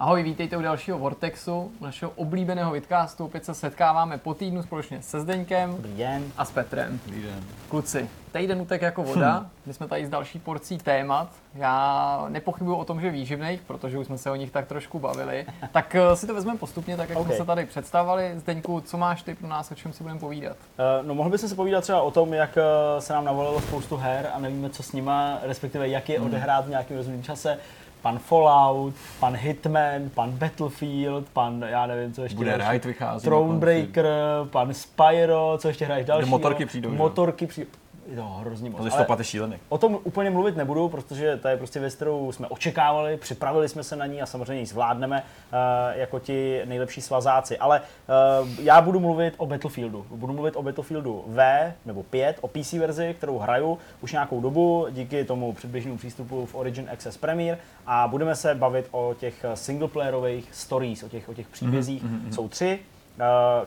Ahoj, 0.00 0.22
vítejte 0.22 0.56
u 0.56 0.62
dalšího 0.62 0.98
Vortexu, 0.98 1.72
našeho 1.80 2.12
oblíbeného 2.16 2.72
vidcastu. 2.72 3.24
Opět 3.24 3.44
se 3.44 3.54
setkáváme 3.54 4.18
po 4.18 4.34
týdnu 4.34 4.62
společně 4.62 5.02
se 5.02 5.20
Zdeňkem 5.20 5.70
Dobrý 5.76 5.96
den. 5.96 6.24
a 6.36 6.44
s 6.44 6.50
Petrem. 6.50 7.00
Dobrý 7.06 7.22
den. 7.22 7.44
Kluci, 7.68 8.08
týden 8.32 8.60
utek 8.60 8.82
jako 8.82 9.02
voda, 9.02 9.46
my 9.66 9.74
jsme 9.74 9.88
tady 9.88 10.06
s 10.06 10.08
další 10.08 10.38
porcí 10.38 10.78
témat. 10.78 11.28
Já 11.54 12.24
nepochybuju 12.28 12.76
o 12.76 12.84
tom, 12.84 13.00
že 13.00 13.10
výživných, 13.10 13.60
protože 13.60 13.98
už 13.98 14.06
jsme 14.06 14.18
se 14.18 14.30
o 14.30 14.34
nich 14.34 14.50
tak 14.50 14.66
trošku 14.66 14.98
bavili. 14.98 15.46
Tak 15.72 15.94
eh, 15.94 16.16
si 16.16 16.26
to 16.26 16.34
vezmeme 16.34 16.58
postupně, 16.58 16.96
tak 16.96 17.08
jak 17.08 17.18
OK. 17.18 17.26
jsme 17.26 17.36
se 17.36 17.44
tady 17.44 17.66
představovali. 17.66 18.32
Zdeňku, 18.36 18.80
co 18.80 18.98
máš 18.98 19.22
ty 19.22 19.34
pro 19.34 19.48
nás, 19.48 19.70
o 19.70 19.74
čem 19.74 19.92
si 19.92 20.02
budeme 20.02 20.20
povídat? 20.20 20.56
Uh, 20.56 21.06
no 21.06 21.14
mohl 21.14 21.30
bychom 21.30 21.48
se 21.48 21.54
povídat 21.54 21.82
třeba 21.82 22.02
o 22.02 22.10
tom, 22.10 22.34
jak 22.34 22.56
uh, 22.56 23.00
se 23.00 23.12
nám 23.12 23.24
navolilo 23.24 23.60
spoustu 23.60 23.96
her 23.96 24.30
a 24.34 24.38
nevíme, 24.38 24.70
co 24.70 24.82
s 24.82 24.92
nima, 24.92 25.38
respektive 25.42 25.88
jak 25.88 26.08
je 26.08 26.20
odehrát 26.20 26.66
v 26.66 26.70
nějakém 26.70 26.96
rozumném 26.96 27.22
čase. 27.22 27.58
Pan 28.02 28.18
Fallout, 28.18 28.94
pan 29.20 29.36
Hitman, 29.36 30.10
pan 30.14 30.30
Battlefield, 30.30 31.28
pan, 31.32 31.64
já 31.68 31.86
nevím, 31.86 32.12
co 32.12 32.22
ještě 32.22 32.36
Bude 32.36 32.58
další. 32.58 32.88
Vychází. 32.88 33.24
Thronebreaker, 33.24 34.06
pan 34.50 34.74
Spyro, 34.74 35.58
co 35.58 35.68
ještě 35.68 35.84
hraješ 35.84 36.06
další? 36.06 36.30
motorky 36.30 36.66
přijdou? 36.66 36.90
Motorky 36.90 37.46
přijdou. 37.46 37.70
Je 38.10 38.16
to 38.16 38.22
hrozně 38.22 38.70
moc. 38.70 38.80
Listopad 38.80 39.18
je 39.18 39.24
šílený. 39.24 39.56
o 39.68 39.78
tom 39.78 39.98
úplně 40.04 40.30
mluvit 40.30 40.56
nebudu, 40.56 40.88
protože 40.88 41.36
to 41.36 41.48
je 41.48 41.56
prostě 41.56 41.80
věc, 41.80 41.94
kterou 41.94 42.32
jsme 42.32 42.46
očekávali, 42.46 43.16
připravili 43.16 43.68
jsme 43.68 43.84
se 43.84 43.96
na 43.96 44.06
ní 44.06 44.22
a 44.22 44.26
samozřejmě 44.26 44.60
ji 44.60 44.66
zvládneme 44.66 45.22
uh, 45.22 45.98
jako 45.98 46.18
ti 46.18 46.62
nejlepší 46.64 47.00
svazáci. 47.00 47.58
Ale 47.58 47.80
uh, 47.80 48.48
já 48.58 48.80
budu 48.80 49.00
mluvit 49.00 49.34
o 49.36 49.46
Battlefieldu. 49.46 50.06
Budu 50.10 50.32
mluvit 50.32 50.56
o 50.56 50.62
Battlefieldu 50.62 51.24
V 51.26 51.72
nebo 51.86 52.02
5, 52.02 52.38
o 52.40 52.48
PC 52.48 52.72
verzi, 52.72 53.14
kterou 53.18 53.38
hraju 53.38 53.78
už 54.00 54.12
nějakou 54.12 54.40
dobu 54.40 54.86
díky 54.90 55.24
tomu 55.24 55.52
předběžnému 55.52 55.96
přístupu 55.98 56.46
v 56.46 56.54
Origin 56.54 56.88
Access 56.92 57.16
Premier 57.16 57.58
a 57.86 58.08
budeme 58.08 58.36
se 58.36 58.54
bavit 58.54 58.88
o 58.90 59.14
těch 59.18 59.44
singleplayerových 59.54 60.48
stories, 60.52 61.02
o 61.02 61.08
těch, 61.08 61.28
o 61.28 61.34
těch 61.34 61.48
příbězích. 61.48 62.04
Mm-hmm. 62.04 62.34
Jsou 62.34 62.48
tři, 62.48 62.78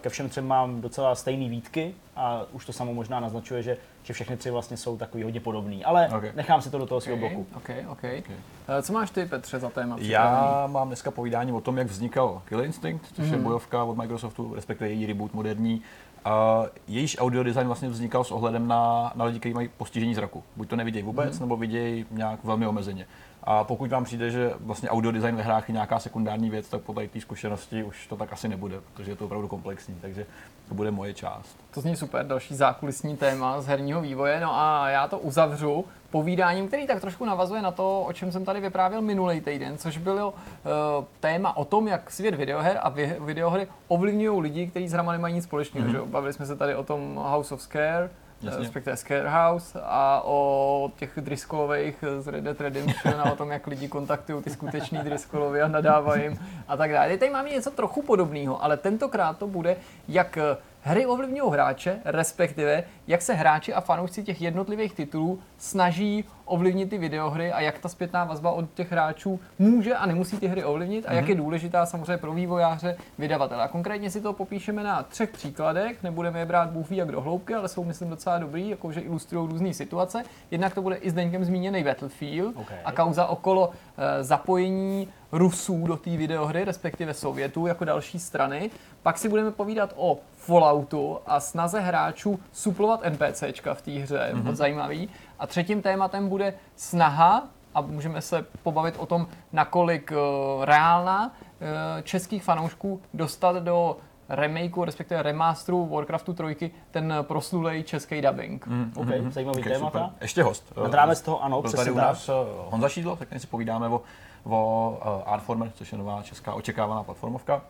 ke 0.01 0.09
všem 0.09 0.29
třem 0.29 0.47
mám 0.47 0.81
docela 0.81 1.15
stejný 1.15 1.49
výtky 1.49 1.93
a 2.15 2.41
už 2.51 2.65
to 2.65 2.73
samo 2.73 2.93
možná 2.93 3.19
naznačuje, 3.19 3.63
že, 3.63 3.77
že 4.03 4.13
všechny 4.13 4.37
tři 4.37 4.51
vlastně 4.51 4.77
jsou 4.77 4.97
takový 4.97 5.23
hodně 5.23 5.39
podobný. 5.39 5.85
Ale 5.85 6.09
Ok. 6.17 6.23
nechám 6.35 6.61
si 6.61 6.69
to 6.69 6.77
do 6.77 6.85
toho 6.85 7.01
svého 7.01 7.17
Okay, 7.17 7.29
bloku. 7.29 7.47
okay, 7.57 7.85
okay. 7.89 8.23
Eh, 8.67 8.81
Co 8.81 8.93
máš 8.93 9.11
ty, 9.11 9.25
Petře, 9.25 9.59
za 9.59 9.69
téma? 9.69 9.95
připravený? 9.97 10.11
Já 10.53 10.67
mám 10.67 10.87
dneska 10.87 11.11
povídání 11.11 11.51
o 11.51 11.61
tom, 11.61 11.77
jak 11.77 11.87
vznikal 11.87 12.41
Killer 12.45 12.65
Instinct, 12.65 13.05
což 13.15 13.25
Mhm. 13.25 13.33
je 13.33 13.39
bojovka 13.39 13.83
od 13.83 13.97
Microsoftu, 13.97 14.53
respektive 14.55 14.89
její 14.89 15.05
reboot 15.05 15.33
moderní. 15.33 15.81
A 16.25 16.63
jejíž 16.87 17.17
audio 17.19 17.43
design 17.43 17.67
vlastně 17.67 17.89
vznikal 17.89 18.23
s 18.23 18.31
ohledem 18.31 18.67
na, 18.67 19.11
na 19.15 19.25
lidi, 19.25 19.39
kteří 19.39 19.53
mají 19.53 19.69
postižení 19.77 20.15
zraku. 20.15 20.43
Buď 20.55 20.69
to 20.69 20.75
nevidějí 20.75 21.03
vůbec, 21.03 21.31
Mhm. 21.33 21.39
nebo 21.39 21.57
vidějí 21.57 22.05
nějak 22.11 22.43
velmi 22.43 22.67
omezeně. 22.67 23.05
A 23.43 23.63
pokud 23.63 23.89
vám 23.89 24.03
přijde, 24.03 24.29
že 24.31 24.53
vlastně 24.59 24.89
audio 24.89 25.11
design 25.11 25.35
ve 25.35 25.43
hrách 25.43 25.69
je 25.69 25.73
nějaká 25.73 25.99
sekundární 25.99 26.49
věc, 26.49 26.69
tak 26.69 26.81
po 26.81 26.93
tady 26.93 27.07
té 27.07 27.21
zkušenosti 27.21 27.83
už 27.83 28.07
to 28.07 28.15
tak 28.15 28.33
asi 28.33 28.47
nebude, 28.47 28.75
protože 28.93 29.11
je 29.11 29.15
to 29.15 29.25
opravdu 29.25 29.47
komplexní. 29.47 29.95
Takže 30.01 30.25
to 30.69 30.75
bude 30.75 30.91
moje 30.91 31.13
část. 31.13 31.57
To 31.73 31.81
zní 31.81 31.95
super, 31.95 32.25
další 32.25 32.55
zákulisní 32.55 33.17
téma 33.17 33.61
z 33.61 33.67
herního 33.67 34.01
vývoje. 34.01 34.39
No 34.39 34.55
a 34.55 34.89
já 34.89 35.07
to 35.07 35.19
uzavřu 35.19 35.85
povídáním, 36.11 36.67
který 36.67 36.87
tak 36.87 37.01
trošku 37.01 37.25
navazuje 37.25 37.61
na 37.61 37.71
to, 37.71 38.01
o 38.01 38.13
čem 38.13 38.31
jsem 38.31 38.45
tady 38.45 38.59
vyprávěl 38.59 39.01
minulý 39.01 39.41
týden, 39.41 39.77
což 39.77 39.97
bylo 39.97 40.29
uh, 40.29 41.05
téma 41.19 41.57
o 41.57 41.65
tom, 41.65 41.87
jak 41.87 42.11
svět 42.11 42.35
videoher 42.35 42.79
a 42.81 42.89
videohry 43.19 43.67
ovlivňují 43.87 44.41
lidi, 44.41 44.67
kteří 44.67 44.87
s 44.87 44.93
hrama 44.93 45.11
nemají 45.11 45.33
nic 45.33 45.43
společného. 45.43 45.87
Mm-hmm. 45.87 46.09
Bavili 46.09 46.33
jsme 46.33 46.45
se 46.45 46.55
tady 46.55 46.75
o 46.75 46.83
tom 46.83 47.15
House 47.15 47.53
of 47.53 47.61
Scare, 47.61 48.09
Jasně. 48.45 48.63
respektive 48.63 48.97
Scare 48.97 49.29
House 49.29 49.79
a 49.83 50.21
o 50.25 50.91
těch 50.95 51.11
Driscollových 51.17 52.03
z 52.19 52.27
Red 52.27 52.43
Dead 52.43 52.61
Redemption 52.61 53.21
a 53.21 53.31
o 53.31 53.35
tom, 53.35 53.51
jak 53.51 53.67
lidi 53.67 53.87
kontaktují 53.87 54.43
ty 54.43 54.49
skutečný 54.49 54.99
Driscollovy 54.99 55.61
a 55.61 55.67
nadávají 55.67 56.23
jim 56.23 56.39
a 56.67 56.77
tak 56.77 56.91
dále. 56.91 57.17
Tady 57.17 57.31
máme 57.31 57.49
něco 57.49 57.71
trochu 57.71 58.01
podobného, 58.01 58.63
ale 58.63 58.77
tentokrát 58.77 59.37
to 59.37 59.47
bude, 59.47 59.75
jak 60.07 60.37
eh, 60.37 60.57
hry 60.81 61.05
ovlivňují 61.05 61.51
hráče, 61.51 61.99
respektive 62.05 62.83
jak 63.07 63.21
se 63.21 63.33
hráči 63.33 63.73
a 63.73 63.81
fanoušci 63.81 64.23
těch 64.23 64.41
jednotlivých 64.41 64.93
titulů 64.93 65.39
snaží 65.57 66.25
ovlivnit 66.45 66.89
ty 66.89 66.97
videohry 66.97 67.51
a 67.51 67.61
jak 67.61 67.79
ta 67.79 67.89
zpětná 67.89 68.23
vazba 68.23 68.51
od 68.51 68.73
těch 68.73 68.91
hráčů 68.91 69.39
může 69.59 69.95
a 69.95 70.05
nemusí 70.05 70.37
ty 70.37 70.47
hry 70.47 70.63
ovlivnit 70.63 71.05
a 71.07 71.13
jak 71.13 71.27
je 71.29 71.35
důležitá 71.35 71.85
samozřejmě 71.85 72.17
pro 72.17 72.33
vývojáře, 72.33 72.95
vydavatele. 73.17 73.63
A 73.63 73.67
konkrétně 73.67 74.11
si 74.11 74.21
to 74.21 74.33
popíšeme 74.33 74.83
na 74.83 75.03
třech 75.03 75.29
příkladech, 75.29 76.03
nebudeme 76.03 76.39
je 76.39 76.45
brát 76.45 76.69
bůh 76.69 76.89
ví 76.89 76.97
jak 76.97 77.11
do 77.11 77.21
hloubky, 77.21 77.53
ale 77.53 77.67
jsou 77.67 77.83
myslím 77.83 78.09
docela 78.09 78.37
dobrý, 78.39 78.69
jakože 78.69 78.99
ilustrují 78.99 79.49
různé 79.49 79.73
situace. 79.73 80.23
Jednak 80.51 80.73
to 80.73 80.81
bude 80.81 80.95
i 80.95 81.09
Zdeňkem 81.09 81.45
zmíněný 81.45 81.83
Battlefield 81.83 82.55
OK. 82.57 82.71
a 82.85 82.91
kauza 82.91 83.25
okolo 83.27 83.71
eh, 83.97 84.23
zapojení 84.23 85.07
Rusů 85.33 85.87
do 85.87 85.97
té 85.97 86.17
videohry, 86.17 86.63
respektive 86.63 87.13
Sovětů 87.13 87.67
jako 87.67 87.85
další 87.85 88.19
strany. 88.19 88.69
Pak 89.03 89.17
si 89.17 89.29
budeme 89.29 89.51
povídat 89.51 89.93
o 89.95 90.19
Falloutu 90.37 91.19
a 91.25 91.39
snaze 91.39 91.79
hráčů 91.79 92.39
suplovat 92.51 93.01
NPCčka 93.09 93.73
v 93.73 93.81
té 93.81 93.91
hře, 93.91 94.29
mm-hmm. 94.33 94.43
moc 94.43 94.55
zajímavý. 94.55 95.09
A 95.39 95.47
třetím 95.47 95.81
tématem 95.81 96.29
bude 96.29 96.53
snaha, 96.75 97.47
a 97.75 97.81
můžeme 97.81 98.21
se 98.21 98.45
pobavit 98.63 98.95
o 98.97 99.05
tom, 99.05 99.27
nakolik 99.51 100.11
uh, 100.11 100.65
reálná 100.65 101.25
uh, 101.27 102.01
českých 102.03 102.43
fanoušků 102.43 103.01
dostat 103.13 103.55
do 103.55 103.97
remakeu, 104.29 104.83
respektive 104.83 105.23
remasteru 105.23 105.85
Warcraftu 105.85 106.33
3 106.33 106.71
ten 106.91 107.13
proslulej 107.21 107.83
český 107.83 108.21
dubbing. 108.21 108.67
Mm. 108.67 108.93
OK, 108.95 109.07
zajímavý 109.33 109.59
Okay, 109.59 109.73
témata. 109.73 109.99
super. 109.99 110.17
Ještě 110.21 110.43
host. 110.43 110.73
Nad 110.83 110.93
rámec 110.93 111.21
toho, 111.21 111.43
ano, 111.43 111.61
Byl 111.61 111.69
přesně 111.69 111.77
tady 111.77 111.91
u 111.91 111.95
tak. 111.95 112.03
nás 112.03 112.29
eh, 112.29 112.33
Honza 112.69 112.89
Šídlo, 112.89 113.15
tak 113.15 113.27
si 113.37 113.47
povídáme 113.47 113.87
o, 113.89 114.01
o 114.43 115.23
Artformer, 115.25 115.71
což 115.75 115.91
je 115.91 115.97
nová 115.97 116.21
česká 116.23 116.53
očekávaná 116.53 117.03
platformovka, 117.03 117.61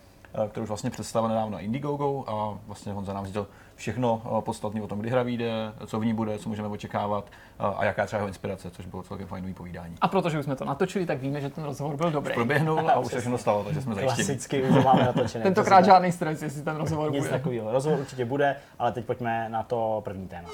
kterou 0.50 0.64
už 0.64 0.68
vlastně 0.68 0.90
představila 0.90 1.30
nedávno 1.30 1.52
na 1.52 1.60
Indiegogo 1.60 2.24
a 2.28 2.58
vlastně 2.68 2.94
Honza 2.94 3.14
nám 3.14 3.26
říkal 3.26 3.48
všechno 3.76 4.22
eh, 4.26 4.42
podstatné 4.42 4.82
o 4.82 4.88
tom, 4.88 5.00
kdy 5.00 5.10
hra 5.10 5.24
vyjde, 5.24 5.74
co 5.86 6.00
v 6.00 6.06
ní 6.06 6.14
bude, 6.14 6.40
co 6.40 6.50
můžeme 6.50 6.68
očekávat 6.68 7.26
eh, 7.60 7.64
a 7.64 7.86
jaká 7.86 8.02
je 8.02 8.06
třeba 8.08 8.18
jeho 8.18 8.28
inspirace, 8.28 8.72
což 8.72 8.86
bylo 8.86 9.04
celkem 9.04 9.28
fajnový 9.28 9.54
povídání. 9.54 9.96
A 10.02 10.08
protože 10.08 10.40
už 10.40 10.46
jsme 10.46 10.56
to 10.56 10.66
natočili, 10.66 11.06
tak 11.06 11.22
víme, 11.22 11.42
že 11.42 11.50
ten 11.50 11.64
rozhovor 11.64 11.96
byl 11.98 12.12
dobrý. 12.12 12.34
Proběhnul 12.34 12.90
a 12.90 13.00
už 13.00 13.08
se 13.08 13.20
všechno 13.20 13.38
stalo, 13.38 13.64
takže 13.64 13.82
jsme 13.82 13.96
zajištěni. 13.96 14.26
Klasicky 14.26 14.64
už 14.64 14.76
to 14.76 14.82
máme 14.82 15.04
natočené. 15.04 15.44
Tentokrát 15.44 15.86
žádný 15.86 16.12
stres, 16.12 16.42
jestli 16.42 16.62
ten 16.62 16.76
rozhovor 16.76 17.12
Nic 17.12 17.24
bude. 17.24 17.30
takového. 17.30 17.72
Rozhovor 17.72 18.00
určitě 18.00 18.26
bude, 18.26 18.56
ale 18.80 18.92
teď 18.92 19.06
pojďme 19.06 19.50
na 19.50 19.64
to 19.64 20.02
první 20.06 20.28
téma. 20.28 20.50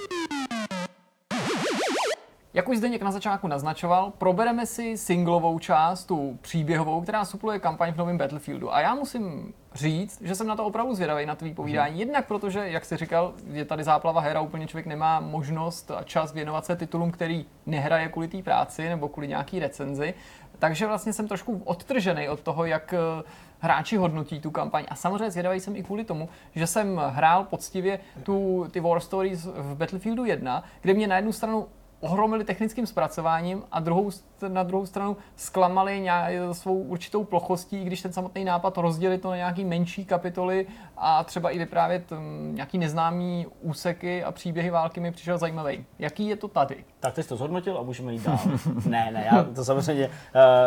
Jak 2.60 2.70
už 2.70 2.78
Zdeněk 2.78 3.02
na 3.02 3.12
začátku 3.12 3.48
naznačoval, 3.48 4.14
probereme 4.18 4.66
si 4.66 4.98
singlovou 4.98 5.60
část, 5.60 6.06
tu 6.06 6.38
příběhovou, 6.42 7.02
která 7.02 7.26
supluje 7.26 7.60
kampaň 7.60 7.94
v 7.94 7.98
novém 7.98 8.18
Battlefieldu. 8.18 8.74
A 8.74 8.82
já 8.82 8.96
musím 8.96 9.54
říct, 9.74 10.22
že 10.22 10.36
jsem 10.36 10.48
na 10.48 10.56
to 10.56 10.66
opravdu 10.66 10.94
zvědavý, 10.94 11.26
na 11.26 11.36
tvý 11.36 11.54
povídání. 11.54 11.92
Mhm. 11.92 12.00
Jednak 12.00 12.28
protože, 12.28 12.70
jak 12.70 12.86
jsi 12.86 12.98
říkal, 12.98 13.34
je 13.52 13.66
tady 13.66 13.84
záplava 13.84 14.22
her 14.22 14.38
a 14.38 14.42
úplně 14.42 14.68
člověk 14.68 14.86
nemá 14.86 15.20
možnost 15.20 15.92
a 15.92 16.04
čas 16.04 16.34
věnovat 16.34 16.66
se 16.66 16.76
titulům, 16.76 17.12
který 17.12 17.46
nehraje 17.66 18.10
kvůli 18.10 18.28
té 18.28 18.44
práci 18.44 18.90
nebo 18.90 19.10
kvůli 19.10 19.28
nějaký 19.28 19.60
recenzi. 19.60 20.14
Takže 20.60 20.88
vlastně 20.88 21.14
jsem 21.14 21.28
trošku 21.28 21.62
odtržený 21.66 22.30
od 22.30 22.40
toho, 22.40 22.66
jak 22.66 22.94
eh, 22.94 23.24
hráči 23.60 23.98
hodnotí 23.98 24.40
tu 24.40 24.52
kampaň. 24.52 24.86
A 24.88 24.96
samozřejmě 24.96 25.32
zvědavý 25.32 25.60
jsem 25.60 25.76
i 25.76 25.84
kvůli 25.84 26.04
tomu, 26.04 26.30
že 26.56 26.68
jsem 26.68 27.02
hrál 27.08 27.44
poctivě 27.44 28.00
tu, 28.24 28.68
ty 28.72 28.80
War 28.80 29.00
Stories 29.00 29.46
v 29.46 29.76
Battlefieldu 29.76 30.26
1, 30.26 30.64
kde 30.82 30.94
mě 30.94 31.08
na 31.08 31.16
jednu 31.16 31.32
stranu 31.32 31.68
ohromili 32.00 32.44
technickým 32.44 32.88
zpracováním 32.88 33.64
a 33.72 33.80
druhou, 33.80 34.10
na 34.48 34.64
druhou 34.64 34.86
stranu 34.86 35.18
zklamali 35.36 36.00
nějak, 36.00 36.34
svou 36.52 36.82
určitou 36.82 37.24
plochostí, 37.24 37.84
když 37.84 38.02
ten 38.02 38.14
samotný 38.14 38.46
nápad 38.46 38.78
rozdělit 38.78 39.22
to 39.22 39.30
na 39.30 39.36
nějaký 39.36 39.66
menší 39.66 40.06
kapitoly 40.06 40.68
a 41.02 41.24
třeba 41.24 41.50
i 41.50 41.58
vyprávět 41.58 42.12
um, 42.12 42.56
nějaký 42.56 42.78
neznámý 42.78 43.48
úseky 43.62 44.24
a 44.24 44.32
příběhy 44.32 44.70
války 44.70 45.00
mi 45.00 45.12
přišel 45.12 45.38
zajímavý. 45.38 45.86
Jaký 46.00 46.28
je 46.28 46.36
to 46.36 46.48
tady? 46.48 46.76
Tak 47.00 47.14
ty 47.14 47.24
jsi 47.24 47.30
to 47.30 47.36
zhodnotil 47.38 47.78
a 47.78 47.82
můžeme 47.84 48.14
jít 48.14 48.24
dál. 48.24 48.40
ne, 48.86 49.10
ne, 49.12 49.30
já 49.32 49.44
to 49.44 49.66
samozřejmě 49.66 50.06
uh, 50.08 50.12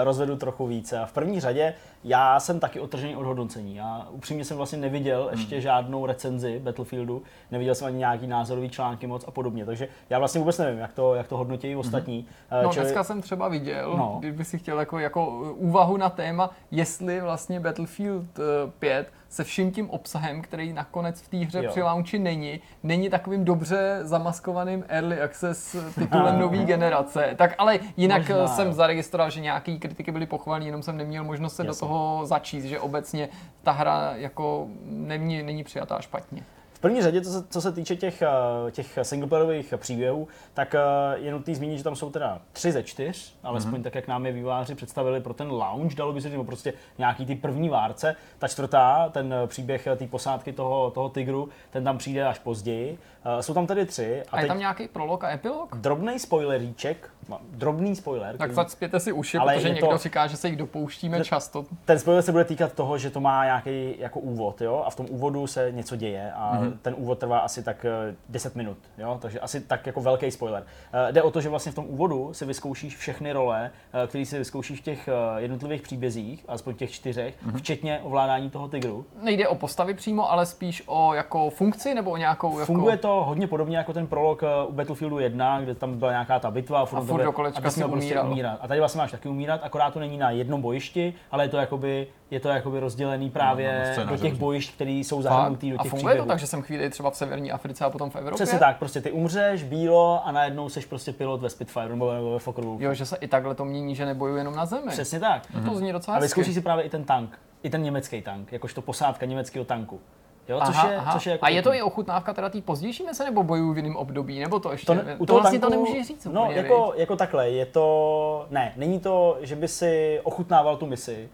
rozvedu 0.04 0.36
trochu 0.36 0.66
více. 0.66 0.98
A 0.98 1.06
v 1.06 1.12
první 1.12 1.40
řadě 1.40 1.74
já 2.04 2.40
jsem 2.40 2.60
taky 2.60 2.80
otržený 2.80 3.16
od 3.16 3.26
hodnocení. 3.26 3.76
Já 3.76 4.06
upřímně 4.10 4.44
jsem 4.44 4.56
vlastně 4.56 4.78
neviděl 4.78 5.28
ještě 5.30 5.60
žádnou 5.60 6.06
recenzi 6.06 6.58
Battlefieldu, 6.64 7.22
neviděl 7.50 7.74
jsem 7.74 7.86
ani 7.86 7.98
nějaký 7.98 8.26
názorový 8.26 8.68
články 8.70 9.06
moc 9.06 9.24
a 9.28 9.30
podobně. 9.30 9.64
Takže 9.66 9.88
já 10.10 10.18
vlastně 10.18 10.38
vůbec 10.38 10.58
nevím, 10.58 10.78
jak 10.80 10.92
to, 10.92 11.14
jak 11.14 11.28
to 11.28 11.36
hodnotí 11.36 11.76
ostatní. 11.76 12.26
Eh, 12.50 12.62
No, 12.62 12.70
čili- 12.72 12.84
dneska 12.84 13.04
jsem 13.04 13.22
třeba 13.22 13.48
viděl, 13.48 13.94
No. 13.96 14.16
kdyby 14.20 14.44
si 14.44 14.58
chtěl 14.58 14.78
jako, 14.80 14.98
jako 14.98 15.26
úvahu 15.56 15.96
na 15.96 16.10
téma, 16.10 16.50
jestli 16.70 17.20
vlastně 17.20 17.60
Battlefield 17.60 18.38
eh, 18.38 18.42
5 18.78 19.12
se 19.32 19.44
vším 19.44 19.72
tím 19.72 19.90
obsahem, 19.90 20.42
který 20.42 20.72
nakonec 20.72 21.20
v 21.22 21.28
té 21.28 21.36
hře 21.36 21.64
Jo. 21.64 21.70
při 21.70 21.82
launchi 21.82 22.18
není, 22.18 22.60
není 22.82 23.10
takovým 23.10 23.44
dobře 23.44 24.00
zamaskovaným 24.02 24.84
early 24.88 25.20
access 25.20 25.76
titulem 25.94 26.38
nový 26.40 26.64
generace. 26.64 27.34
Tak 27.36 27.54
ale 27.58 27.78
jinak 27.96 28.18
Možná, 28.22 28.36
Možná, 28.36 28.56
jsem 28.56 28.66
jo. 28.66 28.72
zaregistroval, 28.72 29.30
že 29.30 29.40
nějaký 29.40 29.78
kritiky 29.78 30.12
byly 30.12 30.26
pochváleny, 30.26 30.66
jenom 30.66 30.82
jsem 30.82 30.96
neměl 30.96 31.24
možnost 31.24 31.56
se 31.56 31.62
Jasně. 31.66 31.68
do 31.80 31.88
toho 31.88 32.26
začíst, 32.26 32.66
že 32.66 32.80
obecně 32.80 33.28
ta 33.62 33.72
hra 33.72 34.12
jako 34.14 34.66
není, 34.84 35.42
není 35.42 35.64
přijatá 35.64 36.00
špatně. 36.00 36.42
V 36.82 36.88
první 36.90 37.02
řadě, 37.02 37.20
co 37.20 37.30
se, 37.30 37.44
co 37.50 37.60
se 37.60 37.72
týče 37.72 37.96
těch, 37.96 38.22
eh, 38.22 38.70
těch 38.70 38.98
singleplayerových 39.02 39.74
příběhů, 39.76 40.28
tak 40.54 40.74
eh, 40.74 40.78
je 41.14 41.32
nutný 41.32 41.54
zmínit, 41.54 41.78
že 41.78 41.84
tam 41.84 41.96
jsou 41.96 42.10
teda 42.10 42.40
tři 42.52 42.72
ze 42.72 42.82
čtyř, 42.82 43.34
alespoň 43.42 43.74
mm-hmm. 43.74 43.82
tak, 43.82 43.94
jak 43.94 44.08
nám 44.08 44.26
je 44.26 44.32
výváři 44.32 44.74
představili 44.74 45.20
pro 45.20 45.34
ten 45.34 45.50
lounge, 45.50 45.96
dalo 45.96 46.12
by 46.12 46.20
se 46.20 46.28
říct, 46.28 46.32
nebo 46.32 46.44
prostě 46.44 46.72
nějaký 46.98 47.26
ty 47.26 47.34
první 47.34 47.68
várce. 47.68 48.16
Ta 48.38 48.48
čtvrtá, 48.48 49.08
ten 49.12 49.34
příběh 49.46 49.88
té 49.96 50.06
posádky 50.06 50.52
toho, 50.52 50.90
toho 50.90 51.08
tygru, 51.08 51.48
ten 51.70 51.84
tam 51.84 51.98
přijde 51.98 52.26
až 52.26 52.38
později. 52.38 52.98
Jsou 53.40 53.54
tam 53.54 53.66
tedy 53.66 53.86
tři. 53.86 54.22
A, 54.30 54.36
a 54.36 54.40
je 54.40 54.46
tam 54.46 54.58
nějaký 54.58 54.88
prolog 54.88 55.24
a 55.24 55.30
epilog? 55.30 55.76
Drobný 55.76 56.18
spoileríček, 56.18 57.10
drobný 57.50 57.96
spoiler. 57.96 58.36
Tak 58.36 58.52
zacpěte 58.52 59.00
si 59.00 59.12
uši, 59.12 59.38
ale 59.38 59.54
protože 59.54 59.68
někdo 59.68 59.88
to, 59.88 59.98
říká, 59.98 60.26
že 60.26 60.36
se 60.36 60.48
jich 60.48 60.56
dopouštíme 60.56 61.16
ten, 61.16 61.24
často. 61.24 61.64
Ten 61.84 61.98
spoiler 61.98 62.22
se 62.22 62.32
bude 62.32 62.44
týkat 62.44 62.72
toho, 62.72 62.98
že 62.98 63.10
to 63.10 63.20
má 63.20 63.44
nějaký 63.44 63.94
jako 63.98 64.20
úvod, 64.20 64.60
jo, 64.60 64.82
a 64.86 64.90
v 64.90 64.96
tom 64.96 65.06
úvodu 65.10 65.46
se 65.46 65.72
něco 65.72 65.96
děje 65.96 66.32
a 66.32 66.58
mm-hmm. 66.58 66.71
Ten 66.82 66.94
úvod 66.96 67.18
trvá 67.18 67.38
asi 67.38 67.62
tak 67.62 67.86
10 68.28 68.52
eh, 68.54 68.58
minut, 68.58 68.78
jo, 68.98 69.18
takže 69.22 69.40
asi 69.40 69.60
tak 69.60 69.86
jako 69.86 70.00
velký 70.00 70.30
spoiler. 70.30 70.62
Uh, 70.62 71.12
jde 71.12 71.22
o 71.22 71.30
to, 71.30 71.40
že 71.40 71.48
vlastně 71.48 71.72
v 71.72 71.74
tom 71.74 71.84
úvodu 71.88 72.34
si 72.34 72.44
vyzkoušíš 72.44 72.96
všechny 72.96 73.32
role, 73.32 73.70
uh, 73.94 74.08
které 74.08 74.26
si 74.26 74.38
vyzkoušíš 74.38 74.80
v 74.80 74.82
těch 74.82 75.08
jednotlivých 75.36 75.82
příbězích, 75.82 76.44
aspoň 76.48 76.74
těch 76.74 76.90
čtyřech, 76.90 77.34
mm-hmm. 77.46 77.56
včetně 77.56 78.00
ovládání 78.02 78.50
toho 78.50 78.68
tygru. 78.68 79.06
Nejde 79.22 79.48
o 79.48 79.54
postavy 79.54 79.94
přímo, 79.94 80.32
ale 80.32 80.46
spíš 80.46 80.82
o 80.86 81.14
jako 81.14 81.50
funkci 81.50 81.94
nebo 81.94 82.10
o 82.10 82.16
nějakou 82.16 82.52
jako... 82.58 82.66
Funguje 82.66 82.96
to 82.96 83.24
hodně 83.26 83.46
podobně 83.46 83.76
jako 83.76 83.92
ten 83.92 84.06
prolog 84.06 84.42
u 84.68 84.72
Battlefieldu 84.72 85.18
1, 85.18 85.60
kde 85.60 85.74
tam 85.74 85.98
byla 85.98 86.10
nějaká 86.10 86.38
ta 86.38 86.50
bitva 86.50 86.80
a 86.80 86.84
furt, 86.84 86.98
a 86.98 87.02
furt 87.02 87.24
do 87.24 87.32
kolečka 87.32 87.70
si 87.70 87.84
prostě 87.84 88.20
umírat. 88.20 88.58
A 88.62 88.68
tady 88.68 88.80
vlastně 88.80 88.98
máš 88.98 89.10
taky 89.10 89.28
umírat, 89.28 89.60
akorát 89.62 89.90
to 89.90 90.00
není 90.00 90.18
na 90.18 90.30
jednom 90.30 90.62
bojišti, 90.62 91.14
ale 91.30 91.44
je 91.44 91.48
to 91.48 91.56
jakoby, 91.56 92.06
je 92.30 92.40
to 92.40 92.48
jakoby 92.48 92.80
rozdělený 92.80 93.30
právě 93.30 93.72
no, 93.72 93.88
no, 93.88 93.92
scéna, 93.92 94.10
do 94.10 94.16
těch 94.16 94.34
bojišť, 94.34 94.74
které 94.74 94.90
jsou 94.90 95.22
zahrnutý 95.22 95.70
do 95.70 95.76
těch 95.76 95.86
A 95.86 95.90
funguje 95.90 96.12
příběhů. 96.12 96.26
to 96.26 96.28
tak, 96.28 96.38
že 96.38 96.46
jsem 96.46 96.61
chvíli 96.62 96.90
třeba 96.90 97.10
v 97.10 97.16
severní 97.16 97.52
Africe 97.52 97.84
a 97.84 97.90
potom 97.90 98.10
v 98.10 98.16
Evropě? 98.16 98.34
Přesně 98.34 98.58
tak, 98.58 98.78
prostě 98.78 99.00
ty 99.00 99.10
umřeš, 99.10 99.62
bílo 99.62 100.26
a 100.26 100.32
najednou 100.32 100.68
seš 100.68 100.86
prostě 100.86 101.12
pilot 101.12 101.40
ve 101.40 101.50
Spitfire 101.50 101.88
nebo 101.88 102.32
ve 102.32 102.38
Fokker 102.38 102.64
Jo, 102.78 102.94
že 102.94 103.06
se 103.06 103.16
i 103.16 103.28
takhle 103.28 103.54
to 103.54 103.64
mění, 103.64 103.94
že 103.94 104.06
nebojuje 104.06 104.40
jenom 104.40 104.56
na 104.56 104.66
zemi. 104.66 104.88
Přesně 104.88 105.20
tak. 105.20 105.50
Mm-hmm. 105.50 105.68
To 105.68 105.76
zní 105.76 105.92
docela 105.92 106.16
A 106.16 106.20
vyzkoušíš 106.20 106.54
si 106.54 106.60
právě 106.60 106.84
i 106.84 106.90
ten 106.90 107.04
tank, 107.04 107.38
i 107.62 107.70
ten 107.70 107.82
německý 107.82 108.22
tank, 108.22 108.52
jakožto 108.52 108.82
posádka 108.82 109.26
německého 109.26 109.64
tanku. 109.64 110.00
Jo, 110.48 110.58
aha, 110.60 110.72
což 110.72 110.90
je, 110.90 110.96
aha. 110.96 111.12
Což 111.12 111.26
je 111.26 111.32
jako 111.32 111.44
a 111.44 111.48
je 111.48 111.62
to 111.62 111.74
i 111.74 111.82
ochutnávka 111.82 112.34
teda 112.34 112.48
té 112.48 112.60
pozdější 112.60 113.04
mise, 113.06 113.24
nebo 113.24 113.42
bojují 113.42 113.74
v 113.74 113.76
jiném 113.76 113.96
období, 113.96 114.40
nebo 114.40 114.60
to 114.60 114.72
ještě? 114.72 114.86
To, 114.86 114.94
ne, 114.94 115.16
to, 115.18 115.26
to 115.26 115.34
vlastně 115.34 115.58
tanku, 115.58 115.76
to 115.76 115.82
nemůžeš 115.82 116.06
říct. 116.06 116.24
No, 116.32 116.50
jako, 116.50 116.92
jako 116.96 117.16
takhle, 117.16 117.50
je 117.50 117.66
to, 117.66 118.46
ne, 118.50 118.72
není 118.76 119.00
to, 119.00 119.38
že 119.40 119.56
by 119.56 119.68
si 119.68 120.20
ochutnával 120.22 120.76
tu 120.76 120.86
misi, 120.86 121.28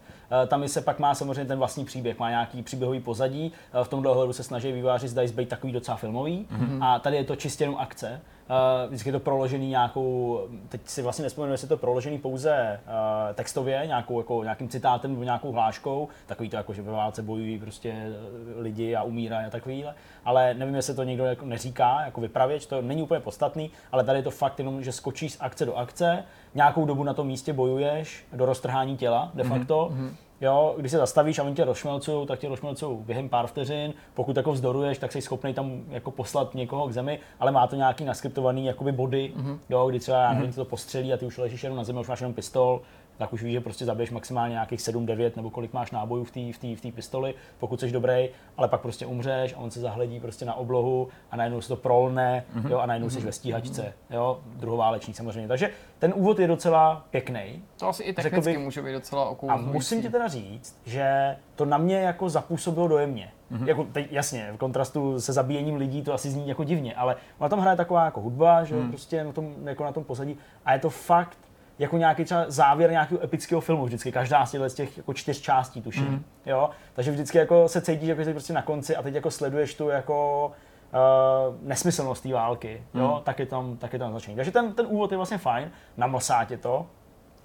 ta 0.47 0.57
mise 0.57 0.81
pak 0.81 0.99
má 0.99 1.15
samozřejmě 1.15 1.45
ten 1.45 1.57
vlastní 1.59 1.85
příběh, 1.85 2.19
má 2.19 2.29
nějaký 2.29 2.63
příběhový 2.63 2.99
pozadí. 2.99 3.51
Eh, 3.73 3.83
v 3.83 3.87
tomhle 3.87 4.11
ohledu 4.11 4.33
se 4.33 4.43
snaží 4.43 4.71
výváři 4.71 5.07
zdají 5.07 5.31
být 5.31 5.49
takový 5.49 5.73
docela 5.73 5.97
filmový. 5.97 6.47
Mm-hmm. 6.51 6.85
A 6.85 6.99
tady 6.99 7.15
je 7.15 7.23
to 7.23 7.35
čistě 7.35 7.63
jenom 7.63 7.77
akce. 7.79 8.21
Uh, 8.49 8.87
vždycky 8.87 9.09
je 9.09 9.13
to 9.13 9.19
proložený 9.19 9.69
nějakou, 9.69 10.39
teď 10.69 10.81
si 10.85 11.01
vlastně 11.01 11.23
nespomenu, 11.23 11.53
jestli 11.53 11.65
je 11.65 11.69
to 11.69 11.77
proložený 11.77 12.17
pouze 12.17 12.79
uh, 12.85 13.35
textově, 13.35 13.83
nějakou, 13.87 14.19
jako, 14.19 14.43
nějakým 14.43 14.69
citátem 14.69 15.11
nebo 15.11 15.23
nějakou 15.23 15.51
hláškou, 15.51 16.07
takový 16.25 16.49
to 16.49 16.57
jako, 16.57 16.73
že 16.73 16.81
ve 16.81 16.91
válce 16.91 17.21
bojují 17.21 17.59
prostě 17.59 17.89
eh, 17.89 18.61
lidi 18.61 18.95
a 18.95 19.03
umírají 19.03 19.47
a 19.47 19.49
takovýhle, 19.49 19.95
ale 20.25 20.53
nevím, 20.53 20.75
jestli 20.75 20.93
to 20.93 21.03
někdo 21.03 21.25
jako 21.25 21.45
neříká, 21.45 22.01
jako 22.01 22.21
vypravěč, 22.21 22.65
to 22.65 22.81
není 22.81 23.03
úplně 23.03 23.19
podstatný, 23.19 23.71
ale 23.91 24.03
tady 24.03 24.19
je 24.19 24.23
to 24.23 24.31
fakt 24.31 24.59
jenom, 24.59 24.83
že 24.83 24.91
skočíš 24.91 25.33
z 25.33 25.37
akce 25.39 25.65
do 25.65 25.75
akce, 25.75 26.23
nějakou 26.55 26.85
dobu 26.85 27.03
na 27.03 27.13
tom 27.13 27.27
místě 27.27 27.53
bojuješ 27.53 28.25
do 28.33 28.45
roztrhání 28.45 28.97
těla 28.97 29.31
de 29.33 29.43
mhm, 29.43 29.57
facto, 29.57 29.89
mm-hmm 29.93 30.28
Jo, 30.41 30.75
když 30.77 30.91
se 30.91 30.97
zastavíš 30.97 31.39
a 31.39 31.43
oni 31.43 31.55
tě 31.55 31.65
rozšmelcují, 31.65 32.27
tak 32.27 32.39
tě 32.39 32.49
rozšmelcují 32.49 32.97
během 32.97 33.29
pár 33.29 33.47
vteřin. 33.47 33.93
Pokud 34.13 34.37
jako 34.37 34.51
vzdoruješ, 34.51 34.97
tak 34.97 35.11
jsi 35.11 35.21
schopný 35.21 35.53
tam 35.53 35.83
jako 35.89 36.11
poslat 36.11 36.55
někoho 36.55 36.87
k 36.87 36.93
zemi, 36.93 37.19
ale 37.39 37.51
má 37.51 37.67
to 37.67 37.75
nějaký 37.75 38.05
naskriptovaný 38.05 38.65
jakoby 38.65 38.91
body, 38.91 39.33
mm-hmm. 39.35 39.57
jo, 39.69 39.87
kdy 39.89 39.99
třeba 39.99 40.33
mm-hmm. 40.33 40.53
to 40.53 40.65
postřelí 40.65 41.13
a 41.13 41.17
ty 41.17 41.25
už 41.25 41.37
ležíš 41.37 41.63
jenom 41.63 41.77
na 41.77 41.83
zemi, 41.83 41.99
už 41.99 42.07
máš 42.07 42.21
jenom 42.21 42.33
pistol, 42.33 42.81
tak 43.19 43.33
už 43.33 43.43
víš, 43.43 43.53
že 43.53 43.61
prostě 43.61 43.85
zabiješ 43.85 44.11
maximálně 44.11 44.51
nějakých 44.51 44.79
7-9 44.79 45.31
nebo 45.35 45.49
kolik 45.49 45.73
máš 45.73 45.91
nábojů 45.91 46.23
v 46.23 46.31
té 46.31 46.69
v 46.75 46.75
v 46.75 46.91
pistoli, 46.91 47.33
pokud 47.59 47.79
jsi 47.79 47.91
dobrý, 47.91 48.29
ale 48.57 48.67
pak 48.67 48.81
prostě 48.81 49.05
umřeš 49.05 49.53
a 49.53 49.57
on 49.57 49.71
se 49.71 49.79
zahledí 49.79 50.19
prostě 50.19 50.45
na 50.45 50.53
oblohu 50.53 51.07
a 51.31 51.35
najednou 51.35 51.61
se 51.61 51.67
to 51.67 51.75
prolne 51.75 52.45
mm-hmm. 52.55 52.71
jo, 52.71 52.77
a 52.77 52.85
najednou 52.85 53.07
mm-hmm. 53.07 53.19
jsi 53.19 53.25
ve 53.25 53.31
stíhačce, 53.31 53.93
jo, 54.09 54.39
druhováleční 54.55 55.13
samozřejmě. 55.13 55.47
Takže 55.47 55.69
ten 55.99 56.13
úvod 56.15 56.39
je 56.39 56.47
docela 56.47 57.05
pěkný. 57.09 57.63
To 57.79 57.87
asi 57.87 58.03
i 58.03 58.13
technicky 58.13 58.49
bych, 58.49 58.59
může 58.59 58.81
být 58.81 58.93
docela 58.93 59.29
okouzlující. 59.29 59.69
A 59.69 59.73
musím 59.73 60.01
ti 60.01 60.09
teda 60.09 60.27
říct, 60.27 60.81
že 60.85 61.35
to 61.55 61.65
na 61.65 61.77
mě 61.77 61.95
jako 61.95 62.29
zapůsobilo 62.29 62.87
dojemně. 62.87 63.31
Mm-hmm. 63.51 63.67
Jako, 63.67 63.83
teď, 63.83 64.07
jasně, 64.11 64.51
v 64.53 64.57
kontrastu 64.57 65.21
se 65.21 65.33
zabíjením 65.33 65.75
lidí 65.75 66.01
to 66.01 66.13
asi 66.13 66.29
zní 66.29 66.49
jako 66.49 66.63
divně, 66.63 66.95
ale 66.95 67.15
ona 67.39 67.49
tam 67.49 67.59
hraje 67.59 67.77
taková 67.77 68.05
jako 68.05 68.21
hudba, 68.21 68.63
že 68.63 68.75
mm. 68.75 68.89
prostě 68.89 69.23
na 69.23 69.31
tom, 69.31 69.53
jako 69.63 69.83
na 69.83 69.91
tom 69.91 70.03
pozadí 70.03 70.37
a 70.65 70.73
je 70.73 70.79
to 70.79 70.89
fakt 70.89 71.37
jako 71.79 71.97
nějaký 71.97 72.25
třeba 72.25 72.45
závěr 72.47 72.91
nějakého 72.91 73.23
epického 73.23 73.61
filmu 73.61 73.85
vždycky, 73.85 74.11
každá 74.11 74.45
z 74.45 74.51
těch, 74.51 74.73
těch 74.73 74.97
jako 74.97 75.13
čtyř 75.13 75.41
částí 75.41 75.81
tuším, 75.81 76.07
mm. 76.07 76.23
jo, 76.45 76.69
takže 76.93 77.11
vždycky 77.11 77.37
jako 77.37 77.67
se 77.67 77.81
cítíš, 77.81 78.09
jako 78.09 78.23
jsi 78.23 78.31
prostě 78.31 78.53
na 78.53 78.61
konci 78.61 78.95
a 78.95 79.01
teď 79.01 79.15
jako 79.15 79.31
sleduješ 79.31 79.75
tu 79.75 79.89
jako 79.89 80.51
uh, 80.93 81.55
nesmyslnost 81.67 82.23
té 82.23 82.33
války, 82.33 82.83
mm. 82.93 83.01
jo, 83.01 83.21
tak 83.25 83.39
je 83.39 83.45
tam, 83.45 83.77
tak 83.77 83.93
je 83.93 83.99
tam 83.99 84.13
začíná. 84.13 84.35
Takže 84.35 84.51
ten, 84.51 84.73
ten 84.73 84.85
úvod 84.89 85.11
je 85.11 85.17
vlastně 85.17 85.37
fajn, 85.37 85.71
namlsá 85.97 86.45
tě 86.45 86.57
to, 86.57 86.87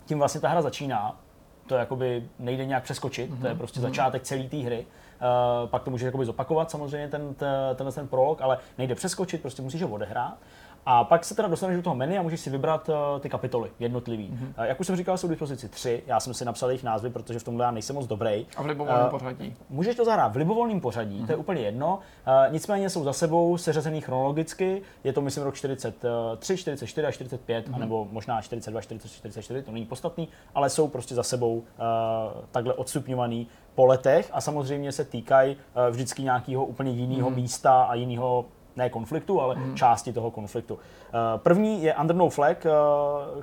tím 0.04 0.18
vlastně 0.18 0.40
ta 0.40 0.48
hra 0.48 0.62
začíná, 0.62 1.20
to 1.66 1.74
jakoby 1.74 2.28
nejde 2.38 2.64
nějak 2.64 2.82
přeskočit, 2.82 3.30
mm-hmm. 3.30 3.40
to 3.40 3.46
je 3.46 3.52
mhm. 3.52 3.58
prostě 3.58 3.80
mm-hmm. 3.80 3.82
začátek 3.82 4.22
celé 4.22 4.42
té 4.44 4.56
hry. 4.56 4.86
Uh, 5.62 5.68
pak 5.68 5.82
to 5.82 5.90
můžeš 5.90 6.04
jakoby 6.04 6.26
zopakovat 6.26 6.70
samozřejmě 6.70 7.08
ten, 7.08 7.34
ten, 7.34 7.48
ten, 7.74 7.92
ten 7.92 8.08
prolog, 8.08 8.42
ale 8.42 8.58
nejde 8.78 8.94
přeskočit, 8.94 9.40
prostě 9.42 9.62
musíš 9.62 9.82
ho 9.82 9.88
odehrát. 9.88 10.34
A 10.86 11.04
pak 11.04 11.24
se 11.24 11.34
teda 11.34 11.48
dostaneš 11.48 11.76
do 11.76 11.82
toho 11.82 11.96
menu 11.96 12.18
a 12.18 12.22
můžeš 12.22 12.40
si 12.40 12.50
vybrat 12.50 12.88
uh, 12.88 13.20
ty 13.20 13.28
kapitoly 13.28 13.70
jednotlivý. 13.78 14.30
Mm-hmm. 14.30 14.62
Uh, 14.62 14.64
jak 14.64 14.80
už 14.80 14.86
jsem 14.86 14.96
říkal, 14.96 15.18
jsou 15.18 15.26
k 15.26 15.30
dispozici 15.30 15.68
tři. 15.68 16.02
Já 16.06 16.20
jsem 16.20 16.34
si 16.34 16.44
napsal 16.44 16.68
jejich 16.68 16.82
názvy, 16.82 17.10
protože 17.10 17.38
v 17.38 17.44
tomhle 17.44 17.64
já 17.64 17.70
nejsem 17.70 17.96
moc 17.96 18.06
dobrý. 18.06 18.46
A 18.56 18.62
v 18.62 18.66
libovolném 18.66 19.04
uh, 19.04 19.10
pořadí? 19.10 19.56
Můžeš 19.70 19.96
to 19.96 20.04
zahrát 20.04 20.32
v 20.32 20.36
libovolném 20.36 20.80
pořadí, 20.80 21.20
mm-hmm. 21.22 21.26
to 21.26 21.32
je 21.32 21.36
mhm. 21.36 21.40
úplně 21.40 21.60
jedno. 21.60 21.98
Uh, 22.26 22.52
nicméně 22.52 22.90
jsou 22.90 23.04
za 23.04 23.12
sebou 23.12 23.58
seřazený 23.58 24.00
chronologicky. 24.00 24.82
Je 25.04 25.12
to 25.12 25.20
myslím 25.20 25.44
rok 25.44 25.54
43, 25.54 26.56
44 26.56 27.06
a 27.06 27.10
45, 27.10 27.68
mm-hmm. 27.68 27.74
anebo 27.74 28.08
možná 28.10 28.40
42, 28.40 28.80
43, 28.80 29.16
44, 29.16 29.62
to 29.62 29.72
není 29.72 29.86
podstatný, 29.86 30.28
ale 30.54 30.70
jsou 30.70 30.88
prostě 30.88 31.14
za 31.14 31.22
sebou 31.22 31.54
uh, 31.54 31.64
takhle 32.50 32.74
odstupňovaný 32.74 33.46
po 33.74 33.86
letech 33.86 34.30
a 34.32 34.40
samozřejmě 34.40 34.92
se 34.92 35.04
týkají 35.04 35.56
uh, 35.56 35.90
vždycky 35.90 36.22
nějakého 36.22 36.64
úplně 36.64 36.90
jiného 36.92 37.30
mm-hmm. 37.30 37.34
místa 37.34 37.82
a 37.82 37.94
jiného 37.94 38.44
ne 38.76 38.90
konfliktu, 38.90 39.40
ale 39.40 39.54
mm. 39.54 39.76
části 39.76 40.12
toho 40.12 40.30
konfliktu. 40.30 40.78
Eh, 40.78 41.12
první 41.36 41.82
je 41.82 41.94
Under 41.94 42.16
No 42.16 42.30
Flag, 42.30 42.66
eh, 42.66 42.70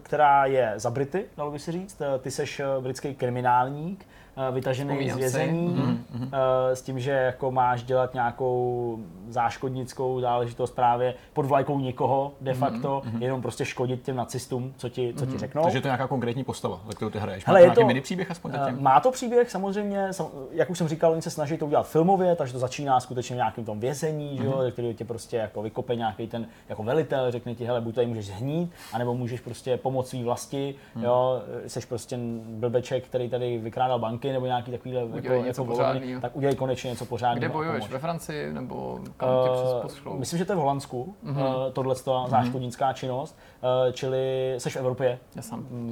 která 0.04 0.45
je 0.45 0.74
za 0.75 0.89
Brity, 0.89 1.25
dalo 1.38 1.51
by 1.51 1.60
se 1.60 1.72
říct. 1.72 2.01
Eh, 2.01 2.19
ty 2.19 2.31
seš 2.31 2.62
britský 2.79 3.15
kriminálník, 3.15 4.08
vytažený 4.51 5.09
z 5.09 5.15
vězení, 5.15 5.75
mm-hmm. 5.75 6.29
s 6.73 6.81
tím, 6.81 7.00
že 7.00 7.11
jako 7.11 7.51
máš 7.51 7.83
dělat 7.83 8.13
nějakou 8.13 9.00
záškodnickou 9.29 10.19
záležitost 10.19 10.71
právě 10.71 11.13
pod 11.33 11.45
vlajkou 11.45 11.79
někoho 11.79 12.33
de 12.41 12.51
mhm, 12.51 12.59
facto, 12.59 13.01
mm-hmm. 13.05 13.21
jenom 13.21 13.41
prostě 13.41 13.65
škodit 13.65 14.03
těm 14.03 14.15
nacistům, 14.15 14.73
co 14.77 14.89
ti, 14.89 15.13
co 15.17 15.25
ti 15.25 15.31
mm-hmm. 15.31 15.39
řeknou. 15.39 15.63
Takže 15.63 15.81
to 15.81 15.88
je 15.88 15.89
nějaká 15.89 16.07
konkrétní 16.07 16.43
postava, 16.43 16.81
za 16.88 16.93
kterou 16.93 17.11
ty 17.11 17.19
hraješ. 17.19 17.47
Hele, 17.47 17.67
má 17.67 17.75
to, 17.75 17.85
mini 17.85 18.01
příběh 18.01 18.31
aspoň 18.31 18.51
zatím? 18.51 18.81
Má 18.83 19.00
to 19.00 19.11
příběh 19.11 19.51
samozřejmě, 19.51 20.09
jak 20.51 20.69
už 20.69 20.77
jsem 20.77 20.88
říkal, 20.88 21.11
oni 21.11 21.21
se 21.21 21.29
snaží 21.29 21.57
to 21.57 21.65
udělat 21.65 21.88
filmově, 21.88 22.35
takže 22.35 22.53
to 22.53 22.59
začíná 22.59 23.00
skutečně 23.00 23.35
v 23.35 23.38
nějakém 23.38 23.65
tom 23.65 23.79
vězení, 23.79 24.31
mm-hmm. 24.31 24.41
že 24.41 24.47
jo, 24.47 24.57
mhm. 24.61 24.71
který 24.71 24.93
tě 24.93 25.05
prostě 25.05 25.38
jako 25.38 25.61
vykope 25.61 25.95
nějaký 25.95 26.27
ten 26.27 26.47
jako 26.69 26.83
velitel, 26.83 27.31
řekne 27.31 27.55
ti, 27.55 27.65
hele, 27.65 27.81
buď 27.81 27.95
tady 27.95 28.07
můžeš 28.07 28.25
zhnít, 28.25 28.71
anebo 28.93 29.13
můžeš 29.13 29.39
prostě 29.39 29.77
pomoct 29.77 30.09
svý 30.09 30.23
vlasti, 30.23 30.75
mm-hmm. 30.95 31.03
jo, 31.03 31.41
jsi 31.67 31.88
prostě 31.88 32.19
blbeček, 32.45 33.05
který 33.05 33.29
tady 33.29 33.57
vykrádal 33.57 34.00
banky, 34.22 34.34
nebo 34.34 34.46
nějaký 34.46 34.72
takový 34.72 34.94
jako, 34.94 35.46
něco 35.46 35.62
jako 35.62 35.75
volovny, 35.75 36.20
tak 36.22 36.36
udělej 36.36 36.56
konečně 36.56 36.90
něco 36.90 37.06
pořádného. 37.06 37.40
Kde 37.40 37.50
bojuješ? 37.50 37.90
Ve 37.90 38.00
Francii 38.00 38.54
nebo 38.54 39.00
kam 39.18 39.30
tě 39.44 39.50
uh, 39.50 39.86
přes 39.86 40.01
Myslím, 40.20 40.40
že 40.40 40.46
to 40.46 40.51
je 40.51 40.56
v 40.56 40.60
Holandsku, 40.60 41.16
mm-hmm. 41.25 41.66
uh, 41.68 41.74
tohle 41.74 41.96
mm-hmm. 41.96 42.30
záškodnická 42.30 42.94
činnost, 42.94 43.38
uh, 43.62 43.92
čili 43.94 44.56
jsi 44.58 44.70
v 44.70 44.75
Evropě, 44.75 45.20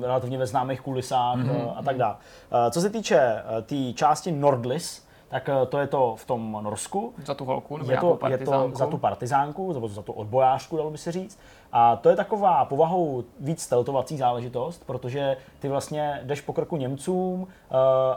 relativně 0.02 0.38
ve 0.38 0.48
známých 0.48 0.82
kulisách 0.82 1.38
mm-hmm. 1.38 1.66
uh, 1.66 1.78
a 1.78 1.82
tak 1.84 1.98
dále. 1.98 2.16
Uh, 2.16 2.72
co 2.72 2.82
se 2.82 2.90
týče 2.90 3.20
uh, 3.20 3.62
té 3.62 3.62
tý 3.62 3.94
části 3.94 4.32
Nordlis, 4.32 5.09
tak 5.30 5.50
to 5.70 5.80
je 5.80 5.88
to 5.88 6.16
v 6.16 6.26
tom 6.26 6.60
Norsku. 6.62 7.14
Za 7.26 7.34
tu 7.34 7.46
holku? 7.46 7.78
Nebo 7.78 7.92
je, 7.92 7.98
to, 7.98 8.20
je 8.28 8.38
to 8.38 8.72
za 8.74 8.88
tu 8.88 8.98
partizánku, 8.98 9.74
nebo 9.74 9.88
za 9.88 10.02
tu 10.02 10.12
odbojářku, 10.12 10.78
dalo 10.78 10.92
by 10.92 10.98
se 10.98 11.12
říct. 11.12 11.40
A 11.72 11.96
to 11.96 12.10
je 12.10 12.16
taková 12.16 12.66
povahou 12.66 13.24
víc 13.40 13.62
steltovací 13.62 14.18
záležitost, 14.18 14.84
protože 14.86 15.38
ty 15.60 15.70
vlastně 15.70 16.22
jdeš 16.24 16.42
po 16.42 16.54
krku 16.54 16.78
Němcům 16.78 17.42
uh, 17.42 17.48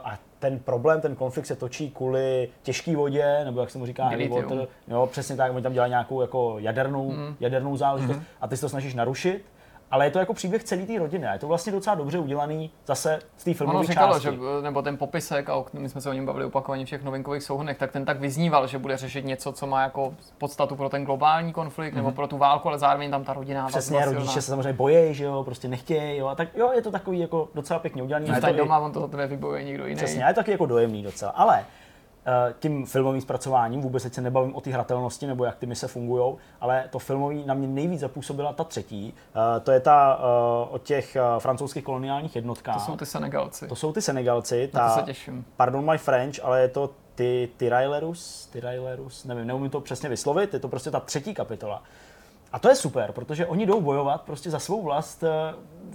a 0.05 0.19
ten 0.39 0.59
problém, 0.59 1.01
ten 1.01 1.15
konflikt 1.15 1.47
se 1.47 1.57
točí 1.57 1.91
kvůli 1.91 2.49
těžké 2.63 2.97
vodě, 2.97 3.41
nebo 3.45 3.61
jak 3.61 3.71
se 3.71 3.79
mu 3.79 3.87
říká, 3.87 4.05
heavy 4.05 4.29
water. 4.29 4.67
Jo, 4.89 5.09
přesně 5.11 5.37
tak, 5.37 5.53
oni 5.53 5.63
tam 5.63 5.73
dělají 5.73 5.91
nějakou 5.91 6.21
jako 6.21 6.55
jadernou, 6.59 7.11
mm. 7.11 7.37
jadernou 7.41 7.77
záležitost 7.77 8.17
mm. 8.17 8.23
a 8.41 8.49
ty 8.49 8.57
se 8.57 8.61
to 8.61 8.69
snažíš 8.69 8.95
narušit 8.95 9.45
ale 9.93 10.07
je 10.07 10.11
to 10.11 10.19
jako 10.19 10.35
příběh 10.35 10.65
celé 10.65 10.83
té 10.83 10.99
rodiny. 10.99 11.27
A 11.27 11.33
je 11.33 11.39
to 11.39 11.47
vlastně 11.49 11.73
docela 11.73 11.95
dobře 11.97 12.19
udělaný 12.19 12.71
zase 12.87 13.19
z 13.37 13.45
té 13.45 13.55
filmové 13.55 13.87
říkalo, 13.87 14.13
části. 14.13 14.29
že, 14.29 14.37
nebo 14.63 14.83
ten 14.83 14.97
popisek, 14.97 15.51
a 15.51 15.65
my 15.73 15.89
jsme 15.89 16.01
se 16.01 16.11
o 16.11 16.13
něm 16.13 16.27
bavili 16.27 16.45
opakovaně 16.45 16.87
v 16.87 16.89
těch 16.89 17.05
novinkových 17.05 17.43
souhrnech, 17.43 17.79
tak 17.79 17.93
ten 17.93 18.05
tak 18.05 18.21
vyzníval, 18.21 18.67
že 18.67 18.79
bude 18.79 18.97
řešit 18.97 19.25
něco, 19.25 19.53
co 19.53 19.67
má 19.67 19.83
jako 19.83 20.15
podstatu 20.39 20.77
pro 20.77 20.89
ten 20.89 21.05
globální 21.05 21.53
konflikt 21.53 21.95
nebo 21.95 22.13
pro 22.13 22.27
tu 22.27 22.39
válku, 22.39 22.69
ale 22.69 22.79
zároveň 22.79 23.11
tam 23.11 23.25
ta 23.25 23.33
rodinná 23.33 23.61
Mhm. 23.63 23.69
Přesně, 23.69 23.97
vazba 23.97 24.11
silná. 24.11 24.21
rodiče 24.21 24.43
se 24.43 24.49
samozřejmě 24.51 24.73
bojí, 24.73 25.15
že 25.15 25.25
jo, 25.25 25.45
prostě 25.45 25.69
nechtějí, 25.69 26.19
jo, 26.19 26.27
a 26.27 26.35
tak 26.35 26.49
jo, 26.57 26.73
je 26.75 26.83
to 26.83 26.91
takový 26.91 27.19
jako 27.19 27.49
docela 27.55 27.79
pěkně 27.79 28.03
udělaný. 28.03 28.31
a 28.31 28.35
je 28.35 28.41
to 28.41 28.53
doma, 28.53 28.79
on 28.79 28.93
to 28.93 29.01
za 29.01 29.09
tebe 29.09 29.27
vybojuje 29.27 29.65
někdo 29.65 29.87
jiný. 29.87 29.97
Přesně, 29.97 30.25
je 30.25 30.35
to 30.35 30.41
taky 30.41 30.51
jako 30.51 30.67
dojemný 30.67 31.03
docela. 31.03 31.31
Ale 31.31 31.65
tím 32.59 32.87
filmovým 32.87 33.21
zpracováním, 33.21 33.81
vůbec 33.81 34.03
teď 34.03 34.15
se 34.15 34.21
nebavím 34.21 34.55
o 34.55 34.61
té 34.61 34.71
hratelnosti 34.71 35.27
nebo 35.27 35.45
jak 35.45 35.57
ty 35.57 35.67
mise 35.67 35.89
fungují, 35.89 36.35
ale 36.61 36.85
to 36.91 36.99
filmový 36.99 37.45
na 37.47 37.55
mě 37.55 37.69
nejvíc 37.69 38.01
zapůsobila 38.01 38.53
ta 38.53 38.65
třetí. 38.65 39.15
Eh, 39.57 39.61
To 39.61 39.71
je 39.73 39.81
ta 39.81 40.19
eh, 40.21 40.25
o 40.71 40.81
těch 40.83 41.17
eh, 41.17 41.21
francouzských 41.39 41.85
koloniálních 41.85 42.37
jednotkách. 42.37 42.75
To 42.75 42.81
jsou 42.81 42.97
ty 42.97 43.07
Senegalci. 43.07 43.69
to 43.69 43.77
jsou 43.77 43.93
ty 43.93 44.03
Senegalci. 44.03 44.71
Na 44.75 44.81
to 44.89 44.95
Ta, 44.95 45.01
se 45.01 45.07
těším. 45.07 45.45
pardon 45.57 45.91
my 45.91 45.99
French, 45.99 46.35
ale 46.43 46.61
je 46.61 46.69
to 46.69 46.91
ty 47.15 47.49
Tyrailerus, 47.57 48.47
Tyrailerus, 48.53 49.25
nevím, 49.25 49.47
neumím 49.47 49.71
to 49.71 49.81
přesně 49.81 50.09
vyslovit, 50.09 50.55
je 50.55 50.61
to 50.61 50.69
prostě 50.69 50.91
ta 50.91 51.01
třetí 51.01 51.35
kapitola. 51.35 51.83
A 52.53 52.59
to 52.59 52.69
je 52.69 52.75
super, 52.75 53.13
protože 53.13 53.47
oni 53.47 53.67
jdou 53.67 53.81
bojovat 53.81 54.23
prostě 54.23 54.51
za 54.51 54.59
svou 54.59 54.83
vlast, 54.83 55.23
eh, 55.25 55.55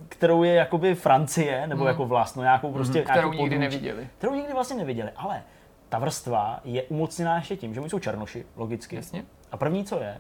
kterou 0.10 0.44
je 0.44 0.54
jakoby 0.54 0.96
Francie, 0.96 1.68
nebo 1.68 1.88
jako 1.88 2.06
vlast, 2.06 2.36
no 2.36 2.44
nějakou 2.44 2.72
prostě... 2.74 3.00
Hmm. 3.00 3.04
Kterou 3.04 3.16
nějakou 3.32 3.32
nikdy 3.44 3.56
područí 3.56 3.60
neviděli. 3.84 4.10
kterou 4.18 4.34
nikdy 4.34 4.54
vlastně 4.54 4.78
neviděli, 4.78 5.10
ale 5.16 5.44
ta 5.90 6.00
vrstva 6.00 6.60
je 6.64 6.84
umocněná 6.84 7.36
ještě 7.36 7.58
tím, 7.58 7.74
že 7.74 7.80
oni 7.80 7.90
jsou 7.90 8.00
černoši, 8.00 8.46
logicky. 8.56 8.96
Jasně. 8.96 9.26
A 9.52 9.58
první, 9.58 9.86
co 9.86 10.00
je, 10.00 10.18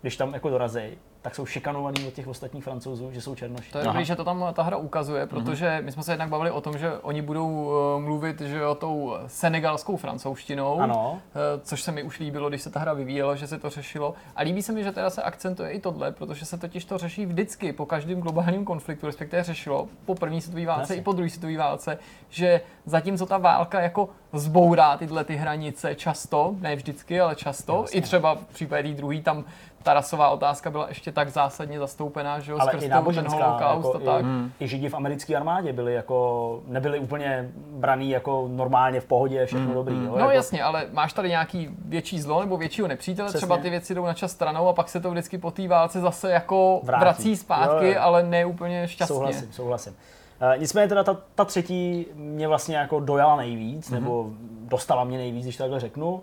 když 0.00 0.16
tam 0.16 0.34
jako 0.34 0.50
dorazí, 0.50 0.98
tak 1.22 1.34
jsou 1.34 1.46
šikanovaní 1.46 2.06
od 2.06 2.14
těch 2.14 2.28
ostatních 2.28 2.64
francouzů, 2.64 3.10
že 3.12 3.20
jsou 3.20 3.34
černoši. 3.34 3.72
To 3.72 3.78
je 3.78 3.84
dobrý, 3.84 4.04
že 4.04 4.16
to 4.16 4.24
tam 4.24 4.46
ta 4.52 4.62
hra 4.62 4.76
ukazuje, 4.76 5.26
protože 5.26 5.80
my 5.84 5.92
jsme 5.92 6.02
se 6.02 6.12
jednak 6.12 6.28
bavili 6.28 6.50
o 6.50 6.60
tom, 6.60 6.78
že 6.78 6.92
oni 6.98 7.22
budou 7.22 7.72
eh, 7.96 8.00
mluvit 8.00 8.40
že 8.40 8.58
jo, 8.58 8.74
tou 8.74 9.14
senegalskou 9.26 9.96
francouzštinou, 9.96 10.80
Ano. 10.80 11.18
eh, 11.34 11.60
což 11.62 11.82
se 11.82 11.92
mi 11.92 12.02
už 12.02 12.18
líbilo, 12.18 12.48
když 12.48 12.62
se 12.62 12.70
ta 12.70 12.80
hra 12.80 12.92
vyvíjela, 12.92 13.34
že 13.34 13.46
se 13.46 13.58
to 13.58 13.70
řešilo. 13.70 14.14
A 14.36 14.42
líbí 14.42 14.62
se 14.62 14.72
mi, 14.72 14.84
že 14.84 14.92
teda 14.92 15.10
se 15.10 15.22
akcentuje 15.22 15.70
i 15.70 15.80
tohle, 15.80 16.12
protože 16.12 16.44
se 16.44 16.58
totiž 16.58 16.84
to 16.84 16.98
řeší 16.98 17.26
vždycky 17.26 17.72
po 17.72 17.86
každém 17.86 18.20
globálním 18.20 18.64
konfliktu, 18.64 19.06
respektive 19.06 19.42
řešilo 19.44 19.88
po 20.04 20.14
první 20.14 20.40
světové 20.40 20.66
válce 20.66 20.82
Jasně. 20.82 20.96
i 20.96 21.00
po 21.02 21.12
druhé 21.12 21.30
světové 21.30 21.56
válce, 21.56 21.98
že 22.28 22.60
zatímco 22.86 23.26
ta 23.26 23.38
válka 23.38 23.80
jako 23.80 24.08
zbourá 24.32 24.96
tyhle 24.96 25.24
ty 25.24 25.36
hranice 25.36 25.94
často, 25.94 26.54
ne 26.60 26.76
vždycky, 26.76 27.20
ale 27.20 27.34
často, 27.34 27.80
Jasně. 27.82 27.98
i 27.98 28.02
třeba 28.02 28.34
v 28.34 28.44
případě 28.54 28.94
druhý 28.94 29.22
tam 29.22 29.44
ta 29.82 29.94
rasová 29.94 30.28
otázka 30.28 30.70
byla 30.70 30.88
ještě 30.88 31.12
tak 31.12 31.28
zásadně 31.28 31.78
zastoupená, 31.78 32.40
že 32.40 32.52
jo, 32.52 32.58
ale 32.60 32.70
skrz 32.70 32.82
i 32.82 32.86
ten 32.86 32.90
náboženská, 32.90 33.46
holokaust 33.46 33.94
jako 33.94 34.10
a 34.10 34.14
tak. 34.14 34.24
i, 34.60 34.64
i 34.64 34.68
židi 34.68 34.88
v 34.88 34.94
americké 34.94 35.36
armádě 35.36 35.72
byli 35.72 35.94
jako, 35.94 36.60
nebyli 36.66 36.98
úplně 36.98 37.50
braný 37.56 38.10
jako 38.10 38.48
normálně 38.50 39.00
v 39.00 39.04
pohodě, 39.04 39.46
všechno 39.46 39.74
dobrý. 39.74 39.94
Jo? 39.94 40.00
No 40.10 40.16
jako, 40.18 40.30
jasně, 40.30 40.62
ale 40.62 40.86
máš 40.92 41.12
tady 41.12 41.28
nějaký 41.28 41.68
větší 41.84 42.20
zlo 42.20 42.40
nebo 42.40 42.56
většího 42.56 42.88
nepřítele, 42.88 43.28
Přesně. 43.28 43.38
třeba 43.46 43.56
ty 43.56 43.70
věci 43.70 43.94
jdou 43.94 44.04
na 44.06 44.14
čas 44.14 44.30
stranou 44.32 44.68
a 44.68 44.72
pak 44.72 44.88
se 44.88 45.00
to 45.00 45.10
vždycky 45.10 45.38
po 45.38 45.50
té 45.50 45.68
válce 45.68 46.00
zase 46.00 46.30
jako 46.30 46.80
Vrátí. 46.82 47.00
vrací 47.04 47.36
zpátky, 47.36 47.86
Jo, 47.86 47.92
jo. 47.92 48.00
ale 48.00 48.22
ne 48.22 48.46
úplně 48.46 48.88
šťastně. 48.88 49.14
Souhlasím, 49.16 49.52
souhlasím. 49.52 49.92
Uh, 49.92 50.60
nicméně 50.60 50.88
teda 50.88 51.04
ta, 51.04 51.16
ta 51.34 51.44
třetí 51.44 52.06
mě 52.14 52.48
vlastně 52.48 52.76
jako 52.76 53.00
dojala 53.00 53.36
nejvíc, 53.36 53.90
Mhm. 53.90 53.98
mm-hmm. 54.00 54.02
nebo 54.04 54.26
dostala 54.68 55.04
mě 55.04 55.18
nejvíc, 55.18 55.44
když 55.44 55.56
to 55.56 55.62
takhle 55.62 55.80
řeknu. 55.80 56.20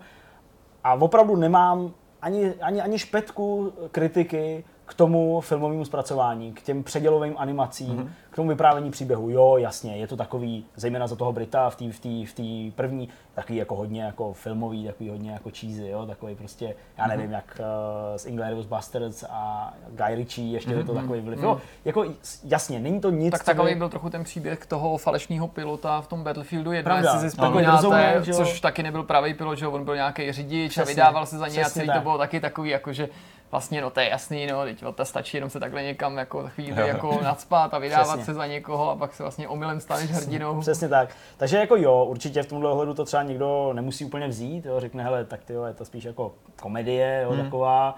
A 0.84 0.94
opravdu 0.94 1.36
nemám 1.36 1.90
ani, 2.22 2.54
ani, 2.60 2.80
ani 2.80 2.98
špetku 2.98 3.72
kritiky 3.92 4.64
k 4.90 4.94
tomu 4.94 5.40
filmovému 5.40 5.84
zpracování, 5.84 6.52
k 6.52 6.62
těm 6.62 6.82
předělovým 6.82 7.34
animacím, 7.38 7.88
Mhm. 7.88 7.98
mm-hmm. 8.04 8.10
k 8.30 8.36
tomu 8.36 8.48
vyprávění 8.48 8.90
příběhu. 8.90 9.30
Jo, 9.30 9.56
jasně, 9.58 9.96
je 9.96 10.06
to 10.06 10.16
takový, 10.16 10.64
zejména 10.76 11.06
za 11.06 11.16
toho 11.16 11.32
Brita 11.32 11.70
v 11.70 11.76
té 11.76 11.92
v 11.92 12.00
tý, 12.00 12.26
v 12.26 12.34
tý 12.34 12.70
první, 12.70 13.08
takový 13.34 13.58
jako 13.58 13.76
hodně 13.76 14.02
jako 14.02 14.32
filmový, 14.32 14.86
takový 14.86 15.10
hodně 15.10 15.30
jako 15.30 15.50
cheesy, 15.60 15.88
jo, 15.88 16.06
takový 16.06 16.34
prostě, 16.34 16.74
já 16.98 17.06
Mhm. 17.06 17.16
nevím, 17.16 17.32
jak 17.32 17.60
uh, 17.60 18.16
z 18.16 18.26
Inglourious 18.26 18.66
Bastards 18.66 19.24
a 19.30 19.72
Guy 19.90 20.14
Ritchie, 20.14 20.48
ještě 20.52 20.72
je 20.72 20.84
to 20.84 20.92
Mhm. 20.92 21.02
takový 21.02 21.20
vliv. 21.20 21.42
Jo, 21.42 21.60
jako 21.84 22.04
jasně, 22.44 22.80
není 22.80 23.00
to 23.00 23.10
nic, 23.10 23.32
Tak 23.32 23.44
takový 23.44 23.72
by- 23.72 23.78
byl 23.78 23.88
trochu 23.88 24.10
ten 24.10 24.24
příběh 24.24 24.66
toho 24.66 24.96
falešného 24.96 25.48
pilota 25.48 26.00
v 26.00 26.06
tom 26.06 26.24
Battlefieldu 26.24 26.72
1, 26.72 26.90
Pravda. 26.94 27.12
jestli 27.12 27.30
si 27.30 27.36
Takový 27.36 27.64
vzpomínáte, 27.64 28.32
což 28.32 28.60
taky 28.60 28.82
nebyl 28.82 29.02
pravý 29.02 29.34
pilot, 29.34 29.58
že 29.58 29.66
on 29.66 29.84
byl 29.84 29.94
nějaký 29.94 30.32
řidič 30.32 30.78
a 30.78 30.80
Přesně, 30.82 30.94
vydával 30.94 31.26
se 31.26 31.38
za 31.38 31.48
něj 31.48 31.64
a 31.64 31.68
tak. 31.86 31.94
to 31.96 32.00
bylo 32.02 32.18
taky 32.18 32.40
takový, 32.40 32.70
jako 32.70 32.92
že 32.92 33.08
vlastně, 33.50 33.80
no 33.80 33.90
to 33.90 34.00
je 34.00 34.08
jasný, 34.08 34.46
no, 34.46 34.64
teď 34.64 34.84
to 34.94 35.04
stačí 35.04 35.36
jenom 35.36 35.50
se 35.50 35.60
takhle 35.60 35.82
někam 35.82 36.18
jako 36.18 36.48
chvíli 36.48 36.80
Jo, 36.80 36.86
jako 36.86 37.20
nadspat 37.22 37.74
a 37.74 37.78
vydávat 37.78 38.06
Přesně. 38.06 38.24
se 38.24 38.34
za 38.34 38.46
někoho 38.46 38.90
a 38.90 38.96
pak 38.96 39.14
se 39.14 39.22
vlastně 39.22 39.48
omylem 39.48 39.80
staneš 39.80 40.10
hrdinou. 40.10 40.60
Přesně 40.60 40.88
tak. 40.88 41.08
Takže 41.36 41.56
jako 41.58 41.76
jo, 41.76 42.04
určitě 42.04 42.42
v 42.42 42.46
tomhle 42.46 42.70
ohledu 42.70 42.94
to 42.94 43.04
třeba 43.04 43.22
někdo 43.22 43.72
nemusí 43.72 44.04
úplně 44.04 44.28
vzít, 44.28 44.66
jo, 44.66 44.80
řekne, 44.80 45.02
hele, 45.04 45.24
tak 45.24 45.44
ty 45.44 45.52
jo, 45.52 45.64
je 45.64 45.74
to 45.74 45.84
spíš 45.84 46.04
jako 46.04 46.32
komedie, 46.60 47.20
jo, 47.24 47.30
Hmm. 47.32 47.44
taková. 47.44 47.94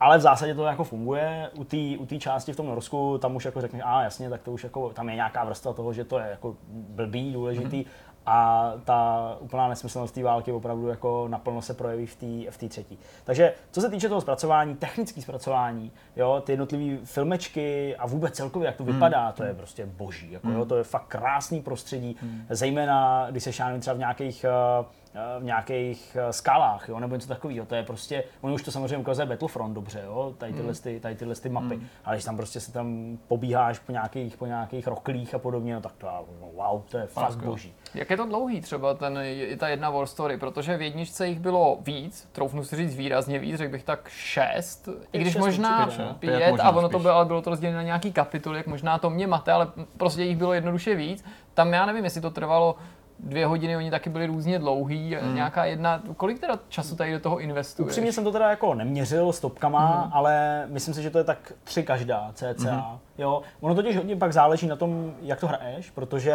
Ale 0.00 0.18
v 0.18 0.20
zásadě 0.20 0.54
to 0.54 0.64
jako 0.64 0.84
funguje. 0.84 1.50
U 1.56 1.64
té 1.64 1.76
u 1.98 2.06
části 2.18 2.52
v 2.52 2.56
tom 2.56 2.66
Norsku, 2.66 3.18
tam 3.18 3.36
už 3.36 3.44
jako 3.44 3.60
řekneš, 3.60 3.82
a 3.84 4.02
jasně, 4.02 4.30
tak 4.30 4.42
to 4.42 4.52
už 4.52 4.64
jako, 4.64 4.90
tam 4.90 5.08
je 5.08 5.14
nějaká 5.14 5.44
vrstva 5.44 5.72
toho, 5.72 5.92
že 5.92 6.04
to 6.04 6.18
je 6.18 6.26
jako 6.30 6.56
blbý, 6.68 7.32
důležitý. 7.32 7.76
Hmm. 7.76 7.92
A 8.26 8.72
ta 8.84 9.36
úplná 9.40 9.68
nesmyslnost 9.68 10.14
té 10.14 10.22
války 10.22 10.52
opravdu 10.52 10.88
jako 10.88 11.28
naplno 11.28 11.62
se 11.62 11.74
projeví 11.74 12.06
v 12.06 12.16
té 12.16 12.50
v 12.50 12.68
třetí. 12.68 12.98
Takže 13.24 13.54
co 13.70 13.80
se 13.80 13.90
týče 13.90 14.08
toho 14.08 14.20
zpracování, 14.20 14.76
technické 14.76 15.22
zpracování, 15.22 15.92
jo, 16.16 16.42
ty 16.46 16.52
jednotlivé 16.52 17.06
filmečky 17.06 17.96
a 17.96 18.06
vůbec 18.06 18.34
celkově, 18.34 18.66
jak 18.66 18.76
to 18.76 18.84
vypadá, 18.84 19.32
to 19.32 19.44
je 19.44 19.54
prostě 19.54 19.86
boží. 19.86 20.32
Jako, 20.32 20.50
jo, 20.50 20.64
to 20.64 20.76
je 20.76 20.84
fakt 20.84 21.06
krásný 21.06 21.62
prostředí, 21.62 22.16
zejména 22.50 23.26
když 23.30 23.42
se 23.42 23.52
šáhne 23.52 23.78
třeba 23.78 23.94
v 23.94 23.98
nějakých 23.98 24.44
eh, 24.44 24.84
eh, 25.14 25.40
v 25.40 25.44
nějakých 25.44 26.16
eh, 26.20 26.32
skalách, 26.32 26.88
jo, 26.88 27.00
nebo 27.00 27.14
něco 27.14 27.28
takového. 27.28 27.66
To 27.66 27.74
je 27.74 27.82
prostě, 27.82 28.24
oni 28.40 28.54
už 28.54 28.62
to 28.62 28.70
samozřejmě 28.70 28.98
ukazuje 28.98 29.26
Battlefront 29.26 29.74
dobře, 29.74 30.02
jo, 30.04 30.34
tady 30.38 30.52
tyhle, 30.52 30.74
ty, 30.74 31.00
tady 31.00 31.14
tyhle 31.14 31.34
ty 31.34 31.48
mapy. 31.48 31.74
Ale 32.04 32.16
když 32.16 32.24
tam 32.24 32.36
prostě 32.36 32.60
se 32.60 32.72
tam 32.72 33.18
pobíháš 33.28 33.78
po 33.78 33.92
nějakých, 33.92 34.36
po 34.36 34.46
nějakých 34.46 34.86
roklích 34.86 35.34
a 35.34 35.38
podobně, 35.38 35.74
no 35.74 35.80
tak 35.80 35.92
to, 35.92 36.26
wow, 36.54 36.82
to 36.82 36.98
je 36.98 37.06
fakt 37.06 37.36
boží. 37.44 37.74
Jak 37.94 38.10
je 38.10 38.16
to 38.16 38.26
dlouhý 38.26 38.60
třeba 38.60 38.94
ten, 38.94 39.18
i 39.22 39.56
ta 39.56 39.68
jedna 39.68 39.90
War 39.90 40.06
Story, 40.06 40.38
protože 40.38 40.76
v 40.76 40.82
jedničce 40.82 41.28
jich 41.28 41.40
bylo 41.40 41.78
víc, 41.80 42.28
troufnu 42.32 42.64
si 42.64 42.76
říct 42.76 42.96
výrazně 42.96 43.38
víc, 43.38 43.56
řekl 43.56 43.72
bych 43.72 43.84
tak 43.84 44.08
šest, 44.08 44.88
i 45.12 45.18
když 45.18 45.32
šest 45.32 45.40
možná 45.40 45.86
určitě, 45.86 46.02
no. 46.02 46.14
pět, 46.14 46.36
Pět 46.36 46.50
možná 46.50 46.64
a 46.64 46.70
ono 46.70 46.88
to 46.88 46.98
spíš. 46.98 47.02
bylo, 47.02 47.14
ale 47.14 47.24
bylo 47.24 47.42
to 47.42 47.50
rozdělené 47.50 47.76
na 47.76 47.82
nějaký 47.82 48.12
kapitoly, 48.12 48.56
jak 48.56 48.66
možná 48.66 48.98
to 48.98 49.10
mě 49.10 49.26
mate, 49.26 49.52
ale 49.52 49.66
prostě 49.96 50.22
jich 50.22 50.36
bylo 50.36 50.52
jednoduše 50.52 50.94
víc. 50.94 51.24
Tam 51.54 51.72
já 51.72 51.86
nevím, 51.86 52.04
jestli 52.04 52.20
to 52.20 52.30
trvalo 52.30 52.76
dvě 53.22 53.46
hodiny, 53.46 53.76
oni 53.76 53.90
taky 53.90 54.10
byli 54.10 54.26
různě 54.26 54.58
dlouhý, 54.58 55.16
Hmm. 55.20 55.34
nějaká 55.34 55.64
jedna, 55.64 56.02
kolik 56.16 56.38
teda 56.40 56.58
času 56.68 56.96
tady 56.96 57.12
do 57.12 57.20
toho 57.20 57.38
investuješ? 57.40 57.86
Upřímně 57.88 58.12
jsem 58.12 58.24
to 58.24 58.32
teda 58.32 58.50
jako 58.50 58.74
neměřil 58.74 59.32
stopkama, 59.32 60.10
ale 60.12 60.64
myslím 60.68 60.94
si, 60.94 61.02
že 61.02 61.10
to 61.10 61.18
je 61.18 61.24
tak 61.24 61.52
tři 61.64 61.82
každá 61.82 62.30
cca. 62.34 63.00
Jo, 63.18 63.42
ono 63.60 63.74
totiž 63.74 63.96
hodně 63.96 64.16
pak 64.16 64.32
záleží 64.32 64.66
na 64.66 64.76
tom, 64.76 65.14
jak 65.22 65.40
to 65.40 65.46
hraješ, 65.46 65.90
protože 65.90 66.32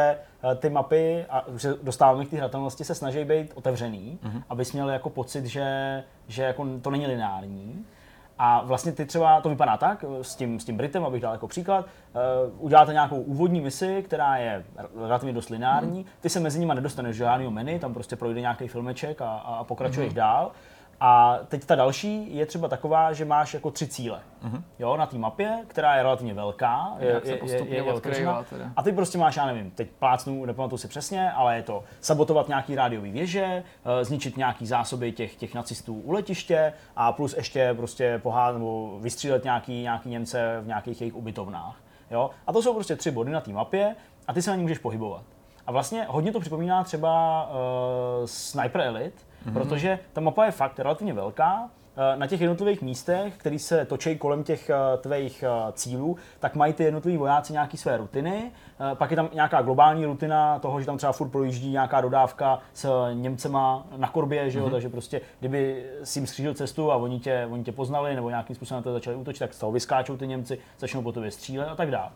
eh, 0.52 0.56
ty 0.56 0.70
mapy, 0.70 1.26
a 1.30 1.48
už 1.48 1.62
se 1.62 1.76
dostáváme 1.84 2.26
k 2.26 2.30
té 2.30 2.38
hratelnosti, 2.38 2.84
se 2.84 2.96
snaží 2.96 3.24
být 3.26 3.52
otevřený, 3.56 4.20
abys 4.50 4.74
měl 4.74 4.90
jako 4.90 5.10
pocit, 5.10 5.46
že, 5.46 6.04
že 6.28 6.44
jako 6.44 6.68
to 6.82 6.90
není 6.90 7.08
lineární. 7.08 7.86
A 8.40 8.62
vlastně 8.64 8.92
ty 8.92 9.06
třeba, 9.06 9.42
to 9.42 9.50
vypadá 9.50 9.78
tak, 9.78 10.06
eh, 10.20 10.24
s 10.24 10.36
tím, 10.36 10.60
s 10.60 10.66
tím 10.66 10.78
Britem, 10.78 11.06
abych 11.06 11.22
dal 11.22 11.34
jako 11.34 11.48
příklad, 11.48 11.86
uh, 11.86 12.66
uděláte 12.66 12.94
nějakou 12.94 13.22
úvodní 13.22 13.62
misi, 13.62 14.04
která 14.04 14.38
je 14.38 14.64
relativně 14.96 15.34
dost 15.34 15.50
lineární, 15.50 16.06
ty 16.22 16.30
se 16.30 16.40
mezi 16.40 16.60
nimi 16.60 16.76
nedostaneš 16.76 17.18
do 17.18 17.26
žádného 17.26 17.52
menu, 17.52 17.80
tam 17.80 17.94
prostě 17.94 18.16
projde 18.16 18.42
nějaký 18.42 18.68
filmeček 18.68 19.22
a, 19.22 19.30
a 19.30 19.64
pokračuješ 19.64 20.14
dál. 20.14 20.52
A 21.00 21.40
teď 21.48 21.66
ta 21.66 21.76
další 21.76 22.36
je 22.36 22.46
třeba 22.46 22.68
taková, 22.68 23.14
že 23.14 23.26
máš 23.26 23.54
jako 23.54 23.72
tři 23.72 23.88
cíle. 23.88 24.20
Jo, 24.80 24.98
na 24.98 25.06
té 25.06 25.18
mapě, 25.18 25.58
která 25.68 25.96
je 25.96 26.04
relativně 26.04 26.34
velká, 26.34 26.96
je, 27.00 27.12
Jak 27.12 27.26
se 27.26 27.36
postupně 27.36 27.84
odkrývá 27.84 28.40
otevřená. 28.40 28.44
teda. 28.44 28.72
A 28.76 28.84
ty 28.84 28.92
prostě 28.92 29.18
máš, 29.18 29.36
já 29.36 29.46
nevím, 29.46 29.72
teď 29.72 29.90
plácnu, 30.00 30.46
nepamatuju 30.46 30.78
si 30.78 30.88
přesně, 30.88 31.32
ale 31.32 31.56
je 31.56 31.64
to 31.64 31.84
sabotovat 32.02 32.48
nějaký 32.48 32.76
rádiový 32.76 33.12
věže, 33.12 33.64
eh, 34.02 34.06
zničit 34.06 34.38
nějaký 34.38 34.68
zásoby 34.68 35.12
těch, 35.12 35.36
těch 35.36 35.54
nacistů 35.54 36.02
u 36.02 36.12
letiště 36.12 36.74
a 36.96 37.12
plus 37.12 37.34
ještě 37.38 37.74
prostě 37.78 38.20
pohát 38.24 38.52
nebo 38.52 39.00
vystřílet 39.00 39.44
nějaký, 39.44 39.82
nějaký 39.82 40.10
Němce 40.10 40.58
v 40.62 40.68
nějakých 40.68 41.02
jejich 41.02 41.16
ubytovnách. 41.16 41.76
Jo? 42.12 42.30
A 42.48 42.54
to 42.54 42.62
jsou 42.62 42.74
prostě 42.74 42.96
tři 42.96 43.12
body 43.12 43.32
na 43.32 43.42
té 43.42 43.52
mapě 43.52 43.96
a 44.28 44.34
ty 44.34 44.42
se 44.42 44.50
na 44.50 44.56
ní 44.56 44.62
můžeš 44.62 44.78
pohybovat. 44.78 45.24
A 45.68 45.72
vlastně 45.72 46.06
hodně 46.10 46.32
to 46.32 46.40
připomíná 46.40 46.84
třeba 46.84 47.44
uh, 47.50 48.26
Sniper 48.26 48.82
Elite, 48.82 49.22
mm-hmm. 49.48 49.54
protože 49.54 50.00
ta 50.14 50.22
mapa 50.22 50.46
je 50.46 50.52
fakt 50.52 50.80
relativně 50.80 51.14
velká 51.14 51.70
eh, 52.14 52.18
na 52.18 52.28
těch 52.28 52.42
jednotlivých 52.42 52.82
místech, 52.82 53.38
které 53.38 53.60
se 53.60 53.86
točí 53.86 54.18
kolem 54.18 54.44
těch 54.44 54.70
eh, 54.70 54.98
tvých 54.98 55.44
eh, 55.44 55.72
cílů, 55.72 56.18
tak 56.40 56.56
mají 56.56 56.74
ty 56.74 56.84
jednotliví 56.84 57.18
vojáci 57.18 57.54
nějaké 57.54 57.78
své 57.78 57.98
rutiny. 57.98 58.52
Pak 58.94 59.12
je 59.12 59.16
tam 59.16 59.30
nějaká 59.34 59.62
globální 59.62 60.06
rutina 60.06 60.60
toho, 60.60 60.80
že 60.80 60.86
tam 60.86 60.98
třeba 60.98 61.12
furt 61.12 61.30
projíždí 61.30 61.72
nějaká 61.72 62.02
dodávka 62.02 62.60
s 62.74 63.10
Němcema 63.14 63.88
na 63.98 64.08
korbě, 64.08 64.50
že 64.50 64.60
jo? 64.60 64.68
Mm-hmm. 64.68 64.72
takže 64.72 64.90
prostě 64.90 65.22
kdyby 65.40 65.86
si 66.04 66.20
jim 66.20 66.28
skřížil 66.28 66.54
cestu 66.54 66.92
a 66.92 66.96
oni 66.96 67.20
tě, 67.20 67.48
oni 67.52 67.64
tě 67.64 67.72
poznali 67.72 68.16
nebo 68.16 68.30
nějakým 68.30 68.56
způsobem 68.56 68.80
na 68.80 68.84
to 68.84 68.94
začali 68.94 69.16
útočit, 69.16 69.40
tak 69.40 69.54
z 69.54 69.60
toho 69.60 69.72
vyskáčou 69.72 70.18
ty 70.18 70.28
Němci, 70.28 70.60
začnou 70.80 71.02
po 71.02 71.12
tobě 71.12 71.32
střílet 71.32 71.68
a 71.68 71.76
tak 71.76 71.92
dále. 71.92 72.10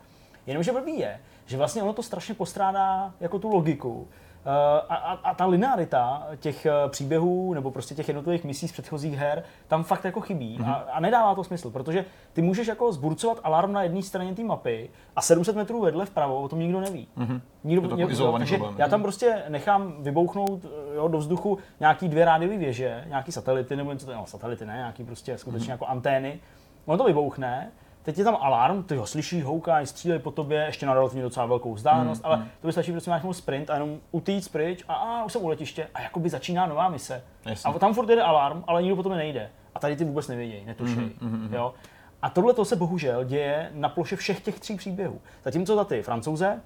Jenomže 0.47 0.71
blbý 0.71 0.99
je, 0.99 1.19
že 1.45 1.57
vlastně 1.57 1.83
ono 1.83 1.93
to 1.93 2.03
strašně 2.03 2.35
postrádá 2.35 3.13
jako 3.19 3.39
tu 3.39 3.49
logiku. 3.49 4.07
Eh, 4.45 4.81
a, 4.89 4.95
a, 4.95 5.11
a 5.13 5.33
ta 5.33 5.45
linearita 5.45 6.27
těch 6.39 6.65
eh, 6.65 6.71
příběhů 6.89 7.53
nebo 7.53 7.71
prostě 7.71 7.95
těch 7.95 8.07
jednotlivých 8.07 8.43
misí 8.43 8.67
z 8.67 8.71
předchozích 8.71 9.17
her 9.17 9.43
tam 9.67 9.83
fakt 9.83 10.05
jako 10.05 10.21
chybí 10.21 10.57
mm-hmm. 10.59 10.69
a, 10.69 10.73
a 10.73 10.99
nedává 10.99 11.35
to 11.35 11.43
smysl, 11.43 11.69
protože 11.71 12.05
ty 12.33 12.41
můžeš 12.41 12.67
jako 12.67 12.93
zburcovat 12.93 13.39
alarm 13.43 13.73
na 13.73 13.83
jedné 13.83 14.01
straně 14.01 14.35
té 14.35 14.43
mapy 14.43 14.89
a 15.15 15.21
700 15.21 15.55
metrů 15.55 15.81
vedle 15.81 16.05
vpravo 16.05 16.41
o 16.41 16.49
tom 16.49 16.59
nikdo 16.59 16.79
neví. 16.81 17.07
Mm-hmm. 17.17 17.41
Nikdo, 17.63 17.87
to 17.87 17.95
někdo, 17.95 18.11
izolovaný 18.11 18.41
takže 18.41 18.57
problém. 18.57 18.75
já 18.79 18.87
tam 18.87 19.01
prostě 19.01 19.43
nechám 19.49 19.93
vybouchnout 19.99 20.65
eh, 20.65 20.95
jo, 20.95 21.07
do 21.07 21.17
vzduchu 21.17 21.57
nějaký 21.79 22.07
dvě 22.07 22.25
rádiové 22.25 22.57
věže, 22.57 23.03
nějaký 23.07 23.31
satelity 23.31 23.75
nebo 23.75 23.91
něco, 23.91 24.13
no, 24.13 24.25
satelity 24.25 24.65
ne, 24.65 24.73
nějaký 24.73 25.03
prostě 25.03 25.37
skutečně 25.37 25.67
mm-hmm. 25.67 25.71
jako 25.71 25.85
antény. 25.85 26.39
Ono 26.85 26.97
to 26.97 27.03
vybouchne 27.03 27.71
teď 28.03 28.17
je 28.17 28.23
tam 28.23 28.37
alarm, 28.41 28.83
ty 28.83 28.95
ho 28.95 29.05
slyšíš, 29.05 29.43
houkáš, 29.43 29.89
střílej 29.89 30.19
po 30.19 30.31
tobě, 30.31 30.63
ještě 30.65 30.85
na 30.85 30.93
relativně 30.93 31.23
docela 31.23 31.45
velkou 31.45 31.73
vzdálenost, 31.73 32.23
mm, 32.23 32.25
ale 32.25 32.37
mm. 32.37 32.43
to 32.61 32.67
by 32.67 32.73
stačí 32.73 32.91
prostě 32.91 33.09
máš 33.09 33.21
sprint 33.31 33.69
a 33.69 33.73
jenom 33.73 33.99
utíct 34.11 34.51
pryč 34.51 34.83
a, 34.87 34.93
a 34.93 35.23
už 35.23 35.33
jsem 35.33 35.43
u 35.43 35.47
letiště 35.47 35.87
a 35.93 36.01
jakoby 36.01 36.29
začíná 36.29 36.65
nová 36.65 36.89
mise. 36.89 37.23
Jasně. 37.45 37.73
A 37.73 37.79
tam 37.79 37.93
furt 37.93 38.09
jede 38.09 38.21
alarm, 38.21 38.63
ale 38.67 38.81
nikdo 38.81 38.95
po 38.95 39.03
tobě 39.03 39.17
nejde. 39.17 39.49
A 39.75 39.79
tady 39.79 39.95
ty 39.95 40.03
vůbec 40.03 40.27
nevědějí, 40.27 40.65
netušejí. 40.65 41.11
Mm, 41.21 41.29
mm, 41.29 41.47
mm. 41.47 41.53
Jo? 41.53 41.73
A 42.21 42.29
tohle 42.29 42.53
to 42.53 42.65
se 42.65 42.75
bohužel 42.75 43.23
děje 43.23 43.69
na 43.73 43.89
ploše 43.89 44.15
všech 44.15 44.41
těch 44.41 44.59
tří 44.59 44.77
příběhů. 44.77 45.21
Zatímco 45.43 45.75
za 45.75 45.83
ty 45.83 46.01
francouze, 46.01 46.61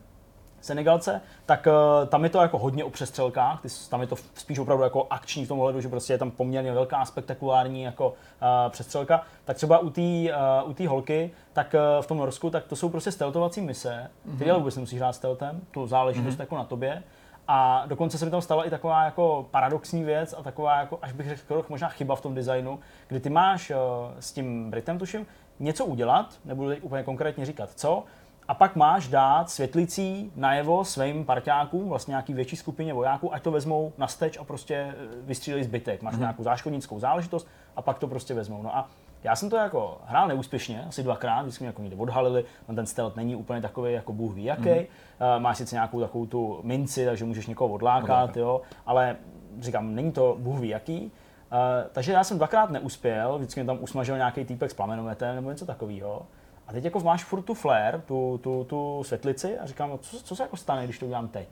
Senegalce, 0.65 1.21
tak 1.45 1.67
uh, 1.67 2.07
tam 2.07 2.23
je 2.23 2.29
to 2.29 2.41
jako 2.41 2.57
hodně 2.57 2.83
o 2.83 2.89
přestřelkách, 2.89 3.61
ty, 3.61 3.67
tam 3.89 4.01
je 4.01 4.07
to 4.07 4.15
spíš 4.33 4.59
opravdu 4.59 4.83
jako 4.83 5.07
akční 5.09 5.45
v 5.45 5.47
tom 5.47 5.59
ohledu, 5.59 5.81
že 5.81 5.89
prostě 5.89 6.13
je 6.13 6.17
tam 6.17 6.31
poměrně 6.31 6.73
velká 6.73 7.05
spektakulární 7.05 7.83
jako 7.83 8.07
uh, 8.09 8.13
přestřelka. 8.69 9.21
Tak 9.45 9.57
třeba 9.57 9.77
u 9.77 9.89
té 9.89 10.01
uh, 10.01 10.69
u 10.69 10.73
tý 10.73 10.87
holky, 10.87 11.31
tak 11.53 11.73
uh, 11.73 12.03
v 12.03 12.07
tom 12.07 12.17
Norsku, 12.17 12.49
tak 12.49 12.63
to 12.65 12.75
jsou 12.75 12.89
prostě 12.89 13.11
steltovací 13.11 13.61
mise, 13.61 14.11
mm-hmm. 14.27 14.37
ty 14.37 14.49
ale 14.51 14.59
vůbec 14.59 14.75
nemusíš 14.75 14.99
hrát 14.99 15.13
steltem, 15.13 15.61
to 15.71 15.87
záleží 15.87 16.21
mm-hmm. 16.21 16.39
jako 16.39 16.55
na 16.55 16.63
tobě. 16.63 17.03
A 17.47 17.83
dokonce 17.87 18.17
se 18.17 18.25
mi 18.25 18.31
tam 18.31 18.41
stala 18.41 18.65
i 18.65 18.69
taková 18.69 19.03
jako 19.03 19.45
paradoxní 19.51 20.03
věc 20.03 20.35
a 20.37 20.43
taková 20.43 20.79
jako, 20.79 20.99
až 21.01 21.11
bych 21.11 21.29
řekl, 21.29 21.65
možná 21.69 21.87
chyba 21.87 22.15
v 22.15 22.21
tom 22.21 22.35
designu, 22.35 22.79
kdy 23.07 23.19
ty 23.19 23.29
máš 23.29 23.69
uh, 23.69 23.75
s 24.19 24.31
tím 24.31 24.71
Britem, 24.71 24.99
tuším, 24.99 25.25
něco 25.59 25.85
udělat, 25.85 26.25
nebudu 26.45 26.69
teď 26.69 26.79
úplně 26.83 27.03
konkrétně 27.03 27.45
říkat 27.45 27.69
co, 27.75 28.03
a 28.47 28.53
pak 28.53 28.75
máš 28.75 29.07
dát 29.07 29.49
světlicí 29.49 30.31
najevo 30.35 30.85
svým 30.85 31.25
parťákům, 31.25 31.89
vlastně 31.89 32.11
nějaký 32.11 32.33
větší 32.33 32.55
skupině 32.55 32.93
vojáků, 32.93 33.33
ať 33.33 33.43
to 33.43 33.51
vezmou 33.51 33.93
na 33.97 34.07
steč 34.07 34.37
a 34.37 34.43
prostě 34.43 34.75
eh, 34.75 34.93
vystřílí 35.21 35.63
zbytek. 35.63 36.01
Máš 36.01 36.15
mm-hmm. 36.15 36.19
nějakou 36.19 36.43
záškodnickou 36.43 36.99
záležitost 36.99 37.47
a 37.75 37.81
pak 37.81 37.99
to 37.99 38.07
prostě 38.07 38.33
vezmou. 38.33 38.63
No 38.63 38.77
a 38.77 38.89
já 39.23 39.35
jsem 39.35 39.49
to 39.49 39.55
jako 39.55 39.97
hrál 40.05 40.27
neúspěšně, 40.27 40.85
asi 40.87 41.03
dvakrát, 41.03 41.41
vždycky 41.41 41.63
mě 41.63 41.67
jako 41.67 41.81
někde 41.81 41.97
odhalili, 41.97 42.45
on 42.67 42.75
ten 42.75 42.85
stealth 42.85 43.15
není 43.15 43.35
úplně 43.35 43.61
takový 43.61 43.93
jako 43.93 44.13
bůh 44.13 44.33
ví 44.33 44.43
jaký. 44.43 44.63
Mm-hmm. 44.63 44.87
Máš 45.39 45.57
sice 45.57 45.75
nějakou 45.75 46.01
takovou 46.01 46.25
tu 46.25 46.59
minci, 46.63 47.05
takže 47.05 47.25
můžeš 47.25 47.47
někoho 47.47 47.73
odlákat, 47.73 48.03
Odláka. 48.03 48.39
jo, 48.39 48.61
ale 48.85 49.15
říkám, 49.59 49.95
není 49.95 50.11
to 50.11 50.35
bůh 50.39 50.59
ví 50.59 50.69
jaký. 50.69 51.11
Uh, 51.51 51.59
takže 51.91 52.11
já 52.11 52.23
jsem 52.23 52.37
dvakrát 52.37 52.69
neuspěl, 52.69 53.37
vždycky 53.37 53.59
mě 53.59 53.67
tam 53.67 53.77
usmažil 53.81 54.17
nějaký 54.17 54.45
týpek 54.45 54.71
s 54.71 54.73
plamenometem 54.73 55.35
nebo 55.35 55.49
něco 55.49 55.65
takového. 55.65 56.21
A 56.67 56.73
teď 56.73 56.85
jako 56.85 56.99
máš 56.99 57.23
furt 57.23 57.41
tu 57.41 57.53
flare, 57.53 58.01
tu, 58.05 58.39
tu, 58.43 58.63
tu 58.63 59.03
světlici 59.05 59.59
a 59.59 59.65
říkám, 59.65 59.89
no, 59.89 59.97
co, 59.97 60.21
co 60.21 60.35
se 60.35 60.43
jako 60.43 60.57
stane, 60.57 60.83
když 60.83 60.99
to 60.99 61.05
udělám 61.05 61.27
teď? 61.27 61.47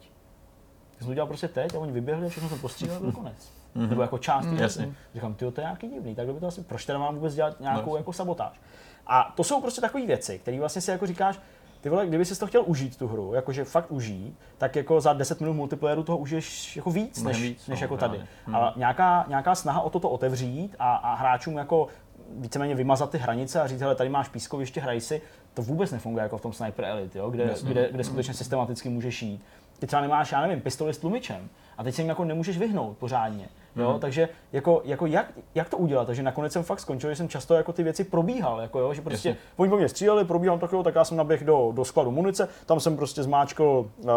Jsem 0.97 1.07
to 1.07 1.11
udělal 1.11 1.27
prostě 1.27 1.47
teď 1.47 1.75
a 1.75 1.79
oni 1.79 1.91
vyběhli 1.91 2.25
a 2.25 2.29
všechno 2.29 2.49
jsem 2.49 2.59
postřílel 2.59 2.97
a 2.97 2.99
byl 2.99 3.11
konec. 3.11 3.51
Mm-hmm. 3.75 3.89
Nebo 3.89 4.01
jako 4.01 4.17
část 4.17 4.45
mm, 4.45 4.57
hmm 4.57 4.95
Říkám, 5.13 5.33
ty 5.33 5.51
to 5.51 5.61
je 5.61 5.65
nějaký 5.65 5.89
divný, 5.89 6.15
tak 6.15 6.27
by 6.27 6.39
to 6.39 6.47
asi, 6.47 6.63
proč 6.63 6.85
teda 6.85 6.99
mám 6.99 7.15
vůbec 7.15 7.35
dělat 7.35 7.59
nějakou 7.59 7.91
no. 7.91 7.97
jako 7.97 8.13
sabotáž? 8.13 8.61
A 9.07 9.33
to 9.35 9.43
jsou 9.43 9.61
prostě 9.61 9.81
takové 9.81 10.05
věci, 10.05 10.39
které 10.39 10.59
vlastně 10.59 10.81
si 10.81 10.91
jako 10.91 11.07
říkáš, 11.07 11.39
ty 11.81 11.89
vole, 11.89 12.07
kdyby 12.07 12.25
si 12.25 12.39
to 12.39 12.47
chtěl 12.47 12.63
užít 12.65 12.97
tu 12.97 13.07
hru, 13.07 13.33
jakože 13.33 13.63
fakt 13.63 13.91
užít, 13.91 14.39
tak 14.57 14.75
jako 14.75 15.01
za 15.01 15.13
10 15.13 15.39
minut 15.41 15.53
multiplayeru 15.53 16.03
toho 16.03 16.17
užiješ 16.17 16.75
jako 16.75 16.91
víc, 16.91 17.23
než, 17.23 17.41
víc, 17.41 17.67
než 17.67 17.79
no, 17.79 17.83
jako 17.83 17.97
tady. 17.97 18.21
Hmm. 18.45 18.55
Ale 18.55 18.73
nějaká, 18.75 19.25
nějaká 19.27 19.55
snaha 19.55 19.81
o 19.81 19.89
toto 19.89 20.09
otevřít 20.09 20.75
a, 20.79 20.95
a 20.95 21.15
hráčům 21.15 21.57
jako 21.57 21.87
víceméně 22.31 22.75
vymazat 22.75 23.09
ty 23.09 23.17
hranice 23.17 23.61
a 23.61 23.67
říct, 23.67 23.81
hele, 23.81 23.95
tady 23.95 24.09
máš 24.09 24.29
pískoviště, 24.29 24.81
hraj 24.81 25.01
si, 25.01 25.21
to 25.53 25.61
vůbec 25.61 25.91
nefunguje 25.91 26.23
jako 26.23 26.37
v 26.37 26.41
tom 26.41 26.53
Sniper 26.53 26.85
Elite, 26.85 27.19
jo? 27.19 27.29
Kde, 27.29 27.43
kde, 27.43 27.55
kde, 27.63 27.89
kde 27.91 28.03
skutečně 28.03 28.33
systematicky 28.33 28.89
můžeš 28.89 29.21
jít. 29.21 29.41
Ty 29.79 29.87
třeba 29.87 30.01
nemáš, 30.01 30.31
já 30.31 30.41
nevím, 30.41 30.61
pistoli 30.61 30.93
s 30.93 30.97
tlumičem 30.97 31.49
a 31.77 31.83
teď 31.83 31.95
se 31.95 32.01
jim 32.01 32.09
jako 32.09 32.25
nemůžeš 32.25 32.57
vyhnout 32.57 32.97
pořádně. 32.97 33.49
Jo? 33.75 33.93
Mm. 33.93 33.99
Takže 33.99 34.29
jako, 34.53 34.81
jako 34.85 35.05
jak, 35.05 35.31
jak, 35.55 35.69
to 35.69 35.77
udělat? 35.77 36.05
Takže 36.05 36.23
nakonec 36.23 36.53
jsem 36.53 36.63
fakt 36.63 36.79
skončil, 36.79 37.09
že 37.09 37.15
jsem 37.15 37.29
často 37.29 37.53
jako 37.53 37.73
ty 37.73 37.83
věci 37.83 38.03
probíhal, 38.03 38.61
jako 38.61 38.79
jo? 38.79 38.93
že 38.93 39.01
prostě 39.01 39.29
Jasně. 39.29 39.41
oni 39.57 39.69
po 39.69 39.77
mě 39.77 39.89
stříleli, 39.89 40.25
probíhal 40.25 40.59
tak, 40.59 40.71
jo, 40.71 40.83
tak 40.83 40.95
já 40.95 41.05
jsem 41.05 41.17
naběh 41.17 41.43
do, 41.43 41.71
do 41.75 41.85
skladu 41.85 42.11
munice, 42.11 42.49
tam 42.65 42.79
jsem 42.79 42.97
prostě 42.97 43.23
zmáčkl 43.23 43.63
uh, 43.63 44.11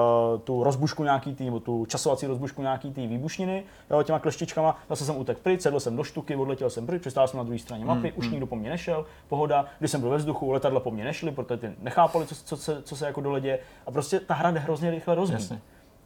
tu 0.44 0.64
rozbušku 0.64 1.04
nějaký 1.04 1.34
tý, 1.34 1.50
tu 1.62 1.86
časovací 1.86 2.26
rozbušku 2.26 2.62
nějaký 2.62 2.92
tý 2.92 3.06
výbušniny, 3.06 3.64
jo, 3.90 4.02
těma 4.02 4.18
kleštičkama, 4.18 4.76
zase 4.88 5.04
jsem 5.04 5.16
utekl 5.16 5.40
pryč, 5.42 5.60
sedl 5.60 5.80
jsem 5.80 5.96
do 5.96 6.04
štuky, 6.04 6.36
odletěl 6.36 6.70
jsem 6.70 6.86
pryč, 6.86 7.00
přistál 7.00 7.28
jsem 7.28 7.38
na 7.38 7.44
druhé 7.44 7.58
straně 7.58 7.84
mapy, 7.84 8.08
mm. 8.08 8.18
už 8.18 8.26
mm. 8.26 8.32
nikdo 8.32 8.46
po 8.46 8.56
mně 8.56 8.70
nešel, 8.70 9.06
pohoda, 9.28 9.66
když 9.78 9.90
jsem 9.90 10.00
byl 10.00 10.10
ve 10.10 10.16
vzduchu, 10.16 10.50
letadla 10.50 10.80
po 10.80 10.90
mně 10.90 11.04
nešly, 11.04 11.32
protože 11.32 11.56
ty 11.56 11.70
nechápali, 11.82 12.26
co, 12.26 12.34
co, 12.34 12.56
co, 12.56 12.82
co 12.82 12.96
se 12.96 13.06
jako 13.06 13.20
do 13.20 13.30
ledě 13.30 13.58
a 13.86 13.90
prostě 13.90 14.20
ta 14.20 14.34
hra 14.34 14.50
jde 14.50 14.60
hrozně 14.60 14.90
rychle 14.90 15.14
rozbít. 15.14 15.40
Jasně. 15.40 15.60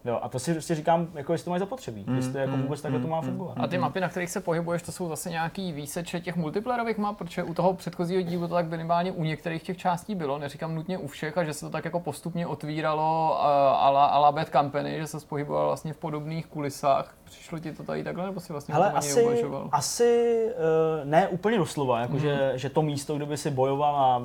Jo, 0.05 0.19
a 0.23 0.29
to 0.29 0.39
si 0.39 0.53
prostě 0.53 0.75
říkám, 0.75 1.09
jako 1.15 1.33
jestli 1.33 1.45
to 1.45 1.51
mají 1.51 1.61
zapotřebí, 1.61 2.05
mm, 2.07 2.17
jestli 2.17 2.41
jako 2.41 2.57
mm, 2.57 2.63
vůbec 2.63 2.83
takhle 2.83 2.99
mm, 2.99 3.05
to 3.05 3.11
má 3.11 3.21
mm. 3.21 3.27
fungovat. 3.27 3.55
A 3.61 3.67
ty 3.67 3.79
mapy, 3.79 4.01
na 4.01 4.09
kterých 4.09 4.31
se 4.31 4.41
pohybuješ, 4.41 4.83
to 4.83 4.93
jsou 4.93 5.09
zase 5.09 5.31
nějaký 5.31 5.73
výseče 5.73 6.21
těch 6.21 6.37
multiplayerových 6.37 6.99
map, 6.99 7.19
protože 7.19 7.43
u 7.43 7.55
toho 7.55 7.75
předchozího 7.75 8.23
dílu 8.23 8.49
to 8.49 8.55
tak 8.55 8.69
minimálně 8.69 9.13
u 9.13 9.25
některých 9.25 9.63
těch 9.63 9.77
částí 9.77 10.15
bylo, 10.15 10.39
neříkám 10.39 10.75
nutně 10.75 10.99
u 10.99 11.07
všech, 11.07 11.39
a 11.39 11.45
že 11.45 11.53
se 11.53 11.61
to 11.61 11.71
tak 11.71 11.85
jako 11.85 12.01
postupně 12.01 12.47
otvíralo 12.47 13.31
uh, 13.31 13.47
a 13.47 13.91
la, 13.91 14.07
a 14.07 14.19
la 14.19 14.33
Bad 14.33 14.49
Company, 14.49 14.99
že 14.99 15.07
se 15.07 15.19
pohyboval 15.29 15.67
vlastně 15.67 15.93
v 15.93 15.97
podobných 15.97 16.47
kulisách. 16.47 17.15
Přišlo 17.25 17.59
ti 17.59 17.73
to 17.73 17.83
tady 17.83 18.05
takhle, 18.05 18.27
nebo 18.27 18.41
si 18.41 18.53
vlastně 18.53 18.75
Hele, 18.75 18.93
asi, 18.93 19.27
asi 19.73 20.47
uh, 20.47 21.09
ne 21.09 21.29
úplně 21.29 21.59
doslova, 21.59 22.01
jako 22.01 22.13
mm. 22.13 22.19
že, 22.19 22.53
že, 22.55 22.69
to 22.71 22.83
místo, 22.83 23.17
kde 23.17 23.27
by 23.27 23.37
si 23.37 23.51
bojoval 23.51 23.97
a 23.97 24.23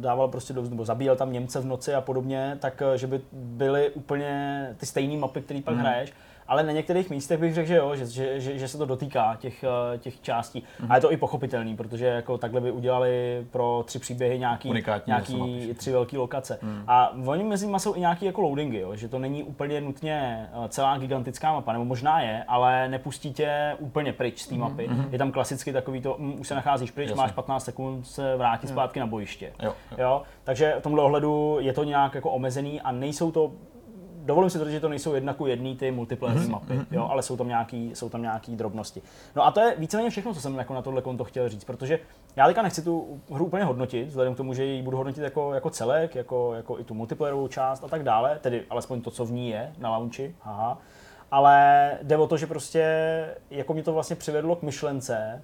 dával 0.00 0.28
prostě 0.28 0.52
do, 0.52 0.62
nebo 0.62 0.84
zabíjel 0.84 1.16
tam 1.16 1.32
Němce 1.32 1.60
v 1.60 1.66
noci 1.66 1.94
a 1.94 2.00
podobně, 2.00 2.58
tak 2.60 2.82
eh, 2.82 2.98
že 2.98 3.06
by 3.06 3.20
byly 3.32 3.90
úplně 3.90 4.68
ty 4.76 4.86
stejné 4.86 5.11
mapy, 5.16 5.42
které 5.42 5.62
pak 5.62 5.74
mm. 5.74 5.80
hraješ 5.80 6.12
ale 6.52 6.62
na 6.62 6.72
některých 6.72 7.10
místech 7.10 7.40
bych 7.40 7.54
řekl, 7.54 7.68
že 7.68 7.76
jo, 7.76 7.96
že, 7.96 8.06
že, 8.06 8.40
že, 8.40 8.58
že 8.58 8.68
se 8.68 8.78
to 8.78 8.86
dotýká 8.86 9.36
těch, 9.40 9.64
eh, 9.64 9.98
těch 9.98 10.20
částí. 10.20 10.60
Mm-hmm. 10.60 10.86
A 10.90 10.94
je 10.94 11.00
to 11.00 11.12
i 11.12 11.16
pochopitelný, 11.16 11.76
protože 11.76 12.06
jako 12.06 12.38
takhle 12.38 12.60
by 12.60 12.70
udělali 12.70 13.46
pro 13.50 13.84
tři 13.86 13.98
příběhy 13.98 14.38
nějaký, 14.38 14.70
Unikátní 14.70 15.10
nějaký 15.10 15.74
tři 15.74 15.92
velké 15.92 16.18
lokace. 16.18 16.58
Mm. 16.62 16.84
A 16.86 17.12
oni 17.26 17.44
mezi 17.44 17.66
nimi 17.66 17.80
jsou 17.80 17.94
i 17.96 18.00
nějaké 18.00 18.26
jako 18.26 18.40
loadingy, 18.40 18.78
jo, 18.78 18.96
že 18.96 19.08
to 19.08 19.18
není 19.18 19.42
úplně 19.42 19.80
nutně 19.80 20.48
eh, 20.52 20.68
celá 20.68 20.98
gigantická 20.98 21.52
mapa, 21.52 21.72
nebo 21.72 21.84
možná 21.84 22.20
je, 22.20 22.44
ale 22.48 22.88
nepustí 22.88 23.32
tě 23.32 23.76
úplně 23.78 24.12
pryč 24.12 24.42
z 24.42 24.46
té 24.46 24.54
mhm. 24.54 24.62
mapy. 24.62 24.88
Mm-hmm. 24.88 25.08
Je 25.12 25.18
tam 25.18 25.32
klasicky 25.32 25.72
takový 25.72 26.00
to, 26.00 26.16
mm, 26.18 26.40
už 26.40 26.48
se 26.48 26.54
nacházíš 26.54 26.90
pryč, 26.90 27.08
Jasně. 27.08 27.22
máš 27.22 27.32
15 27.32 27.64
sekund 27.64 28.06
se 28.06 28.36
vrátit 28.36 28.66
mm. 28.66 28.72
zpátky 28.72 29.00
na 29.00 29.06
bojiště. 29.06 29.52
Jo, 29.62 29.74
jo. 29.90 29.96
Jo? 29.98 30.22
Takže 30.44 30.74
v 30.78 30.82
tomhle 30.82 31.02
ohledu 31.02 31.56
je 31.60 31.72
to 31.72 31.84
nějak 31.84 32.14
jako 32.14 32.30
omezený 32.30 32.80
a 32.80 32.92
nejsou 32.92 33.30
to 33.30 33.52
dovolím 34.22 34.50
si 34.50 34.58
tvrdit, 34.58 34.72
že 34.72 34.80
to 34.80 34.88
nejsou 34.88 35.14
jedna 35.14 35.34
ku 35.34 35.46
jedný 35.46 35.76
ty 35.76 35.90
multiplayer 35.90 36.38
mm-hmm. 36.38 36.50
mapy, 36.50 36.74
mhm. 36.74 36.86
jo, 36.90 37.08
ale 37.10 37.22
jsou 37.22 37.36
tam, 37.36 37.48
nějaký, 37.48 37.90
jsou 37.94 38.08
tam 38.08 38.22
nějaký 38.22 38.56
drobnosti. 38.56 39.02
No 39.36 39.46
a 39.46 39.50
to 39.50 39.60
je 39.60 39.74
víceméně 39.78 40.10
všechno, 40.10 40.34
co 40.34 40.40
jsem 40.40 40.54
jako 40.54 40.74
na 40.74 40.82
tohle 40.82 41.02
konto 41.02 41.24
chtěl 41.24 41.48
říct, 41.48 41.64
protože 41.64 41.98
já 42.36 42.46
teďka 42.46 42.62
nechci 42.62 42.82
tu 42.82 43.20
hru 43.30 43.44
úplně 43.44 43.64
hodnotit, 43.64 44.08
vzhledem 44.08 44.34
k 44.34 44.36
tomu, 44.36 44.54
že 44.54 44.64
ji 44.64 44.82
budu 44.82 44.96
hodnotit 44.96 45.20
jako, 45.20 45.54
jako 45.54 45.70
celek, 45.70 46.14
jako, 46.14 46.54
jako 46.54 46.78
i 46.78 46.84
tu 46.84 46.94
multiplayerovou 46.94 47.48
část 47.48 47.84
a 47.84 47.88
tak 47.88 48.02
dále, 48.02 48.38
tedy 48.40 48.64
alespoň 48.70 49.00
to, 49.00 49.10
co 49.10 49.24
v 49.24 49.32
ní 49.32 49.50
je 49.50 49.72
na 49.78 49.90
launchi, 49.90 50.34
haha. 50.40 50.78
Ale 51.30 51.90
jde 52.02 52.16
o 52.16 52.26
to, 52.26 52.36
že 52.36 52.46
prostě 52.46 52.84
jako 53.50 53.74
mě 53.74 53.82
to 53.82 53.92
vlastně 53.92 54.16
přivedlo 54.16 54.56
k 54.56 54.62
myšlence, 54.62 55.42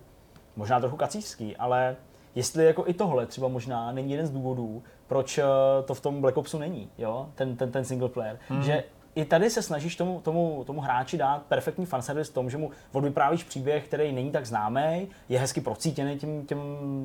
možná 0.56 0.80
trochu 0.80 0.96
kacířský, 0.96 1.56
ale 1.56 1.96
jestli 2.34 2.64
jako 2.64 2.84
i 2.86 2.94
tohle 2.94 3.26
třeba 3.26 3.48
možná 3.48 3.92
není 3.92 4.10
jeden 4.10 4.26
z 4.26 4.30
důvodů, 4.30 4.82
proč 5.08 5.38
eh, 5.38 5.44
to 5.84 5.94
v 5.94 6.00
tom 6.00 6.20
Black 6.20 6.36
Opsu 6.36 6.58
není, 6.58 6.90
jo? 6.98 7.28
Ten, 7.34 7.56
ten, 7.56 7.72
ten 7.72 7.84
single 7.84 8.08
player. 8.08 8.38
Hmm. 8.48 8.62
Že 8.62 8.84
i 9.14 9.24
tady 9.24 9.50
se 9.50 9.62
snažíš 9.62 9.96
tomu, 9.96 10.20
tomu, 10.20 10.64
tomu 10.66 10.80
hráči 10.80 11.18
dát 11.18 11.42
perfektní 11.42 11.86
fanservice 11.86 12.30
v 12.30 12.34
tom, 12.34 12.50
že 12.50 12.58
mu 12.58 12.70
odvyprávíš 12.92 13.44
příběh, 13.44 13.84
který 13.84 14.12
není 14.12 14.30
tak 14.30 14.46
známý, 14.46 15.08
je 15.28 15.38
hezky 15.38 15.60
procítěný 15.60 16.18
tím, 16.18 16.46
těm, 16.46 16.60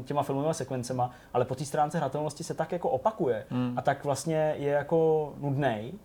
těma 0.05 0.23
filmovými 0.23 0.53
sekvencema, 0.53 1.11
ale 1.33 1.45
po 1.45 1.55
té 1.55 1.65
stránce 1.65 1.97
hratelnosti 1.97 2.43
se 2.43 2.53
tak 2.53 2.71
jako 2.71 2.89
opakuje 2.89 3.45
hmm. 3.49 3.73
a 3.77 3.81
tak 3.81 4.03
vlastně 4.03 4.55
je 4.57 4.69
jako 4.69 5.33
nudný 5.39 5.99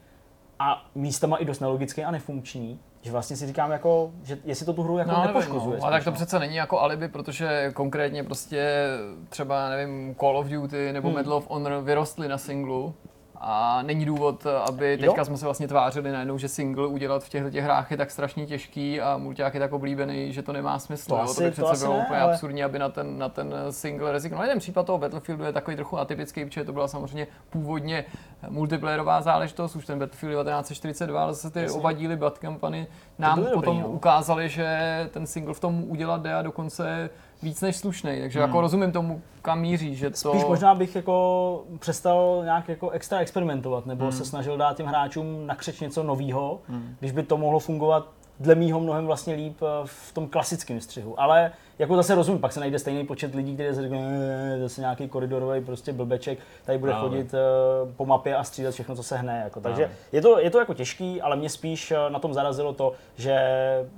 a 0.59 0.87
místama 0.95 1.37
i 1.37 1.45
dost 1.45 1.61
nelogický 1.61 2.05
a 2.05 2.11
nefunkční, 2.11 2.81
že 3.03 3.13
vlastně 3.13 3.37
si 3.37 3.47
říkám, 3.47 3.71
jako, 3.71 4.11
že 4.23 4.39
jestli 4.45 4.67
to 4.67 4.73
tu 4.73 4.83
hru 4.83 4.99
jako 4.99 5.11
No, 5.11 5.27
nepoškozuje. 5.27 5.67
nevím, 5.71 5.81
no. 5.81 5.87
A 5.87 5.91
tak 5.91 6.05
to 6.05 6.11
no. 6.11 6.15
přece 6.17 6.39
není 6.39 6.57
jako 6.57 6.81
alibi, 6.81 7.09
protože 7.09 7.71
konkrétně 7.75 8.25
prostě 8.25 8.87
třeba, 9.29 9.69
nevím, 9.69 10.15
Call 10.21 10.37
of 10.39 10.47
Duty 10.47 10.93
nebo 10.93 11.09
Hmm. 11.09 11.17
Medal 11.17 11.35
of 11.35 11.51
Honor 11.51 11.83
vyrostly 11.83 12.29
na 12.29 12.39
singlu 12.39 12.95
a 13.41 13.83
není 13.83 14.05
důvod, 14.05 14.47
aby 14.69 14.97
teďka 14.97 15.21
Jo. 15.21 15.25
jsme 15.25 15.37
se 15.37 15.45
vlastně 15.45 15.69
tvářili 15.69 16.13
najednou, 16.13 16.39
že 16.39 16.49
single 16.49 16.87
udělat 16.87 17.25
v 17.25 17.29
těchto 17.29 17.51
těch 17.51 17.65
hrách 17.65 17.91
je 17.91 17.97
tak 17.97 18.11
strašně 18.11 18.47
těžký 18.47 19.01
a 19.01 19.17
mulťák 19.17 19.55
je 19.55 19.61
tak 19.61 19.73
oblíbený, 19.73 20.33
že 20.33 20.43
to 20.43 20.53
nemá 20.53 20.79
smysl. 20.79 21.09
To 21.09 21.15
jo? 21.17 21.21
asi- 21.23 21.35
to 21.35 21.41
by 21.43 21.47
to 21.47 21.53
přece 21.53 21.71
asi 21.71 21.85
bylo 21.85 21.97
ne, 21.97 22.03
úplně 22.05 22.21
ale- 22.21 22.33
absurdní, 22.33 22.65
aby 22.65 22.79
na 22.79 22.89
ten, 22.89 23.19
na 23.19 23.29
ten 23.29 23.55
single 23.71 24.13
rezignoval. 24.13 24.45
Jeden 24.47 24.59
případ 24.59 24.87
toho 24.87 24.99
Battlefieldu 24.99 25.45
je 25.45 25.53
takový 25.53 25.77
trochu 25.77 25.99
atypický, 25.99 26.45
protože 26.45 26.65
to 26.65 26.73
byla 26.73 26.89
samozřejmě 26.89 27.27
původně 27.51 28.05
multiplayerová 28.49 29.21
záležitost, 29.23 29.77
už 29.77 29.87
ten 29.87 29.99
Battlefield 29.99 30.33
1942, 30.33 31.23
ale 31.23 31.35
zase 31.35 31.51
ty 31.51 31.63
Jasně. 31.63 31.79
oba 31.79 31.93
díly 31.93 32.17
Bad 32.17 32.39
Company 32.39 32.87
nám 33.19 33.35
byly 33.39 33.51
dobrý, 33.51 33.61
potom 33.67 33.81
no. 33.81 33.89
ukázali, 33.89 34.49
že 34.49 35.09
ten 35.13 35.27
single 35.27 35.55
v 35.55 35.61
tom 35.61 35.85
udělat 35.89 36.23
jde 36.23 36.35
a 36.35 36.43
dokonce 36.43 37.11
víc 37.43 37.61
než 37.61 37.77
slušný. 37.77 38.21
Takže 38.21 38.41
jako 38.41 38.61
rozumím 38.61 38.93
tomu, 38.93 39.23
kam 39.43 39.61
míří, 39.61 39.97
že 39.97 40.11
to... 40.11 40.17
Spíš 40.31 40.45
možná 40.45 40.75
bych 40.75 40.97
jako 40.97 41.63
přestal 41.79 42.41
nějak 42.45 42.69
jako 42.69 42.91
extra 42.91 43.19
experimentovat, 43.19 43.87
nebo 43.87 44.13
se 44.13 44.25
snažil 44.25 44.57
dát 44.57 44.77
těm 44.77 44.87
hráčům 44.87 45.47
nakřeč 45.47 45.81
něco 45.81 46.03
nového, 46.03 46.61
když 47.01 47.13
by 47.13 47.23
to 47.23 47.37
mohlo 47.37 47.59
fungovat 47.59 48.09
dle 48.41 48.55
mýho 48.55 48.81
mnohem 48.81 49.07
vlastně 49.07 49.35
líp 49.35 49.57
eh, 49.63 49.67
v 49.85 50.13
tom 50.15 50.29
klasickém 50.29 50.81
střihu. 50.81 51.21
Ale 51.21 51.53
jako 51.79 51.97
zase 51.97 52.15
rozumím, 52.15 52.41
pak 52.41 52.53
se 52.53 52.61
najde 52.61 52.79
stejný 52.79 53.07
počet 53.07 53.35
lidí, 53.35 53.55
kteří 53.55 53.75
se 53.77 53.83
řekne, 53.83 53.99
"Eh, 54.55 54.59
zase 54.61 54.81
nějaký 54.81 55.09
koridorový 55.09 55.61
prostě 55.65 55.93
blbeček, 55.93 56.39
tady 56.65 56.79
bude 56.79 56.93
Právě. 56.93 57.09
chodit 57.11 57.35
eh, 57.35 57.39
po 57.97 58.07
mapě 58.07 58.37
a 58.37 58.45
střílet 58.45 58.73
všechno, 58.73 58.97
co 58.97 59.03
se 59.03 59.17
hne. 59.17 59.41
Jako. 59.45 59.61
Takže 59.61 59.83
Právě. 59.83 59.97
je 60.13 60.23
to, 60.23 60.39
je 60.39 60.51
to 60.51 60.59
jako 60.59 60.75
těžký, 60.75 61.21
ale 61.23 61.37
mě 61.37 61.49
spíš 61.49 61.91
eh, 61.91 61.97
na 62.11 62.19
tom 62.19 62.35
zarazilo 62.35 62.73
to, 62.73 62.93
že 63.17 63.39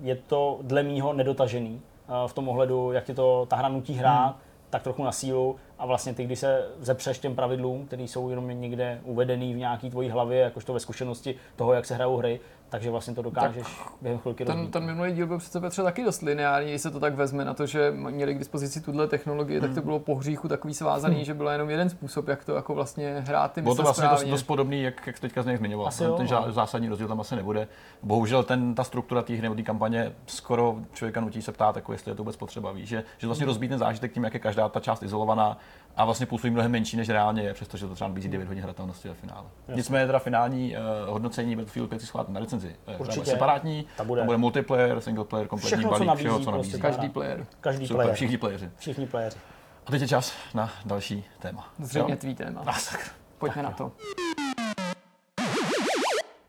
je 0.03 0.15
to 0.27 0.59
dle 0.63 0.83
mýho 0.83 1.13
nedotažený 1.13 1.81
v 2.27 2.33
tom 2.33 2.49
ohledu, 2.49 2.93
jak 2.93 3.09
je 3.09 3.15
to 3.15 3.47
ta 3.47 3.57
hra 3.57 3.69
nutí 3.69 3.95
hrát, 3.95 4.37
tak 4.71 4.83
trochu 4.83 5.05
na 5.05 5.13
sílu 5.13 5.57
a 5.81 5.87
vlastně 5.87 6.15
ty, 6.15 6.25
když 6.25 6.39
se 6.39 6.67
zepřeš 6.81 7.19
těm 7.19 7.35
pravidlům, 7.35 7.87
které 7.87 8.03
jsou 8.03 8.31
jenom 8.31 8.61
někde 8.61 9.01
uvedený 9.05 9.55
v 9.55 9.57
nějaký 9.57 9.91
tvojí 9.91 10.11
hlavě, 10.11 10.41
jakožto 10.41 10.73
ve 10.73 10.81
zkušenosti 10.81 11.35
toho, 11.57 11.73
jak 11.73 11.87
se 11.87 11.95
hrajou 11.95 12.17
hry, 12.17 12.41
takže 12.69 12.91
vlastně 12.91 13.15
to 13.15 13.23
dokážeš 13.23 13.67
během 14.03 14.19
chvilky 14.19 14.45
Ten, 14.45 14.57
rozbít. 14.57 14.73
ten 14.73 14.85
minulý 14.85 15.13
díl 15.13 15.27
byl 15.27 15.39
přece 15.39 15.61
Petře 15.61 15.83
taky 15.83 16.05
dost 16.05 16.23
lineární, 16.23 16.71
když 16.71 16.83
se 16.83 16.91
to 16.91 17.01
tak 17.01 17.15
vezme 17.15 17.45
na 17.45 17.55
to, 17.55 17.67
že 17.67 17.91
měli 17.91 18.35
k 18.35 18.39
dispozici 18.39 18.81
tuhle 18.81 19.09
technologii, 19.09 19.61
tak 19.61 19.71
Hmm. 19.71 19.75
to 19.75 19.83
bylo 19.83 19.99
po 19.99 20.15
hříchu 20.15 20.49
takový 20.49 20.75
svázaný, 20.75 21.25
že 21.25 21.35
bylo 21.35 21.51
jenom 21.51 21.71
jeden 21.71 21.91
způsob, 21.91 22.29
jak 22.29 22.45
to 22.45 22.55
jako 22.55 22.75
vlastně 22.75 23.23
hrát 23.27 23.53
ty 23.53 23.63
Bylo 23.63 23.75
to 23.75 23.83
vlastně 23.83 24.03
dost, 24.03 24.11
správně. 24.13 24.31
dost 24.31 24.43
podobný, 24.43 24.83
jak, 24.83 25.07
jak 25.07 25.19
teďka 25.21 25.43
z 25.43 25.47
něj 25.47 25.57
zmiňoval. 25.57 25.87
Asi 25.87 25.99
ten, 25.99 26.09
jo, 26.11 26.17
ten 26.17 26.27
no. 26.31 26.53
zásadní 26.53 26.89
rozdíl 26.89 27.09
tam 27.09 27.21
asi 27.21 27.37
nebude. 27.37 27.69
Bohužel 28.03 28.43
ten, 28.43 28.75
ta 28.75 28.85
struktura 28.85 29.23
té 29.23 29.33
hry 29.33 29.43
nebo 29.43 29.55
té 29.55 29.63
kampaně 29.63 30.13
skoro 30.27 30.77
člověka 30.93 31.21
nutí 31.21 31.43
se 31.43 31.53
ptát, 31.53 31.77
jako 31.77 31.93
jestli 31.93 32.11
je 32.11 32.15
to 32.15 32.23
vůbec 32.23 32.37
potřeba. 32.37 32.73
Víš, 32.73 32.89
že, 32.89 33.05
že 33.19 33.27
vlastně 33.27 33.47
rozbít 33.47 33.71
ten 33.71 33.79
zážitek 33.79 34.13
tím, 34.13 34.25
jak 34.25 34.35
je 34.35 34.41
každá 34.41 34.69
ta 34.69 34.81
část 34.81 35.03
izolovaná 35.03 35.59
a 35.97 36.05
vlastně 36.05 36.27
působí 36.27 36.51
mnohem 36.51 36.73
menší, 36.73 36.97
než 36.97 37.09
reálně 37.09 37.43
je, 37.43 37.55
přestože 37.55 37.87
to 37.87 37.95
třeba 37.95 38.09
nabízí 38.09 38.29
9 38.29 38.49
hodin 38.49 38.63
hratelnosti 38.63 39.09
ve 39.09 39.15
finále. 39.15 39.47
Nicméně 39.75 40.07
teda 40.07 40.19
finální 40.19 40.77
uh, 40.77 41.13
hodnocení 41.13 41.57
Battlefield 41.57 41.91
5 41.91 42.01
si 42.01 42.07
schválíte 42.07 42.33
na 42.33 42.41
recenzi. 42.41 42.69
Eh, 42.69 42.75
která 42.83 42.99
bude 42.99 43.09
Určitě. 43.09 43.31
separátní, 43.31 43.87
Ta 43.97 44.05
bude. 44.05 44.21
tam 44.21 44.27
bude 44.27 44.39
multiplayer, 44.39 45.01
single 45.01 45.25
player, 45.25 45.49
kompletní 45.49 45.77
Všechno, 45.77 45.91
co 45.91 45.95
balík, 45.95 46.07
nabízí, 46.09 46.25
všeho, 46.25 46.39
co 46.39 46.51
prostě 46.53 46.77
nabízí. 46.77 46.83
Každý 46.83 47.09
player. 47.09 47.47
Každý 47.61 47.87
Super, 47.87 47.97
player, 47.97 48.15
všichni 48.15 48.39
playeři. 48.39 48.71
všichni 48.77 49.07
playeři. 49.07 49.39
A 49.87 49.91
teď 49.91 50.01
je 50.01 50.09
čas 50.09 50.33
na 50.55 50.71
další 50.85 51.25
téma. 51.39 51.69
Zřejmě 51.79 52.17
tvý 52.17 52.35
téma. 52.35 52.63
A, 52.67 52.73
sakra. 52.73 53.13
Pojďme 53.39 53.63
na 53.63 53.71
to. 53.71 53.93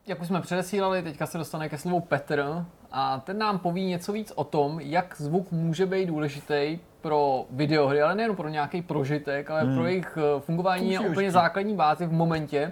Jak 0.07 0.21
už 0.21 0.27
jsme 0.27 0.41
předesílali, 0.41 1.03
teďka 1.03 1.25
se 1.25 1.37
dostane 1.37 1.69
ke 1.69 1.77
slovu 1.77 1.99
Petr 1.99 2.65
a 2.91 3.19
ten 3.19 3.37
nám 3.37 3.59
poví 3.59 3.85
něco 3.85 4.11
víc 4.11 4.31
o 4.35 4.43
tom, 4.43 4.79
jak 4.79 5.15
zvuk 5.17 5.51
může 5.51 5.85
být 5.85 6.05
důležitý 6.05 6.79
pro 7.01 7.45
videohry, 7.49 8.01
ale 8.01 8.15
nejen 8.15 8.35
pro 8.35 8.49
nějaký 8.49 8.81
prožitek, 8.81 9.49
ale 9.51 9.65
pro 9.75 9.85
jejich 9.85 10.17
eh, 10.17 10.39
fungování 10.39 10.89
Užití. 10.97 11.09
úplně 11.09 11.31
základní 11.31 11.75
bázi 11.75 12.05
v 12.05 12.11
momentě, 12.13 12.71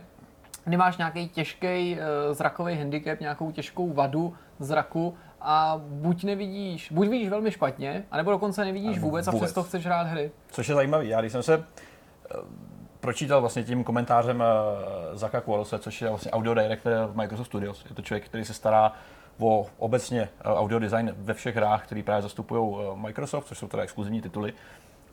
kdy 0.65 0.77
máš 0.77 0.97
nějaký 0.97 1.29
těžký 1.29 1.97
zrakový 2.31 2.75
handicap, 2.75 3.19
nějakou 3.19 3.51
těžkou 3.51 3.93
vadu 3.93 4.33
zraku 4.59 5.15
a 5.41 5.81
buď 5.83 6.23
nevidíš, 6.23 6.91
buď 6.91 7.07
vidíš 7.07 7.29
velmi 7.29 7.51
špatně, 7.51 8.03
anebo 8.11 8.31
dokonce 8.31 8.65
nevidíš 8.65 8.91
Anebo 8.91 9.07
vůbec, 9.07 9.27
a 9.27 9.31
vůbec. 9.31 9.43
přesto 9.43 9.63
chceš 9.63 9.85
hrát 9.85 10.07
hry. 10.07 10.31
Což 10.51 10.69
je 10.69 10.75
zajímavý. 10.75 11.07
Já 11.07 11.19
když 11.21 11.31
jsem 11.31 11.43
se 11.43 11.53
eh, 11.55 12.35
pročítal 12.99 13.39
vlastně 13.41 13.63
tím 13.63 13.83
komentářem 13.83 14.43
eh, 14.43 14.45
Zaka 15.17 15.41
Kualose, 15.41 15.79
což 15.79 16.01
je 16.01 16.09
vlastně 16.09 16.31
audio 16.31 16.53
director 16.53 16.93
v 16.93 17.15
Microsoft 17.17 17.47
Studios. 17.47 17.85
Je 17.89 17.95
to 17.95 18.01
člověk, 18.01 18.25
který 18.25 18.45
se 18.45 18.53
stará 18.53 18.93
o 19.39 19.65
obecně 19.77 20.21
eh, 20.21 20.43
audio 20.43 20.79
design 20.79 21.15
ve 21.17 21.33
všech 21.33 21.55
hrách, 21.55 21.83
který 21.83 22.03
právě 22.03 22.21
zastupují 22.21 22.75
eh, 22.75 22.95
Microsoft, 22.95 23.47
což 23.47 23.57
jsou 23.57 23.67
teda 23.67 23.83
exkluzivní 23.83 24.21
tituly. 24.21 24.53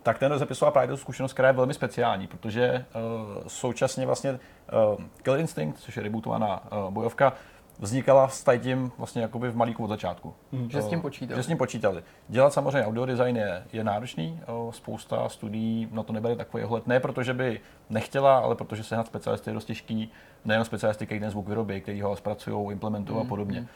Tak 0.03 0.19
ten 0.19 0.39
zapisoval 0.39 0.73
právě 0.73 0.89
tu 0.89 0.97
zkušenost, 0.97 1.33
která 1.33 1.49
je 1.49 1.55
velmi 1.55 1.75
speciální, 1.75 2.27
protože 2.27 2.85
uh, 2.95 3.47
současně 3.47 4.07
vlastně 4.07 4.33
uh, 4.33 5.05
Killer 5.23 5.41
Instinct, 5.41 5.81
což 5.81 5.97
je 5.97 6.03
rebootovaná 6.03 6.73
uh, 6.73 6.91
bojovka, 6.91 7.33
vznikala 7.79 8.29
s 8.29 8.45
tím 8.59 8.93
vlastně 8.99 9.23
jakoby 9.23 9.51
v 9.51 9.57
malíku 9.57 9.85
od 9.85 9.89
začátku. 9.89 10.35
Že 10.69 10.83
s 10.83 10.89
tím 10.89 11.01
počítali. 11.01 11.39
Že 11.39 11.43
s 11.43 11.47
tím 11.47 11.59
počítali. 11.59 12.03
Dělat 12.29 12.53
samozřejmě 12.53 12.87
audio 12.87 13.07
design 13.07 13.37
je, 13.37 13.63
je 13.73 13.85
náročný, 13.85 14.41
spousta 14.71 15.29
studií 15.29 15.89
na 15.93 16.03
to 16.03 16.13
nebere 16.13 16.37
takový 16.37 16.65
ohled. 16.65 16.87
Ne 16.87 17.01
protože 17.01 17.35
by 17.35 17.61
nechtěla, 17.91 18.39
ale 18.39 18.55
protože 18.55 18.83
sehnat 18.83 19.07
specialisty 19.07 19.51
je 19.51 19.55
dost 19.55 19.65
těžký, 19.65 20.13
nejen 20.45 20.65
specialisty, 20.65 21.07
který 21.07 21.21
ten 21.21 21.31
zvuk 21.31 21.49
vyrobí, 21.49 21.81
který 21.81 22.01
ho 22.01 22.17
zpracují, 22.17 22.73
implementují 22.73 23.21
a 23.21 23.25
podobně. 23.25 23.61
Uh, 23.61 23.67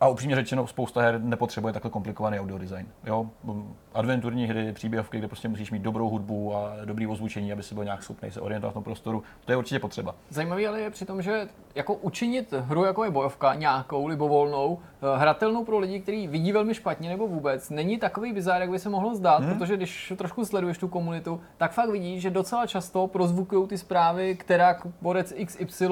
A 0.00 0.08
upřímně 0.08 0.36
řečeno, 0.36 0.66
spousta 0.66 1.00
her 1.00 1.20
nepotřebuje 1.20 1.72
takhle 1.72 1.90
komplikovaný 1.90 2.40
audio 2.40 2.58
design. 2.58 2.86
Jo? 3.06 3.26
M, 3.44 3.74
Adventurní 3.94 4.46
hry, 4.46 4.72
příběhovky, 4.72 5.18
kde 5.18 5.28
prostě 5.28 5.48
musíš 5.48 5.70
mít 5.70 5.82
dobrou 5.82 6.08
hudbu 6.08 6.54
a 6.56 6.72
dobrý 6.84 7.06
ozvučení, 7.06 7.52
aby 7.52 7.62
si 7.62 7.74
byl 7.74 7.84
nějak 7.84 8.02
schopný 8.02 8.30
se 8.30 8.40
orientovat 8.40 8.72
v 8.72 8.74
tom 8.74 8.84
prostoru, 8.84 9.22
to 9.44 9.52
je 9.52 9.56
určitě 9.56 9.78
potřeba. 9.78 10.14
Zajímavý 10.30 10.66
ale 10.66 10.80
je 10.80 10.90
při 10.90 11.04
tom, 11.04 11.22
že 11.22 11.48
jako 11.74 11.94
učinit 11.94 12.52
hru 12.52 12.84
jako 12.84 13.04
je 13.04 13.10
bojovka, 13.10 13.54
nějakou 13.54 14.06
libovolnou, 14.06 14.78
eh, 14.78 15.18
hratelnou 15.18 15.64
pro 15.64 15.78
lidi, 15.78 16.00
kteří 16.00 16.26
vidí 16.26 16.52
velmi 16.52 16.74
špatně 16.74 17.08
nebo 17.08 17.26
vůbec, 17.26 17.70
není 17.70 17.98
takový 17.98 18.32
bizár, 18.32 18.60
jak 18.60 18.70
by 18.70 18.78
se 18.78 18.88
mohlo 18.88 19.14
zdát, 19.14 19.42
hmm. 19.42 19.54
protože 19.54 19.76
když 19.76 20.12
trošku 20.16 20.44
sleduješ 20.44 20.78
tu 20.78 20.88
komunitu, 20.88 21.40
tak 21.56 21.72
fakt 21.72 21.90
vidíš, 21.90 22.22
že 22.22 22.30
docela 22.30 22.66
často 22.66 23.06
prozvukují 23.06 23.68
ty 23.68 23.78
zprávy, 23.78 24.34
která 24.34 24.76
borec 25.02 25.34
XY 25.44 25.86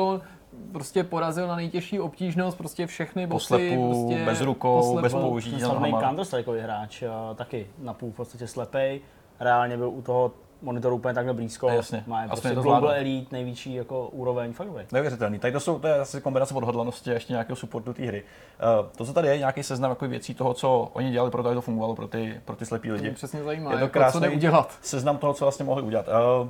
prostě 0.72 1.04
porazil 1.04 1.46
na 1.48 1.56
nejtěžší 1.56 2.00
obtížnost, 2.00 2.58
prostě 2.58 2.86
všechny 2.86 3.26
bossy, 3.26 3.48
Poslepu, 3.48 4.06
prostě 4.08 4.24
bez 4.24 4.40
rukou, 4.40 4.76
poslepu. 4.80 5.02
bez 5.02 5.12
použití 5.12 5.50
ten 5.56 5.62
na 5.62 5.68
slavný 5.68 5.90
nohama. 5.92 6.12
Counter-Strikeový 6.12 6.62
hráč, 6.62 7.02
taky 7.34 7.66
napůl 7.78 8.10
v 8.10 8.14
podstatě 8.14 8.46
slepej, 8.46 9.00
reálně 9.40 9.76
byl 9.76 9.88
u 9.88 10.02
toho 10.02 10.32
monitoru 10.62 10.96
úplně 10.96 11.14
takhle 11.14 11.32
blízko, 11.34 11.68
Jasně. 11.68 12.04
má 12.06 12.16
Aspoň 12.18 12.28
prostě 12.28 12.48
to 12.48 12.62
Global 12.62 12.80
zvládl. 12.80 12.96
Elite, 13.00 13.28
největší 13.32 13.74
jako 13.74 14.08
úroveň, 14.08 14.52
fakt 14.52 14.66
dobrý. 14.66 14.84
Neuvěřitelný. 14.92 15.38
Tady 15.38 15.52
to, 15.52 15.60
jsou, 15.60 15.78
to 15.78 15.86
je 15.88 15.94
asi 16.00 16.20
kombinace 16.20 16.54
odhodlanosti 16.54 17.10
a 17.10 17.14
ještě 17.14 17.32
nějakého 17.32 17.56
supportu 17.56 17.92
té 17.92 18.06
hry. 18.06 18.22
Uh, 18.80 18.86
to, 18.96 19.04
co 19.04 19.12
tady 19.12 19.28
je, 19.28 19.38
nějaký 19.38 19.62
seznam 19.62 19.90
jako 19.90 20.08
věcí 20.08 20.34
toho, 20.34 20.54
co 20.54 20.90
oni 20.92 21.10
dělali 21.10 21.30
pro 21.30 21.42
to, 21.42 21.48
aby 21.48 21.54
to 21.54 21.60
fungovalo 21.62 21.94
pro 21.94 22.08
ty, 22.08 22.40
pro 22.44 22.56
ty 22.56 22.66
slepý 22.66 22.88
To 22.88 22.94
lidi. 22.94 23.04
mě 23.06 23.14
přesně 23.14 23.42
zajímá, 23.42 23.70
Je 23.70 23.76
to 23.78 23.84
jako, 23.84 23.92
co 23.92 23.98
krásný 23.98 24.20
jde 24.20 24.28
udělat. 24.30 24.78
seznam 24.82 25.18
toho, 25.18 25.34
co 25.34 25.44
vlastně 25.44 25.64
mohli 25.64 25.82
udělat. 25.82 26.06
Uh, 26.08 26.48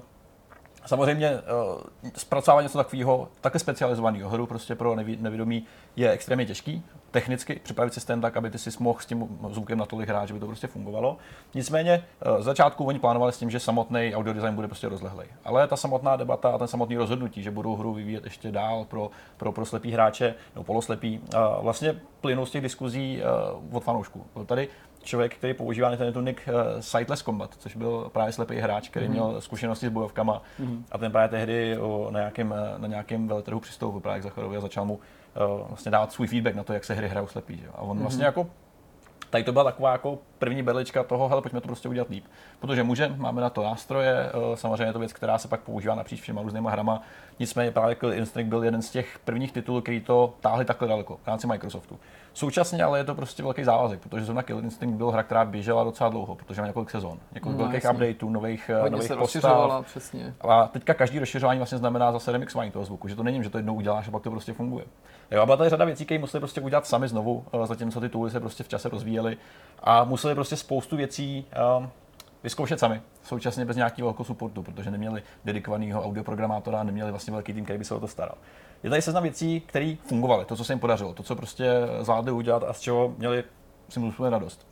Samozřejmě 0.86 1.30
uh, 1.30 1.38
zpracovat 2.16 2.62
něco 2.62 2.78
takového, 2.78 3.28
také 3.40 3.58
specializovaného 3.58 4.30
hru 4.30 4.46
prostě 4.46 4.74
pro 4.74 4.96
nevědomí 4.96 5.64
je 5.96 6.10
extrémně 6.10 6.46
těžký. 6.46 6.82
Technicky 7.10 7.60
připravit 7.62 7.94
systém 7.94 8.20
tak, 8.20 8.36
aby 8.36 8.50
ty 8.50 8.58
si 8.58 8.70
mohl 8.80 8.98
s 9.00 9.06
tím 9.06 9.38
zvukem 9.50 9.78
natolik 9.78 10.08
hrát, 10.08 10.26
že 10.26 10.34
by 10.34 10.40
to 10.40 10.46
prostě 10.46 10.66
fungovalo. 10.66 11.16
Nicméně 11.54 12.04
z 12.38 12.44
začátku 12.44 12.84
oni 12.84 12.98
plánovali 12.98 13.32
s 13.32 13.38
tím, 13.38 13.50
že 13.50 13.60
samotný 13.60 14.12
audio 14.14 14.34
design 14.34 14.54
bude 14.54 14.68
prostě 14.68 14.88
rozlehlej. 14.88 15.26
Ale 15.44 15.68
ta 15.68 15.76
samotná 15.76 16.16
debata 16.16 16.50
a 16.50 16.58
ten 16.58 16.68
samotný 16.68 16.96
rozhodnutí, 16.96 17.42
že 17.42 17.50
budou 17.50 17.76
hru 17.76 17.94
vyvíjet 17.94 18.24
ještě 18.24 18.52
dál 18.52 18.84
pro, 18.84 19.10
pro, 19.36 19.52
pro 19.52 19.66
slepý 19.66 19.92
hráče 19.92 20.34
nebo 20.54 20.64
poloslepý, 20.64 21.18
uh, 21.18 21.40
vlastně 21.62 22.00
plynou 22.20 22.46
z 22.46 22.50
těch 22.50 22.62
diskuzí 22.62 23.22
od 23.72 23.84
fanoušků. 23.84 24.26
Tady 24.46 24.68
člověk, 25.06 25.34
který 25.34 25.54
používá 25.54 25.96
ten 25.96 26.24
nick 26.24 26.48
uh, 26.48 26.80
Sightless 26.80 27.22
Combat, 27.22 27.54
což 27.58 27.76
byl 27.76 28.10
právě 28.12 28.32
slepý 28.32 28.56
hráč, 28.56 28.88
který 28.88 29.06
mm-hmm. 29.06 29.10
měl 29.10 29.40
zkušenosti 29.40 29.86
s 29.86 29.90
bojovkama 29.90 30.42
mm-hmm. 30.60 30.82
a 30.92 30.98
ten 30.98 31.12
právě 31.12 31.28
tehdy 31.28 31.78
o, 31.78 32.08
na, 32.10 32.20
nějakém, 32.20 32.54
eh, 32.56 32.78
na 32.78 32.88
nějakém 32.88 33.28
veletrhu 33.28 33.60
přistoupil 33.60 34.00
právě 34.00 34.20
k 34.20 34.22
Zacharovi 34.22 34.56
a 34.56 34.60
začal 34.60 34.84
mu 34.84 34.94
uh, 34.94 35.68
vlastně 35.68 35.90
dávat 35.90 36.12
svůj 36.12 36.26
feedback 36.26 36.54
na 36.54 36.64
to, 36.64 36.72
jak 36.72 36.84
se 36.84 36.94
hry 36.94 37.08
hrajou 37.08 37.26
slepý. 37.26 37.56
Že? 37.56 37.68
A 37.68 37.78
on 37.78 37.96
mm-hmm. 37.96 38.00
vlastně 38.00 38.24
jako 38.24 38.46
Tady 39.30 39.44
to 39.44 39.52
byla 39.52 39.64
taková 39.64 39.92
jako 39.92 40.18
první 40.38 40.62
berlička 40.62 41.04
toho, 41.04 41.28
hele, 41.28 41.42
pojďme 41.42 41.60
to 41.60 41.68
prostě 41.68 41.88
udělat 41.88 42.08
líp. 42.08 42.24
Protože 42.60 42.82
můžeme, 42.82 43.16
máme 43.16 43.40
na 43.40 43.50
to 43.50 43.62
nástroje, 43.62 44.12
eh, 44.12 44.56
samozřejmě 44.56 44.84
je 44.84 44.92
to 44.92 44.98
věc, 44.98 45.12
která 45.12 45.38
se 45.38 45.48
pak 45.48 45.60
používá 45.60 45.94
napříč 45.94 46.20
všema 46.20 46.42
různýma 46.42 46.70
hrama. 46.70 47.02
Nicméně 47.38 47.70
právě 47.70 47.94
Killer 47.94 48.18
Instinct 48.18 48.48
byl 48.48 48.64
jeden 48.64 48.82
z 48.82 48.90
těch 48.90 49.18
prvních 49.24 49.52
titulů, 49.52 49.80
který 49.80 50.00
to 50.00 50.34
táhli 50.40 50.64
takhle 50.64 50.88
daleko 50.88 51.18
v 51.22 51.26
rámci 51.26 51.46
Microsoftu. 51.46 51.98
Současně 52.36 52.84
ale 52.84 52.98
je 52.98 53.04
to 53.04 53.14
prostě 53.14 53.42
velký 53.42 53.64
závazek, 53.64 54.00
protože 54.00 54.24
zrovna 54.24 54.42
Killer 54.42 54.64
Instinct 54.64 54.96
byl 54.96 55.10
hra, 55.10 55.22
která 55.22 55.44
běžela 55.44 55.84
docela 55.84 56.10
dlouho, 56.10 56.34
protože 56.34 56.60
má 56.60 56.66
několik 56.66 56.90
sezon, 56.90 57.18
několik 57.34 57.58
No, 57.58 57.64
velkých 57.64 57.84
jasně. 57.84 57.96
updateů, 57.96 58.30
nových, 58.30 58.70
eh, 58.70 58.74
Hodně 58.80 58.90
nových 58.90 59.06
se 59.08 59.16
postav. 59.16 59.86
přesně. 59.86 60.34
A 60.40 60.66
teďka 60.66 60.94
každý 60.94 61.18
rozšiřování 61.18 61.58
vlastně 61.58 61.78
znamená 61.78 62.12
zase 62.12 62.32
remixování 62.32 62.70
toho 62.70 62.84
zvuku, 62.84 63.08
že 63.08 63.16
to 63.16 63.22
není, 63.22 63.42
že 63.42 63.50
to 63.50 63.58
jednou 63.58 63.74
uděláš 63.74 64.08
a 64.08 64.10
pak 64.10 64.22
to 64.22 64.30
prostě 64.30 64.52
funguje. 64.52 64.84
Jo, 65.30 65.42
a 65.42 65.44
byla 65.44 65.56
tady 65.56 65.70
řada 65.70 65.84
věcí, 65.84 66.04
které 66.04 66.18
museli 66.20 66.40
prostě 66.40 66.60
udělat 66.60 66.86
sami 66.86 67.08
znovu, 67.08 67.44
eh, 67.62 67.66
zatímco 67.66 68.00
ty 68.00 68.08
tooly 68.08 68.30
se 68.30 68.40
prostě 68.40 68.64
v 68.64 68.68
čase 68.68 68.88
rozvíjely 68.88 69.36
a 69.82 70.04
museli 70.04 70.34
prostě 70.34 70.56
spoustu 70.56 70.96
věcí 70.96 71.46
um, 71.78 71.90
vyzkoušet 72.42 72.80
sami, 72.80 73.02
současně 73.22 73.64
bez 73.64 73.76
nějakého 73.76 74.06
velkého 74.06 74.24
supportu, 74.24 74.62
protože 74.62 74.90
neměli 74.90 75.22
dedikovaného 75.44 76.04
audioprogramátora, 76.04 76.82
neměli 76.82 77.10
vlastně 77.10 77.32
velký 77.32 77.52
tým, 77.52 77.64
který 77.64 77.78
by 77.78 77.84
se 77.84 77.94
o 77.94 78.00
to 78.00 78.08
staral. 78.08 78.34
Je 78.82 78.90
tady 78.90 79.02
seznam 79.02 79.22
věcí, 79.22 79.60
které 79.60 79.96
fungovaly, 80.06 80.44
to, 80.44 80.56
co 80.56 80.64
se 80.64 80.72
jim 80.72 80.80
podařilo, 80.80 81.14
to, 81.14 81.22
co 81.22 81.36
prostě 81.36 81.70
zvládli 82.00 82.32
udělat 82.32 82.64
a 82.64 82.72
z 82.72 82.80
čeho 82.80 83.14
měli 83.18 83.44
si 83.88 84.00
musíme 84.00 84.30
radost. 84.30 84.66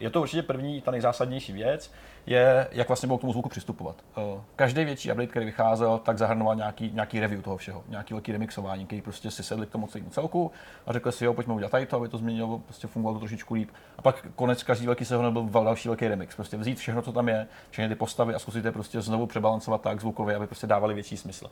Je 0.00 0.10
to 0.10 0.20
určitě 0.20 0.42
první, 0.42 0.80
ta 0.80 0.90
nejzásadnější 0.90 1.52
věc, 1.52 1.92
je, 2.26 2.68
jak 2.72 2.88
vlastně 2.88 3.06
bylo 3.06 3.18
k 3.18 3.20
tomu 3.20 3.32
zvuku 3.32 3.48
přistupovat. 3.48 3.96
Eh, 4.18 4.40
Každý 4.56 4.84
větší 4.84 5.10
update, 5.10 5.26
který 5.26 5.46
vycházel, 5.46 5.98
tak 5.98 6.18
zahrnoval 6.18 6.56
nějaký, 6.56 6.90
nějaký 6.94 7.20
review 7.20 7.42
toho 7.42 7.56
všeho, 7.56 7.84
nějaký 7.88 8.14
velký 8.14 8.32
remixování, 8.32 8.86
který 8.86 9.02
prostě 9.02 9.30
si 9.30 9.42
sedli 9.42 9.66
k 9.66 9.70
tomu 9.70 9.86
celému 9.86 10.10
celku 10.10 10.50
a 10.86 10.92
řekli 10.92 11.12
si, 11.12 11.24
jo, 11.24 11.34
pojďme 11.34 11.54
udělat 11.54 11.72
tady 11.72 11.86
to, 11.86 11.96
aby 11.96 12.08
to 12.08 12.18
změnilo, 12.18 12.58
prostě 12.58 12.86
fungovalo 12.86 13.14
to 13.14 13.20
trošičku 13.20 13.54
líp. 13.54 13.70
A 13.98 14.02
pak 14.02 14.26
konec 14.36 14.62
každý 14.62 14.86
velký 14.86 15.04
sezóny 15.04 15.30
byl 15.30 15.64
další 15.64 15.88
velký 15.88 16.08
remix. 16.08 16.34
Prostě 16.34 16.56
vzít 16.56 16.78
všechno, 16.78 17.02
co 17.02 17.12
tam 17.12 17.28
je, 17.28 17.46
všechny 17.70 17.88
ty 17.88 17.94
postavy 17.94 18.34
a 18.34 18.38
zkusit 18.38 18.64
je 18.64 18.72
prostě 18.72 19.00
znovu 19.00 19.26
přebalancovat 19.26 19.80
tak 19.80 20.00
zvukově, 20.00 20.36
aby 20.36 20.46
prostě 20.46 20.66
dávali 20.66 20.94
větší 20.94 21.16
smysl. 21.16 21.50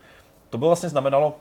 To 0.51 0.59
bylo 0.59 0.69
vlastně 0.69 0.89
znamenalo 0.89 1.37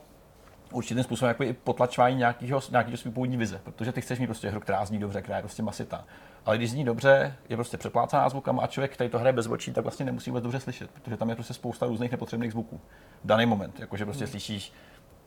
určitým 0.76 1.02
způsobem 1.04 1.28
jako 1.28 1.42
i 1.42 1.52
potlačování 1.52 2.16
nějakého, 2.16 2.60
nějakého 2.70 2.96
svý 2.96 3.10
původní 3.10 3.36
vize, 3.36 3.60
protože 3.64 3.92
ty 3.92 4.00
chceš 4.00 4.18
mít 4.18 4.26
prostě 4.26 4.50
hru, 4.50 4.60
která 4.60 4.84
zní 4.84 4.98
dobře, 4.98 5.22
která 5.22 5.36
je 5.36 5.42
prostě 5.42 5.62
masitá. 5.62 6.04
Ale 6.46 6.56
když 6.56 6.70
zní 6.70 6.84
dobře, 6.84 7.34
je 7.48 7.56
prostě 7.56 7.76
přeplácaná 7.76 8.28
zvukama 8.28 8.62
a 8.62 8.66
člověk, 8.66 8.92
který 8.92 9.10
to 9.10 9.18
hraje 9.18 9.32
bez 9.32 9.46
očí, 9.46 9.72
tak 9.72 9.84
vlastně 9.84 10.06
nemusí 10.06 10.30
vůbec 10.30 10.42
dobře 10.42 10.60
slyšet, 10.60 10.90
protože 10.90 11.16
tam 11.16 11.28
je 11.28 11.34
prostě 11.34 11.54
spousta 11.54 11.86
různých 11.86 12.10
nepotřebných 12.10 12.52
zvuků. 12.52 12.80
V 13.24 13.26
daný 13.26 13.46
moment, 13.46 13.80
jakože 13.80 14.04
prostě 14.04 14.24
Hmm. 14.24 14.30
slyšíš 14.30 14.72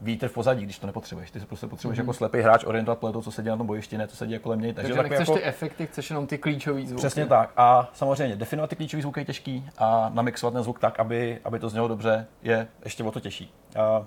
vítr 0.01 0.27
v 0.27 0.33
pozadí, 0.33 0.63
když 0.63 0.79
to 0.79 0.88
nepotřebuješ. 0.88 1.31
Ty 1.31 1.39
se 1.39 1.45
prostě 1.45 1.67
potřebuješ 1.67 1.99
Mhm. 1.99 2.03
jako 2.07 2.13
slepý 2.13 2.39
hráč 2.39 2.63
orientovat 2.63 2.99
podle 2.99 3.12
toho, 3.12 3.21
co 3.23 3.31
se 3.31 3.43
děje 3.43 3.51
na 3.51 3.57
tom 3.57 3.67
bojišti, 3.67 3.97
ne 3.97 4.07
co 4.07 4.15
se 4.15 4.27
děje 4.27 4.39
kolem 4.39 4.62
něj. 4.62 4.73
Takže 4.73 4.93
takový 4.93 5.09
nechceš 5.09 5.27
jako... 5.27 5.39
ty 5.39 5.45
efekty, 5.45 5.88
chceš 5.88 6.09
jenom 6.09 6.27
ty 6.27 6.38
klíčové 6.38 6.81
zvuky. 6.81 6.95
Přesně 6.95 7.25
tak. 7.25 7.51
A 7.57 7.89
samozřejmě 7.93 8.35
definovat 8.35 8.69
ty 8.69 8.75
klíčové 8.75 9.01
zvuky 9.01 9.19
je 9.19 9.25
těžký 9.25 9.69
a 9.77 10.09
namixovat 10.13 10.53
ten 10.53 10.63
zvuk 10.63 10.79
tak, 10.79 10.99
aby, 10.99 11.39
aby 11.43 11.59
to 11.59 11.69
znělo 11.69 11.88
dobře, 11.88 12.27
je 12.41 12.67
ještě 12.83 13.03
o 13.03 13.12
to 13.12 13.19
těžší. 13.19 13.53
A 13.79 14.05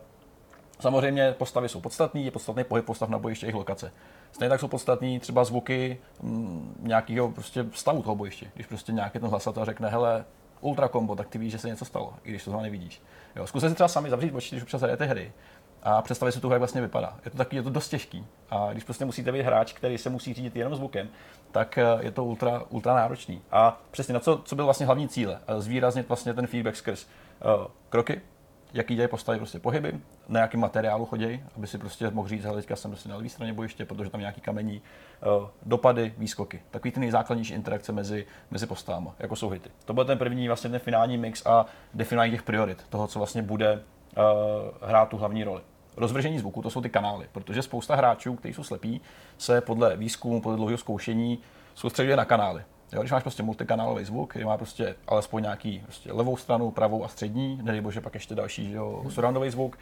samozřejmě 0.82 1.32
postavy 1.32 1.68
jsou 1.68 1.80
podstatné, 1.80 2.20
je 2.20 2.30
podstatný 2.30 2.64
pohyb 2.64 2.84
postav 2.84 3.08
na 3.08 3.18
bojiště 3.18 3.46
jejich 3.46 3.54
lokace. 3.54 3.92
Stejně 4.32 4.50
tak 4.50 4.60
jsou 4.60 4.68
podstatný 4.68 5.20
třeba 5.20 5.44
zvuky 5.44 5.98
mm, 6.22 6.74
nějakého 6.80 7.30
prostě 7.30 7.66
stavu 7.72 8.02
toho 8.02 8.16
bojiště. 8.16 8.46
Když 8.54 8.66
prostě 8.66 8.92
nějaký 8.92 9.18
ten 9.18 9.28
hlasatel 9.30 9.64
řekne, 9.64 9.88
hele, 9.88 10.24
ultra 10.60 10.88
combo, 10.88 11.16
tak 11.16 11.28
ty 11.28 11.38
víš, 11.38 11.52
že 11.52 11.58
se 11.58 11.68
něco 11.68 11.84
stalo, 11.84 12.14
i 12.24 12.30
když 12.30 12.44
to 12.44 12.50
zrovna 12.50 12.62
nevidíš. 12.62 13.02
Jo, 13.36 13.46
zkuste 13.46 13.68
si 13.68 13.74
třeba 13.74 13.88
sami 13.88 14.10
zavřít 14.10 14.34
oči, 14.34 14.54
když 14.54 14.62
občas 14.62 14.80
hrajete 14.80 15.04
hry 15.04 15.32
a 15.82 16.02
představit 16.02 16.32
si 16.32 16.38
hru, 16.38 16.50
jak 16.50 16.58
vlastně 16.58 16.80
vypadá. 16.80 17.16
Je 17.24 17.30
to 17.30 17.36
taky, 17.36 17.56
je 17.56 17.62
to 17.62 17.70
dost 17.70 17.88
těžký. 17.88 18.26
A 18.50 18.72
když 18.72 18.84
prostě 18.84 19.04
musíte 19.04 19.32
být 19.32 19.42
hráč, 19.42 19.72
který 19.72 19.98
se 19.98 20.10
musí 20.10 20.34
řídit 20.34 20.56
jenom 20.56 20.74
zvukem, 20.74 21.08
tak 21.52 21.78
eh, 21.78 21.84
je 22.00 22.10
to 22.10 22.24
ultra, 22.24 22.62
ultra 22.68 22.94
náročný. 22.94 23.42
A 23.50 23.80
přesně 23.90 24.14
na 24.14 24.20
co, 24.20 24.40
co 24.44 24.56
byl 24.56 24.64
vlastně 24.64 24.86
hlavní 24.86 25.08
cíle? 25.08 25.38
Eh, 25.46 25.60
Zvýraznit 25.60 26.08
vlastně 26.08 26.34
ten 26.34 26.46
feedback 26.46 26.76
skrz 26.76 27.06
uh, 27.44 27.66
kroky, 27.88 28.20
jaký 28.74 28.94
dělají 28.94 29.08
postavy 29.08 29.38
prostě 29.38 29.58
pohyby, 29.58 29.92
na 30.28 30.40
jakém 30.40 30.60
materiálu 30.60 31.06
chodí, 31.06 31.44
aby 31.56 31.66
si 31.66 31.78
prostě 31.78 32.10
mohl 32.10 32.28
říct, 32.28 32.44
hele, 32.44 32.56
teďka 32.56 32.76
jsem 32.76 32.90
prostě 32.90 33.08
na 33.08 33.16
levé 33.16 33.28
straně 33.28 33.52
bojiště, 33.52 33.84
protože 33.84 34.10
tam 34.10 34.20
nějaký 34.20 34.40
kamení, 34.40 34.82
uh, 35.40 35.48
dopady, 35.62 36.14
výskoky. 36.18 36.62
Takový 36.70 36.92
ty 36.92 37.00
nejzákladnější 37.00 37.54
interakce 37.54 37.92
mezi, 37.92 38.26
mezi 38.50 38.66
postavami, 38.66 39.08
jako 39.18 39.36
jsou 39.36 39.48
hity. 39.48 39.70
To 39.84 39.94
byl 39.94 40.04
ten 40.04 40.18
první 40.18 40.46
vlastně 40.46 40.70
ten 40.70 40.78
finální 40.78 41.18
mix 41.18 41.46
a 41.46 41.66
definování 41.94 42.32
těch 42.32 42.42
priorit, 42.42 42.86
toho, 42.88 43.06
co 43.06 43.18
vlastně 43.18 43.42
bude 43.42 43.72
uh, 43.72 44.88
hrát 44.88 45.08
tu 45.08 45.16
hlavní 45.16 45.44
roli. 45.44 45.60
Rozvržení 45.96 46.38
zvuku, 46.38 46.62
to 46.62 46.70
jsou 46.70 46.80
ty 46.80 46.90
kanály, 46.90 47.28
protože 47.32 47.62
spousta 47.62 47.96
hráčů, 47.96 48.36
kteří 48.36 48.54
jsou 48.54 48.64
slepí, 48.64 49.00
se 49.38 49.60
podle 49.60 49.96
výzkumu, 49.96 50.40
podle 50.40 50.56
dlouhého 50.56 50.78
zkoušení 50.78 51.38
soustředuje 51.74 52.16
na 52.16 52.24
kanály. 52.24 52.62
Jo, 52.92 53.00
když 53.00 53.12
máš 53.12 53.22
prostě 53.22 53.42
multikanálový 53.42 54.04
zvuk, 54.04 54.30
který 54.30 54.44
má 54.44 54.56
prostě 54.56 54.94
alespoň 55.06 55.42
nějaký 55.42 55.80
prostě 55.84 56.12
levou 56.12 56.36
stranu, 56.36 56.70
pravou 56.70 57.04
a 57.04 57.08
střední, 57.08 57.60
nedej 57.62 57.80
bože 57.80 58.00
pak 58.00 58.14
ještě 58.14 58.34
další 58.34 58.70
že 58.70 58.76
jo, 58.76 59.04
surroundový 59.08 59.50
zvuk, 59.50 59.78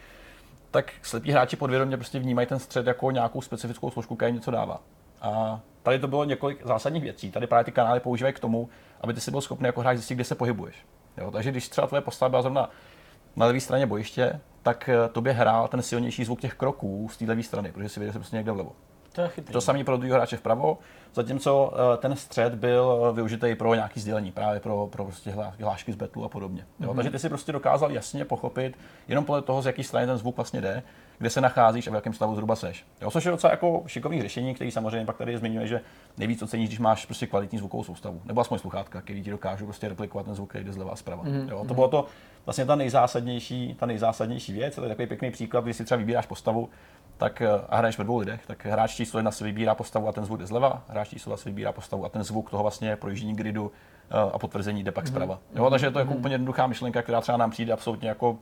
tak 0.71 0.93
slepí 1.01 1.31
hráči 1.31 1.55
podvědomě 1.55 1.97
prostě 1.97 2.19
vnímají 2.19 2.47
ten 2.47 2.59
střed 2.59 2.87
jako 2.87 3.11
nějakou 3.11 3.41
specifickou 3.41 3.91
složku, 3.91 4.15
která 4.15 4.27
jim 4.27 4.35
něco 4.35 4.51
dává. 4.51 4.81
A 5.21 5.59
tady 5.83 5.99
to 5.99 6.07
bylo 6.07 6.23
několik 6.23 6.65
zásadních 6.65 7.03
věcí. 7.03 7.31
Tady 7.31 7.47
právě 7.47 7.63
ty 7.63 7.71
kanály 7.71 7.99
používají 7.99 8.33
k 8.33 8.39
tomu, 8.39 8.69
aby 9.01 9.13
ty 9.13 9.21
si 9.21 9.31
byl 9.31 9.41
schopný 9.41 9.65
jako 9.65 9.81
hráč 9.81 9.97
zjistit, 9.97 10.15
kde 10.15 10.23
se 10.23 10.35
pohybuješ. 10.35 10.85
Jo, 11.17 11.31
takže 11.31 11.51
když 11.51 11.69
třeba 11.69 11.87
tvoje 11.87 12.01
postava 12.01 12.29
byla 12.29 12.41
zrovna 12.41 12.69
na 13.35 13.45
levé 13.45 13.59
straně 13.59 13.85
bojiště, 13.85 14.39
tak 14.63 14.89
eh, 14.89 15.09
tobě 15.09 15.33
hrál 15.33 15.67
ten 15.67 15.81
silnější 15.81 16.23
zvuk 16.23 16.41
těch 16.41 16.53
kroků 16.53 17.09
z 17.11 17.17
té 17.17 17.25
levé 17.25 17.43
strany, 17.43 17.71
protože 17.71 17.89
si 17.89 17.99
věděl, 17.99 18.11
že 18.11 18.13
jsi 18.13 18.19
prostě 18.19 18.35
někde 18.35 18.51
vlevo. 18.51 18.71
To 19.11 19.21
je 19.21 19.27
chytrý. 19.27 19.53
To 19.53 19.61
samé 19.61 19.83
pro 19.83 19.97
druhého 19.97 20.15
hráče 20.17 20.37
vpravo, 20.37 20.77
zatímco 21.13 21.73
eh, 21.73 21.97
ten 21.97 22.15
střed 22.15 22.55
byl 22.55 23.07
eh, 23.09 23.13
využitý 23.13 23.55
pro 23.55 23.75
nějaký 23.75 23.99
sdělení, 23.99 24.31
právě 24.31 24.59
pro, 24.59 24.87
pro 24.87 25.03
prostě 25.03 25.31
hlá- 25.31 25.53
hlášky 25.59 25.93
z 25.93 25.95
betlu 25.95 26.25
a 26.25 26.29
podobně. 26.29 26.65
Jo? 26.79 26.93
Takže 26.93 27.11
ty 27.11 27.19
si 27.19 27.29
prostě 27.29 27.51
dokázal 27.51 27.91
jasně 27.91 28.25
pochopit, 28.25 28.77
jenom 29.07 29.25
podle 29.25 29.41
toho, 29.41 29.61
z 29.61 29.65
jaké 29.65 29.83
strany 29.83 30.07
ten 30.07 30.17
zvuk 30.17 30.35
vlastně 30.35 30.61
jde, 30.61 30.83
kde 31.17 31.29
se 31.29 31.41
nacházíš 31.41 31.87
a 31.87 31.91
v 31.91 31.93
jakém 31.93 32.13
stavu 32.13 32.35
zhruba 32.35 32.55
seš. 32.55 32.85
Jo? 33.01 33.11
Což 33.11 33.25
je 33.25 33.31
docela 33.31 33.51
jako 33.51 33.83
šikovný 33.87 34.21
řešení, 34.21 34.55
který 34.55 34.71
samozřejmě 34.71 35.05
pak 35.05 35.17
tady 35.17 35.37
zmiňuje, 35.37 35.67
že 35.67 35.81
nejvíc 36.17 36.41
oceníš, 36.41 36.69
když 36.69 36.79
máš 36.79 37.05
prostě 37.05 37.27
kvalitní 37.27 37.59
zvukovou 37.59 37.83
soustavu, 37.83 38.21
nebo 38.25 38.41
aspoň 38.41 38.59
sluchátka, 38.59 39.01
který 39.01 39.23
ti 39.23 39.31
dokážou 39.31 39.65
prostě 39.65 39.87
replikovat 39.89 40.25
ten 40.25 40.35
zvuk, 40.35 40.49
který 40.49 40.65
jde 40.65 40.73
zleva 40.73 40.91
a 40.91 40.95
zprava. 40.95 41.23
Jo? 41.49 41.65
To 41.67 41.73
bylo 41.73 41.87
to 41.87 42.05
vlastně 42.45 42.65
ta 42.65 42.75
nejzásadnější, 42.75 43.75
ta 43.79 43.85
nejzásadnější 43.85 44.53
věc, 44.53 44.75
to 44.75 44.83
je 44.83 44.89
takový 44.89 45.07
pěkný 45.07 45.31
příklad, 45.31 45.63
když 45.63 45.77
si 45.77 45.85
třeba 45.85 45.97
vybíráš 45.97 46.25
postavu, 46.25 46.69
tak 47.21 47.41
eh, 47.41 47.49
a 47.69 47.77
hraješ 47.77 47.97
ve 47.97 48.03
dvou 48.03 48.17
lidech, 48.17 48.41
tak 48.47 48.65
hráč 48.65 48.95
číslo 48.95 49.19
jedna 49.19 49.31
si 49.31 49.43
vybírá 49.43 49.75
postavu 49.75 50.07
a 50.07 50.11
ten 50.11 50.25
zvuk 50.25 50.39
jde 50.39 50.45
zleva, 50.45 50.83
hráč 50.87 51.09
číslo 51.09 51.29
dva 51.29 51.37
si 51.37 51.49
vybírá 51.49 51.71
postavu 51.71 52.05
a 52.05 52.09
ten 52.09 52.23
zvuk 52.23 52.49
toho 52.49 52.63
vlastně 52.63 52.95
projíždění 52.95 53.35
gridu 53.35 53.71
eh, 54.09 54.31
a 54.33 54.39
potvrzení 54.39 54.83
jde 54.83 54.91
pak 54.91 55.07
zprava. 55.07 55.39
Jo, 55.55 55.69
takže 55.69 55.85
je 55.85 55.91
to 55.91 55.99
jako 55.99 56.13
úplně 56.13 56.33
jednoduchá 56.35 56.67
myšlenka, 56.67 57.01
která 57.01 57.21
třeba 57.21 57.37
nám 57.37 57.51
přijde 57.51 57.73
absolutně 57.73 58.09
jako 58.09 58.37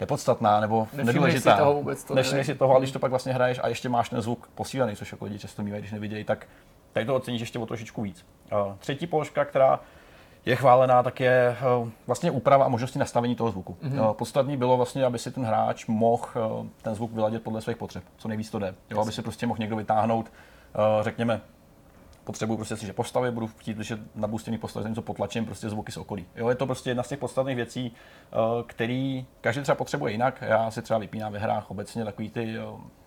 nepodstatná 0.00 0.60
nebo 0.60 0.78
Nevšimneš 0.80 1.06
nedůležitá. 1.06 1.52
si 1.52 1.58
toho 1.58 1.74
vůbec, 1.74 2.04
to 2.04 2.24
si 2.24 2.54
toho, 2.54 2.74
ale 2.74 2.80
když 2.80 2.92
to 2.92 2.98
pak 2.98 3.10
vlastně 3.10 3.32
hraješ 3.32 3.60
a 3.62 3.68
ještě 3.68 3.88
máš 3.88 4.08
ten 4.08 4.20
zvuk 4.20 4.50
posílený, 4.54 4.96
což 4.96 5.12
jako 5.12 5.24
lidi 5.24 5.38
často 5.38 5.62
mývají, 5.62 5.82
když 5.82 5.92
nevidějí, 5.92 6.24
tak 6.24 6.46
tady 6.92 7.06
to 7.06 7.14
oceníš 7.14 7.40
ještě 7.40 7.58
o 7.58 7.66
trošičku 7.66 8.02
víc. 8.02 8.26
Eh, 8.52 8.74
Třetí 8.78 9.06
položka, 9.06 9.44
která 9.44 9.80
je 10.46 10.56
chválená, 10.56 11.02
tak 11.02 11.20
je 11.20 11.56
eh, 11.60 11.90
vlastně 12.06 12.30
úprava 12.30 12.64
a 12.64 12.68
možnosti 12.68 12.98
nastavení 12.98 13.34
toho 13.34 13.50
zvuku. 13.50 13.76
Mm-hmm. 13.82 14.14
Podstatný 14.14 14.56
bylo 14.56 14.76
vlastně, 14.76 15.04
aby 15.04 15.18
si 15.18 15.30
ten 15.30 15.44
hráč 15.44 15.86
mohl 15.86 16.24
eh, 16.36 16.68
ten 16.82 16.94
zvuk 16.94 17.12
vyladit 17.12 17.42
podle 17.42 17.60
svých 17.60 17.76
potřeb, 17.76 18.04
co 18.16 18.28
nejvíc 18.28 18.50
to 18.50 18.58
jde. 18.58 18.74
Jo, 18.90 19.00
aby 19.00 19.12
si 19.12 19.22
prostě 19.22 19.46
mohl 19.46 19.58
někdo 19.60 19.76
vytáhnout, 19.76 20.32
řekněme, 21.00 21.40
potřebuji 22.24 22.56
prostě 22.56 22.76
slyšet 22.76 22.96
postavy, 22.96 23.30
budu 23.30 23.46
chtít 23.46 23.74
slyšet 23.74 24.00
nabustěný 24.16 24.58
postavy, 24.58 24.88
něco 24.88 25.02
potlačím, 25.02 25.44
prostě 25.44 25.68
zvuky 25.68 25.92
z 25.92 25.96
okolí. 25.96 26.26
Jo, 26.36 26.48
je 26.48 26.54
to 26.54 26.66
prostě 26.66 26.90
jedna 26.90 27.02
z 27.02 27.08
těch 27.08 27.18
podstatných 27.18 27.56
věcí, 27.56 27.92
eh, 28.32 28.36
který 28.66 29.26
každý 29.40 29.62
třeba 29.62 29.76
potřebuje 29.76 30.12
jinak. 30.12 30.42
Já 30.42 30.70
si 30.70 30.82
třeba 30.82 30.98
vypínám 30.98 31.32
ve 31.32 31.38
hrách 31.38 31.70
obecně 31.70 32.04
takový 32.04 32.30
ty 32.30 32.58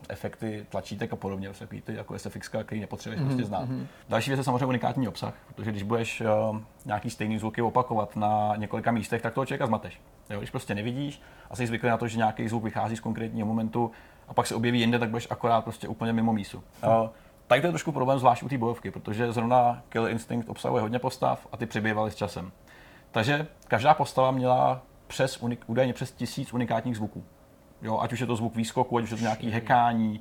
efekty 0.09 0.65
tlačítek 0.69 1.13
a 1.13 1.15
podobně, 1.15 1.47
prostě 1.47 1.65
takový 1.65 1.81
ty 1.81 1.95
jako 1.95 2.19
SFX, 2.19 2.49
který 2.63 2.81
nepotřebuješ 2.81 3.21
mm-hmm. 3.21 3.25
prostě 3.25 3.43
znát. 3.43 3.69
Další 4.09 4.29
věc 4.29 4.37
je 4.37 4.43
samozřejmě 4.43 4.65
unikátní 4.65 5.07
obsah, 5.07 5.33
protože 5.55 5.71
když 5.71 5.83
budeš 5.83 6.21
eh, 6.21 6.27
nějaký 6.85 7.09
stejný 7.09 7.37
zvuky 7.37 7.61
opakovat 7.61 8.15
na 8.15 8.55
několika 8.55 8.91
místech, 8.91 9.21
tak 9.21 9.33
toho 9.33 9.45
člověka 9.45 9.65
zmateš. 9.65 10.01
Jo, 10.29 10.37
když 10.39 10.49
prostě 10.49 10.75
nevidíš 10.75 11.21
a 11.49 11.55
jsi 11.55 11.67
zvyklý 11.67 11.89
na 11.89 11.97
to, 11.97 12.07
že 12.07 12.17
nějaký 12.17 12.47
zvuk 12.47 12.63
vychází 12.63 12.95
z 12.95 12.99
konkrétního 12.99 13.47
momentu 13.47 13.91
a 14.27 14.33
pak 14.33 14.47
se 14.47 14.55
objeví 14.55 14.79
jinde, 14.79 14.99
tak 14.99 15.09
budeš 15.09 15.27
akorát 15.29 15.63
prostě 15.63 15.87
úplně 15.87 16.13
mimo 16.13 16.33
mísu. 16.33 16.63
Eh, 16.83 17.09
Tady 17.47 17.61
to 17.61 17.67
je 17.67 17.71
trošku 17.71 17.91
problém, 17.91 18.19
zvlášť 18.19 18.43
u 18.43 18.49
té 18.49 18.57
bojovky, 18.57 18.91
protože 18.91 19.31
zrovna 19.31 19.81
Killer 19.89 20.11
Instinct 20.11 20.49
obsahuje 20.49 20.81
hodně 20.81 20.99
postav 20.99 21.47
a 21.51 21.57
ty 21.57 21.65
přibývaly 21.65 22.11
s 22.11 22.15
časem. 22.15 22.51
Takže 23.11 23.47
každá 23.67 23.93
postava 23.93 24.31
měla 24.31 24.81
přes, 25.07 25.37
unik, 25.37 25.63
údajně 25.67 25.93
přes 25.93 26.11
tisíc 26.11 26.53
unikátních 26.53 26.95
zvuků. 26.95 27.23
Jo, 27.83 27.99
ať 27.99 28.13
už 28.13 28.19
je 28.19 28.27
to 28.27 28.35
zvuk 28.35 28.55
výskoku, 28.55 28.97
ať 28.97 29.03
už 29.03 29.11
je 29.11 29.17
to 29.17 29.23
nějaký 29.23 29.51
hekání, 29.51 30.19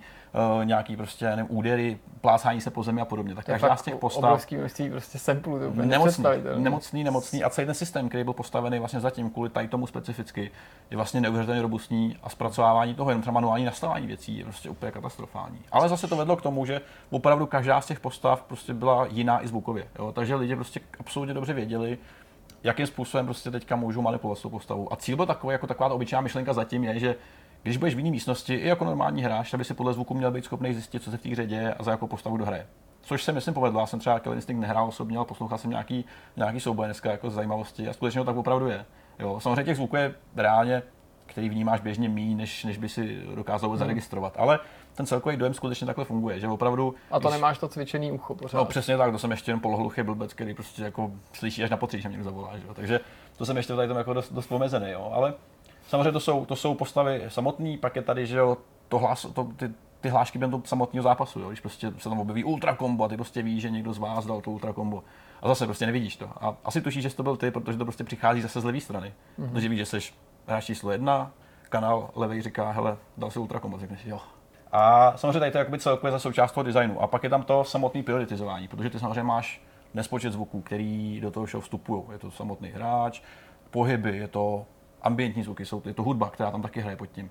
uh, 0.59 0.65
nějaký 0.65 0.97
prostě 0.97 1.27
nevím, 1.27 1.47
údery, 1.49 1.99
plácání 2.21 2.61
se 2.61 2.71
po 2.71 2.83
zemi 2.83 3.01
a 3.01 3.05
podobně. 3.05 3.35
Tak 3.35 3.45
každá 3.45 3.77
z 3.77 3.83
těch 3.83 3.97
postav 3.97 4.25
Obrovský 4.25 4.57
množství 4.57 4.91
prostě 4.91 5.19
samplů, 5.19 5.59
to 5.59 5.69
úplně 5.69 5.89
nemocný, 5.89 6.25
nemocný, 6.57 7.05
nemocný 7.05 7.45
a 7.45 7.51
celý 7.51 7.67
ten 7.67 7.75
systém, 7.75 8.09
který 8.09 8.25
byl 8.25 8.33
postavený 8.33 8.79
vlastně 8.79 9.01
zatím 9.01 9.31
kvůli 9.31 9.51
tady 9.51 9.69
tomu 9.69 9.87
specificky, 9.87 10.51
je 10.91 10.97
vlastně 10.97 11.21
neuvěřitelně 11.21 11.63
robustní 11.63 12.17
a 12.23 12.29
zpracovávání 12.29 12.95
toho, 12.95 13.11
jenom 13.11 13.23
třeba 13.23 13.35
manuální 13.35 13.65
nastavování 13.65 14.07
věcí 14.07 14.39
je 14.39 14.45
prostě 14.45 14.71
úplně 14.71 14.93
katastrofální. 14.93 15.59
Ale 15.73 15.89
zase 15.89 16.09
to 16.09 16.17
vedlo 16.17 16.37
k 16.37 16.43
tomu, 16.43 16.67
že 16.67 16.81
opravdu 17.11 17.47
každá 17.47 17.81
z 17.81 17.87
těch 17.87 18.01
postav 18.01 18.43
prostě 18.43 18.75
byla 18.75 19.07
jiná 19.11 19.45
i 19.45 19.49
zvukově. 19.49 19.89
Jo? 19.99 20.13
Takže 20.13 20.35
lidi 20.35 20.57
prostě 20.57 20.81
absolutně 21.01 21.35
dobře 21.35 21.53
věděli, 21.53 21.99
jakým 22.65 22.87
způsobem 22.87 23.27
prostě 23.27 23.51
teďka 23.51 23.77
můžu 23.77 24.03
manipulovat 24.03 24.39
s 24.39 24.43
tou 24.43 24.51
postavou. 24.51 24.93
A 24.93 24.97
cíl 24.97 25.17
byl 25.17 25.27
takový, 25.27 25.53
jako 25.53 25.67
taková 25.67 25.89
ta 25.89 25.95
obyčejná 25.95 26.21
myšlenka 26.21 26.53
zatím 26.53 26.85
je, 26.85 26.99
že 26.99 27.15
když 27.63 27.77
budeš 27.77 27.95
v 27.95 27.99
jiné 27.99 28.11
místnosti, 28.11 28.55
i 28.55 28.69
jako 28.69 28.85
normální 28.85 29.23
hráč, 29.23 29.51
tak 29.51 29.59
by 29.59 29.65
si 29.65 29.75
podle 29.75 29.93
zvuku 29.95 30.15
měl 30.15 30.31
být 30.31 30.45
schopný 30.45 30.75
zjistit, 30.75 31.03
co 31.03 31.11
se 31.11 31.17
v 31.17 31.23
té 31.23 31.29
hře 31.29 31.47
děje 31.47 31.75
a 31.75 31.83
za 31.83 31.91
jakou 31.91 32.07
postavu 32.07 32.37
kdo 32.37 32.45
hraje. 32.45 32.67
Což 33.03 33.23
se 33.23 33.33
myslím 33.33 33.55
povedlo. 33.55 33.81
Já 33.81 33.87
jsem 33.87 33.99
třeba 34.01 34.21
Killer 34.21 34.37
Instinct 34.37 34.61
nehrál 34.61 34.89
osobně, 34.89 35.17
ale 35.17 35.27
poslouchal 35.27 35.59
jsem 35.59 35.71
nějaký, 35.71 36.05
nějaký 36.37 36.61
souboj 36.61 36.87
dneska 36.87 37.11
jako 37.11 37.31
z 37.31 37.35
zajímavosti 37.35 37.89
a 37.89 37.93
skutečně 37.93 38.21
to 38.21 38.25
tak 38.25 38.37
opravdu 38.37 38.69
je. 38.69 38.85
Jo, 39.19 39.41
samozřejmě 39.41 39.65
těch 39.65 39.77
zvuků 39.77 39.97
je 39.97 40.15
reálně, 40.37 40.83
který 41.27 41.49
vnímáš 41.49 41.81
běžně 41.81 42.09
mí, 42.09 42.35
než, 42.35 42.65
než 42.65 42.79
by 42.79 42.89
si 42.89 43.23
dokázal 43.35 43.69
vůbec 43.69 43.79
zaregistrovat. 43.79 44.35
Ale 44.39 44.59
ten 44.95 45.07
celkový 45.07 45.37
dojem 45.37 45.55
skutečně 45.55 45.87
takhle 45.87 46.05
funguje, 46.05 46.41
že 46.41 46.49
opravdu. 46.49 46.95
A 47.11 47.21
to 47.21 47.29
když- 47.29 47.33
nemáš 47.41 47.59
to 47.59 47.69
cvičený 47.69 48.13
ucho 48.13 48.35
pořád. 48.35 48.59
No 48.59 48.65
přesně 48.65 48.97
tak, 48.97 49.13
to 49.13 49.19
jsem 49.19 49.31
ještě 49.31 49.51
jen 49.51 49.61
polohluchý 49.61 50.03
blbec, 50.03 50.35
který 50.35 50.55
prostě 50.55 50.83
jako 50.83 51.11
slyší 51.33 51.65
až 51.65 51.71
na 51.71 51.77
potří, 51.77 52.01
že 52.01 52.09
mě 52.09 52.17
někdo 52.17 52.25
zavolá, 52.31 52.59
že 52.59 52.67
jo? 52.67 52.75
Takže 52.75 53.01
to 53.37 53.47
jsem 53.47 53.57
ještě 53.57 53.77
tady 53.77 53.89
tam 53.89 53.97
jako 53.97 54.13
dost, 54.13 54.33
dost 54.33 54.53
omezený, 54.53 54.91
jo? 54.91 55.11
ale 55.13 55.35
samozřejmě 55.93 56.13
to 56.13 56.21
jsou, 56.21 56.45
to 56.45 56.57
jsou 56.57 56.75
postavy 56.75 57.25
samotné, 57.29 57.77
pak 57.81 57.97
je 57.97 58.03
tady, 58.03 58.27
že 58.27 58.39
jo, 58.39 58.59
to 58.89 58.99
hlas, 58.99 59.27
to, 59.35 59.45
ty, 59.45 59.71
ty 60.01 60.09
hlášky 60.09 60.39
během 60.39 60.51
toho 60.51 60.63
samotného 60.67 61.03
zápasu, 61.03 61.41
jo? 61.41 61.49
když 61.49 61.61
prostě 61.61 61.93
se 61.99 62.09
tam 62.09 62.21
objeví 62.21 62.45
ultra 62.45 62.77
combo 62.77 63.05
a 63.05 63.09
ty 63.09 63.17
prostě 63.17 63.43
víš, 63.43 63.63
že 63.63 63.71
někdo 63.71 63.93
z 63.93 63.99
vás 63.99 64.27
dal 64.27 64.41
to 64.41 64.51
ultra 64.51 64.73
combo. 64.73 65.05
A 65.43 65.49
zase 65.49 65.65
prostě 65.65 65.87
nevidíš 65.87 66.17
to. 66.17 66.31
A 66.41 66.57
asi 66.65 66.81
tušíš, 66.81 67.03
že 67.03 67.17
to 67.17 67.23
byl 67.23 67.37
ty, 67.37 67.51
protože 67.51 67.79
to 67.79 67.85
prostě 67.85 68.05
přichází 68.05 68.41
zase 68.41 68.61
z 68.61 68.65
levé 68.65 68.81
strany. 68.81 69.15
Mm-hmm. 69.39 69.53
Protože 69.53 69.69
víš, 69.69 69.79
že 69.79 69.87
jsi 69.87 69.99
hráč 70.47 70.65
číslo 70.65 70.91
jedna, 70.91 71.31
kanál 71.69 72.11
levý 72.15 72.43
říká, 72.43 72.71
hele, 72.71 72.97
dal 73.17 73.31
si 73.31 73.39
ultra 73.39 73.61
combo, 73.61 73.79
řekneš 73.79 74.05
jo. 74.05 74.21
A 74.73 75.13
samozřejmě 75.17 75.41
tady 75.41 75.53
to 75.53 75.59
je 75.59 75.61
jakoby 75.61 75.79
celkově 75.79 76.13
za 76.13 76.19
součást 76.19 76.53
toho 76.53 76.65
designu. 76.65 77.03
A 77.03 77.07
pak 77.07 77.25
je 77.25 77.31
tam 77.31 77.43
to 77.43 77.65
samotné 77.65 78.03
prioritizování, 78.03 78.69
protože 78.69 78.91
ty 78.91 78.99
samozřejmě 78.99 79.23
máš 79.23 79.63
nespočet 79.95 80.33
zvuků, 80.33 80.61
který 80.61 81.21
do 81.21 81.31
toho 81.31 81.47
show 81.47 81.63
vstupují. 81.63 82.03
Je 82.13 82.19
to 82.19 82.31
samotný 82.31 82.69
hráč, 82.69 83.23
pohyby, 83.71 84.17
je 84.17 84.29
to 84.29 84.67
ambientní 85.03 85.43
zvuky, 85.43 85.67
jsou, 85.67 85.83
je 85.85 85.95
to 85.95 86.03
hudba, 86.03 86.31
která 86.31 86.51
tam 86.51 86.63
taky 86.63 86.81
hraje 86.81 86.97
pod 86.97 87.07
tím. 87.07 87.31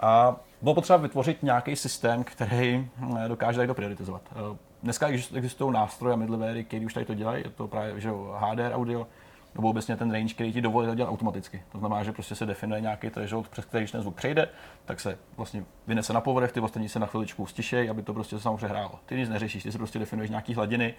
A 0.00 0.36
bylo 0.62 0.74
potřeba 0.74 0.96
vytvořit 0.96 1.42
nějaký 1.42 1.76
systém, 1.76 2.24
který 2.24 2.88
eh, 3.24 3.28
dokáže 3.28 3.56
tady 3.56 3.68
to 3.68 3.74
prioritizovat. 3.74 4.22
Eh, 4.32 4.56
Dneska 4.82 5.08
exist- 5.08 5.36
existují 5.36 5.72
nástroje 5.72 6.12
a 6.12 6.16
middleware, 6.16 6.62
který 6.62 6.86
už 6.86 6.94
tady 6.94 7.06
to 7.06 7.14
dělají, 7.14 7.44
je 7.44 7.50
to 7.50 7.68
právě 7.68 8.00
že 8.00 8.10
HDR 8.36 8.72
audio, 8.72 9.06
nebo 9.54 9.68
obecně 9.68 9.96
ten 9.96 10.12
range, 10.12 10.34
který 10.34 10.52
ti 10.52 10.60
dovolí 10.60 10.86
to 10.86 10.94
dělat 10.94 11.10
automaticky. 11.10 11.62
To 11.72 11.78
znamená, 11.78 12.02
že 12.02 12.12
prostě 12.12 12.34
se 12.34 12.46
definuje 12.46 12.80
nějaký 12.80 13.10
threshold, 13.10 13.48
přes 13.48 13.64
který 13.64 13.86
ten 13.86 14.00
zvuk 14.00 14.14
přejde, 14.14 14.48
tak 14.84 15.00
se 15.00 15.18
vlastně 15.36 15.64
vynese 15.86 16.12
na 16.12 16.20
povrch, 16.20 16.52
ty 16.52 16.60
ostatní 16.60 16.88
se 16.88 16.98
na 16.98 17.06
chviličku 17.06 17.46
stišej, 17.46 17.90
aby 17.90 18.02
to 18.02 18.14
prostě 18.14 18.38
samo 18.38 18.56
přehrálo. 18.56 18.92
Ty 19.06 19.16
nic 19.16 19.28
neřešíš, 19.28 19.62
ty 19.62 19.72
si 19.72 19.78
prostě 19.78 19.98
definuješ 19.98 20.30
nějaký 20.30 20.54
hladiny 20.54 20.94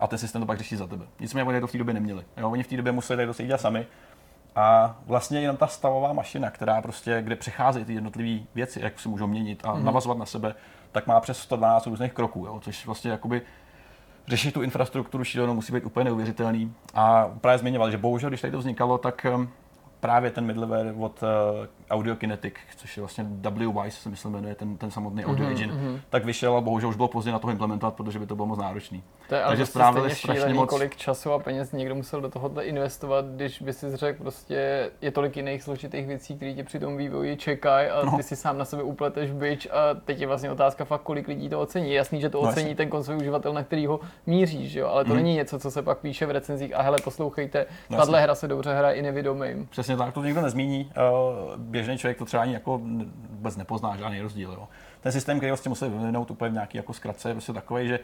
a 0.00 0.06
ten 0.06 0.18
systém 0.18 0.42
to 0.42 0.46
pak 0.46 0.58
řeší 0.58 0.76
za 0.76 0.86
tebe. 0.86 1.04
Nicméně 1.20 1.44
oni 1.44 1.60
to 1.60 1.66
v 1.66 1.72
té 1.72 1.78
době 1.78 1.94
neměli. 1.94 2.24
Jo, 2.36 2.50
oni 2.50 2.62
v 2.62 2.66
té 2.66 2.76
době 2.76 2.92
museli 2.92 3.16
tady 3.16 3.36
to 3.36 3.42
dělat 3.42 3.60
sami. 3.60 3.86
A 4.56 4.96
vlastně 5.06 5.40
jenom 5.40 5.56
ta 5.56 5.66
stavová 5.66 6.12
mašina, 6.12 6.50
která 6.50 6.82
prostě, 6.82 7.22
kde 7.22 7.36
přecházejí 7.36 7.84
ty 7.84 7.94
jednotlivé 7.94 8.44
věci, 8.54 8.80
jak 8.82 9.00
se 9.00 9.08
můžou 9.08 9.26
měnit 9.26 9.60
a 9.64 9.74
mm-hmm. 9.74 9.82
navazovat 9.82 10.18
na 10.18 10.26
sebe, 10.26 10.54
tak 10.92 11.06
má 11.06 11.20
přes 11.20 11.38
112 11.38 11.86
různých 11.86 12.12
kroků, 12.12 12.46
jo, 12.46 12.60
což 12.60 12.86
vlastně 12.86 13.10
jakoby 13.10 13.42
řešit 14.28 14.54
tu 14.54 14.62
infrastrukturu 14.62 15.24
šílenou 15.24 15.54
musí 15.54 15.72
být 15.72 15.84
úplně 15.84 16.04
neuvěřitelný. 16.04 16.74
A 16.94 17.28
právě 17.40 17.58
zmiňoval, 17.58 17.90
že 17.90 17.98
bohužel, 17.98 18.30
když 18.30 18.40
tady 18.40 18.50
to 18.50 18.58
vznikalo, 18.58 18.98
tak 18.98 19.26
um, 19.34 19.50
právě 20.00 20.30
ten 20.30 20.44
middleware 20.44 20.94
od 20.98 21.22
uh, 21.22 21.28
Audio 21.90 22.16
Kinetic, 22.16 22.54
což 22.76 22.96
je 22.96 23.00
vlastně 23.00 23.24
W-Wise, 23.40 23.88
se 23.90 24.08
myslím 24.08 24.32
jmenuje 24.32 24.54
ten, 24.54 24.76
ten 24.76 24.90
samotný 24.90 25.24
audio 25.24 25.42
Mhm, 25.44 25.50
engine, 25.52 25.74
tak 26.10 26.24
vyšel 26.24 26.56
a 26.56 26.60
bohužel 26.60 26.88
už 26.88 26.96
bylo 26.96 27.08
pozdě 27.08 27.32
na 27.32 27.38
to 27.38 27.50
implementovat, 27.50 27.94
protože 27.94 28.18
by 28.18 28.26
to 28.26 28.36
bylo 28.36 28.46
moc 28.46 28.58
náročný. 28.58 29.02
To 29.28 29.34
je 29.34 29.42
ale 29.42 29.50
Takže 29.50 29.66
strávili 29.66 30.14
strašně 30.14 30.54
moc- 30.54 30.66
kolik 30.68 30.96
času 30.96 31.32
a 31.32 31.38
peněz 31.38 31.72
někdo 31.72 31.94
musel 31.94 32.20
do 32.20 32.28
tohohle 32.30 32.64
investovat, 32.64 33.24
když 33.24 33.62
by 33.62 33.72
si 33.72 33.96
řekl, 33.96 34.22
prostě 34.22 34.90
je 35.00 35.10
tolik 35.10 35.36
jiných 35.36 35.62
složitých 35.62 36.06
věcí, 36.06 36.36
které 36.36 36.54
tě 36.54 36.64
při 36.64 36.78
tom 36.80 36.96
vývoji 36.96 37.36
čekají 37.36 37.88
a 37.88 38.04
No. 38.04 38.16
ty 38.16 38.22
si 38.22 38.36
sám 38.36 38.58
na 38.58 38.64
sebe 38.64 38.82
upleteš 38.82 39.30
bič 39.32 39.68
a 39.70 39.94
teď 40.04 40.20
je 40.20 40.26
vlastně 40.26 40.50
otázka 40.50 40.84
fakt, 40.84 41.02
kolik 41.02 41.28
lidí 41.28 41.48
to 41.48 41.60
ocení. 41.60 41.90
Je 41.90 41.96
jasný, 41.96 42.20
že 42.20 42.28
to 42.30 42.42
No, 42.42 42.48
ocení 42.48 42.66
jasně. 42.66 42.76
ten 42.76 42.88
koncový 42.88 43.16
uživatel, 43.18 43.52
na 43.52 43.62
kterýho 43.62 44.00
míříš, 44.26 44.72
jo? 44.74 44.86
ale 44.88 45.04
to 45.04 45.08
Mhm. 45.08 45.16
není 45.22 45.34
něco, 45.34 45.58
co 45.58 45.70
se 45.70 45.82
pak 45.82 45.98
píše 45.98 46.26
v 46.26 46.30
recenzích 46.30 46.76
a 46.76 46.82
hele, 46.82 46.98
poslouchejte, 47.04 47.66
No, 47.90 47.96
tahle 47.96 48.20
hra 48.22 48.34
se 48.34 48.48
dobře 48.48 48.74
hraje 48.74 48.96
i 48.96 49.02
nevědomým. 49.02 49.66
Přesně 49.70 49.87
tak, 49.96 50.14
to 50.14 50.24
nikdo 50.24 50.40
nezmíní. 50.40 50.90
Eh, 50.90 51.00
Běžný 51.56 51.98
člověk 51.98 52.18
to 52.18 52.24
třeba 52.24 52.42
ani 52.42 52.52
jako 52.52 52.78
vůbec 53.30 53.56
nepozná 53.56 53.96
žádný 53.96 54.20
rozdíl. 54.20 54.52
Jo. 54.52 54.68
Ten 55.00 55.12
systém, 55.12 55.36
který 55.36 55.50
vlastně 55.50 55.68
museli 55.68 55.90
vyvinout 55.90 56.30
úplně 56.30 56.50
v 56.50 56.52
nějaký 56.52 56.76
jako 56.76 56.92
zkratce, 56.92 57.28
je 57.28 57.34
prostě 57.34 57.52
takový, 57.52 57.88
že 57.88 58.00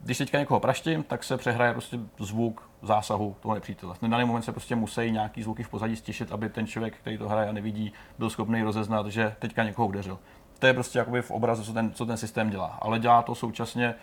když 0.00 0.18
teďka 0.18 0.38
někoho 0.38 0.60
praštím, 0.60 1.02
tak 1.02 1.24
se 1.24 1.36
přehraje 1.36 1.72
prostě 1.72 1.98
zvuk 2.18 2.70
zásahu 2.82 3.36
toho 3.40 3.54
nepřítele. 3.54 3.94
V 3.94 4.08
daný 4.08 4.24
moment 4.24 4.42
se 4.42 4.52
prostě 4.52 4.76
musí 4.76 5.10
nějaký 5.10 5.42
zvuky 5.42 5.62
v 5.62 5.68
pozadí 5.68 5.96
stišit, 5.96 6.32
aby 6.32 6.48
ten 6.48 6.66
člověk, 6.66 6.96
který 6.96 7.18
to 7.18 7.28
hraje 7.28 7.48
a 7.48 7.52
nevidí, 7.52 7.92
byl 8.18 8.30
schopný 8.30 8.62
rozeznat, 8.62 9.06
že 9.06 9.34
teďka 9.38 9.64
někoho 9.64 9.88
udeřil. 9.88 10.18
To 10.58 10.66
je 10.66 10.74
prostě 10.74 10.98
jakoby 10.98 11.22
v 11.22 11.30
obrazu, 11.30 11.64
co 11.64 11.72
ten, 11.72 11.92
co 11.92 12.06
ten 12.06 12.16
systém 12.16 12.50
dělá. 12.50 12.78
Ale 12.82 12.98
dělá 12.98 13.22
to 13.22 13.34
současně 13.34 13.94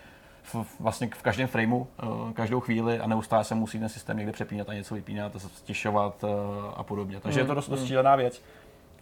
v, 0.54 0.80
vlastně 0.80 1.08
v 1.08 1.22
každém 1.22 1.48
frameu, 1.48 1.88
eh, 2.00 2.34
každou 2.34 2.60
chvíli 2.60 3.00
a 3.00 3.08
neustále 3.08 3.44
se 3.44 3.56
musí 3.56 3.80
ten 3.80 3.90
systém 3.90 4.18
někde 4.18 4.32
přepínat 4.32 4.70
a 4.70 4.74
něco 4.74 4.96
vypínat, 4.96 5.36
a 5.36 5.40
stišovat 5.40 6.24
eh, 6.24 6.28
a 6.76 6.84
podobně. 6.84 7.20
Takže 7.20 7.40
je 7.40 7.46
to 7.46 7.54
dost, 7.54 7.70
dost 7.70 7.86
šílená 7.86 8.16
věc. 8.16 8.42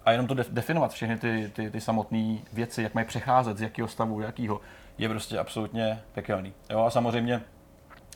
A 0.04 0.12
jenom 0.12 0.26
to 0.26 0.34
def- 0.34 0.50
definovat 0.50 0.92
všechny 0.92 1.18
ty, 1.18 1.50
ty, 1.54 1.70
ty 1.70 1.80
samotné 1.80 2.38
věci, 2.52 2.82
jak 2.82 2.94
mají 2.94 3.06
přecházet, 3.06 3.56
z 3.56 3.62
jakého 3.62 3.88
stavu, 3.88 4.20
jakého, 4.20 4.60
je 4.98 5.08
prostě 5.08 5.38
absolutně 5.38 6.00
pekelný. 6.12 6.52
Jo, 6.70 6.84
a 6.84 6.90
samozřejmě, 6.90 7.42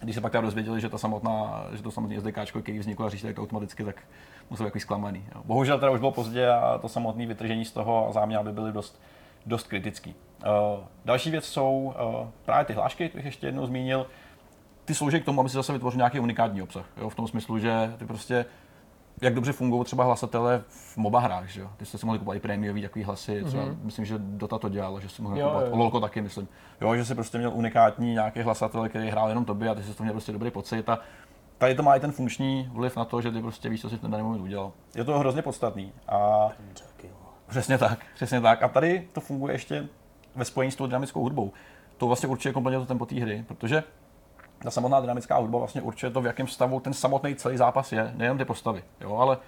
když 0.02 0.14
se 0.14 0.20
pak 0.20 0.32
teda 0.32 0.42
dozvěděli, 0.42 0.80
že, 0.80 0.88
ta 0.88 0.98
samotná, 0.98 1.64
že 1.72 1.82
to 1.82 1.90
samotné 1.90 2.20
SDK, 2.20 2.62
který 2.62 2.78
vzniklo 2.78 3.06
a 3.06 3.08
řídili 3.08 3.34
to 3.34 3.42
automaticky, 3.42 3.84
tak 3.84 4.02
musel 4.50 4.66
být 4.66 4.68
takový 4.68 4.80
zklamaný. 4.80 5.24
Jo. 5.34 5.42
Bohužel 5.44 5.78
teda 5.78 5.92
už 5.92 6.00
bylo 6.00 6.12
pozdě 6.12 6.48
a 6.48 6.78
to 6.78 6.88
samotné 6.88 7.26
vytržení 7.26 7.64
z 7.64 7.72
toho 7.72 8.08
a 8.08 8.12
záměr 8.12 8.42
by 8.42 8.52
byly 8.52 8.72
dost, 8.72 9.00
dost 9.46 9.66
kritický. 9.66 10.14
Uh, 10.46 10.84
další 11.04 11.30
věc 11.30 11.44
jsou 11.44 11.94
uh, 12.22 12.28
právě 12.44 12.64
ty 12.64 12.72
hlášky, 12.72 13.10
bych 13.14 13.24
ještě 13.24 13.46
jednou 13.46 13.66
zmínil. 13.66 14.06
Ty 14.84 14.94
slouží 14.94 15.20
k 15.20 15.24
tomu, 15.24 15.40
aby 15.40 15.48
si 15.48 15.54
zase 15.54 15.72
vytvořil 15.72 15.96
nějaký 15.96 16.20
unikátní 16.20 16.62
obsah. 16.62 16.86
Jo? 16.96 17.08
V 17.08 17.14
tom 17.14 17.28
smyslu, 17.28 17.58
že 17.58 17.94
ty 17.98 18.04
prostě 18.04 18.44
jak 19.22 19.34
dobře 19.34 19.52
fungují 19.52 19.84
třeba 19.84 20.04
hlasatele 20.04 20.62
v 20.68 20.96
MOBA 20.96 21.20
hrách, 21.20 21.48
že 21.48 21.60
jo? 21.60 21.70
Ty 21.76 21.86
jste 21.86 21.98
si 21.98 22.06
mohli 22.06 22.18
kupovat 22.18 22.36
i 22.36 22.40
prémiový 22.40 22.82
takový 22.82 23.04
hlasy, 23.04 23.44
třeba 23.44 23.64
mm-hmm. 23.64 23.76
myslím, 23.82 24.04
že 24.04 24.14
Dota 24.18 24.58
to 24.58 24.68
dělalo, 24.68 25.00
že 25.00 25.08
si 25.08 25.22
mohli 25.22 25.42
kupovat. 25.42 25.72
Lolko 25.72 26.00
taky 26.00 26.22
myslím. 26.22 26.48
Jo, 26.80 26.96
že 26.96 27.04
si 27.04 27.14
prostě 27.14 27.38
měl 27.38 27.52
unikátní 27.54 28.12
nějaký 28.12 28.40
hlasatel, 28.40 28.88
který 28.88 29.10
hrál 29.10 29.28
jenom 29.28 29.44
tobě 29.44 29.68
a 29.68 29.74
ty 29.74 29.82
jsi 29.82 29.94
to 29.94 30.02
měl 30.02 30.12
prostě 30.12 30.32
dobrý 30.32 30.50
pocit 30.50 30.88
a 30.88 30.98
tady 31.58 31.74
to 31.74 31.82
má 31.82 31.96
i 31.96 32.00
ten 32.00 32.12
funkční 32.12 32.70
vliv 32.72 32.96
na 32.96 33.04
to, 33.04 33.20
že 33.20 33.30
ty 33.30 33.40
prostě 33.40 33.68
víš, 33.68 33.80
co 33.80 33.90
si 33.90 33.96
v 33.96 34.00
ten 34.00 34.10
daný 34.10 34.22
moment 34.22 34.42
udělal. 34.42 34.72
Je 34.94 35.04
to 35.04 35.18
hrozně 35.18 35.42
podstatný 35.42 35.92
a 36.08 36.48
Přesně 37.48 37.78
tak, 37.78 37.98
přesně 38.14 38.40
tak. 38.40 38.62
A 38.62 38.68
tady 38.68 39.08
to 39.12 39.20
funguje 39.20 39.54
ještě 39.54 39.88
ve 40.34 40.44
spojení 40.44 40.72
s 40.72 40.76
tou 40.76 40.86
dynamickou 40.86 41.20
hudbou. 41.20 41.52
To 41.96 42.06
vlastně 42.06 42.28
určuje 42.28 42.52
kompletně 42.52 42.78
to 42.78 42.86
tempo 42.86 43.06
té 43.06 43.14
hry, 43.14 43.44
protože 43.48 43.82
ta 44.62 44.70
samotná 44.70 45.00
dynamická 45.00 45.36
hudba 45.36 45.58
vlastně 45.58 45.82
určuje 45.82 46.10
to, 46.10 46.20
v 46.20 46.26
jakém 46.26 46.46
stavu 46.46 46.80
ten 46.80 46.92
samotný 46.92 47.34
celý 47.34 47.56
zápas 47.56 47.92
je, 47.92 48.12
nejen 48.16 48.38
ty 48.38 48.44
postavy, 48.44 48.82
jo, 49.00 49.16
ale 49.16 49.38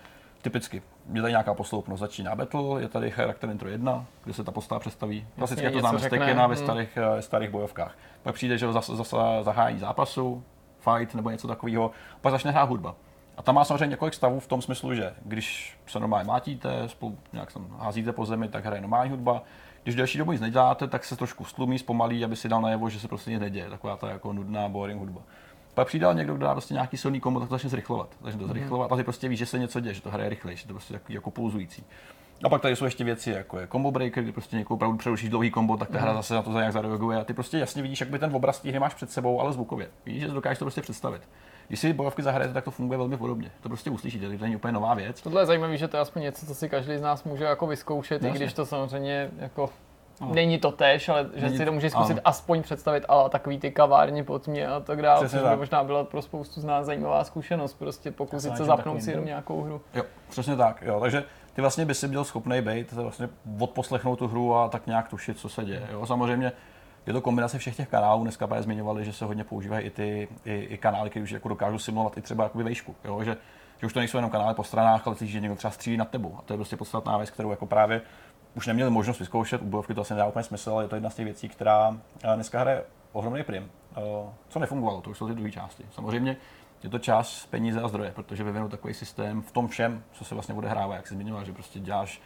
typicky 0.42 0.82
je 1.12 1.20
tady 1.22 1.32
nějaká 1.32 1.54
posloupnost, 1.54 2.00
začíná 2.00 2.34
battle, 2.34 2.82
je 2.82 2.88
tady 2.88 3.10
charakter 3.10 3.50
intro 3.50 3.68
1, 3.68 4.06
kde 4.24 4.34
se 4.34 4.44
ta 4.44 4.52
postava 4.52 4.78
představí. 4.78 5.26
Klasicky 5.36 5.70
to 5.70 5.80
známe 5.80 5.98
z 5.98 6.02
řekne, 6.02 6.18
Tekkena 6.18 6.46
ve 6.46 6.54
hm. 6.54 6.58
starých, 6.58 6.96
eh, 6.96 7.22
starých 7.22 7.50
bojovkách. 7.50 7.96
Pak 8.22 8.34
přijde, 8.34 8.58
že 8.58 8.72
zase, 8.72 8.96
zase 8.96 9.16
zahájí 9.42 9.78
zápasu, 9.78 10.44
fight 10.80 11.14
nebo 11.14 11.30
něco 11.30 11.48
takového, 11.48 11.90
pak 12.20 12.30
začne 12.30 12.50
hrát 12.50 12.68
hudba. 12.68 12.94
A 13.36 13.42
tam 13.42 13.54
má 13.54 13.64
samozřejmě 13.64 13.86
několik 13.86 14.14
stavů 14.14 14.40
v 14.40 14.46
tom 14.46 14.62
smyslu, 14.62 14.94
že 14.94 15.14
když 15.24 15.78
se 15.86 16.00
normálně 16.00 16.28
mátíte, 16.28 16.88
spolu 16.88 17.18
nějak 17.32 17.52
tam 17.52 17.76
házíte 17.78 18.12
po 18.12 18.26
zemi, 18.26 18.48
tak 18.48 18.64
hraje 18.64 18.80
normální 18.80 19.10
hudba. 19.10 19.42
Když 19.82 19.94
další 19.94 20.18
dobu 20.18 20.32
nic 20.32 20.40
neděláte, 20.40 20.88
tak 20.88 21.04
se 21.04 21.16
trošku 21.16 21.44
stlumí, 21.44 21.78
zpomalí, 21.78 22.24
aby 22.24 22.36
si 22.36 22.48
dal 22.48 22.60
najevo, 22.60 22.90
že 22.90 23.00
se 23.00 23.08
prostě 23.08 23.30
nic 23.30 23.40
neděje. 23.40 23.70
Taková 23.70 23.96
ta 23.96 24.10
jako 24.10 24.32
nudná, 24.32 24.68
boring 24.68 25.00
hudba. 25.00 25.20
Pak 25.74 25.86
přijde 25.86 26.06
někdo, 26.12 26.34
kdo 26.34 26.46
dá 26.46 26.52
prostě 26.52 26.74
nějaký 26.74 26.96
silný 26.96 27.20
kombo, 27.20 27.40
tak 27.40 27.48
to 27.48 27.54
začne 27.54 27.70
zrychlovat. 27.70 28.08
Začne 28.22 28.40
to 28.40 28.48
zrychlovat 28.48 28.92
a 28.92 28.96
ty 28.96 29.04
prostě 29.04 29.28
víš, 29.28 29.38
že 29.38 29.46
se 29.46 29.58
něco 29.58 29.80
děje, 29.80 29.94
že 29.94 30.02
to 30.02 30.10
hraje 30.10 30.28
rychleji, 30.28 30.56
že 30.56 30.66
to 30.66 30.72
prostě 30.72 30.92
takový 30.92 31.14
jako 31.14 31.30
pulzující. 31.30 31.84
A 32.44 32.48
pak 32.48 32.62
tady 32.62 32.76
jsou 32.76 32.84
ještě 32.84 33.04
věci, 33.04 33.30
jako 33.30 33.60
je 33.60 33.66
combo 33.66 33.90
breaker, 33.90 34.22
kdy 34.22 34.32
prostě 34.32 34.56
někoho 34.56 34.76
opravdu 34.76 34.98
přerušíš 34.98 35.30
dlouhý 35.30 35.50
kombo, 35.50 35.76
tak 35.76 35.90
ta 35.90 36.00
hra 36.00 36.14
zase 36.14 36.34
na 36.34 36.42
to 36.42 36.50
nějak 36.50 36.72
zareaguje. 36.72 37.20
A 37.20 37.24
ty 37.24 37.34
prostě 37.34 37.58
jasně 37.58 37.82
vidíš, 37.82 38.00
jak 38.00 38.10
by 38.10 38.18
ten 38.18 38.36
obraz 38.36 38.60
té 38.60 38.68
hry 38.68 38.78
máš 38.78 38.94
před 38.94 39.10
sebou, 39.10 39.40
ale 39.40 39.52
zvukově. 39.52 39.90
Víš, 40.06 40.20
že 40.20 40.28
dokážeš 40.28 40.58
to 40.58 40.64
prostě 40.64 40.82
představit. 40.82 41.22
Když 41.72 41.80
si 41.80 41.92
bojovky 41.92 42.22
zahrajete, 42.22 42.54
tak 42.54 42.64
to 42.64 42.70
funguje 42.70 42.98
velmi 42.98 43.16
podobně. 43.16 43.50
To 43.60 43.68
prostě 43.68 43.90
uslyšíte, 43.90 44.26
to 44.26 44.42
není 44.42 44.56
úplně 44.56 44.72
nová 44.72 44.94
věc. 44.94 45.22
Tohle 45.22 45.42
je 45.42 45.46
zajímavé, 45.46 45.76
že 45.76 45.88
to 45.88 45.96
je 45.96 46.00
aspoň 46.00 46.22
něco, 46.22 46.46
co 46.46 46.54
si 46.54 46.68
každý 46.68 46.98
z 46.98 47.00
nás 47.00 47.24
může 47.24 47.44
jako 47.44 47.66
vyzkoušet, 47.66 48.22
Jasně. 48.22 48.36
i 48.36 48.40
když 48.40 48.52
to 48.52 48.66
samozřejmě 48.66 49.30
jako 49.38 49.70
Není 50.32 50.58
to 50.58 50.72
tež, 50.72 51.08
ale 51.08 51.26
že 51.34 51.44
Není 51.44 51.58
si 51.58 51.64
to 51.64 51.72
může 51.72 51.90
zkusit 51.90 52.12
ano. 52.12 52.20
aspoň 52.24 52.62
představit, 52.62 53.04
ale 53.08 53.30
takový 53.30 53.58
ty 53.58 53.70
kavárny 53.70 54.24
pod 54.24 54.48
mě 54.48 54.66
a 54.66 54.80
tak 54.80 55.02
dále, 55.02 55.28
což 55.28 55.40
by 55.40 55.56
možná 55.56 55.84
byla 55.84 56.04
pro 56.04 56.22
spoustu 56.22 56.60
z 56.60 56.64
nás 56.64 56.86
zajímavá 56.86 57.24
zkušenost, 57.24 57.74
prostě 57.74 58.10
pokusit 58.10 58.56
se 58.56 58.64
zapnout 58.64 59.02
si 59.02 59.10
jenom 59.10 59.26
nějakou 59.26 59.62
hru. 59.62 59.80
Jo, 59.94 60.02
přesně 60.28 60.56
tak. 60.56 60.82
Jo. 60.82 61.00
Takže 61.00 61.24
ty 61.54 61.60
vlastně 61.60 61.84
by 61.84 61.94
si 61.94 62.08
byl 62.08 62.24
schopný 62.24 62.60
být, 62.60 62.92
vlastně 62.92 63.28
odposlechnout 63.58 64.18
tu 64.18 64.28
hru 64.28 64.54
a 64.54 64.68
tak 64.68 64.86
nějak 64.86 65.08
tušit, 65.08 65.38
co 65.38 65.48
se 65.48 65.64
děje. 65.64 65.88
Jo. 65.92 66.06
Samozřejmě 66.06 66.52
je 67.06 67.12
to 67.12 67.20
kombinace 67.20 67.58
všech 67.58 67.76
těch 67.76 67.88
kanálů. 67.88 68.22
Dneska 68.22 68.46
právě 68.46 68.62
zmiňovali, 68.62 69.04
že 69.04 69.12
se 69.12 69.24
hodně 69.24 69.44
používají 69.44 69.86
i 69.86 69.90
ty 69.90 70.28
i, 70.44 70.54
i 70.54 70.78
kanály, 70.78 71.10
které 71.10 71.22
už 71.22 71.30
jako 71.30 71.48
dokážou 71.48 71.78
simulovat 71.78 72.18
i 72.18 72.22
třeba 72.22 72.44
jakoby 72.44 72.64
vejšku. 72.64 72.94
Jo. 73.04 73.24
Že, 73.24 73.36
že, 73.80 73.86
už 73.86 73.92
to 73.92 73.98
nejsou 73.98 74.18
jenom 74.18 74.30
kanály 74.30 74.54
po 74.54 74.64
stranách, 74.64 75.06
ale 75.06 75.16
slyšíš, 75.16 75.32
že 75.32 75.40
někdo 75.40 75.56
třeba 75.56 75.70
střílí 75.70 75.96
nad 75.96 76.10
tebou. 76.10 76.36
A 76.38 76.42
to 76.42 76.52
je 76.52 76.56
prostě 76.56 76.76
podstatná 76.76 77.16
věc, 77.16 77.30
kterou 77.30 77.50
jako 77.50 77.66
právě 77.66 78.02
už 78.54 78.66
neměli 78.66 78.90
možnost 78.90 79.18
vyzkoušet. 79.18 79.62
U 79.62 79.64
bojovky 79.64 79.94
to 79.94 80.00
asi 80.00 80.14
nedá 80.14 80.26
úplně 80.26 80.42
smysl, 80.42 80.70
ale 80.70 80.84
je 80.84 80.88
to 80.88 80.96
jedna 80.96 81.10
z 81.10 81.14
těch 81.14 81.24
věcí, 81.24 81.48
která 81.48 81.96
eh, 82.24 82.34
dneska 82.34 82.60
hraje 82.60 82.84
ohromný 83.12 83.42
prim. 83.42 83.70
Eh, 83.96 84.00
Co 84.48 84.58
nefungovalo, 84.58 85.00
to 85.00 85.10
už 85.10 85.18
jsou 85.18 85.28
ty 85.28 85.34
druhé 85.34 85.50
části. 85.50 85.84
Samozřejmě 85.90 86.36
je 86.82 86.90
to 86.90 86.98
čas, 86.98 87.46
peníze 87.46 87.80
a 87.80 87.88
zdroje, 87.88 88.10
protože 88.10 88.44
vyvinout 88.44 88.70
takový 88.70 88.94
systém 88.94 89.42
v 89.42 89.52
tom 89.52 89.68
všem, 89.68 90.02
co 90.12 90.24
se 90.24 90.34
vlastně 90.34 90.54
odehrává, 90.54 90.94
jak 90.94 91.06
jsi 91.06 91.14
zmiňoval, 91.14 91.44
že 91.44 91.52
prostě 91.52 91.80
děláš 91.80 92.22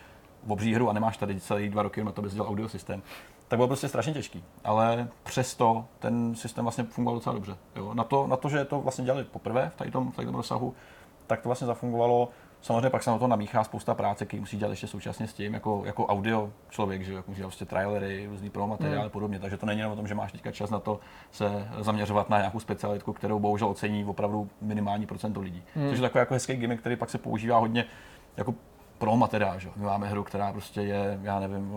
obří 0.48 0.74
hru 0.74 0.90
a 0.90 0.92
nemáš 0.92 1.16
tady 1.16 1.40
celý 1.40 1.68
dva 1.68 1.82
roky 1.82 2.04
na 2.04 2.12
to, 2.12 2.20
abys 2.20 2.34
dělal 2.34 2.50
audio 2.50 2.68
systém, 2.68 3.02
tak 3.48 3.58
bylo 3.58 3.68
prostě 3.68 3.88
strašně 3.88 4.12
těžký. 4.12 4.44
Ale 4.64 5.08
přesto 5.22 5.84
ten 5.98 6.34
systém 6.34 6.64
vlastně 6.64 6.84
fungoval 6.84 7.14
docela 7.16 7.34
dobře. 7.34 7.56
Jo. 7.76 7.94
Na, 7.94 8.04
to, 8.04 8.26
na 8.26 8.36
to, 8.36 8.48
že 8.48 8.64
to 8.64 8.80
vlastně 8.80 9.04
dělali 9.04 9.24
poprvé 9.24 9.70
v 9.74 9.76
tady 9.76 9.90
tom, 9.90 10.12
v 10.12 10.16
tady 10.16 10.26
tom 10.26 10.34
rozsahu, 10.34 10.74
tak 11.26 11.40
to 11.42 11.48
vlastně 11.48 11.66
zafungovalo. 11.66 12.28
Samozřejmě 12.62 12.90
pak 12.90 13.02
se 13.02 13.10
na 13.10 13.18
to 13.18 13.26
namíchá 13.26 13.64
spousta 13.64 13.94
práce, 13.94 14.26
který 14.26 14.40
musí 14.40 14.56
dělat 14.56 14.70
ještě 14.70 14.86
současně 14.86 15.26
s 15.26 15.32
tím, 15.32 15.54
jako, 15.54 15.82
jako 15.84 16.06
audio 16.06 16.50
člověk, 16.70 17.02
že 17.02 17.12
jo, 17.12 17.16
jako 17.16 17.30
musí 17.30 17.38
dělat 17.38 17.48
prostě 17.48 17.64
trailery, 17.64 18.26
různý 18.26 18.50
promo 18.50 18.66
materiály 18.66 19.06
a 19.06 19.10
podobně. 19.10 19.38
Takže 19.38 19.56
to 19.56 19.66
není 19.66 19.80
jenom 19.80 19.92
o 19.92 19.96
tom, 19.96 20.06
že 20.06 20.14
máš 20.14 20.32
teďka 20.32 20.52
čas 20.52 20.70
na 20.70 20.78
to 20.78 21.00
se 21.30 21.68
zaměřovat 21.78 22.30
na 22.30 22.38
nějakou 22.38 22.60
specialitku, 22.60 23.12
kterou 23.12 23.38
bohužel 23.38 23.68
ocení 23.68 24.04
opravdu 24.04 24.48
minimální 24.60 25.06
procento 25.06 25.40
lidí. 25.40 25.62
Hmm. 25.74 25.88
Což 25.88 25.98
je 25.98 26.02
takový 26.02 26.20
jako 26.20 26.34
hezký 26.34 26.56
gimmick, 26.56 26.80
který 26.80 26.96
pak 26.96 27.10
se 27.10 27.18
používá 27.18 27.58
hodně 27.58 27.84
jako 28.36 28.54
pro 28.98 29.16
materiál. 29.16 29.58
Že? 29.58 29.68
My 29.76 29.84
máme 29.84 30.08
hru, 30.08 30.24
která 30.24 30.52
prostě 30.52 30.80
je, 30.80 31.20
já 31.22 31.40
nevím, 31.40 31.72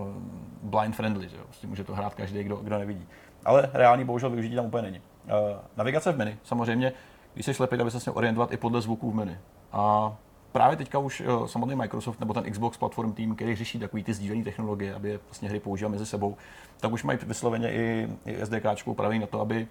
blind 0.61 0.95
friendly, 0.95 1.29
že? 1.29 1.37
Prostě 1.37 1.67
může 1.67 1.83
to 1.83 1.95
hrát 1.95 2.15
každý, 2.15 2.43
kdo, 2.43 2.55
kdo 2.55 2.77
nevidí. 2.77 3.07
Ale 3.45 3.69
reální 3.73 4.05
bohužel 4.05 4.29
využití 4.29 4.55
tam 4.55 4.65
úplně 4.65 4.83
není. 4.83 5.01
Uh, 5.25 5.59
navigace 5.77 6.11
v 6.11 6.17
menu, 6.17 6.31
samozřejmě, 6.43 6.93
když 7.33 7.45
jsi 7.45 7.53
slepý, 7.53 7.75
aby 7.75 7.91
se 7.91 7.99
směl 7.99 8.17
orientovat 8.17 8.51
i 8.53 8.57
podle 8.57 8.81
zvuků 8.81 9.11
v 9.11 9.15
menu. 9.15 9.37
A 9.71 10.15
právě 10.51 10.77
teďka 10.77 10.99
už 10.99 11.21
uh, 11.21 11.45
samotný 11.45 11.75
Microsoft 11.75 12.19
nebo 12.19 12.33
ten 12.33 12.51
Xbox 12.51 12.77
platform 12.77 13.13
tým, 13.13 13.35
který 13.35 13.55
řeší 13.55 13.79
takový 13.79 14.03
ty 14.03 14.13
sdílené 14.13 14.43
technologie, 14.43 14.95
aby 14.95 15.09
je 15.09 15.19
vlastně 15.25 15.49
hry 15.49 15.59
používal 15.59 15.91
mezi 15.91 16.05
sebou, 16.05 16.37
tak 16.79 16.91
už 16.91 17.03
mají 17.03 17.19
vysloveně 17.23 17.73
i, 17.73 18.09
i 18.25 18.45
SDK 18.45 18.87
upravený 18.87 19.19
na 19.19 19.27
to, 19.27 19.41
aby 19.41 19.67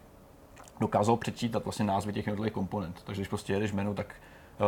dokázal 0.80 1.16
přečítat 1.16 1.64
vlastně 1.64 1.84
názvy 1.84 2.12
těch 2.12 2.26
jednotlivých 2.26 2.52
komponent. 2.52 3.02
Takže 3.04 3.20
když 3.20 3.28
prostě 3.28 3.52
jedeš 3.52 3.72
menu, 3.72 3.94
tak 3.94 4.14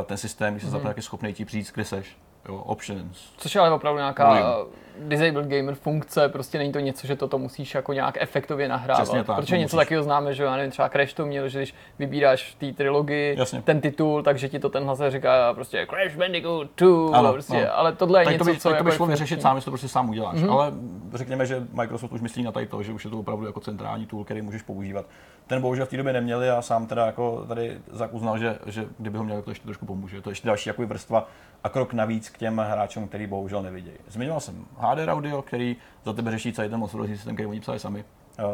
eh, 0.00 0.04
ten 0.04 0.16
systém, 0.16 0.54
když 0.54 0.64
se 0.64 0.70
zapne, 0.70 0.90
tak 0.90 0.96
je 0.96 1.02
schopný 1.02 1.34
ti 1.34 1.44
říct, 1.44 1.72
kde 1.72 1.84
seš. 1.84 2.16
Jo, 2.48 2.56
options. 2.56 3.32
Což 3.36 3.54
je 3.54 3.60
ale 3.60 3.70
opravdu 3.70 3.98
nějaká 3.98 4.24
Volume. 4.28 4.42
uh, 4.62 4.68
disabled 5.08 5.46
gamer 5.46 5.74
funkce, 5.74 6.28
prostě 6.28 6.58
není 6.58 6.72
to 6.72 6.80
něco, 6.80 7.06
že 7.06 7.16
toto 7.16 7.38
musíš 7.38 7.74
jako 7.74 7.92
nějak 7.92 8.16
efektově 8.20 8.68
nahrávat. 8.68 9.02
Přesně 9.02 9.24
tak, 9.24 9.36
protože 9.36 9.54
to 9.54 9.56
něco 9.60 9.76
musíš. 9.76 9.86
takového 9.86 10.02
známe, 10.04 10.34
že 10.34 10.42
já 10.44 10.56
nevím, 10.56 10.70
třeba 10.70 10.88
Crash 10.88 11.12
to 11.14 11.26
měl, 11.26 11.48
že 11.48 11.58
když 11.58 11.74
vybíráš 11.98 12.50
v 12.52 12.54
té 12.54 12.72
trilogii 12.76 13.36
Jasně. 13.38 13.62
ten 13.62 13.80
titul, 13.80 14.22
takže 14.22 14.48
ti 14.48 14.58
to 14.58 14.68
ten 14.68 14.84
hlas 14.84 15.00
říká 15.08 15.54
prostě 15.54 15.86
Crash 15.90 16.16
Bandicoot 16.16 16.68
2, 16.76 17.18
Ano, 17.18 17.32
prostě, 17.32 17.66
ano. 17.66 17.78
ale 17.78 17.92
tohle 17.92 18.20
je 18.20 18.24
Tak 18.24 18.32
něco, 18.32 18.44
to 18.44 18.50
by, 18.50 18.56
co 18.58 18.68
tak 18.68 18.72
to 18.72 18.76
jako 18.76 18.84
by 18.84 18.90
je 18.90 18.96
šlo 18.96 19.06
vyřešit 19.06 19.42
sám, 19.42 19.56
jestli 19.56 19.64
to 19.64 19.70
prostě 19.70 19.88
sám 19.88 20.08
uděláš. 20.10 20.34
Mhm. 20.36 20.44
Mm-hmm. 20.48 20.52
Ale 20.52 20.72
řekněme, 21.14 21.46
že 21.46 21.66
Microsoft 21.72 22.12
už 22.12 22.20
myslí 22.20 22.42
na 22.42 22.52
tady 22.52 22.66
to, 22.66 22.82
že 22.82 22.92
už 22.92 23.04
je 23.04 23.10
to 23.10 23.18
opravdu 23.18 23.46
jako 23.46 23.60
centrální 23.60 24.06
tool, 24.06 24.24
který 24.24 24.42
můžeš 24.42 24.62
používat. 24.62 25.06
Ten 25.46 25.62
bohužel 25.62 25.86
v 25.86 25.88
té 25.88 25.96
době 25.96 26.12
neměli 26.12 26.50
a 26.50 26.62
sám 26.62 26.86
teda 26.86 27.06
jako 27.06 27.44
tady 27.48 27.78
Zak 27.92 28.14
uznal, 28.14 28.38
že, 28.38 28.58
že 28.66 28.84
kdyby 28.98 29.18
ho 29.18 29.24
měli, 29.24 29.42
to 29.42 29.50
ještě 29.50 29.64
trošku 29.64 29.86
pomůže. 29.86 30.20
To 30.20 30.30
je 30.30 30.32
ještě 30.32 30.46
další 30.48 30.68
jako 30.68 30.86
vrstva 30.86 31.28
a 31.64 31.68
krok 31.68 31.92
navíc 31.92 32.28
k 32.28 32.38
těm 32.38 32.58
hráčům, 32.58 33.08
který 33.08 33.26
bohužel 33.26 33.62
nevidějí. 33.62 33.96
Zmiňoval 34.08 34.40
jsem 34.40 34.66
HDR 34.76 35.08
Audio, 35.08 35.42
který 35.42 35.76
za 36.04 36.12
tebe 36.12 36.30
řeší 36.30 36.52
celý 36.52 36.68
ten 36.68 36.80
monstrózní 36.80 37.16
systém, 37.16 37.34
který 37.34 37.46
oni 37.46 37.60
psali 37.60 37.78
sami. 37.78 38.04
Uh, 38.38 38.44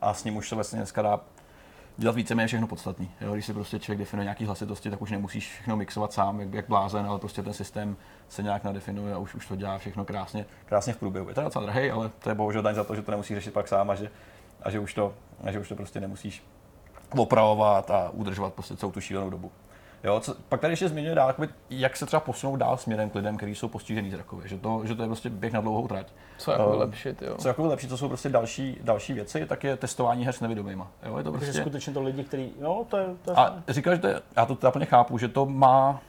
a 0.00 0.14
s 0.14 0.24
ním 0.24 0.36
už 0.36 0.48
se 0.48 0.54
vlastně 0.54 0.76
dneska 0.76 1.02
dá 1.02 1.20
dělat 1.96 2.16
víceméně 2.16 2.46
všechno 2.46 2.66
podstatný. 2.66 3.10
Jo? 3.20 3.32
Když 3.32 3.46
si 3.46 3.52
prostě 3.52 3.78
člověk 3.78 3.98
definuje 3.98 4.24
nějaký 4.24 4.44
hlasitosti, 4.44 4.90
tak 4.90 5.02
už 5.02 5.10
nemusíš 5.10 5.52
všechno 5.52 5.76
mixovat 5.76 6.12
sám, 6.12 6.40
jak, 6.40 6.54
jak 6.54 6.68
blázen, 6.68 7.06
ale 7.06 7.18
prostě 7.18 7.42
ten 7.42 7.52
systém 7.52 7.96
se 8.28 8.42
nějak 8.42 8.64
nadefinuje 8.64 9.14
a 9.14 9.18
už, 9.18 9.34
už 9.34 9.46
to 9.46 9.56
dělá 9.56 9.78
všechno 9.78 10.04
krásně, 10.04 10.46
krásně 10.66 10.92
v 10.92 10.96
průběhu. 10.96 11.28
Je 11.28 11.34
to 11.34 11.42
docela 11.42 11.64
drahý, 11.64 11.90
ale 11.90 12.10
to 12.18 12.28
je 12.28 12.34
bohužel 12.34 12.62
daň 12.62 12.74
za 12.74 12.84
to, 12.84 12.94
že 12.94 13.02
to 13.02 13.10
nemusíš 13.10 13.36
řešit 13.36 13.54
pak 13.54 13.68
sám 13.68 13.90
a 13.90 13.94
že, 13.94 14.10
a 14.62 14.70
že, 14.70 14.78
už, 14.78 14.94
to, 14.94 15.14
a 15.44 15.52
že 15.52 15.58
už 15.58 15.68
to 15.68 15.76
prostě 15.76 16.00
nemusíš 16.00 16.44
opravovat 17.16 17.90
a 17.90 18.10
udržovat 18.10 18.54
prostě 18.54 18.76
celou 18.76 18.92
tu 18.92 19.00
šílenou 19.00 19.30
dobu. 19.30 19.50
Jo, 20.04 20.20
co, 20.20 20.34
pak 20.48 20.60
tady 20.60 20.72
ještě 20.72 20.88
zmiňuje 20.88 21.14
dál, 21.14 21.28
jakoby, 21.28 21.48
jak 21.70 21.96
se 21.96 22.06
třeba 22.06 22.20
posunout 22.20 22.56
dál 22.56 22.76
směrem 22.76 23.10
k 23.10 23.14
lidem, 23.14 23.36
kteří 23.36 23.54
jsou 23.54 23.68
postižený 23.68 24.10
zrakově, 24.10 24.48
že 24.48 24.58
to, 24.58 24.80
že 24.84 24.94
to 24.94 25.02
je 25.02 25.08
prostě 25.08 25.30
běh 25.30 25.52
na 25.52 25.60
dlouhou 25.60 25.88
trať. 25.88 26.06
Co 26.38 26.50
jako 26.52 26.76
lepšit, 26.76 27.22
jo. 27.22 27.34
Co 27.38 27.48
jako 27.48 27.66
lepší, 27.66 27.88
co 27.88 27.96
jsou 27.96 28.08
prostě 28.08 28.28
další, 28.28 28.78
další 28.82 29.12
věci, 29.12 29.46
tak 29.46 29.64
je 29.64 29.76
testování 29.76 30.24
her 30.24 30.34
s 30.34 30.40
nevidomýma. 30.40 30.90
Jo, 31.06 31.18
je 31.18 31.24
to 31.24 31.32
Takže 31.32 31.46
prostě... 31.46 31.60
skutečně 31.60 31.92
to 31.92 32.02
lidi, 32.02 32.24
kteří, 32.24 32.52
no 32.60 32.86
to 32.88 32.96
je, 32.96 33.06
to 33.24 33.30
je 33.30 33.36
A 33.36 33.62
říkáš, 33.68 33.94
že 33.94 34.00
to 34.00 34.06
je, 34.06 34.20
já 34.36 34.46
to 34.46 34.54
teda 34.54 34.70
plně 34.70 34.86
chápu, 34.86 35.18
že 35.18 35.28
to 35.28 35.46
má 35.46 36.00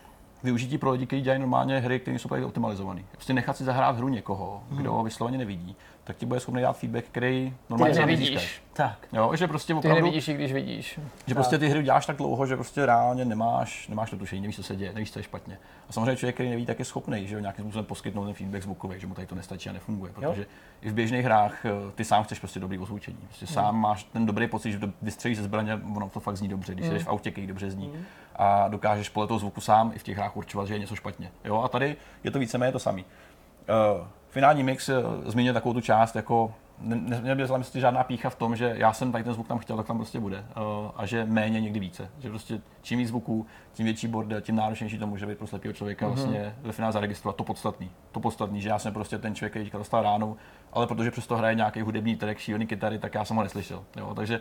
využití 0.43 0.77
pro 0.77 0.91
lidi, 0.91 1.05
kteří 1.05 1.21
dělají 1.21 1.39
normálně 1.39 1.79
hry, 1.79 1.99
které 1.99 2.19
jsou 2.19 2.27
právě 2.27 2.45
optimalizované. 2.45 3.03
Prostě 3.11 3.33
nechat 3.33 3.57
si 3.57 3.63
zahrát 3.63 3.97
hru 3.97 4.07
někoho, 4.07 4.63
kdo 4.69 5.03
vysloveně 5.03 5.37
nevidí, 5.37 5.75
tak 6.07 6.17
ti 6.17 6.25
bude 6.25 6.39
schopný 6.39 6.61
dát 6.61 6.77
feedback, 6.77 7.05
který 7.05 7.53
normálně 7.69 7.93
Ty 7.93 7.99
nevidíš. 7.99 8.61
tak. 8.73 9.07
Jo, 9.13 9.35
že 9.35 9.47
prostě 9.47 9.73
Ty 9.73 9.77
opravdu, 9.77 10.05
nevidíš, 10.05 10.27
i 10.27 10.33
když 10.33 10.53
vidíš. 10.53 10.99
že 11.27 11.35
prostě 11.35 11.57
ty 11.57 11.69
hry 11.69 11.83
děláš 11.83 12.05
tak 12.05 12.17
dlouho, 12.17 12.45
že 12.45 12.55
prostě 12.55 12.85
reálně 12.85 13.25
nemáš, 13.25 13.87
nemáš 13.87 14.09
to 14.09 14.17
tušení, 14.17 14.41
nevíš, 14.41 14.55
co 14.55 14.63
se 14.63 14.75
děje, 14.75 14.93
nevíš, 14.93 15.11
co 15.11 15.19
je 15.19 15.23
špatně. 15.23 15.59
A 15.89 15.93
samozřejmě 15.93 16.15
člověk, 16.15 16.35
který 16.35 16.49
neví, 16.49 16.65
tak 16.65 16.79
je 16.79 16.85
schopný, 16.85 17.27
že 17.27 17.35
jo, 17.35 17.41
nějakým 17.41 17.65
způsobem 17.65 17.85
poskytnout 17.85 18.25
ten 18.25 18.33
feedback 18.33 18.63
zvukový, 18.63 18.99
že 18.99 19.07
mu 19.07 19.13
tady 19.13 19.27
to 19.27 19.35
nestačí 19.35 19.69
a 19.69 19.73
nefunguje, 19.73 20.13
protože 20.13 20.45
i 20.81 20.89
v 20.89 20.93
běžných 20.93 21.25
hrách 21.25 21.65
eh, 21.65 21.71
ty 21.95 22.05
sám 22.05 22.23
chceš 22.23 22.39
prostě 22.39 22.59
dobrý 22.59 22.79
ozvučení. 22.79 23.17
Prostě 23.23 23.47
sám 23.47 23.81
máš 23.81 24.03
ten 24.03 24.25
dobrý 24.25 24.47
pocit, 24.47 24.71
že 24.71 24.79
vystřelíš 25.01 25.37
ze 25.37 25.43
zbraně, 25.43 25.79
ono 25.95 26.09
to 26.09 26.19
fakt 26.19 26.37
zní 26.37 26.47
dobře, 26.47 26.73
když 26.73 26.87
jsi 26.87 26.99
v 26.99 27.07
autě, 27.07 27.31
který 27.31 27.47
dobře 27.47 27.71
zní. 27.71 27.93
A 28.35 28.67
dokážeš 28.67 29.09
podle 29.09 29.27
toho 29.27 29.39
zvuku 29.39 29.61
sám 29.61 29.91
i 29.95 29.99
v 29.99 30.03
těch 30.03 30.17
hrách 30.17 30.37
určovat, 30.37 30.67
že 30.67 30.73
je 30.73 30.79
něco 30.79 30.95
špatně. 30.95 31.31
Jo, 31.45 31.61
a 31.61 31.67
tady 31.67 31.95
je 32.23 32.31
to 32.31 32.39
víceméně 32.39 32.71
to 32.71 32.79
samé. 32.79 33.01
Uh, 33.01 34.07
finální 34.29 34.63
mix 34.63 34.89
uh, 34.89 34.95
zmiňuje 35.25 35.53
takovou 35.53 35.73
tu 35.73 35.81
část, 35.81 36.15
jako 36.15 36.53
ne- 36.81 36.95
ne- 36.95 37.21
nebyla 37.21 37.57
myslím 37.57 37.81
žádná 37.81 38.03
pícha 38.03 38.29
v 38.29 38.35
tom, 38.35 38.55
že 38.55 38.73
já 38.77 38.93
jsem 38.93 39.11
tady 39.11 39.23
ten 39.23 39.33
zvuk 39.33 39.47
tam 39.47 39.57
chtěl, 39.59 39.77
tak 39.77 39.87
tam 39.87 39.97
prostě 39.97 40.19
bude. 40.19 40.37
Uh, 40.37 40.91
a 40.95 41.05
že 41.05 41.25
méně 41.25 41.61
někdy 41.61 41.79
více. 41.79 42.09
Že 42.19 42.29
prostě 42.29 42.61
čím 42.81 42.99
víc 42.99 43.07
zvuků, 43.07 43.45
tím 43.73 43.85
větší 43.85 44.07
bordel, 44.07 44.41
tím 44.41 44.55
náročnější 44.55 44.97
to 44.97 45.07
může 45.07 45.25
být 45.25 45.37
pro 45.37 45.47
slepého 45.47 45.73
člověka 45.73 46.05
mm-hmm. 46.05 46.13
vlastně 46.13 46.55
ve 46.61 46.71
finále 46.71 46.93
zaregistrovat 46.93 47.35
to 47.35 47.43
podstatný. 47.43 47.91
To 48.11 48.19
podstatný, 48.19 48.61
že 48.61 48.69
já 48.69 48.79
jsem 48.79 48.93
prostě 48.93 49.17
ten 49.17 49.35
člověk, 49.35 49.51
který 49.51 49.65
teďka 49.65 49.77
dostal 49.77 50.03
ránu, 50.03 50.37
ale 50.73 50.87
protože 50.87 51.11
přesto 51.11 51.37
hraje 51.37 51.55
nějaký 51.55 51.81
hudební 51.81 52.15
track, 52.15 52.37
šílený 52.37 52.67
kytary, 52.67 52.99
tak 52.99 53.15
já 53.15 53.25
jsem 53.25 53.37
ho 53.37 53.43
neslyšel. 53.43 53.83
Jo? 53.97 54.13
Takže 54.15 54.39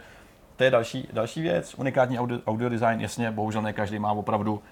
to 0.56 0.64
je 0.64 0.70
další, 0.70 1.08
další 1.12 1.42
věc. 1.42 1.74
Unikátní 1.74 2.18
audio, 2.18 2.40
audio 2.46 2.68
design, 2.68 3.00
jasně, 3.00 3.30
bohužel 3.30 3.62
ne 3.62 3.72
každý 3.72 3.98
má 3.98 4.12
opravdu 4.12 4.62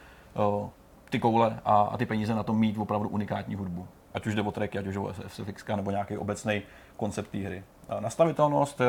uh, 0.61 0.69
ty 1.11 1.19
koule 1.19 1.61
a, 1.65 1.81
a 1.81 1.97
ty 1.97 2.07
peníze 2.07 2.35
na 2.35 2.43
to 2.43 2.53
mít 2.55 2.79
opravdu 2.79 3.09
unikátní 3.09 3.55
hudbu. 3.55 3.89
Ať 4.15 4.27
už 4.27 4.35
jde 4.35 4.43
o 4.43 4.53
tracky, 4.53 4.79
ať 4.79 4.87
už 4.87 4.95
jde 4.95 5.01
o 5.01 5.13
SFX 5.29 5.65
nebo 5.77 5.91
nějaký 5.91 6.19
obecný 6.19 6.63
koncept 6.97 7.31
té 7.31 7.39
hry. 7.39 7.65
A 7.89 8.01
nastavitelnost 8.01 8.81
eh, 8.81 8.85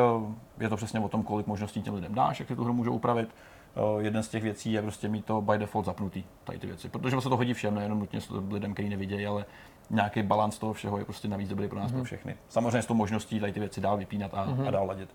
je 0.59 0.69
to 0.69 0.75
přesně 0.75 0.99
o 0.99 1.09
tom, 1.09 1.23
kolik 1.23 1.47
možností 1.47 1.81
těm 1.81 1.93
lidem 1.93 2.13
dáš, 2.13 2.39
jak 2.39 2.49
si 2.49 2.55
tu 2.55 2.63
hru 2.63 2.73
můžou 2.73 2.91
upravit. 2.91 3.29
Eh, 3.75 4.03
Jeden 4.03 4.23
z 4.23 4.29
těch 4.29 4.43
věcí 4.43 4.71
je 4.71 4.81
prostě 4.81 5.07
mít 5.07 5.25
to 5.25 5.41
by 5.41 5.57
default 5.57 5.85
zapnutý, 5.85 6.23
tady 6.43 6.59
ty 6.59 6.67
věci. 6.67 6.89
Protože 6.89 7.21
se 7.21 7.29
to 7.29 7.37
hodí 7.37 7.53
všem, 7.53 7.75
nejenom 7.75 7.99
nutně 7.99 8.19
lidem, 8.51 8.73
kteří 8.73 8.89
nevidějí, 8.89 9.25
ale 9.25 9.45
nějaký 9.89 10.23
balans 10.23 10.57
toho 10.57 10.73
všeho 10.73 10.97
je 10.97 11.05
prostě 11.05 11.27
navíc 11.27 11.49
dobrý 11.49 11.67
pro 11.67 11.79
nás, 11.79 11.91
mm-hmm. 11.91 11.95
pro 11.95 12.03
všechny. 12.03 12.37
Samozřejmě 12.49 12.81
s 12.81 12.85
tou 12.85 12.93
možností 12.93 13.39
tady 13.39 13.53
ty 13.53 13.59
věci 13.59 13.81
dál 13.81 13.97
vypínat 13.97 14.33
a, 14.33 14.47
mm-hmm. 14.47 14.67
a 14.67 14.71
dál 14.71 14.87
ladit. 14.87 15.09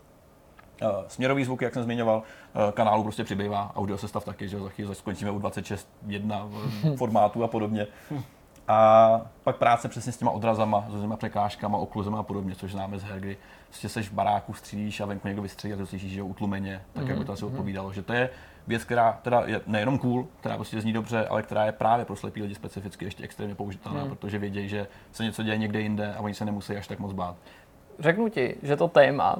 Směrový 1.06 1.44
zvuk, 1.44 1.62
jak 1.62 1.74
jsem 1.74 1.82
zmiňoval, 1.82 2.22
kanálu 2.74 3.02
prostě 3.02 3.24
přibývá, 3.24 3.72
audio 3.76 3.98
sestav 3.98 4.24
taky, 4.24 4.48
že 4.48 4.60
za 4.60 4.68
chvíli 4.68 4.94
skončíme 4.94 5.30
u 5.30 5.38
26.1 5.38 6.48
v 6.48 6.96
formátu 6.96 7.44
a 7.44 7.48
podobně. 7.48 7.86
A 8.70 9.20
pak 9.44 9.56
práce 9.56 9.88
přesně 9.88 10.12
s 10.12 10.16
těma 10.16 10.30
odrazama, 10.30 10.84
s 10.88 10.92
různýma 10.92 11.16
překážkama, 11.16 11.78
okluzema 11.78 12.18
a 12.18 12.22
podobně, 12.22 12.54
což 12.54 12.72
známe 12.72 12.98
z 12.98 13.02
her, 13.02 13.20
kdy 13.20 13.36
prostě 13.68 13.88
seš 13.88 14.08
v 14.08 14.12
baráku, 14.12 14.54
střílíš 14.54 15.00
a 15.00 15.06
venku 15.06 15.28
někdo 15.28 15.42
vystřelí 15.42 15.72
a 15.72 15.76
ty 15.76 15.82
to 15.82 15.86
slyšíš, 15.86 16.12
že 16.12 16.22
utlumeně, 16.22 16.82
tak 16.92 17.08
jak 17.08 17.18
by 17.18 17.24
to 17.24 17.32
asi 17.32 17.44
odpovídalo. 17.44 17.92
Že 17.92 18.02
to 18.02 18.12
je 18.12 18.30
věc, 18.66 18.84
která 18.84 19.18
teda 19.22 19.42
je 19.46 19.60
nejenom 19.66 19.98
cool, 19.98 20.26
která 20.40 20.56
prostě 20.56 20.80
zní 20.80 20.92
dobře, 20.92 21.26
ale 21.26 21.42
která 21.42 21.64
je 21.64 21.72
právě 21.72 22.04
pro 22.04 22.16
slepý 22.16 22.42
lidi 22.42 22.54
specificky 22.54 23.04
ještě 23.04 23.24
extrémně 23.24 23.54
použitelná, 23.54 24.06
protože 24.06 24.38
vědí, 24.38 24.68
že 24.68 24.86
se 25.12 25.24
něco 25.24 25.42
děje 25.42 25.58
někde 25.58 25.80
jinde 25.80 26.14
a 26.14 26.20
oni 26.20 26.34
se 26.34 26.44
nemusí 26.44 26.76
až 26.76 26.86
tak 26.86 26.98
moc 26.98 27.12
bát. 27.12 27.36
Řeknu 27.98 28.28
ti, 28.28 28.56
že 28.62 28.76
to 28.76 28.88
téma 28.88 29.36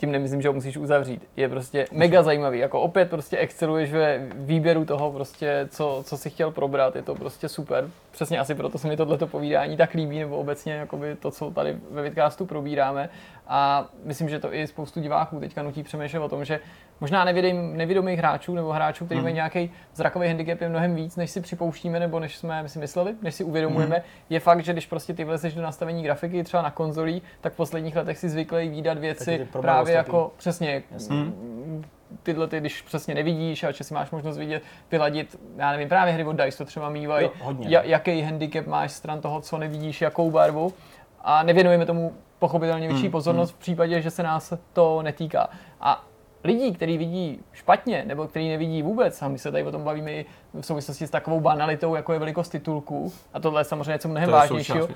tím 0.00 0.12
nemyslím, 0.12 0.42
že 0.42 0.48
ho 0.48 0.54
musíš 0.54 0.76
uzavřít, 0.76 1.28
je 1.36 1.48
prostě 1.48 1.86
mega 1.92 2.22
zajímavý. 2.22 2.58
Jako 2.58 2.80
opět 2.80 3.10
prostě 3.10 3.38
exceluješ 3.38 3.92
ve 3.92 4.18
výběru 4.34 4.84
toho 4.84 5.12
prostě, 5.12 5.68
co, 5.70 6.02
co 6.06 6.16
si 6.16 6.30
chtěl 6.30 6.50
probrat, 6.50 6.96
je 6.96 7.02
to 7.02 7.14
prostě 7.14 7.48
super. 7.48 7.90
Přesně 8.10 8.38
asi 8.38 8.54
proto 8.54 8.78
se 8.78 8.88
mi 8.88 8.96
tohleto 8.96 9.26
povídání 9.26 9.76
tak 9.76 9.94
líbí, 9.94 10.18
nebo 10.18 10.36
obecně 10.36 10.72
jakoby 10.72 11.14
to, 11.14 11.30
co 11.30 11.50
tady 11.50 11.76
ve 11.90 12.02
Vidcastu 12.02 12.46
probíráme. 12.46 13.08
A 13.46 13.88
myslím, 14.04 14.28
že 14.28 14.38
to 14.38 14.54
i 14.54 14.66
spoustu 14.66 15.00
diváků 15.00 15.40
teďka 15.40 15.62
nutí 15.62 15.82
přemýšlet 15.82 16.20
o 16.20 16.28
tom, 16.28 16.44
že 16.44 16.60
možná 17.00 17.24
nevědým, 17.24 17.76
nevědomých 17.76 18.18
hráčů 18.18 18.54
nebo 18.54 18.72
hráčů, 18.72 19.04
kteří 19.04 19.18
hmm. 19.18 19.24
mají 19.24 19.34
nějaký 19.34 19.70
zrakový 19.94 20.28
handicap, 20.28 20.60
je 20.60 20.68
mnohem 20.68 20.94
víc, 20.94 21.16
než 21.16 21.30
si 21.30 21.40
připouštíme 21.40 22.00
nebo 22.00 22.20
než 22.20 22.36
jsme 22.36 22.68
si 22.68 22.78
mysleli, 22.78 23.14
než 23.22 23.34
si 23.34 23.44
uvědomujeme. 23.44 23.96
Hmm. 23.96 24.04
Je 24.30 24.40
fakt, 24.40 24.64
že 24.64 24.72
když 24.72 24.86
prostě 24.86 25.14
ty 25.14 25.24
vlezeš 25.24 25.54
do 25.54 25.62
nastavení 25.62 26.02
grafiky 26.02 26.44
třeba 26.44 26.62
na 26.62 26.70
konzolí, 26.70 27.22
tak 27.40 27.52
v 27.52 27.56
posledních 27.56 27.96
letech 27.96 28.18
si 28.18 28.28
zvyklý 28.28 28.68
výdat 28.68 28.98
věci 28.98 29.48
právě 29.52 29.94
jako 29.94 30.32
přesně. 30.36 30.82
Hmm 31.10 31.84
tyhle, 32.22 32.48
ty, 32.48 32.60
když 32.60 32.82
přesně 32.82 33.14
nevidíš 33.14 33.64
a 33.64 33.70
že 33.70 33.84
si 33.84 33.94
máš 33.94 34.10
možnost 34.10 34.38
vidět, 34.38 34.62
vyladit, 34.90 35.40
já 35.56 35.72
nevím, 35.72 35.88
právě 35.88 36.14
hry 36.14 36.24
od 36.24 36.32
DICE 36.32 36.58
to 36.58 36.64
třeba 36.64 36.88
mývají, 36.88 37.30
jaký 37.68 38.22
handicap 38.22 38.66
máš 38.66 38.92
stran 38.92 39.20
toho, 39.20 39.40
co 39.40 39.58
nevidíš, 39.58 40.00
jakou 40.00 40.30
barvu 40.30 40.72
a 41.20 41.42
nevěnujeme 41.42 41.86
tomu 41.86 42.14
pochopitelně 42.38 42.88
větší 42.88 43.04
mm, 43.04 43.10
pozornost 43.10 43.50
mm. 43.50 43.56
v 43.56 43.58
případě, 43.60 44.02
že 44.02 44.10
se 44.10 44.22
nás 44.22 44.52
to 44.72 45.02
netýká. 45.02 45.48
A 45.80 46.04
lidí, 46.44 46.72
kteří 46.72 46.98
vidí 46.98 47.40
špatně 47.52 48.04
nebo 48.06 48.26
kteří 48.26 48.48
nevidí 48.48 48.82
vůbec, 48.82 49.22
a 49.22 49.28
my 49.28 49.38
se 49.38 49.52
tady 49.52 49.64
o 49.64 49.72
tom 49.72 49.84
bavíme 49.84 50.12
i 50.12 50.26
v 50.60 50.66
souvislosti 50.66 51.06
s 51.06 51.10
takovou 51.10 51.40
banalitou, 51.40 51.94
jako 51.94 52.12
je 52.12 52.18
velikost 52.18 52.48
titulků, 52.48 53.12
a 53.34 53.40
tohle 53.40 53.60
je 53.60 53.64
samozřejmě 53.64 53.92
něco 53.92 54.08
mnohem 54.08 54.30
vážnějšího. 54.30 54.88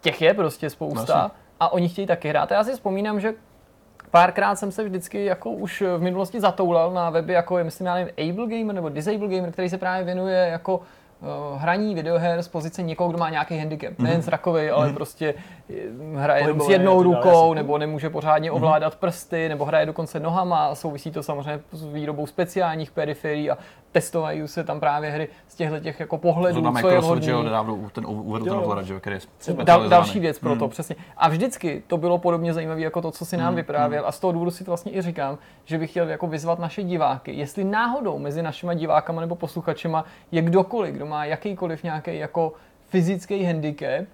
Těch 0.00 0.22
je 0.22 0.34
prostě 0.34 0.70
spousta 0.70 1.14
Vlastně. 1.18 1.38
a 1.60 1.72
oni 1.72 1.88
chtějí 1.88 2.06
taky 2.06 2.28
hrát. 2.28 2.52
A 2.52 2.54
já 2.54 2.64
si 2.64 2.72
vzpomínám, 2.72 3.20
že 3.20 3.34
párkrát 4.10 4.56
jsem 4.56 4.72
se 4.72 4.84
vždycky 4.84 5.24
jako 5.24 5.50
už 5.50 5.82
v 5.96 6.00
minulosti 6.00 6.40
zatoulal 6.40 6.92
na 6.92 7.10
weby, 7.10 7.32
jako 7.32 7.58
je, 7.58 7.64
myslím, 7.64 7.86
já 7.86 7.94
nevím, 7.94 8.14
Able 8.30 8.46
Gamer 8.46 8.74
nebo 8.74 8.88
Disable 8.88 9.28
Gamer, 9.28 9.52
který 9.52 9.68
se 9.68 9.78
právě 9.78 10.04
věnuje 10.04 10.48
jako 10.52 10.76
uh, 10.76 11.60
hraní 11.60 11.94
videoher 11.94 12.42
z 12.42 12.48
pozice 12.48 12.82
někoho, 12.82 13.08
kdo 13.08 13.18
má 13.18 13.30
nějaký 13.30 13.58
handicap. 13.58 13.92
Mm-hmm. 13.92 14.02
Nejen 14.02 14.22
zrakový, 14.22 14.70
ale 14.70 14.88
mm-hmm. 14.88 14.94
prostě 14.94 15.34
eh, 15.36 15.61
hraje 16.14 16.42
jenom 16.42 16.60
s 16.60 16.68
jednou 16.68 17.02
rukou, 17.02 17.54
nebo 17.54 17.78
nemůže 17.78 18.10
pořádně 18.10 18.50
mm-hmm. 18.50 18.56
ovládat 18.56 18.96
prsty, 18.96 19.48
nebo 19.48 19.64
hraje 19.64 19.86
dokonce 19.86 20.20
nohama 20.20 20.66
a 20.66 20.74
souvisí 20.74 21.10
to 21.10 21.22
samozřejmě 21.22 21.60
s 21.72 21.84
výrobou 21.84 22.26
speciálních 22.26 22.90
periferií 22.90 23.50
a 23.50 23.58
testovají 23.92 24.48
se 24.48 24.64
tam 24.64 24.80
právě 24.80 25.10
hry 25.10 25.28
z 25.48 25.54
těchto 25.54 25.80
těch 25.80 26.00
jako 26.00 26.18
pohledů, 26.18 26.54
Zrovna 26.54 26.70
co 26.70 26.74
Microsoft, 26.74 27.22
je 27.22 27.34
hodný. 27.34 27.90
ten 27.92 28.06
uvedl 28.06 28.44
ten 28.44 28.54
ovladač, 28.54 28.86
který 28.98 29.16
je 29.16 29.54
Dal, 29.64 29.88
Další 29.88 30.20
věc 30.20 30.38
pro 30.38 30.56
to, 30.56 30.64
hmm. 30.64 30.70
přesně. 30.70 30.96
A 31.16 31.28
vždycky 31.28 31.82
to 31.86 31.96
bylo 31.96 32.18
podobně 32.18 32.54
zajímavé 32.54 32.80
jako 32.80 33.02
to, 33.02 33.10
co 33.10 33.24
si 33.24 33.36
nám 33.36 33.46
hmm. 33.46 33.56
vyprávěl. 33.56 34.02
Hmm. 34.02 34.08
A 34.08 34.12
z 34.12 34.20
toho 34.20 34.32
důvodu 34.32 34.50
si 34.50 34.64
to 34.64 34.70
vlastně 34.70 34.92
i 34.92 35.02
říkám, 35.02 35.38
že 35.64 35.78
bych 35.78 35.90
chtěl 35.90 36.08
jako 36.08 36.26
vyzvat 36.26 36.58
naše 36.58 36.82
diváky, 36.82 37.32
jestli 37.32 37.64
náhodou 37.64 38.18
mezi 38.18 38.42
našimi 38.42 38.76
divákama 38.76 39.20
nebo 39.20 39.34
posluchačema 39.34 40.04
je 40.32 40.42
kdokoliv, 40.42 40.94
kdo 40.94 41.06
má 41.06 41.24
jakýkoliv 41.24 41.82
nějaký 41.82 42.18
jako 42.18 42.52
fyzický 42.88 43.44
handicap, 43.44 44.06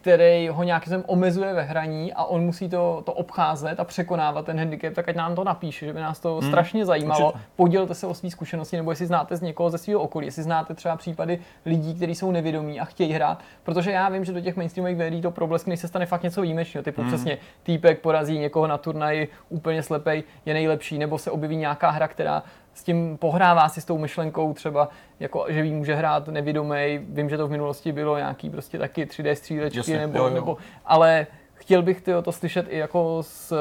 který 0.00 0.48
ho 0.48 0.62
nějakým 0.62 0.84
způsobem 0.84 1.04
omezuje 1.06 1.54
ve 1.54 1.62
hraní 1.62 2.12
a 2.12 2.24
on 2.24 2.42
musí 2.42 2.68
to, 2.68 3.02
to 3.06 3.12
obcházet 3.12 3.80
a 3.80 3.84
překonávat 3.84 4.46
ten 4.46 4.58
handicap, 4.58 4.94
tak 4.94 5.08
ať 5.08 5.16
nám 5.16 5.34
to 5.34 5.44
napíše, 5.44 5.86
že 5.86 5.92
by 5.92 6.00
nás 6.00 6.20
to 6.20 6.36
hmm, 6.36 6.48
strašně 6.48 6.86
zajímalo. 6.86 7.26
Určitě. 7.26 7.44
Podělte 7.56 7.94
se 7.94 8.06
o 8.06 8.14
své 8.14 8.30
zkušenosti, 8.30 8.76
nebo 8.76 8.92
jestli 8.92 9.06
znáte 9.06 9.36
z 9.36 9.40
někoho 9.40 9.70
ze 9.70 9.78
svého 9.78 10.00
okolí, 10.00 10.26
jestli 10.26 10.42
znáte 10.42 10.74
třeba 10.74 10.96
případy 10.96 11.38
lidí, 11.66 11.94
kteří 11.94 12.14
jsou 12.14 12.30
nevědomí 12.30 12.80
a 12.80 12.84
chtějí 12.84 13.12
hrát, 13.12 13.38
protože 13.62 13.90
já 13.90 14.08
vím, 14.08 14.24
že 14.24 14.32
do 14.32 14.40
těch 14.40 14.56
mainstreamových 14.56 14.96
videí 14.96 15.22
to 15.22 15.30
problesky, 15.30 15.70
když 15.70 15.80
se 15.80 15.88
stane 15.88 16.06
fakt 16.06 16.22
něco 16.22 16.42
výjimečného, 16.42 16.84
typu 16.84 17.00
hmm. 17.00 17.10
přesně 17.10 17.38
týpek 17.62 18.00
porazí 18.00 18.38
někoho 18.38 18.66
na 18.66 18.78
turnaji 18.78 19.28
úplně 19.48 19.82
slepej, 19.82 20.22
je 20.46 20.54
nejlepší, 20.54 20.98
nebo 20.98 21.18
se 21.18 21.30
objeví 21.30 21.56
nějaká 21.56 21.90
hra, 21.90 22.08
která 22.08 22.42
s 22.74 22.82
tím 22.82 23.16
pohrává 23.16 23.68
si 23.68 23.80
s 23.80 23.84
tou 23.84 23.98
myšlenkou 23.98 24.54
třeba, 24.54 24.88
jako, 25.20 25.46
že 25.48 25.62
ví, 25.62 25.72
může 25.72 25.94
hrát 25.94 26.28
nevědomý. 26.28 26.98
Vím, 27.08 27.30
že 27.30 27.36
to 27.36 27.46
v 27.46 27.50
minulosti 27.50 27.92
bylo 27.92 28.16
nějaký 28.16 28.50
prostě 28.50 28.78
taky 28.78 29.04
3D 29.04 29.32
střílečky, 29.32 29.78
Jasně, 29.78 29.98
nebo, 29.98 30.18
jo, 30.18 30.24
jo. 30.24 30.34
nebo, 30.34 30.56
ale 30.84 31.26
chtěl 31.54 31.82
bych 31.82 32.00
tyjo, 32.00 32.22
to 32.22 32.32
slyšet 32.32 32.66
i 32.68 32.78
jako 32.78 33.18
z, 33.20 33.52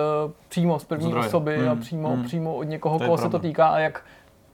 přímo 0.49 0.79
z 0.79 0.85
první 0.85 1.07
Zdroje. 1.07 1.27
osoby 1.27 1.57
hmm. 1.57 1.69
a 1.69 1.75
přímo, 1.75 2.09
hmm. 2.09 2.23
přímo 2.23 2.55
od 2.55 2.63
někoho, 2.63 2.99
to 2.99 3.05
koho 3.05 3.17
se 3.17 3.29
to 3.29 3.39
týká 3.39 3.67
a 3.67 3.79
jak, 3.79 4.05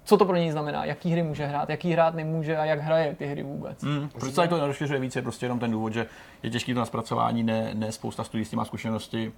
co 0.03 0.17
to 0.17 0.25
pro 0.25 0.35
něj 0.35 0.51
znamená, 0.51 0.85
jaký 0.85 1.11
hry 1.11 1.23
může 1.23 1.45
hrát, 1.45 1.69
jaký 1.69 1.91
hrát 1.91 2.15
nemůže 2.15 2.57
a 2.57 2.65
jak 2.65 2.79
hraje 2.79 3.15
ty 3.15 3.25
hry 3.25 3.43
vůbec. 3.43 3.83
Hmm. 3.83 4.09
Proč 4.09 4.33
se 4.33 4.47
to 4.47 4.57
nerozšiřuje 4.57 4.99
více, 4.99 5.21
prostě 5.21 5.45
jenom 5.45 5.59
ten 5.59 5.71
důvod, 5.71 5.93
že 5.93 6.05
je 6.43 6.49
těžký 6.49 6.73
to 6.73 6.79
na 6.79 6.85
zpracování, 6.85 7.43
ne, 7.43 7.71
ne 7.73 7.91
spousta 7.91 8.23
studií 8.23 8.45
s 8.45 8.49
tím 8.49 8.57
má 8.57 8.65
zkušenosti 8.65 9.31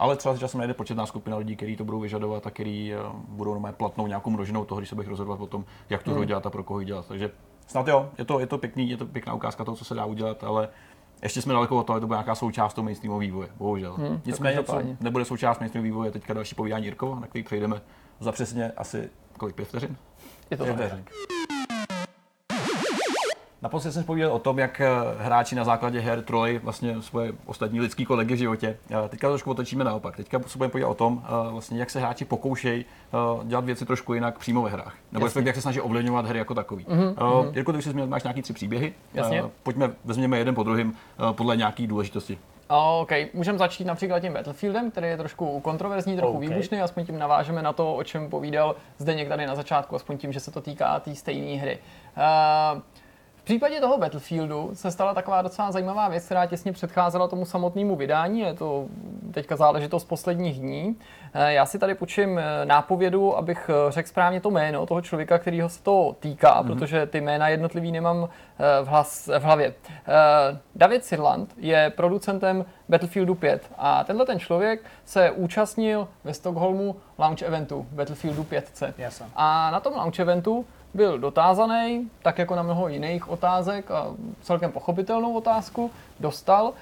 ale 0.00 0.16
třeba 0.16 0.36
časem 0.36 0.58
najde 0.58 0.74
početná 0.74 1.06
skupina 1.06 1.36
lidí, 1.36 1.56
kteří 1.56 1.76
to 1.76 1.84
budou 1.84 2.00
vyžadovat 2.00 2.46
a 2.46 2.50
kteří 2.50 2.94
eh, 2.94 2.98
budou 3.28 3.50
normálně 3.50 3.76
platnou 3.76 4.06
nějakou 4.06 4.30
množinou 4.30 4.64
toho, 4.64 4.78
když 4.80 4.88
se 4.88 4.94
bych 4.94 5.08
rozhodovat 5.08 5.40
o 5.40 5.46
tom, 5.46 5.64
jak 5.90 6.02
to 6.02 6.10
hmm. 6.10 6.26
dělat 6.26 6.46
a 6.46 6.50
pro 6.50 6.64
koho 6.64 6.82
dělat. 6.82 7.06
Takže 7.08 7.30
snad 7.66 7.88
jo, 7.88 8.10
je 8.18 8.24
to, 8.24 8.40
je 8.40 8.46
to 8.46 8.58
pěkný, 8.58 8.90
je 8.90 8.96
to 8.96 9.06
pěkná 9.06 9.34
ukázka 9.34 9.64
toho, 9.64 9.76
co 9.76 9.84
se 9.84 9.94
dá 9.94 10.04
udělat, 10.04 10.44
ale 10.44 10.68
ještě 11.22 11.42
jsme 11.42 11.54
daleko 11.54 11.76
od 11.76 11.86
toho, 11.86 12.00
to 12.00 12.06
bude 12.06 12.16
nějaká 12.16 12.34
součást 12.34 12.74
toho 12.74 12.84
mainstreamového 12.84 13.20
vývoje, 13.20 13.48
bohužel. 13.56 13.94
Hmm, 13.94 14.20
Nicméně, 14.26 14.62
co 14.62 14.80
nebude 15.00 15.24
součást 15.24 15.60
mainstreamového 15.60 15.94
vývoje, 15.94 16.10
teďka 16.10 16.34
další 16.34 16.54
povídání 16.54 16.84
Jirko, 16.84 17.18
na 17.20 17.26
který 17.26 17.42
přejdeme 17.42 17.80
za 18.20 18.32
přesně 18.32 18.72
asi 18.76 19.10
kolik, 19.38 19.56
pět 19.56 19.68
vteřin? 19.68 19.96
Je 20.50 20.56
to 20.56 20.64
pět 20.64 20.74
vteřin. 20.74 21.04
Naposledy 23.62 23.94
jsem 23.94 24.04
povídal 24.04 24.32
o 24.32 24.38
tom, 24.38 24.58
jak 24.58 24.80
eh, 24.80 24.88
hráči 25.18 25.54
na 25.54 25.64
základě 25.64 26.00
her 26.00 26.22
troj 26.22 26.60
vlastně 26.62 27.02
svoje 27.02 27.32
ostatní 27.46 27.80
lidský 27.80 28.04
kolegy 28.04 28.34
v 28.34 28.38
životě. 28.38 28.76
Teďka 29.08 29.28
to 29.28 29.32
trošku 29.32 29.50
otočíme 29.50 29.84
naopak. 29.84 30.16
Teďka 30.16 30.40
se 30.46 30.58
budeme 30.58 30.70
povídat 30.70 30.90
o 30.90 30.94
tom, 30.94 31.22
eh, 31.24 31.52
vlastně, 31.52 31.78
jak 31.78 31.90
se 31.90 32.00
hráči 32.00 32.24
pokoušejí 32.24 32.84
eh, 32.84 33.46
dělat 33.46 33.64
věci 33.64 33.86
trošku 33.86 34.14
jinak 34.14 34.38
přímo 34.38 34.62
ve 34.62 34.70
hrách. 34.70 34.94
Nebo 35.12 35.26
Jasně. 35.26 35.42
jak 35.44 35.54
se 35.54 35.62
snaží 35.62 35.80
ovlivňovat 35.80 36.26
hry 36.26 36.38
jako 36.38 36.54
takový. 36.54 36.84
Mm-hmm. 36.84 37.52
Jirko, 37.54 37.72
ty 37.72 37.82
jsi 37.82 37.90
zmínil, 37.90 38.06
máš 38.06 38.22
nějaký 38.22 38.42
tři 38.42 38.52
příběhy. 38.52 38.94
Jasně. 39.14 39.44
Pojďme, 39.62 39.90
vezměme 40.04 40.38
jeden 40.38 40.54
po 40.54 40.62
druhém 40.62 40.92
podle 41.32 41.56
nějaký 41.56 41.86
důležitosti. 41.86 42.38
OK, 43.00 43.10
můžeme 43.34 43.58
začít 43.58 43.84
například 43.84 44.20
tím 44.20 44.32
Battlefieldem, 44.32 44.90
který 44.90 45.06
je 45.06 45.16
trošku 45.16 45.60
kontroverzní, 45.60 46.16
trochu 46.16 46.36
okay. 46.36 46.48
výbušný, 46.48 46.80
aspoň 46.80 47.06
tím 47.06 47.18
navážeme 47.18 47.62
na 47.62 47.72
to, 47.72 47.94
o 47.94 48.04
čem 48.04 48.30
povídal 48.30 48.76
zde 48.98 49.24
tady 49.24 49.46
na 49.46 49.54
začátku, 49.54 49.96
aspoň 49.96 50.18
tím, 50.18 50.32
že 50.32 50.40
se 50.40 50.50
to 50.50 50.60
týká 50.60 51.00
té 51.00 51.10
tý 51.10 51.16
stejné 51.16 51.60
hry. 51.60 51.78
Uh, 52.16 52.80
případě 53.50 53.80
toho 53.80 53.98
Battlefieldu 53.98 54.70
se 54.72 54.90
stala 54.90 55.14
taková 55.14 55.42
docela 55.42 55.72
zajímavá 55.72 56.08
věc, 56.08 56.24
která 56.24 56.46
těsně 56.46 56.72
předcházela 56.72 57.28
tomu 57.28 57.44
samotnému 57.44 57.96
vydání. 57.96 58.40
Je 58.40 58.54
to 58.54 58.86
teďka 59.30 59.56
záležitost 59.56 60.04
posledních 60.04 60.60
dní. 60.60 60.96
Eh, 61.34 61.52
já 61.52 61.66
si 61.66 61.78
tady 61.78 61.94
počím 61.94 62.38
eh, 62.38 62.44
nápovědu, 62.64 63.36
abych 63.36 63.70
eh, 63.70 63.92
řekl 63.92 64.08
správně 64.08 64.40
to 64.40 64.50
jméno 64.50 64.86
toho 64.86 65.00
člověka, 65.00 65.38
kterého 65.38 65.68
se 65.68 65.82
to 65.82 66.16
týká, 66.20 66.62
mm-hmm. 66.62 66.66
protože 66.66 67.06
ty 67.06 67.20
jména 67.20 67.48
jednotlivý 67.48 67.92
nemám 67.92 68.28
v, 68.82 68.86
hlas, 68.86 69.30
v 69.38 69.42
hlavě. 69.42 69.74
David 70.74 71.04
Sirland 71.04 71.54
je 71.56 71.92
producentem 71.96 72.64
Battlefieldu 72.88 73.34
5 73.34 73.70
a 73.78 74.04
tenhle 74.04 74.26
ten 74.26 74.38
člověk 74.38 74.80
se 75.04 75.30
účastnil 75.30 76.08
ve 76.24 76.34
Stockholmu 76.34 76.96
launch 77.18 77.42
eventu 77.42 77.86
Battlefieldu 77.92 78.44
5. 78.44 78.82
Jasne. 78.98 79.26
A 79.36 79.70
na 79.70 79.80
tom 79.80 79.94
launch 79.94 80.18
eventu 80.18 80.64
byl 80.94 81.18
dotázaný, 81.18 82.10
tak 82.22 82.38
jako 82.38 82.54
na 82.54 82.62
mnoho 82.62 82.88
jiných 82.88 83.28
otázek 83.28 83.90
a 83.90 84.06
celkem 84.42 84.72
pochopitelnou 84.72 85.34
otázku 85.34 85.90
dostal. 86.20 86.72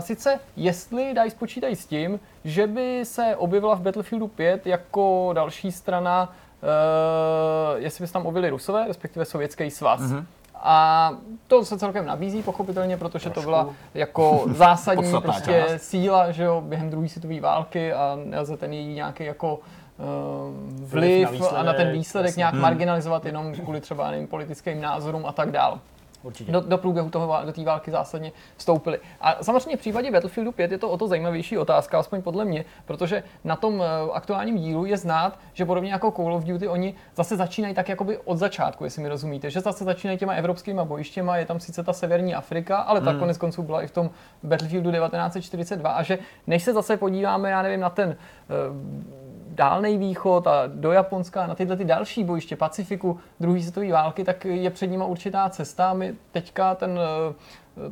Sice 0.00 0.40
jestli 0.56 1.14
dají 1.14 1.30
spočítají 1.30 1.76
s 1.76 1.86
tím, 1.86 2.20
že 2.44 2.66
by 2.66 3.00
se 3.04 3.36
objevila 3.36 3.74
v 3.74 3.80
Battlefieldu 3.80 4.28
5 4.28 4.66
jako 4.66 5.30
další 5.32 5.72
strana, 5.72 6.32
uh, 6.62 7.82
jestli 7.82 8.02
by 8.02 8.06
se 8.06 8.12
tam 8.12 8.26
objevili 8.26 8.50
Rusové, 8.50 8.84
respektive 8.88 9.24
Sovětský 9.24 9.70
svaz. 9.70 10.00
Mm-hmm. 10.00 10.24
A 10.54 11.10
to 11.46 11.64
se 11.64 11.78
celkem 11.78 12.06
nabízí, 12.06 12.42
pochopitelně, 12.42 12.96
protože 12.96 13.30
Trošku. 13.30 13.40
to 13.40 13.46
byla 13.46 13.68
jako 13.94 14.44
zásadní 14.46 15.12
prostě 15.20 15.64
síla, 15.76 16.30
že 16.32 16.42
jo, 16.42 16.60
během 16.60 16.90
druhé 16.90 17.08
světové 17.08 17.40
války 17.40 17.92
a 17.92 18.18
nelze 18.24 18.56
ten 18.56 18.72
její 18.72 18.94
nějaký 18.94 19.24
jako 19.24 19.60
Eh, 19.60 19.77
vliv, 20.68 21.28
vliv 21.28 21.40
na 21.40 21.48
a 21.48 21.62
na 21.62 21.72
ten 21.72 21.92
výsledek 21.92 22.28
jasný. 22.28 22.40
nějak 22.40 22.52
hmm. 22.52 22.62
marginalizovat 22.62 23.24
jenom 23.24 23.54
kvůli 23.54 23.80
třeba 23.80 24.10
nevím, 24.10 24.26
politickým 24.26 24.80
názorům 24.80 25.26
a 25.26 25.32
tak 25.32 25.50
dál. 25.50 25.80
Určitě. 26.22 26.52
Do, 26.52 26.60
do 26.60 26.78
průběhu 26.78 27.10
toho, 27.10 27.38
do 27.44 27.52
té 27.52 27.64
války 27.64 27.90
zásadně 27.90 28.32
vstoupili. 28.56 28.98
A 29.20 29.44
samozřejmě 29.44 29.76
v 29.76 29.80
případě 29.80 30.10
Battlefieldu 30.10 30.52
5 30.52 30.72
je 30.72 30.78
to 30.78 30.90
o 30.90 30.96
to 30.98 31.08
zajímavější 31.08 31.58
otázka, 31.58 31.98
aspoň 31.98 32.22
podle 32.22 32.44
mě, 32.44 32.64
protože 32.84 33.22
na 33.44 33.56
tom 33.56 33.82
eh, 33.82 34.12
aktuálním 34.12 34.58
dílu 34.58 34.84
je 34.84 34.96
znát, 34.96 35.38
že 35.52 35.64
podobně 35.64 35.92
jako 35.92 36.10
Call 36.10 36.34
of 36.34 36.44
Duty, 36.44 36.68
oni 36.68 36.94
zase 37.16 37.36
začínají 37.36 37.74
tak 37.74 37.88
jakoby 37.88 38.18
od 38.18 38.36
začátku, 38.36 38.84
jestli 38.84 39.02
mi 39.02 39.08
rozumíte, 39.08 39.50
že 39.50 39.60
zase 39.60 39.84
začínají 39.84 40.18
těma 40.18 40.32
evropskými 40.32 40.80
bojištěma, 40.84 41.36
je 41.36 41.46
tam 41.46 41.60
sice 41.60 41.84
ta 41.84 41.92
severní 41.92 42.34
Afrika, 42.34 42.76
ale 42.76 43.00
ta 43.00 43.10
hmm. 43.10 43.20
konec 43.20 43.38
konců 43.38 43.62
byla 43.62 43.82
i 43.82 43.86
v 43.86 43.90
tom 43.90 44.10
Battlefieldu 44.42 44.90
1942 44.90 45.90
a 45.90 46.02
že 46.02 46.18
než 46.46 46.62
se 46.62 46.72
zase 46.72 46.96
podíváme, 46.96 47.50
já 47.50 47.62
nevím, 47.62 47.80
na 47.80 47.90
ten 47.90 48.16
uh, 48.70 49.27
Dálný 49.58 49.98
východ 49.98 50.46
a 50.46 50.62
do 50.66 50.92
Japonska, 50.92 51.46
na 51.46 51.54
tyhle 51.54 51.76
ty 51.76 51.84
další 51.84 52.24
bojiště 52.24 52.56
Pacifiku, 52.56 53.18
druhé 53.40 53.60
světové 53.60 53.92
války, 53.92 54.24
tak 54.24 54.44
je 54.44 54.70
před 54.70 54.86
nimi 54.86 55.04
určitá 55.06 55.48
cesta. 55.48 55.94
My 55.94 56.14
teďka 56.32 56.74
ten, 56.74 57.00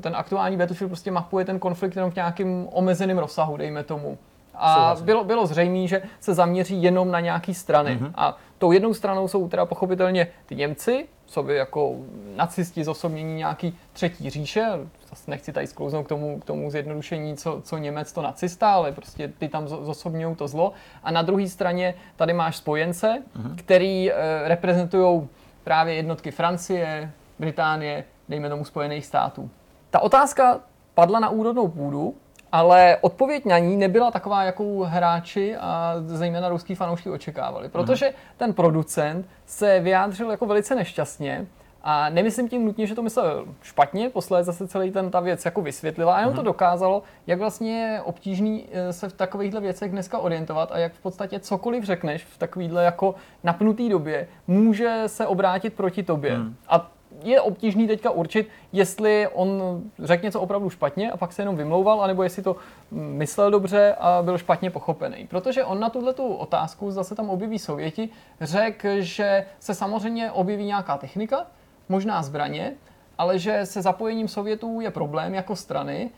ten 0.01 0.17
aktuální 0.17 0.57
Battlefield 0.57 0.91
prostě 0.91 1.11
mapuje 1.11 1.45
ten 1.45 1.59
konflikt 1.59 1.97
jenom 1.97 2.11
v 2.11 2.15
nějakém 2.15 2.69
omezeném 2.73 3.19
rozsahu, 3.19 3.57
dejme 3.57 3.83
tomu. 3.85 4.19
A 4.55 4.97
bylo, 5.01 5.25
bylo 5.25 5.47
zřejmé, 5.47 5.87
že 5.87 6.03
se 6.21 6.35
zaměří 6.35 6.83
jenom 6.83 7.11
na 7.11 7.21
nějaký 7.21 7.55
strany. 7.55 7.95
Mhm. 7.95 8.05
Mm-hmm. 8.05 8.13
A 8.15 8.37
tou 8.59 8.73
jednou 8.73 8.95
stranou 8.95 9.29
jsou 9.29 9.49
teda 9.49 9.67
pochopitelně 9.67 10.29
ty 10.47 10.55
Němci, 10.55 11.07
sobě 11.31 11.57
jako 11.57 11.95
nacisti 12.37 12.85
zosobnění 12.85 13.35
nějaký 13.35 13.79
třetí 13.93 14.31
říše. 14.31 14.67
Zase 15.11 15.31
nechci 15.31 15.53
tady 15.53 15.67
sklouznout 15.67 16.07
k 16.07 16.09
tomu, 16.09 16.41
k 16.41 16.45
tomu 16.45 16.71
zjednodušení, 16.71 17.37
co, 17.37 17.61
co 17.65 17.79
Němec, 17.79 18.13
to 18.13 18.23
nacista, 18.23 18.73
ale 18.73 18.93
prostě 18.93 19.29
ty 19.39 19.49
tam 19.49 19.65
zo- 19.67 19.85
zosobňují 19.85 20.37
to 20.37 20.49
zlo. 20.49 20.73
A 21.03 21.11
na 21.11 21.23
druhé 21.23 21.49
straně 21.49 21.95
tady 22.17 22.33
máš 22.33 22.57
spojence, 22.57 23.23
Mhm. 23.35 23.57
který 23.57 24.13
e, 24.13 24.15
reprezentují 24.49 25.29
právě 25.65 25.95
jednotky 25.95 26.31
Francie, 26.31 27.11
Británie, 27.39 28.05
dejme 28.29 28.49
tomu 28.49 28.65
Spojených 28.65 29.07
států. 29.07 29.51
Ta 29.91 30.01
otázka 30.01 30.61
padla 30.95 31.21
na 31.21 31.29
úrodnou 31.29 31.69
půdu, 31.69 32.15
ale 32.53 32.97
odpověď 33.01 33.45
na 33.45 33.59
ní 33.59 33.77
nebyla 33.77 34.11
taková, 34.11 34.43
jakou 34.43 34.83
hráči 34.83 35.57
a 35.57 35.95
zejména 36.07 36.49
ruský 36.49 36.75
fanoušky 36.75 37.11
očekávali. 37.11 37.69
Protože 37.69 38.13
ten 38.37 38.55
producent 38.55 39.27
se 39.47 39.81
vyjádřil 39.81 40.31
jako 40.31 40.47
velice 40.47 40.75
nešťastně 40.75 41.47
a 41.89 42.09
nemyslím 42.11 42.49
tím 42.49 42.65
nutně, 42.65 42.87
že 42.87 42.95
to 42.95 43.03
myslel 43.03 43.47
špatně, 43.63 44.11
posléze 44.11 44.53
se 44.53 44.69
celý 44.69 44.91
ten 44.91 45.11
ta 45.11 45.21
věc 45.21 45.45
jako 45.45 45.63
vysvětlila 45.63 46.15
a 46.15 46.21
jenom 46.21 46.35
to 46.35 46.43
dokázalo, 46.43 47.03
jak 47.27 47.39
vlastně 47.39 47.81
je 47.81 48.03
obtížný 48.03 48.67
eh, 48.73 48.93
se 48.93 49.09
v 49.09 49.13
takovýchhle 49.13 49.61
věcech 49.61 49.91
dneska 49.91 50.19
orientovat 50.19 50.73
a 50.73 50.79
jak 50.79 50.93
v 50.93 51.01
podstatě 51.01 51.41
cokoliv 51.41 51.85
řekneš 51.85 52.25
v 52.25 52.39
takovýhle 52.39 52.85
jako 52.85 53.15
napnutý 53.45 53.89
době, 53.89 54.29
může 54.47 55.03
se 55.07 55.27
obrátit 55.27 55.75
proti 55.75 56.03
tobě. 56.03 56.37
A 56.69 56.91
je 57.23 57.41
obtížný 57.41 57.87
teďka 57.87 58.11
určit, 58.11 58.49
jestli 58.73 59.29
on 59.33 59.83
řekl 59.99 60.25
něco 60.25 60.41
opravdu 60.41 60.71
špatně 60.71 61.11
a 61.11 61.17
pak 61.17 61.33
se 61.33 61.43
jenom 61.43 61.57
vymlouval, 61.57 62.03
anebo 62.03 62.23
jestli 62.23 62.43
to 62.43 62.57
myslel 62.91 63.51
dobře 63.51 63.95
a 64.01 64.23
byl 64.23 64.39
špatně 64.39 64.71
pochopený. 64.71 65.27
Protože 65.27 65.65
on 65.65 65.81
na 65.81 65.91
tuhle 65.91 66.15
tu 66.15 66.35
otázku, 66.35 66.91
zase 66.91 67.15
tam 67.15 67.31
objeví 67.31 67.59
Sověti, 67.59 68.09
řekl, 68.41 68.89
že 68.99 69.47
se 69.61 69.75
samozřejmě 69.75 70.31
objeví 70.31 70.65
nějaká 70.65 70.99
technika, 70.99 71.47
možná 71.89 72.23
zbraně, 72.23 72.73
ale 73.19 73.39
že 73.39 73.67
se 73.67 73.83
zapojením 73.83 74.29
Sovětů 74.29 74.81
je 74.81 74.91
problém 74.91 75.35
jako 75.35 75.57
strany, 75.57 76.11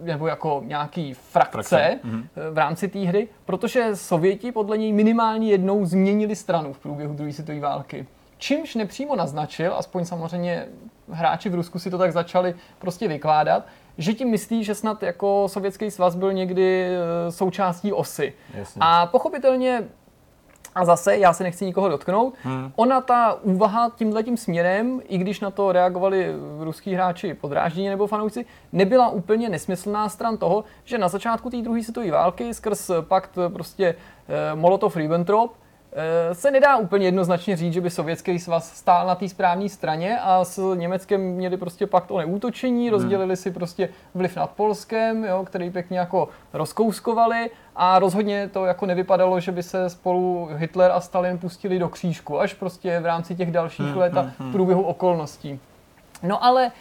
nebo 0.00 0.26
jako 0.26 0.62
nějaký 0.66 1.14
frakce, 1.14 1.50
Frakce, 1.52 1.98
frakce 2.02 2.50
v 2.50 2.58
rámci 2.58 2.88
té 2.88 2.98
hry, 2.98 3.28
protože 3.44 3.96
Sověti 3.96 4.52
podle 4.52 4.78
něj 4.78 4.92
minimálně 4.92 5.50
jednou 5.50 5.84
změnili 5.84 6.36
stranu 6.36 6.72
v 6.72 6.78
průběhu 6.78 7.14
druhé 7.14 7.32
světové 7.32 7.60
války. 7.60 8.06
Čímž 8.40 8.74
nepřímo 8.74 9.16
naznačil, 9.16 9.74
aspoň 9.76 10.04
samozřejmě 10.04 10.66
hráči 11.10 11.48
v 11.48 11.54
Rusku 11.54 11.78
si 11.78 11.90
to 11.90 11.98
tak 11.98 12.12
začali 12.12 12.54
prostě 12.78 13.08
vykládat, 13.08 13.66
že 13.98 14.14
tím 14.14 14.30
myslí, 14.30 14.64
že 14.64 14.74
snad 14.74 15.02
jako 15.02 15.48
Sovětský 15.48 15.90
svaz 15.90 16.14
byl 16.14 16.32
někdy 16.32 16.84
eh, 16.84 17.32
součástí 17.32 17.92
osy. 17.92 18.32
Jasně. 18.54 18.78
A 18.84 19.06
pochopitelně 19.06 19.84
a 20.74 20.84
zase, 20.84 21.16
já 21.16 21.32
se 21.32 21.44
nechci 21.44 21.64
nikoho 21.64 21.88
dotknout, 21.88 22.34
hmm. 22.42 22.72
ona 22.76 23.00
ta 23.00 23.38
úvaha 23.42 23.90
tímhle 23.96 24.22
tím 24.22 24.36
směrem, 24.36 25.00
i 25.08 25.18
když 25.18 25.40
na 25.40 25.50
to 25.50 25.72
reagovali 25.72 26.34
ruský 26.60 26.94
hráči 26.94 27.34
podráždění 27.34 27.88
nebo 27.88 28.06
fanoušci, 28.06 28.46
nebyla 28.72 29.08
úplně 29.08 29.48
nesmyslná 29.48 30.08
stran 30.08 30.36
toho, 30.36 30.64
že 30.84 30.98
na 30.98 31.08
začátku 31.08 31.50
té 31.50 31.56
druhé 31.56 31.82
světové 31.82 32.10
války 32.10 32.54
skrz 32.54 32.90
pakt 33.00 33.38
prostě 33.52 33.94
eh, 34.28 34.56
Molotov-Ribbentrop 34.56 35.50
se 36.32 36.50
nedá 36.50 36.76
úplně 36.76 37.06
jednoznačně 37.06 37.56
říct, 37.56 37.72
že 37.72 37.80
by 37.80 37.90
Sovětský 37.90 38.38
svaz 38.38 38.76
stál 38.76 39.06
na 39.06 39.14
té 39.14 39.28
správné 39.28 39.68
straně 39.68 40.18
a 40.20 40.44
s 40.44 40.74
Německem 40.74 41.20
měli 41.20 41.56
prostě 41.56 41.86
pakt 41.86 42.10
o 42.10 42.18
neútočení, 42.18 42.90
rozdělili 42.90 43.36
si 43.36 43.50
prostě 43.50 43.88
vliv 44.14 44.36
nad 44.36 44.50
Polskem, 44.50 45.24
jo, 45.24 45.44
který 45.44 45.70
pěkně 45.70 45.98
jako 45.98 46.28
rozkouskovali 46.52 47.50
a 47.76 47.98
rozhodně 47.98 48.48
to 48.52 48.64
jako 48.64 48.86
nevypadalo, 48.86 49.40
že 49.40 49.52
by 49.52 49.62
se 49.62 49.90
spolu 49.90 50.48
Hitler 50.52 50.90
a 50.90 51.00
Stalin 51.00 51.38
pustili 51.38 51.78
do 51.78 51.88
křížku, 51.88 52.40
až 52.40 52.54
prostě 52.54 53.00
v 53.00 53.06
rámci 53.06 53.34
těch 53.34 53.50
dalších 53.50 53.96
let 53.96 54.16
a 54.16 54.30
v 54.38 54.52
průběhu 54.52 54.82
okolností. 54.82 55.60
No 56.22 56.44
ale 56.44 56.72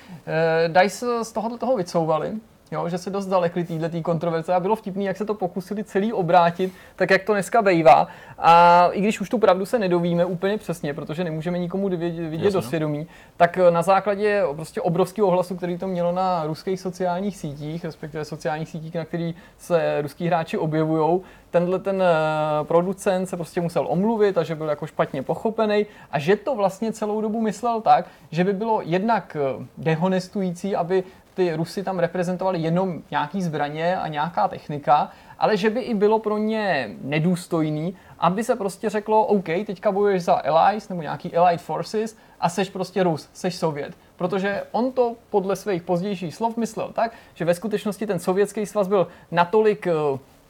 e, 0.66 0.82
Dice 0.82 1.06
z 1.24 1.32
tohohle 1.32 1.58
toho 1.58 1.76
vycouvali, 1.78 2.34
jo, 2.72 2.90
že 2.90 2.98
se 2.98 3.10
dost 3.10 3.26
dalekli 3.26 3.64
této 3.64 4.02
kontroverze 4.02 4.54
a 4.54 4.60
bylo 4.60 4.76
vtipný, 4.76 5.06
jak 5.06 5.18
se 5.18 5.26
to 5.26 5.34
pokusili 5.34 5.84
celý 5.84 6.14
obrátit, 6.14 6.74
tak 6.96 7.10
jak 7.10 7.24
to 7.24 7.34
dneska 7.34 7.62
bejvá. 7.62 8.08
A 8.38 8.88
i 8.92 9.02
když 9.02 9.22
už 9.22 9.30
tu 9.30 9.38
pravdu 9.38 9.66
se 9.66 9.80
nedovíme 9.80 10.26
úplně 10.26 10.58
přesně, 10.58 10.94
protože 10.94 11.24
nemůžeme 11.24 11.60
nikomu 11.60 11.90
vidět, 11.90 12.30
vidět 12.30 12.52
do 12.52 12.58
Jasně. 12.58 12.62
svědomí, 12.62 13.08
tak 13.38 13.58
eh, 13.58 13.72
na 13.72 13.82
základě 13.82 14.44
prostě 14.56 14.82
obrovského 14.82 15.28
ohlasu, 15.28 15.56
který 15.56 15.78
to 15.78 15.88
mělo 15.88 16.12
na 16.12 16.46
ruských 16.46 16.80
sociálních 16.80 17.38
sítích, 17.38 17.86
respektive 17.86 18.26
sociálních 18.26 18.70
sítích, 18.70 18.96
na 18.96 19.06
který 19.06 19.36
se 19.58 20.02
ruský 20.02 20.28
hráči 20.28 20.58
objevují, 20.58 21.22
tenhle 21.52 21.80
ten 21.80 22.02
eh, 22.02 22.64
producent 22.64 23.30
se 23.30 23.36
prostě 23.36 23.62
musel 23.62 23.88
omluvit 23.90 24.38
a 24.38 24.44
že 24.44 24.56
byl 24.56 24.70
jako 24.70 24.88
špatně 24.88 25.24
pochopený 25.24 25.86
a 26.12 26.20
že 26.20 26.36
to 26.36 26.56
vlastně 26.56 26.94
celou 26.94 27.22
dobu 27.22 27.42
myslel 27.42 27.82
tak, 27.82 28.06
že 28.32 28.44
by 28.44 28.54
bylo 28.54 28.82
jednak 28.84 29.38
eh, 29.40 29.66
dehonestující, 29.78 30.76
aby 30.76 31.04
ty 31.40 31.56
Rusy 31.56 31.84
tam 31.84 32.00
reprezentovali 32.00 32.60
jenom 32.60 33.02
nějaký 33.12 33.42
zbraně 33.42 33.98
a 33.98 34.08
nějaká 34.08 34.48
technika, 34.48 35.10
ale 35.40 35.58
že 35.58 35.70
by 35.70 35.80
i 35.80 35.94
bylo 35.94 36.20
pro 36.20 36.38
ně 36.38 36.90
nedůstojný, 37.02 37.96
aby 38.20 38.44
se 38.44 38.56
prostě 38.56 38.90
řeklo, 38.90 39.26
OK, 39.26 39.46
teďka 39.46 39.92
bojuješ 39.92 40.24
za 40.24 40.34
Allies 40.34 40.90
nebo 40.90 41.02
nějaký 41.02 41.36
Allied 41.36 41.62
Forces 41.62 42.18
a 42.40 42.50
seš 42.50 42.70
prostě 42.70 43.04
Rus, 43.04 43.30
seš 43.34 43.56
Sovět. 43.56 43.98
Protože 44.16 44.64
on 44.72 44.92
to 44.92 45.16
podle 45.30 45.56
svých 45.56 45.82
pozdějších 45.84 46.36
slov 46.36 46.58
myslel 46.58 46.92
tak, 46.94 47.12
že 47.34 47.46
ve 47.46 47.54
skutečnosti 47.54 48.08
ten 48.08 48.20
sovětský 48.20 48.66
svaz 48.66 48.88
byl 48.88 49.08
natolik 49.32 49.88
eh, 49.88 49.94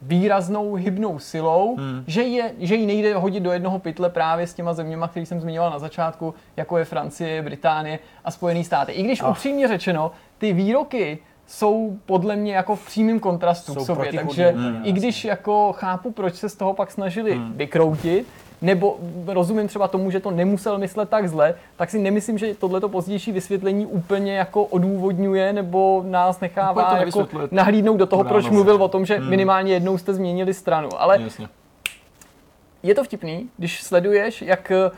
výraznou 0.01 0.73
hybnou 0.73 1.19
silou, 1.19 1.75
hmm. 1.75 2.03
že, 2.07 2.21
je, 2.21 2.53
že 2.59 2.75
ji 2.75 2.85
nejde 2.85 3.15
hodit 3.15 3.39
do 3.39 3.51
jednoho 3.51 3.79
pytle 3.79 4.09
právě 4.09 4.47
s 4.47 4.53
těma 4.53 4.73
zeměma, 4.73 5.07
který 5.07 5.25
jsem 5.25 5.41
zmiňoval 5.41 5.71
na 5.71 5.79
začátku, 5.79 6.33
jako 6.57 6.77
je 6.77 6.85
Francie, 6.85 7.41
Británie 7.41 7.99
a 8.25 8.31
Spojené 8.31 8.63
státy. 8.63 8.91
I 8.91 9.03
když 9.03 9.21
Ach. 9.21 9.29
upřímně 9.29 9.67
řečeno, 9.67 10.11
ty 10.39 10.53
výroky 10.53 11.19
jsou 11.47 11.97
podle 12.05 12.35
mě 12.35 12.55
jako 12.55 12.75
v 12.75 12.85
přímém 12.85 13.19
kontrastu 13.19 13.73
Jsou 13.73 13.83
k 13.83 13.85
sobě, 13.85 14.13
takže 14.13 14.49
úplně, 14.49 14.81
i 14.83 14.91
když 14.91 15.25
jako 15.25 15.73
chápu, 15.77 16.11
proč 16.11 16.35
se 16.35 16.49
z 16.49 16.55
toho 16.55 16.73
pak 16.73 16.91
snažili 16.91 17.33
hmm. 17.33 17.53
vykroutit, 17.53 18.27
nebo 18.61 18.97
rozumím 19.27 19.67
třeba 19.67 19.87
tomu, 19.87 20.11
že 20.11 20.19
to 20.19 20.31
nemusel 20.31 20.77
myslet 20.77 21.09
tak 21.09 21.29
zle, 21.29 21.55
tak 21.75 21.89
si 21.89 21.99
nemyslím, 21.99 22.37
že 22.37 22.53
tohleto 22.53 22.89
pozdější 22.89 23.31
vysvětlení 23.31 23.85
úplně 23.85 24.37
jako 24.37 24.63
odůvodňuje 24.63 25.53
nebo 25.53 26.03
nás 26.07 26.39
nechává 26.39 26.83
to 26.83 26.95
jako 26.95 27.27
nahlídnout 27.51 27.97
do 27.97 28.05
toho, 28.05 28.23
proč 28.23 28.49
mluvil 28.49 28.83
o 28.83 28.87
tom, 28.87 29.05
že 29.05 29.19
minimálně 29.19 29.73
jednou 29.73 29.97
jste 29.97 30.13
změnili 30.13 30.53
stranu. 30.53 30.89
Ale 30.97 31.21
Jasně. 31.21 31.47
je 32.83 32.95
to 32.95 33.03
vtipný, 33.03 33.49
když 33.57 33.83
sleduješ, 33.83 34.41
jak 34.41 34.71
eh, 34.71 34.91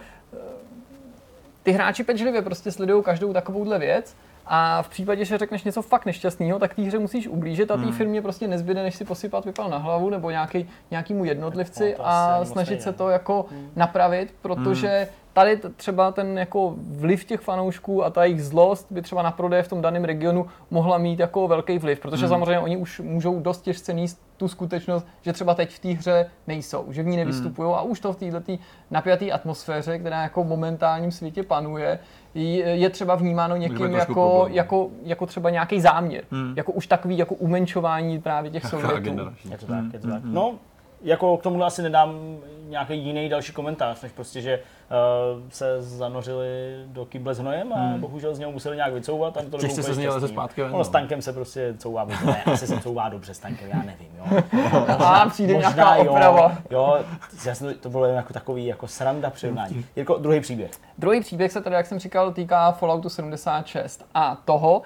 ty 1.63 1.71
hráči 1.71 2.03
pečlivě 2.03 2.41
prostě 2.41 2.71
sledují 2.71 3.03
každou 3.03 3.33
takovouhle 3.33 3.79
věc 3.79 4.15
a 4.53 4.81
v 4.81 4.89
případě, 4.89 5.25
že 5.25 5.37
řekneš 5.37 5.63
něco 5.63 5.81
fakt 5.81 6.05
nešťastného, 6.05 6.59
tak 6.59 6.73
té 6.73 6.81
hře 6.81 6.99
musíš 6.99 7.27
ublížit 7.27 7.71
a 7.71 7.77
té 7.77 7.91
firmě 7.91 8.21
prostě 8.21 8.47
nezbyde, 8.47 8.83
než 8.83 8.95
si 8.95 9.05
posypat 9.05 9.45
vypal 9.45 9.69
na 9.69 9.77
hlavu 9.77 10.09
nebo 10.09 10.29
nějaký, 10.29 10.69
nějakýmu 10.91 11.25
jednotlivci 11.25 11.89
No, 11.91 11.97
to 11.97 12.07
a 12.07 12.45
snažit 12.45 12.81
se 12.81 12.91
no. 12.91 12.97
to 12.97 13.09
jako 13.09 13.45
napravit, 13.75 14.33
protože 14.41 15.07
tady 15.33 15.57
t- 15.57 15.69
třeba 15.69 16.11
ten 16.11 16.37
jako 16.37 16.73
vliv 16.77 17.25
těch 17.25 17.39
fanoušků 17.39 18.05
a 18.05 18.09
ta 18.09 18.23
jejich 18.23 18.43
zlost 18.43 18.87
by 18.89 19.01
třeba 19.01 19.21
na 19.21 19.31
prodeje 19.31 19.63
v 19.63 19.67
tom 19.67 19.81
daném 19.81 20.03
regionu 20.03 20.47
mohla 20.71 20.97
mít 20.97 21.19
jako 21.19 21.47
velký 21.47 21.77
vliv, 21.77 21.99
protože 21.99 22.27
samozřejmě 22.27 22.59
oni 22.59 22.77
už 22.77 22.99
můžou 22.99 23.39
dost 23.39 23.61
těžce 23.61 23.93
níst 23.93 24.21
tu 24.37 24.47
skutečnost, 24.47 25.07
že 25.21 25.33
třeba 25.33 25.55
teď 25.55 25.73
v 25.73 25.79
té 25.79 25.89
hře 25.89 26.29
nejsou, 26.47 26.85
že 26.89 27.03
v 27.03 27.05
ní 27.05 27.17
nevystupují 27.17 27.73
a 27.75 27.81
už 27.81 27.99
to 27.99 28.13
v 28.13 28.15
této 28.15 28.57
napjaté 28.91 29.31
atmosféře, 29.31 29.99
která 29.99 30.23
jako 30.23 30.43
v 30.43 30.47
momentálním 30.47 31.11
světě 31.11 31.43
panuje, 31.43 31.99
je 32.33 32.89
třeba 32.89 33.15
vnímáno 33.15 33.55
někým 33.55 33.91
jako, 33.91 34.47
jako, 34.49 34.89
jako 35.03 35.25
třeba 35.25 35.49
nějaký 35.49 35.81
záměr, 35.81 36.23
jako 36.55 36.71
už 36.71 36.87
takový 36.87 37.17
jako 37.17 37.35
umenčování 37.35 38.21
právě 38.21 38.51
těch 38.51 38.63
Jaká 38.63 38.79
Sovětů. 38.79 39.19
Je 39.49 39.57
to 39.57 39.65
tak, 39.65 39.83
je 39.93 39.99
to 39.99 40.07
tak. 40.07 40.21
No, 40.23 40.55
jako 41.03 41.37
k 41.37 41.43
tomu 41.43 41.63
asi 41.63 41.81
nedám 41.81 42.37
nějaký 42.69 42.97
jiný 42.97 43.29
další 43.29 43.53
komentář, 43.53 44.01
než 44.01 44.11
prostě, 44.11 44.41
že 44.41 44.59
uh, 44.59 45.49
se 45.49 45.81
zanořili 45.81 46.47
do 46.85 47.05
kyble 47.05 47.33
s 47.33 47.39
hnojem 47.39 47.73
a 47.73 47.93
bohužel 47.97 48.35
z 48.35 48.39
něho 48.39 48.51
museli 48.51 48.75
nějak 48.75 48.93
vycouvat. 48.93 49.37
A 49.37 49.41
to 49.51 49.57
Těžce 49.57 49.83
se 49.83 49.93
z 49.93 49.97
něj 49.97 50.07
leze 50.07 50.27
zpátky 50.27 50.61
ven, 50.61 50.69
Ono 50.69 50.77
no. 50.77 50.83
s 50.83 50.89
tankem 50.89 51.21
se 51.21 51.33
prostě 51.33 51.73
couvá, 51.77 52.05
ne, 52.25 52.43
asi 52.43 52.67
se 52.67 52.79
couvá 52.79 53.09
dobře 53.09 53.33
s 53.33 53.39
tankem, 53.39 53.69
já 53.69 53.77
nevím, 53.77 54.09
jo. 54.17 54.43
A 54.99 55.29
přijde 55.29 55.53
nějaká 55.53 55.95
oprava. 55.95 56.57
Jo, 56.69 56.97
jo 56.97 57.05
já 57.45 57.55
jsem 57.55 57.73
to, 57.73 57.89
bylo 57.89 58.05
jen 58.05 58.15
jako 58.15 58.33
takový 58.33 58.65
jako 58.65 58.87
sranda 58.87 59.29
přirovnání. 59.29 59.85
Jako 59.95 60.17
druhý 60.17 60.39
příběh. 60.39 60.71
Druhý 60.97 61.21
příběh 61.21 61.51
se 61.51 61.61
tedy, 61.61 61.75
jak 61.75 61.85
jsem 61.85 61.99
říkal, 61.99 62.31
týká 62.31 62.71
Falloutu 62.71 63.09
76 63.09 64.05
a 64.13 64.35
toho, 64.45 64.81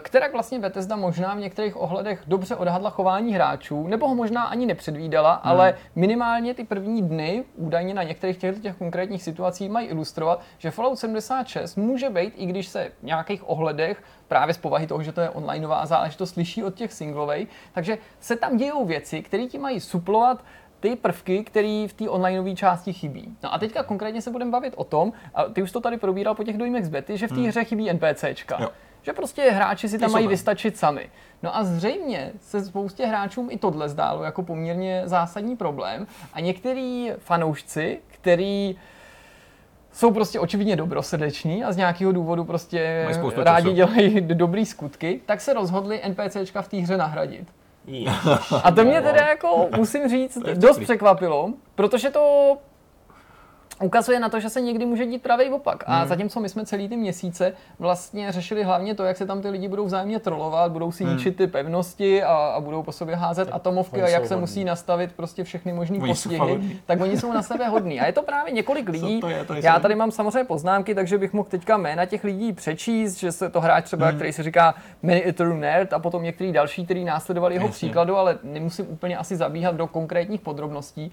která 0.00 0.28
vlastně 0.32 0.58
Bethesda 0.58 0.96
možná 0.96 1.34
v 1.34 1.38
některých 1.38 1.80
ohledech 1.80 2.22
dobře 2.26 2.56
odhadla 2.56 2.90
chování 2.90 3.34
hráčů, 3.34 3.86
nebo 3.86 4.08
ho 4.08 4.14
možná 4.14 4.42
ani 4.42 4.66
nepředvídala, 4.66 5.32
hmm. 5.32 5.40
ale 5.44 5.74
minimálně 5.94 6.54
ty 6.54 6.64
první 6.64 7.02
dny 7.02 7.44
údajně 7.56 7.94
na 7.94 8.02
některých 8.02 8.36
těchto 8.36 8.60
těch 8.60 8.76
konkrétních 8.76 9.22
situacích 9.22 9.70
mají 9.70 9.86
ilustrovat, 9.86 10.40
že 10.58 10.70
Fallout 10.70 10.98
76 10.98 11.76
může 11.76 12.10
být, 12.10 12.34
i 12.36 12.46
když 12.46 12.68
se 12.68 12.90
v 13.00 13.02
nějakých 13.02 13.50
ohledech 13.50 14.02
právě 14.28 14.54
z 14.54 14.58
povahy 14.58 14.86
toho, 14.86 15.02
že 15.02 15.12
to 15.12 15.20
je 15.20 15.30
onlineová 15.30 15.86
záležitost, 15.86 16.30
slyší 16.30 16.64
od 16.64 16.74
těch 16.74 16.92
singlovej, 16.92 17.46
takže 17.72 17.98
se 18.20 18.36
tam 18.36 18.56
dějou 18.56 18.84
věci, 18.84 19.22
které 19.22 19.46
ti 19.46 19.58
mají 19.58 19.80
suplovat 19.80 20.44
ty 20.80 20.96
prvky, 20.96 21.44
které 21.44 21.86
v 21.88 21.92
té 21.92 22.08
onlineové 22.08 22.54
části 22.54 22.92
chybí. 22.92 23.36
No 23.42 23.54
a 23.54 23.58
teďka 23.58 23.82
konkrétně 23.82 24.22
se 24.22 24.30
budeme 24.30 24.50
bavit 24.50 24.74
o 24.76 24.84
tom, 24.84 25.12
a 25.34 25.44
ty 25.44 25.62
už 25.62 25.72
to 25.72 25.80
tady 25.80 25.96
probíral 25.96 26.34
po 26.34 26.44
těch 26.44 26.58
dojmech 26.58 26.84
z 26.84 26.88
bety, 26.88 27.16
že 27.16 27.26
v 27.26 27.30
té 27.30 27.36
hmm. 27.36 27.48
hře 27.48 27.64
chybí 27.64 27.92
NPCčka. 27.92 28.58
Jo. 28.60 28.68
Že 29.02 29.12
prostě 29.12 29.50
hráči 29.50 29.88
si 29.88 29.98
tam 29.98 30.10
mají 30.10 30.28
vystačit 30.28 30.76
sami. 30.76 31.10
No 31.42 31.56
a 31.56 31.64
zřejmě 31.64 32.32
se 32.40 32.64
spoustě 32.64 33.06
hráčům 33.06 33.48
i 33.50 33.58
tohle 33.58 33.88
zdálo 33.88 34.22
jako 34.22 34.42
poměrně 34.42 35.02
zásadní 35.04 35.56
problém. 35.56 36.06
A 36.32 36.40
některý 36.40 37.10
fanoušci, 37.18 37.98
který 38.06 38.78
jsou 39.92 40.10
prostě 40.10 40.40
očividně 40.40 40.76
dobrosrdeční 40.76 41.64
a 41.64 41.72
z 41.72 41.76
nějakého 41.76 42.12
důvodu 42.12 42.44
prostě 42.44 43.08
rádi 43.36 43.64
času. 43.64 43.74
dělají 43.74 44.20
dobrý 44.20 44.66
skutky, 44.66 45.20
tak 45.26 45.40
se 45.40 45.52
rozhodli 45.52 46.00
NPCčka 46.08 46.62
v 46.62 46.68
té 46.68 46.76
hře 46.76 46.96
nahradit. 46.96 47.48
A 48.62 48.70
to 48.70 48.84
mě 48.84 49.02
teda 49.02 49.28
jako, 49.28 49.68
musím 49.76 50.08
říct, 50.08 50.38
dost 50.54 50.78
překvapilo, 50.78 51.52
protože 51.74 52.10
to 52.10 52.56
ukazuje 53.80 54.20
na 54.20 54.28
to, 54.28 54.40
že 54.40 54.50
se 54.50 54.60
někdy 54.60 54.86
může 54.86 55.06
dít 55.06 55.22
pravý 55.22 55.50
opak. 55.50 55.84
A 55.86 55.98
hmm. 55.98 56.08
zatímco 56.08 56.40
my 56.40 56.48
jsme 56.48 56.66
celý 56.66 56.88
ty 56.88 56.96
měsíce 56.96 57.52
vlastně 57.78 58.32
řešili 58.32 58.62
hlavně 58.62 58.94
to, 58.94 59.04
jak 59.04 59.16
se 59.16 59.26
tam 59.26 59.42
ty 59.42 59.48
lidi 59.48 59.68
budou 59.68 59.84
vzájemně 59.84 60.18
trolovat, 60.18 60.72
budou 60.72 60.92
si 60.92 61.04
hmm. 61.04 61.16
ničit 61.16 61.36
ty 61.36 61.46
pevnosti 61.46 62.22
a, 62.22 62.32
a 62.32 62.60
budou 62.60 62.82
po 62.82 62.92
sobě 62.92 63.16
házet 63.16 63.44
tak 63.44 63.54
atomovky 63.54 64.02
a 64.02 64.08
jak 64.08 64.26
se 64.26 64.34
hodný. 64.34 64.40
musí 64.40 64.64
nastavit 64.64 65.12
prostě 65.12 65.44
všechny 65.44 65.72
možné 65.72 65.98
postihy, 65.98 66.80
tak 66.86 67.00
oni 67.00 67.16
jsou 67.16 67.32
na 67.32 67.42
sebe 67.42 67.68
hodní. 67.68 68.00
A 68.00 68.06
je 68.06 68.12
to 68.12 68.22
právě 68.22 68.52
několik 68.52 68.88
lidí. 68.88 69.20
To 69.20 69.28
je, 69.28 69.44
to 69.44 69.54
Já 69.54 69.78
tady 69.78 69.94
mám 69.94 70.10
samozřejmě 70.10 70.44
poznámky, 70.44 70.94
takže 70.94 71.18
bych 71.18 71.32
mohl 71.32 71.48
teďka 71.48 71.76
jména 71.76 72.06
těch 72.06 72.24
lidí 72.24 72.52
přečíst, 72.52 73.18
že 73.18 73.32
se 73.32 73.50
to 73.50 73.60
hráč 73.60 73.84
třeba, 73.84 74.06
hmm. 74.06 74.16
který 74.16 74.32
se 74.32 74.42
říká 74.42 74.74
Many 75.02 75.28
Eternal 75.28 75.58
Nerd 75.58 75.92
a 75.92 75.98
potom 75.98 76.22
některý 76.22 76.52
další, 76.52 76.84
který 76.84 77.04
následovali 77.04 77.54
jeho 77.54 77.66
Jasně. 77.66 77.76
příkladu, 77.76 78.16
ale 78.16 78.38
nemusím 78.42 78.86
úplně 78.88 79.16
asi 79.16 79.36
zabíhat 79.36 79.76
do 79.76 79.86
konkrétních 79.86 80.40
podrobností 80.40 81.12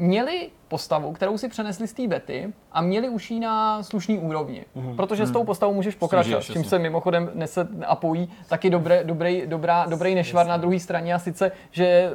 měli 0.00 0.50
postavu, 0.68 1.12
kterou 1.12 1.38
si 1.38 1.48
přenesli 1.48 1.88
z 1.88 1.92
té 1.92 2.06
bety 2.06 2.52
a 2.72 2.80
měli 2.80 3.08
už 3.08 3.30
ji 3.30 3.40
na 3.40 3.82
slušný 3.82 4.18
úrovni. 4.18 4.64
Mm-hmm. 4.76 4.96
Protože 4.96 5.26
s 5.26 5.30
tou 5.30 5.38
mhm. 5.38 5.46
postavou 5.46 5.74
můžeš 5.74 5.94
pokračovat, 5.94 6.42
s 6.42 6.52
čím 6.52 6.64
se 6.64 6.78
mimochodem 6.78 7.30
nese 7.34 7.68
a 7.86 7.96
pojí 7.96 8.30
taky 8.48 8.70
dobré, 8.70 9.04
dobrý, 9.04 9.42
dobrá, 9.46 9.86
dobrý 9.86 10.14
nešvar 10.14 10.46
na 10.46 10.56
druhé 10.56 10.78
straně 10.78 11.14
a 11.14 11.18
sice, 11.18 11.52
že 11.70 11.84
eh, 11.86 12.10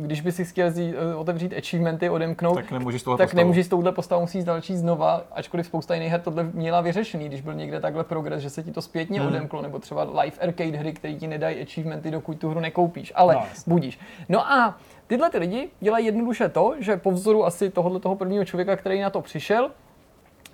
když 0.00 0.20
by 0.20 0.32
si 0.32 0.44
chtěl 0.44 0.70
zí, 0.70 0.94
eh, 0.96 1.14
otevřít 1.14 1.54
achievementy, 1.58 2.10
odemknout, 2.10 2.54
tak 2.54 2.70
nemůžeš, 2.70 3.02
tak 3.02 3.16
postavu. 3.16 3.36
nemůžeš 3.36 3.66
s 3.66 3.68
touhle 3.68 3.92
postavou 3.92 4.20
musíš 4.20 4.44
další 4.44 4.76
znova, 4.76 5.22
ačkoliv 5.32 5.66
spousta 5.66 5.94
jiných 5.94 6.10
her 6.10 6.20
tohle 6.20 6.44
měla 6.44 6.80
vyřešený, 6.80 7.28
když 7.28 7.40
byl 7.40 7.54
někde 7.54 7.80
takhle 7.80 8.04
progres, 8.04 8.42
že 8.42 8.50
se 8.50 8.62
ti 8.62 8.72
to 8.72 8.82
zpětně 8.82 9.20
mm. 9.20 9.26
odemklo, 9.26 9.62
nebo 9.62 9.78
třeba 9.78 10.02
live 10.02 10.36
arcade 10.40 10.78
hry, 10.78 10.92
které 10.92 11.14
ti 11.14 11.26
nedají 11.26 11.62
achievementy, 11.62 12.10
dokud 12.10 12.38
tu 12.38 12.50
hru 12.50 12.60
nekoupíš, 12.60 13.12
ale 13.14 13.34
no, 13.34 13.42
budíš. 13.66 13.98
No 14.28 14.52
a 14.52 14.78
Tyhle 15.10 15.30
ty 15.30 15.38
lidi 15.38 15.70
dělají 15.80 16.06
jednoduše 16.06 16.48
to, 16.48 16.74
že 16.78 16.96
po 16.96 17.10
vzoru 17.10 17.46
asi 17.46 17.70
tohohle 17.70 18.00
toho 18.00 18.16
prvního 18.16 18.44
člověka, 18.44 18.76
který 18.76 19.00
na 19.00 19.10
to 19.10 19.20
přišel, 19.20 19.70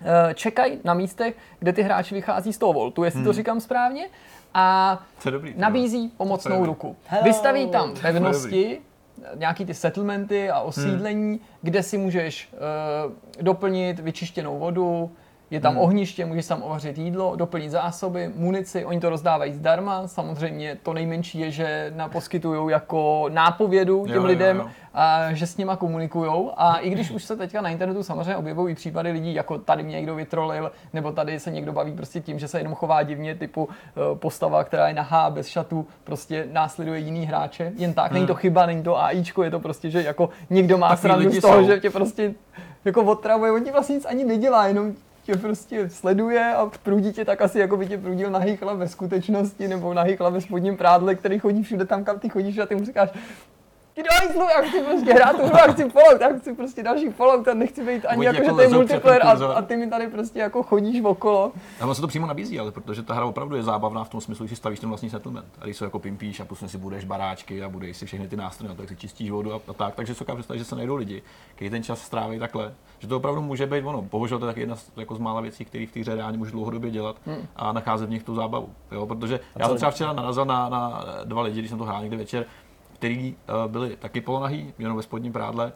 eh, 0.01 0.35
čekají 0.35 0.81
na 0.85 0.95
místech, 0.95 1.37
kde 1.59 1.73
ty 1.73 1.83
hráči 1.83 2.15
vychází 2.15 2.53
z 2.53 2.59
toho 2.59 2.73
voltu, 2.73 3.05
jestli 3.05 3.19
hmm. 3.19 3.27
to 3.27 3.33
říkám 3.33 3.61
správně, 3.61 4.09
a 4.55 4.99
dobrý, 5.31 5.55
nabízí 5.57 6.09
pomocnou 6.17 6.67
ruku. 6.67 6.97
Hello. 7.07 7.25
Vystaví 7.25 7.69
tam 7.71 7.95
pevnosti, 8.03 8.81
nějaký 9.35 9.65
ty 9.67 9.75
settlementy 9.75 10.51
a 10.51 10.61
osídlení, 10.61 11.29
hmm. 11.29 11.41
kde 11.63 11.83
si 11.83 11.99
můžeš 11.99 12.49
uh, 12.53 13.43
doplnit 13.43 14.01
vyčištěnou 14.01 14.59
vodu, 14.59 15.11
je 15.51 15.61
tam 15.61 15.73
hmm. 15.73 15.83
ohniště, 15.83 16.27
můžeš 16.27 16.47
tam 16.47 16.63
ovařit 16.63 16.99
jídlo, 16.99 17.37
doplnit 17.37 17.71
zásoby, 17.71 18.31
munici, 18.37 18.85
oni 18.85 19.01
to 19.01 19.11
rozdávají 19.11 19.53
zdarma. 19.53 20.09
Samozřejmě 20.09 20.79
to 20.83 20.93
nejmenší 20.93 21.39
je, 21.39 21.51
že 21.51 21.93
naposkytují 21.97 22.73
jako 22.73 23.27
nápovědu 23.33 24.07
těm 24.07 24.17
jo, 24.17 24.25
lidem, 24.25 24.57
jo, 24.57 24.63
jo. 24.63 24.71
A, 24.95 25.33
že 25.33 25.47
s 25.47 25.57
nima 25.57 25.77
komunikují. 25.77 26.51
A 26.57 26.77
i 26.77 26.91
když 26.91 27.11
už 27.11 27.25
se 27.25 27.37
teďka 27.37 27.61
na 27.61 27.69
internetu 27.69 28.03
samozřejmě 28.03 28.37
objevují 28.37 28.75
případy 28.75 29.13
lidí, 29.13 29.35
jako 29.35 29.59
tady 29.59 29.83
mě 29.83 29.97
někdo 29.97 30.15
vytrolil, 30.15 30.73
nebo 30.93 31.13
tady 31.13 31.41
se 31.41 31.51
někdo 31.51 31.73
baví 31.73 31.93
prostě 31.93 32.21
tím, 32.21 32.39
že 32.39 32.49
se 32.49 32.61
jenom 32.61 32.75
chová 32.75 33.03
divně, 33.03 33.35
typu 33.35 33.65
uh, 33.65 34.19
postava, 34.19 34.65
která 34.65 34.89
je 34.89 34.95
nahá, 34.95 35.31
bez 35.31 35.47
šatu, 35.47 35.87
prostě 36.05 36.49
následuje 36.53 36.99
jiný 36.99 37.27
hráče. 37.27 37.73
Jen 37.77 37.95
tak, 37.95 38.07
hmm. 38.07 38.15
není 38.15 38.27
to 38.27 38.35
chyba, 38.35 38.67
není 38.67 38.83
to 38.83 39.03
AIčko, 39.03 39.43
je 39.43 39.51
to 39.51 39.61
prostě, 39.61 39.91
že 39.91 40.03
jako 40.03 40.29
někdo 40.51 40.79
má 40.79 40.97
srandu 40.97 41.31
z 41.31 41.41
toho, 41.41 41.61
jsou. 41.61 41.67
že 41.67 41.81
tě 41.81 41.91
prostě 41.91 42.35
jako 42.85 43.03
otravuje, 43.03 43.53
on 43.53 43.65
ti 43.65 43.71
vlastně 43.71 43.95
nic 43.95 44.05
ani 44.05 44.25
nedělá, 44.25 44.67
jenom 44.67 44.95
tě 45.27 45.37
prostě 45.37 45.91
sleduje 45.91 46.55
a 46.55 46.71
prudí 46.83 47.13
tě 47.13 47.25
tak 47.25 47.41
asi, 47.41 47.59
jako 47.59 47.77
by 47.77 47.87
tě 47.87 47.99
prudil 47.99 48.31
nahý 48.31 48.57
chlap 48.57 48.77
ve 48.77 48.89
skutečnosti, 48.89 49.69
nebo 49.69 49.95
nahý 49.95 50.17
chlap 50.17 50.33
ve 50.33 50.41
spodním 50.41 50.77
prádle, 50.77 51.15
který 51.15 51.39
chodí 51.39 51.63
všude 51.63 51.85
tam, 51.85 52.05
kam 52.05 52.19
ty 52.19 52.29
chodíš 52.29 52.59
a 52.59 52.67
ty 52.67 52.75
mu 52.75 52.85
říkáš, 52.85 53.11
ty 53.97 54.03
do 54.03 54.09
hajzlu, 54.21 54.43
já 54.43 54.69
chci 54.69 54.83
prostě 54.83 55.13
hrát 55.13 55.37
tu 55.37 55.43
hru, 55.43 55.57
já 55.57 55.73
chci 55.73 55.91
Fallout, 55.91 56.21
já 56.21 56.39
chci 56.39 56.55
prostě 56.55 56.83
další 56.83 57.09
Fallout 57.09 57.49
a 57.49 57.55
nechci 57.55 57.85
být 57.85 58.05
ani 58.05 58.25
jako, 58.25 58.45
že 58.45 58.51
to 58.51 58.61
je 58.61 58.69
multiplayer 58.69 59.23
a, 59.27 59.31
a, 59.31 59.63
ty 59.63 59.77
mi 59.77 59.91
tady 59.91 60.09
prostě 60.09 60.39
jako 60.39 60.63
chodíš 60.63 61.05
okolo. 61.05 61.53
A 61.81 61.95
se 61.95 62.01
to 62.01 62.07
přímo 62.07 62.27
nabízí, 62.27 62.61
ale 62.61 62.73
protože 62.73 63.03
ta 63.03 63.15
hra 63.15 63.25
opravdu 63.25 63.57
je 63.57 63.63
zábavná 63.63 64.05
v 64.05 64.09
tom 64.09 64.21
smyslu, 64.21 64.47
že 64.47 64.57
stavíš 64.57 64.81
ten 64.81 64.89
vlastní 64.89 65.11
settlement. 65.11 65.47
A 65.61 65.65
když 65.65 65.77
se 65.77 65.85
jako 65.85 65.99
pimpíš 65.99 66.41
a 66.41 66.45
prostě 66.45 66.69
si 66.69 66.79
budeš 66.79 67.05
baráčky 67.05 67.63
a 67.63 67.69
budeš 67.69 67.97
si 67.97 68.07
všechny 68.07 68.29
ty 68.29 68.37
nástroje, 68.37 68.75
tak 68.75 68.89
si 68.89 68.97
čistíš 68.97 69.31
vodu 69.31 69.55
a, 69.55 69.61
a 69.69 69.73
tak. 69.73 69.95
Takže 69.95 70.15
co 70.15 70.25
představit, 70.25 70.59
že 70.59 70.65
se 70.65 70.77
najdou 70.77 70.97
lidi, 70.97 71.23
kteří 71.55 71.71
ten 71.71 71.83
čas 71.83 72.01
stráví 72.01 72.39
takhle, 72.39 72.75
že 72.99 73.09
to 73.09 73.17
opravdu 73.17 73.43
může 73.43 73.67
být 73.67 73.85
ono. 73.85 74.03
Bohužel 74.03 74.39
to 74.39 74.47
je 74.47 74.51
taky 74.51 74.61
jedna 74.61 74.77
z, 74.77 74.91
jako 74.97 75.15
z 75.15 75.19
mála 75.19 75.41
věcí, 75.41 75.65
které 75.65 75.87
v 75.87 75.93
té 75.93 76.01
hře 76.01 76.15
reálně 76.15 76.39
můžu 76.39 76.51
dlouhodobě 76.51 76.91
dělat 76.91 77.17
hmm. 77.27 77.47
a 77.57 77.73
nacházet 77.73 78.09
v 78.09 78.13
nich 78.13 78.23
tu 78.23 78.35
zábavu. 78.35 78.69
Jo? 78.93 79.07
Protože 79.07 79.41
já 79.57 79.69
jsem 79.69 79.77
třeba 79.77 79.91
včera 79.91 80.13
narazil 80.13 80.45
na, 80.45 80.69
na 80.69 81.05
dva 81.25 81.43
lidi, 81.43 81.59
když 81.59 81.71
jsem 81.71 81.79
to 81.79 81.85
hrál 81.85 82.03
někde 82.03 82.17
večer, 82.17 82.47
který 82.97 83.37
uh, 83.65 83.73
byli 83.73 83.97
taky 83.97 84.21
polonahý, 84.21 84.75
jenom 84.79 84.97
ve 84.97 85.03
spodním 85.03 85.33
prádle 85.33 85.73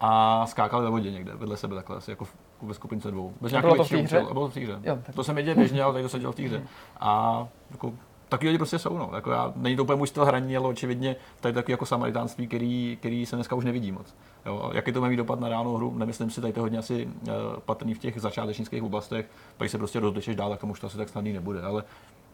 a 0.00 0.46
skákali 0.46 0.84
ve 0.84 0.90
vodě 0.90 1.10
někde 1.10 1.34
vedle 1.34 1.56
sebe 1.56 1.74
takhle, 1.74 1.96
asi 1.96 2.10
jako 2.10 2.24
v, 2.24 2.34
ve 2.62 2.74
skupince 2.74 3.10
dvou. 3.10 3.34
Bez 3.40 3.52
bylo 3.52 3.76
to 3.76 3.84
v 3.84 3.88
té 3.88 3.96
hře? 3.96 4.26
Bylo 4.32 4.44
to 4.44 4.48
v 4.48 4.54
té 4.54 4.60
hře. 4.60 4.78
Jo, 4.82 4.98
tak... 5.06 5.14
To 5.14 5.24
se 5.24 5.32
mi 5.32 5.42
děje 5.42 5.54
běžně, 5.54 5.82
ale 5.82 5.92
tady 5.92 6.02
to 6.02 6.08
se 6.08 6.18
dělo 6.18 6.32
v 6.32 6.36
té 6.36 6.42
hře. 6.42 6.62
A 7.00 7.46
jako, 7.70 7.92
taky 8.28 8.46
lidi 8.46 8.58
prostě 8.58 8.78
jsou, 8.78 8.98
no. 8.98 9.10
Jako 9.14 9.30
já, 9.30 9.52
není 9.56 9.76
to 9.76 9.82
úplně 9.82 9.96
můj 9.96 10.06
styl 10.06 10.24
hraní, 10.24 10.56
ale 10.56 10.68
očividně 10.68 11.16
tady 11.40 11.54
taky 11.54 11.72
jako 11.72 11.86
samaritánství, 11.86 12.46
který, 12.46 12.96
který 13.00 13.26
se 13.26 13.36
dneska 13.36 13.56
už 13.56 13.64
nevidí 13.64 13.92
moc. 13.92 14.14
Jo, 14.46 14.70
jaký 14.74 14.92
to 14.92 15.00
má 15.00 15.08
mít 15.08 15.16
dopad 15.16 15.40
na 15.40 15.48
reálnou 15.48 15.76
hru, 15.76 15.94
nemyslím 15.98 16.30
si, 16.30 16.40
tady 16.40 16.52
to 16.52 16.60
hodně 16.60 16.78
asi 16.78 17.06
uh, 17.06 17.32
patrný 17.64 17.94
v 17.94 17.98
těch 17.98 18.20
začátečnických 18.20 18.82
oblastech, 18.82 19.30
pak 19.56 19.70
se 19.70 19.78
prostě 19.78 20.00
roztečeš 20.00 20.36
dál, 20.36 20.50
tak 20.50 20.60
to 20.60 20.66
už 20.66 20.80
to 20.80 20.86
asi 20.86 20.96
tak 20.96 21.08
snadný 21.08 21.32
nebude, 21.32 21.62
ale 21.62 21.84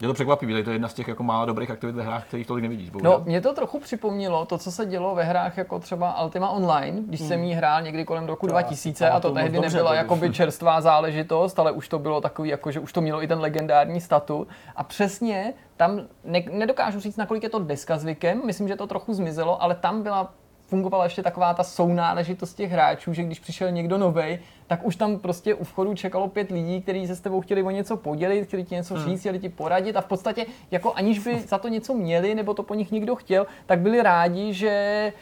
je 0.01 0.09
to 0.09 0.15
překvapivé, 0.15 0.63
to 0.63 0.71
je 0.71 0.75
jedna 0.75 0.89
z 0.89 0.95
těch 0.95 1.09
jako 1.09 1.23
mála 1.23 1.45
dobrých 1.45 1.71
aktivit 1.71 1.93
ve 1.93 2.03
hrách, 2.03 2.27
kterých 2.27 2.47
tolik 2.47 2.63
nevidíš. 2.63 2.91
Bohužel. 2.91 3.13
No, 3.13 3.25
mě 3.25 3.41
to 3.41 3.53
trochu 3.53 3.81
připomnělo 3.81 4.45
to, 4.45 4.59
co 4.59 4.73
se 4.73 4.87
dělo 4.87 5.15
ve 5.15 5.25
hrách 5.25 5.57
jako 5.59 5.79
třeba 5.79 6.23
Ultima 6.23 6.51
Online, 6.51 7.03
když 7.03 7.21
hmm. 7.21 7.29
jsem 7.29 7.45
jí 7.45 7.53
hrál 7.53 7.83
někdy 7.83 8.05
kolem 8.05 8.27
roku 8.27 8.47
to 8.47 8.53
2000 8.53 9.11
a 9.11 9.21
to 9.21 9.31
tehdy 9.31 9.61
nebyla 9.61 9.95
jakoby 9.95 10.33
čerstvá 10.33 10.81
záležitost, 10.81 11.59
ale 11.59 11.73
už 11.73 11.89
to 11.89 11.99
bylo 11.99 12.21
takový, 12.21 12.49
jako, 12.49 12.71
že 12.71 12.81
už 12.81 12.93
to 12.93 13.01
mělo 13.01 13.23
i 13.23 13.29
ten 13.29 13.41
legendární 13.41 14.01
statut. 14.01 14.49
A 14.77 14.85
přesně 14.85 15.55
tam 15.77 16.01
ne, 16.25 16.43
nedokážu 16.51 17.01
říct, 17.01 17.17
nakolik 17.17 17.43
je 17.43 17.49
to 17.49 17.59
deska 17.59 17.99
zvykem, 17.99 18.43
myslím, 18.45 18.69
že 18.69 18.77
to 18.77 18.87
trochu 18.87 19.15
zmizelo, 19.15 19.63
ale 19.63 19.75
tam 19.75 20.03
byla 20.03 20.35
fungovala 20.67 21.05
ještě 21.05 21.23
taková 21.23 21.55
ta 21.55 21.63
sounáležitost 21.63 22.55
těch 22.55 22.71
hráčů, 22.71 23.13
že 23.13 23.23
když 23.23 23.41
přišel 23.41 23.71
někdo 23.71 23.99
nový, 23.99 24.39
tak 24.67 24.87
už 24.87 24.97
tam 24.97 25.19
prostě 25.19 25.55
u 25.55 25.65
vchodu 25.65 25.95
čekalo 25.95 26.29
pět 26.29 26.51
lidí, 26.51 26.83
kteří 26.83 27.07
se 27.07 27.17
s 27.17 27.21
tebou 27.21 27.41
chtěli 27.41 27.63
o 27.63 27.71
něco 27.71 27.97
podělit, 27.97 28.45
chtěli 28.45 28.65
ti 28.65 28.75
něco 28.75 28.95
hmm. 28.95 29.05
říct, 29.05 29.21
chtěli 29.21 29.39
ti 29.39 29.49
poradit 29.49 29.97
a 29.97 30.01
v 30.01 30.07
podstatě 30.07 30.47
jako 30.71 30.93
aniž 30.93 31.19
by 31.19 31.41
za 31.41 31.59
to 31.59 31.69
něco 31.69 31.95
měli 31.95 32.35
nebo 32.35 32.55
to 32.55 32.63
po 32.63 32.75
nich 32.75 32.91
někdo 32.91 33.17
chtěl, 33.17 33.47
tak 33.67 33.81
byli 33.81 34.03
rádi, 34.03 34.53
že 34.53 35.13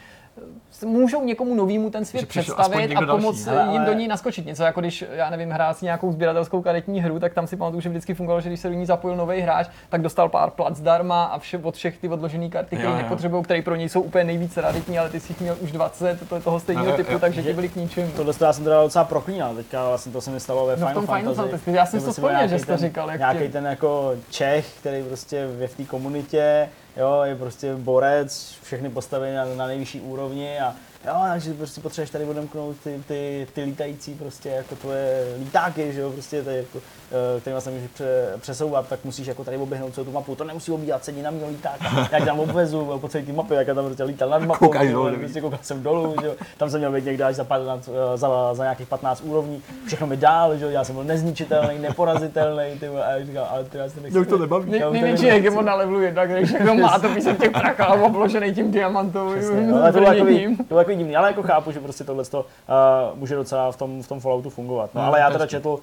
můžou 0.85 1.23
někomu 1.23 1.55
novému 1.55 1.89
ten 1.89 2.05
svět 2.05 2.27
představit 2.27 2.95
a 2.95 3.05
pomoct 3.05 3.45
další. 3.45 3.71
jim 3.71 3.81
ale... 3.81 3.85
do 3.85 3.93
ní 3.93 4.07
naskočit. 4.07 4.45
Něco 4.45 4.63
jako 4.63 4.79
když, 4.79 5.05
já 5.11 5.29
nevím, 5.29 5.51
hrál 5.51 5.73
si 5.73 5.85
nějakou 5.85 6.11
sběratelskou 6.11 6.61
karetní 6.61 7.01
hru, 7.01 7.19
tak 7.19 7.33
tam 7.33 7.47
si 7.47 7.57
pamatuju, 7.57 7.81
že 7.81 7.89
vždycky 7.89 8.13
fungovalo, 8.13 8.41
že 8.41 8.49
když 8.49 8.59
se 8.59 8.67
do 8.69 8.73
ní 8.73 8.85
zapojil 8.85 9.17
nový 9.17 9.41
hráč, 9.41 9.67
tak 9.89 10.01
dostal 10.01 10.29
pár 10.29 10.49
plat 10.49 10.75
zdarma 10.75 11.23
a 11.23 11.39
vše 11.39 11.57
od 11.57 11.75
všech 11.75 11.97
ty 11.97 12.09
odložené 12.09 12.49
karty, 12.49 12.75
které 12.75 12.95
nepotřebují, 12.95 13.43
které 13.43 13.61
pro 13.61 13.75
něj 13.75 13.89
jsou 13.89 14.01
úplně 14.01 14.23
nejvíce 14.23 14.61
raditní, 14.61 14.99
ale 14.99 15.09
ty 15.09 15.19
si 15.19 15.31
jich 15.31 15.41
měl 15.41 15.57
už 15.61 15.71
20, 15.71 16.29
to 16.29 16.35
je 16.35 16.41
toho 16.41 16.59
stejného 16.59 16.97
typu, 16.97 17.11
jo. 17.11 17.19
takže 17.19 17.43
ti 17.43 17.53
byli 17.53 17.69
k 17.69 17.75
ničemu. 17.75 18.11
To 18.11 18.45
já 18.45 18.53
jsem 18.53 18.63
teda 18.63 18.83
docela 18.83 19.05
proklínal, 19.05 19.55
teďka 19.55 19.87
vlastně 19.87 20.11
to 20.11 20.21
se 20.21 20.31
mi 20.31 20.39
stalo 20.39 20.65
ve 20.65 20.77
no, 20.77 20.87
Final, 20.87 21.01
Final 21.01 21.33
Fantasy. 21.33 21.35
Fantasy. 21.35 21.71
Já 21.71 21.85
jsem 21.85 22.01
to 22.01 22.11
vzpomněl, 22.11 22.47
že 22.47 22.59
jsi 22.59 22.77
říkal. 22.77 23.11
Nějaký 23.17 23.49
ten 23.49 23.65
jako 23.65 24.13
Čech, 24.29 24.73
který 24.79 25.03
prostě 25.03 25.35
je 25.35 25.67
v 25.67 25.75
té 25.75 25.83
komunitě, 25.83 26.69
jo, 26.97 27.21
je 27.23 27.35
prostě 27.35 27.75
borec, 27.75 28.55
všechny 28.63 28.89
postavy 28.89 29.33
na, 29.33 29.45
na 29.45 29.67
nejvyšší 29.67 30.01
úrovni 30.01 30.59
a 30.59 30.75
Jo, 31.07 31.13
takže 31.29 31.53
prostě 31.53 31.81
potřebuješ 31.81 32.09
tady 32.09 32.25
odemknout 32.25 32.75
ty, 32.83 33.03
ty, 33.07 33.47
ty 33.53 33.63
lítající 33.63 34.13
prostě 34.13 34.49
jako 34.49 34.75
tvoje 34.75 35.35
lítáky, 35.39 35.93
že 35.93 36.01
jo, 36.01 36.11
prostě 36.11 36.43
tady 36.43 36.57
jako, 36.57 36.79
eh, 37.37 37.41
kterýma 37.41 37.61
se 37.61 37.71
můžeš 37.71 37.89
pře, 37.93 38.33
přesouvat, 38.39 38.87
tak 38.87 38.99
musíš 39.03 39.27
jako 39.27 39.43
tady 39.43 39.57
oběhnout 39.57 39.93
celou 39.93 40.05
tu 40.05 40.11
mapu. 40.11 40.35
To 40.35 40.43
nemusí 40.43 40.71
obíhat 40.71 41.05
sedí 41.05 41.21
na 41.21 41.31
mého 41.31 41.49
lítáka. 41.49 42.09
Já 42.11 42.25
tam 42.25 42.39
obvezu 42.39 42.97
po 43.01 43.07
celé 43.07 43.23
té 43.23 43.33
mapě, 43.33 43.57
jak 43.57 43.67
já 43.67 43.73
tam 43.73 43.85
prostě 43.85 44.03
lítal 44.03 44.29
nad 44.29 44.41
mapou. 44.41 44.65
Koukáš 44.65 44.91
dolů, 44.91 45.17
prostě 45.17 45.41
koukal 45.41 45.59
jsem 45.61 45.83
dolů, 45.83 46.15
že 46.21 46.27
jo. 46.27 46.33
Tam 46.57 46.69
jsem 46.69 46.79
měl 46.79 46.91
být 46.91 47.05
někde 47.05 47.23
až 47.23 47.35
za, 47.35 47.43
15, 47.43 47.89
eh, 47.89 48.17
za, 48.17 48.53
za, 48.53 48.63
nějakých 48.63 48.87
15 48.87 49.21
úrovní. 49.21 49.61
Všechno 49.87 50.07
mi 50.07 50.17
dál, 50.17 50.57
že 50.57 50.65
jo, 50.65 50.71
já 50.71 50.83
jsem 50.83 50.95
byl 50.95 51.03
nezničitelný, 51.03 51.79
neporazitelný, 51.79 52.79
ty 52.79 52.87
vole, 52.87 53.05
a 53.05 53.11
já 53.11 53.25
říkal, 53.25 53.47
ale 53.51 53.63
ty 53.63 53.77
já 53.77 53.89
se 53.89 54.01
nechci. 54.01 54.17
Jak 54.17 54.27
to 54.27 54.37
nebaví? 54.37 54.71
Největší 54.71 55.17
tady 55.17 55.31
hegemon 55.31 55.65
na 55.65 55.75
levelu 55.75 56.01
1, 56.01 56.25
když 56.25 56.49
všechno 56.49 56.75
má 56.75 56.99
to 56.99 57.09
písem 57.09 57.35
těch 57.35 57.51
prachách 57.51 58.01
obložený 58.01 58.53
tím 58.53 58.71
diamantovým 58.71 59.39
Přesně, 59.39 59.71
ale 59.71 59.93
to 59.93 59.99
bylo, 59.99 60.55
bylo 60.69 60.94
takový 60.95 61.03
divný, 61.03 61.15
ale 61.15 61.27
jako 61.27 61.43
chápu, 61.43 61.71
že 61.71 61.79
prostě 61.79 62.03
tohle 62.03 62.23
uh, 62.33 62.43
může 63.15 63.35
docela 63.35 63.71
v 63.71 63.77
tom, 63.77 64.03
v 64.03 64.07
tom 64.07 64.19
Falloutu 64.19 64.49
fungovat. 64.49 64.89
No, 64.93 65.01
No, 65.01 65.07
ale 65.07 65.19
já 65.19 65.29
teda 65.31 65.47
četl, 65.47 65.69
uh, 65.69 65.79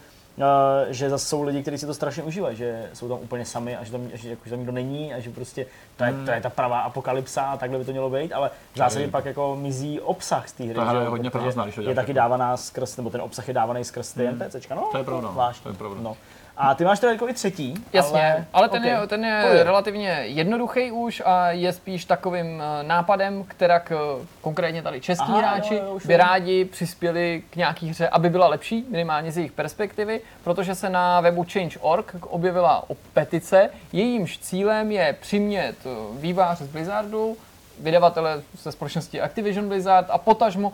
že 0.89 1.11
zase 1.11 1.27
jsou 1.27 1.43
lidi, 1.43 1.63
kteří 1.63 1.79
si 1.79 1.87
to 1.87 1.95
strašně 1.95 2.23
užívají, 2.23 2.57
že 2.57 2.91
jsou 2.93 3.09
tam 3.09 3.19
úplně 3.19 3.45
sami 3.45 3.77
a 3.77 3.85
že 3.85 3.93
tam, 3.93 4.09
že, 4.15 4.31
jako, 4.31 4.43
že 4.45 4.51
tam 4.51 4.59
nikdo 4.59 4.73
není 4.73 5.15
a 5.15 5.21
že 5.21 5.31
prostě 5.31 5.67
to 5.97 6.05
je, 6.05 6.15
to 6.25 6.31
je 6.31 6.41
ta 6.41 6.51
pravá 6.51 6.81
apokalypsa 6.81 7.43
a 7.43 7.57
takhle 7.57 7.79
by 7.79 7.85
to 7.85 7.91
mělo 7.91 8.11
být, 8.11 8.33
ale 8.33 8.51
v 8.75 8.79
zásadě 8.79 9.09
pak 9.09 9.25
jako 9.25 9.57
mizí 9.57 10.01
obsah 10.01 10.49
z 10.49 10.53
té 10.53 10.65
hry. 10.65 10.75
Ta 10.75 10.85
hra 10.85 11.01
je 11.01 11.09
hodně 11.09 11.31
prázdná, 11.31 11.65
když 11.65 11.75
to 11.75 11.81
Je 11.81 11.95
taky 11.95 12.13
dávaná 12.13 12.57
skrz, 12.57 12.97
nebo 12.97 13.11
ten 13.11 13.21
obsah 13.21 13.49
je 13.49 13.55
dávaný 13.55 13.85
skrz 13.85 14.13
ty 14.13 14.29
NPCčka, 14.29 14.75
no, 14.75 14.89
To 14.93 14.99
je 14.99 15.05
pravda, 15.05 15.27
no, 15.27 15.33
zvláštní. 15.33 15.63
to 15.63 15.69
je 15.69 15.75
pravda. 15.75 16.01
No. 16.03 16.17
A 16.57 16.75
ty 16.75 16.85
máš 16.85 17.01
teda 17.01 17.13
jako 17.13 17.29
i 17.29 17.35
třetí, 17.35 17.75
Jasně, 17.93 18.33
ale, 18.33 18.47
ale 18.53 18.69
ten, 18.69 18.83
okay. 18.83 19.01
je, 19.01 19.07
ten 19.07 19.25
je 19.25 19.43
Pověď. 19.47 19.63
relativně 19.63 20.09
jednoduchý 20.25 20.91
už 20.93 21.23
a 21.25 21.51
je 21.51 21.73
spíš 21.73 22.05
takovým 22.05 22.63
eh, 22.63 22.83
nápadem, 22.83 23.45
kterak 23.45 23.93
eh, 23.93 24.27
konkrétně 24.41 24.83
tady 24.83 25.01
český 25.01 25.25
Aha, 25.29 25.39
hráči 25.39 25.75
jo, 25.75 25.83
jo, 25.85 25.99
by 26.05 26.17
rádi 26.17 26.65
přispěli 26.65 27.43
k 27.51 27.57
nějaký 27.57 27.89
hře, 27.89 28.09
aby 28.09 28.31
byla 28.31 28.49
lepší, 28.49 28.87
minimálně 28.91 29.33
z 29.33 29.37
jejich 29.37 29.53
perspektivy, 29.53 30.21
protože 30.45 30.75
se 30.75 30.91
na 30.91 31.21
webu 31.21 31.47
Change.org 31.53 32.15
objevila 32.21 32.91
o 32.91 32.95
petice, 33.13 33.71
jejímž 33.93 34.39
cílem 34.39 34.93
je 34.93 35.17
přimět 35.21 35.77
eh, 35.87 35.89
výváře 36.21 36.65
z 36.65 36.69
Blizzardu, 36.69 37.37
vydavatele 37.81 38.43
ze 38.63 38.73
společnosti 38.73 39.21
Activision 39.21 39.69
Blizzard 39.69 40.07
a 40.11 40.19
potažmo 40.19 40.73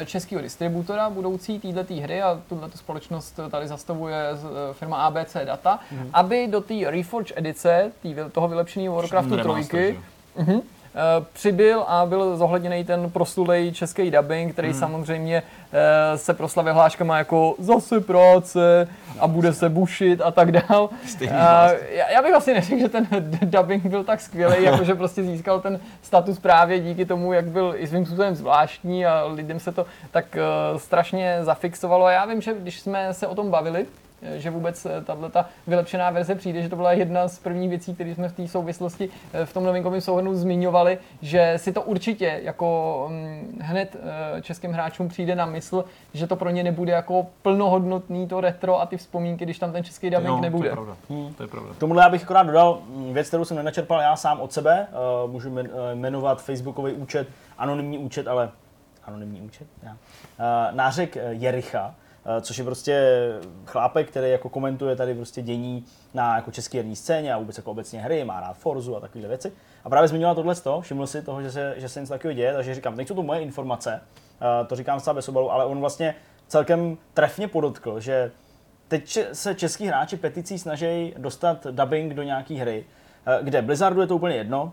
eh, 0.00 0.06
českého 0.06 0.42
distributora 0.42 1.10
budoucí 1.10 1.58
této 1.58 1.94
hry 1.94 2.22
a 2.22 2.40
tuhle 2.48 2.68
společnost 2.74 3.40
tady 3.50 3.68
zastavuje 3.68 4.16
eh, 4.30 4.74
firma 4.74 4.96
ABC 4.96 5.36
Data, 5.44 5.78
Mhm. 5.92 6.10
aby 6.12 6.46
do 6.46 6.60
té 6.60 6.74
Reforge 6.90 7.34
edice, 7.36 7.92
tý, 8.02 8.14
toho 8.32 8.48
vylepšeného 8.48 8.94
Warcraftu 8.94 9.36
Remaster, 9.36 9.94
3, 9.94 9.98
že? 10.46 10.60
Eh, 10.94 11.24
přibyl 11.32 11.84
a 11.88 12.06
byl 12.06 12.36
zohledněný 12.36 12.84
ten 12.84 13.10
proslulej 13.10 13.72
český 13.72 14.10
dubbing, 14.10 14.52
který 14.52 14.68
Mhm. 14.68 14.78
samozřejmě 14.78 15.42
eh, 15.72 16.18
se 16.18 16.34
proslavil 16.34 16.74
hláškama 16.74 17.18
jako 17.18 17.54
zase 17.58 18.00
práce 18.00 18.88
a 19.20 19.26
bude 19.28 19.52
se 19.52 19.68
bušit 19.68 20.20
a 20.20 20.30
tak 20.30 20.52
dál. 20.52 20.90
Hlas. 21.30 21.72
já, 21.90 22.10
já 22.10 22.22
bych 22.22 22.34
asi 22.34 22.54
neřekl, 22.54 22.80
že 22.80 22.88
ten 22.88 23.06
dubbing 23.42 23.86
byl 23.86 24.04
tak 24.04 24.20
skvělý, 24.20 24.56
jako 24.64 24.84
že 24.84 24.94
prostě 24.94 25.22
získal 25.22 25.60
ten 25.60 25.80
status 26.02 26.38
právě 26.38 26.80
díky 26.80 27.04
tomu, 27.04 27.32
jak 27.32 27.44
byl 27.44 27.74
i 27.76 27.86
svým 27.86 28.06
způsobem 28.06 28.34
zvláštní 28.34 29.06
a 29.06 29.24
lidem 29.24 29.60
se 29.60 29.72
to 29.72 29.86
tak 30.10 30.24
uh, 30.72 30.78
strašně 30.78 31.38
zafixovalo. 31.42 32.04
A 32.04 32.12
já 32.12 32.24
vím, 32.24 32.40
že 32.42 32.54
když 32.54 32.80
jsme 32.80 33.14
se 33.14 33.26
o 33.26 33.34
tom 33.34 33.50
bavili, 33.50 33.86
že 34.36 34.50
vůbec 34.50 34.86
tahle 35.04 35.30
ta 35.30 35.46
vylepšená 35.66 36.10
verze 36.10 36.34
přijde, 36.34 36.62
že 36.62 36.68
to 36.68 36.76
byla 36.76 36.92
jedna 36.92 37.28
z 37.28 37.38
prvních 37.38 37.70
věcí, 37.70 37.94
které 37.94 38.14
jsme 38.14 38.28
v 38.28 38.32
té 38.32 38.48
souvislosti 38.48 39.10
eh, 39.32 39.46
v 39.46 39.52
tom 39.52 39.64
novinkovém 39.64 40.00
souhrnu 40.00 40.34
zmiňovali, 40.34 40.98
že 41.22 41.54
si 41.56 41.72
to 41.72 41.82
určitě 41.82 42.40
jako 42.42 43.06
hm, 43.10 43.58
hned 43.60 43.96
eh, 44.36 44.42
českým 44.42 44.72
hráčům 44.72 45.08
přijde 45.08 45.34
na 45.34 45.46
mysl, 45.46 45.84
že 46.14 46.26
to 46.26 46.36
pro 46.36 46.50
ně 46.50 46.62
nebude 46.62 46.92
jako 46.92 47.26
plnohodnotný 47.42 48.28
to 48.28 48.40
retro 48.40 48.80
a 48.80 48.86
ty 48.86 48.96
vzpomínky, 48.96 49.44
když 49.44 49.58
tam 49.58 49.72
ten 49.72 49.84
český 49.84 50.10
dubbing 50.10 50.28
Jo, 50.28 50.40
nebude. 50.40 50.68
To 50.68 50.72
je 50.72 50.72
pravda. 50.72 50.96
To 51.36 51.42
je 51.42 51.48
pravda. 51.48 51.74
Tomuhle 51.78 52.02
já 52.02 52.08
bych 52.08 52.22
akorát 52.22 52.42
dodal 52.42 52.78
mm, 52.86 53.14
věc, 53.14 53.28
kterou 53.28 53.44
jsem 53.44 53.56
nenačerpal 53.56 54.00
já 54.00 54.16
sám 54.16 54.40
od 54.40 54.52
sebe. 54.52 54.86
Můžu 55.26 55.50
men, 55.50 55.70
jmenovat 55.94 56.42
facebookový 56.42 56.92
účet, 56.92 57.28
anonymní 57.58 57.98
účet, 57.98 58.28
ale 58.28 58.50
anonymní 59.04 59.40
účet, 59.40 59.66
já. 59.82 59.96
Nářek 60.70 61.16
eh, 61.16 61.32
Jericha, 61.32 61.94
což 62.40 62.58
je 62.58 62.64
prostě 62.64 63.28
chlápek, 63.64 64.10
který 64.10 64.30
jako 64.30 64.48
komentuje 64.48 64.96
tady 64.96 65.14
prostě 65.14 65.42
dění 65.42 65.84
na 66.14 66.36
jako 66.36 66.50
české 66.50 66.78
herní 66.78 66.96
scéně 66.96 67.34
a 67.34 67.38
vůbec 67.38 67.56
jako 67.56 67.70
obecně 67.70 68.00
hry, 68.00 68.24
má 68.24 68.40
rád 68.40 68.56
Forzu 68.56 68.96
a 68.96 69.00
takovéhle 69.00 69.28
věci. 69.28 69.52
A 69.84 69.88
právě 69.90 70.08
zmiňoval 70.08 70.34
tohle 70.34 70.54
všiml 70.80 71.06
si 71.06 71.22
toho, 71.22 71.42
že 71.42 71.52
se, 71.52 71.74
že 71.76 71.88
se 71.88 72.00
něco 72.00 72.12
takového 72.12 72.36
děje, 72.36 72.54
takže 72.54 72.74
říkám, 72.74 72.96
nejsou 72.96 73.14
to 73.14 73.22
moje 73.22 73.40
informace, 73.40 74.00
uh, 74.60 74.66
to 74.66 74.76
říkám 74.76 75.00
sám 75.00 75.16
bez 75.16 75.28
obalu, 75.28 75.52
ale 75.52 75.64
on 75.64 75.80
vlastně 75.80 76.14
celkem 76.48 76.98
trefně 77.14 77.48
podotkl, 77.48 78.00
že 78.00 78.30
Teď 78.92 79.18
se 79.32 79.54
český 79.54 79.86
hráči 79.86 80.16
peticí 80.16 80.58
snaží 80.58 81.14
dostat 81.18 81.66
dubbing 81.70 82.14
do 82.14 82.22
nějaké 82.22 82.54
hry, 82.54 82.84
eh, 83.26 83.38
kde 83.42 83.62
Blizzardu 83.62 84.00
je 84.00 84.06
to 84.06 84.16
úplně 84.16 84.36
jedno, 84.36 84.72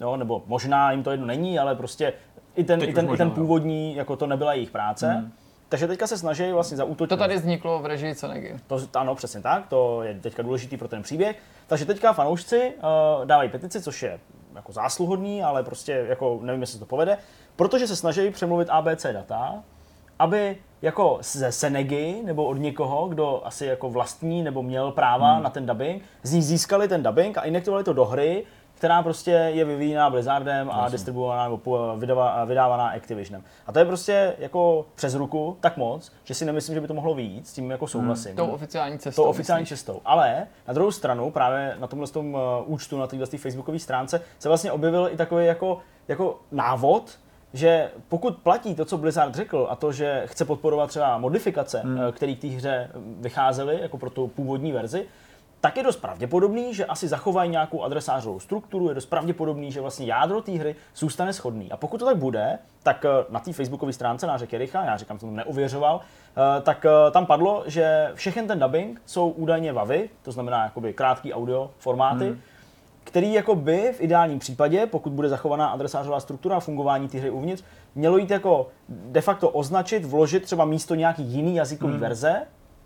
jo, 0.00 0.16
nebo 0.16 0.42
možná 0.46 0.90
jim 0.90 1.02
to 1.02 1.10
jedno 1.10 1.26
není, 1.26 1.58
ale 1.58 1.74
prostě 1.74 2.12
i 2.56 2.64
ten, 2.64 2.80
Teď 2.80 2.88
i 2.88 2.92
ten, 2.92 3.04
i 3.04 3.08
možná, 3.08 3.24
ten 3.24 3.28
jo. 3.28 3.34
původní, 3.34 3.96
jako 3.96 4.16
to 4.16 4.26
nebyla 4.26 4.52
jejich 4.52 4.70
práce. 4.70 5.08
Hmm. 5.08 5.32
Takže 5.74 5.86
teďka 5.86 6.06
se 6.06 6.18
snaží 6.18 6.52
vlastně 6.52 6.76
zaútočit. 6.76 7.08
To 7.08 7.16
tady 7.16 7.36
vzniklo 7.36 7.78
v 7.78 7.86
režii 7.86 8.14
Cenegy. 8.14 8.56
To, 8.66 8.80
ano, 8.94 9.14
přesně 9.14 9.40
tak, 9.40 9.66
to 9.66 10.02
je 10.02 10.14
teďka 10.14 10.42
důležitý 10.42 10.76
pro 10.76 10.88
ten 10.88 11.02
příběh. 11.02 11.36
Takže 11.66 11.84
teďka 11.86 12.12
fanoušci 12.12 12.72
uh, 12.76 13.26
dávají 13.26 13.48
petici, 13.48 13.82
což 13.82 14.02
je 14.02 14.20
jako 14.54 14.72
zásluhodný, 14.72 15.42
ale 15.42 15.62
prostě 15.62 16.06
jako 16.08 16.38
nevím, 16.42 16.60
jestli 16.60 16.72
se 16.72 16.78
to 16.78 16.86
povede, 16.86 17.18
protože 17.56 17.86
se 17.86 17.96
snaží 17.96 18.30
přemluvit 18.30 18.68
ABC 18.70 19.06
data, 19.12 19.62
aby 20.18 20.56
jako 20.82 21.18
ze 21.22 21.52
Senegy 21.52 22.22
nebo 22.24 22.44
od 22.44 22.54
někoho, 22.54 23.08
kdo 23.08 23.42
asi 23.44 23.66
jako 23.66 23.90
vlastní 23.90 24.42
nebo 24.42 24.62
měl 24.62 24.92
práva 24.92 25.34
hmm. 25.34 25.42
na 25.42 25.50
ten 25.50 25.66
dubbing, 25.66 26.02
z 26.22 26.32
ní 26.32 26.42
získali 26.42 26.88
ten 26.88 27.02
dubbing 27.02 27.38
a 27.38 27.42
injektovali 27.42 27.84
to 27.84 27.92
do 27.92 28.04
hry, 28.04 28.44
která 28.84 29.02
prostě 29.02 29.30
je 29.30 29.64
vyvíjená 29.64 30.10
Blizzardem 30.10 30.70
a 30.70 30.88
distribuovaná 30.88 31.44
nebo 31.44 31.58
vydava- 31.98 32.46
vydávaná 32.46 32.88
Activisionem. 32.88 33.44
A 33.66 33.72
to 33.72 33.78
je 33.78 33.84
prostě 33.84 34.34
jako 34.38 34.86
přes 34.94 35.14
ruku 35.14 35.56
tak 35.60 35.76
moc, 35.76 36.12
že 36.24 36.34
si 36.34 36.44
nemyslím, 36.44 36.74
že 36.74 36.80
by 36.80 36.88
to 36.88 36.94
mohlo 36.94 37.14
vyjít, 37.14 37.48
s 37.48 37.52
tím 37.52 37.70
jako 37.70 37.86
souhlasím 37.86 38.36
Tou 38.36 38.46
oficiální 38.46 38.98
cestou. 38.98 39.22
tou 39.22 39.28
oficiální 39.28 39.62
myslíš? 39.62 39.78
cestou. 39.78 40.00
Ale 40.04 40.46
na 40.68 40.74
druhou 40.74 40.90
stranu, 40.90 41.30
právě 41.30 41.76
na 41.78 41.86
tomhle 41.86 42.08
tom, 42.08 42.34
uh, 42.34 42.40
účtu, 42.66 42.98
na 42.98 43.06
této 43.06 43.36
facebookové 43.36 43.78
stránce, 43.78 44.20
se 44.38 44.48
vlastně 44.48 44.72
objevil 44.72 45.08
i 45.12 45.16
takový 45.16 45.46
jako, 45.46 45.78
jako 46.08 46.40
návod, 46.52 47.18
že 47.52 47.90
pokud 48.08 48.36
platí 48.36 48.74
to, 48.74 48.84
co 48.84 48.98
Blizzard 48.98 49.34
řekl, 49.34 49.66
a 49.70 49.76
to, 49.76 49.92
že 49.92 50.22
chce 50.26 50.44
podporovat 50.44 50.86
třeba 50.86 51.18
modifikace, 51.18 51.80
hmm. 51.80 51.98
které 52.12 52.34
k 52.34 52.40
té 52.40 52.48
hře 52.48 52.90
vycházely, 53.20 53.78
jako 53.80 53.98
pro 53.98 54.10
tu 54.10 54.28
původní 54.28 54.72
verzi, 54.72 55.06
tak 55.64 55.76
je 55.76 55.82
dost 55.82 55.96
pravděpodobný, 55.96 56.74
že 56.74 56.84
asi 56.84 57.08
zachovají 57.08 57.50
nějakou 57.50 57.82
adresářovou 57.82 58.40
strukturu, 58.40 58.88
je 58.88 58.94
dost 58.94 59.06
pravděpodobný, 59.06 59.72
že 59.72 59.80
vlastně 59.80 60.06
jádro 60.06 60.42
té 60.42 60.52
hry 60.52 60.76
zůstane 60.96 61.32
schodný. 61.32 61.72
A 61.72 61.76
pokud 61.76 61.98
to 61.98 62.04
tak 62.04 62.16
bude, 62.16 62.58
tak 62.82 63.04
eh, 63.04 63.24
na 63.30 63.40
té 63.40 63.52
facebookové 63.52 63.92
stránce 63.92 64.26
nářek 64.26 64.52
Jericha, 64.52 64.84
já 64.84 64.96
říkám, 64.96 65.18
jsem 65.18 65.28
to 65.28 65.34
neuvěřoval, 65.34 66.00
eh, 66.00 66.60
tak 66.60 66.84
eh, 66.84 67.10
tam 67.10 67.26
padlo, 67.26 67.62
že 67.66 68.10
všechen 68.14 68.46
ten 68.46 68.58
dubbing 68.58 69.02
jsou 69.06 69.28
údajně 69.28 69.72
WAVy, 69.72 70.10
to 70.22 70.32
znamená 70.32 70.64
jakoby 70.64 70.92
krátký 70.92 71.32
audio 71.32 71.70
formáty, 71.78 72.24
hmm 72.28 72.40
který 73.06 73.32
jako 73.32 73.54
by 73.54 73.92
v 73.92 74.00
ideálním 74.00 74.38
případě, 74.38 74.86
pokud 74.86 75.12
bude 75.12 75.28
zachovaná 75.28 75.66
adresářová 75.66 76.20
struktura 76.20 76.56
a 76.56 76.60
fungování 76.60 77.08
té 77.08 77.18
hry 77.18 77.30
uvnitř, 77.30 77.64
mělo 77.94 78.18
jít 78.18 78.30
jako 78.30 78.68
de 78.88 79.20
facto 79.20 79.50
označit, 79.50 80.04
vložit 80.04 80.42
třeba 80.42 80.64
místo 80.64 80.94
nějaký 80.94 81.22
jiný 81.22 81.56
jazykový 81.56 81.92
hmm. 81.92 82.00
verze, 82.00 82.42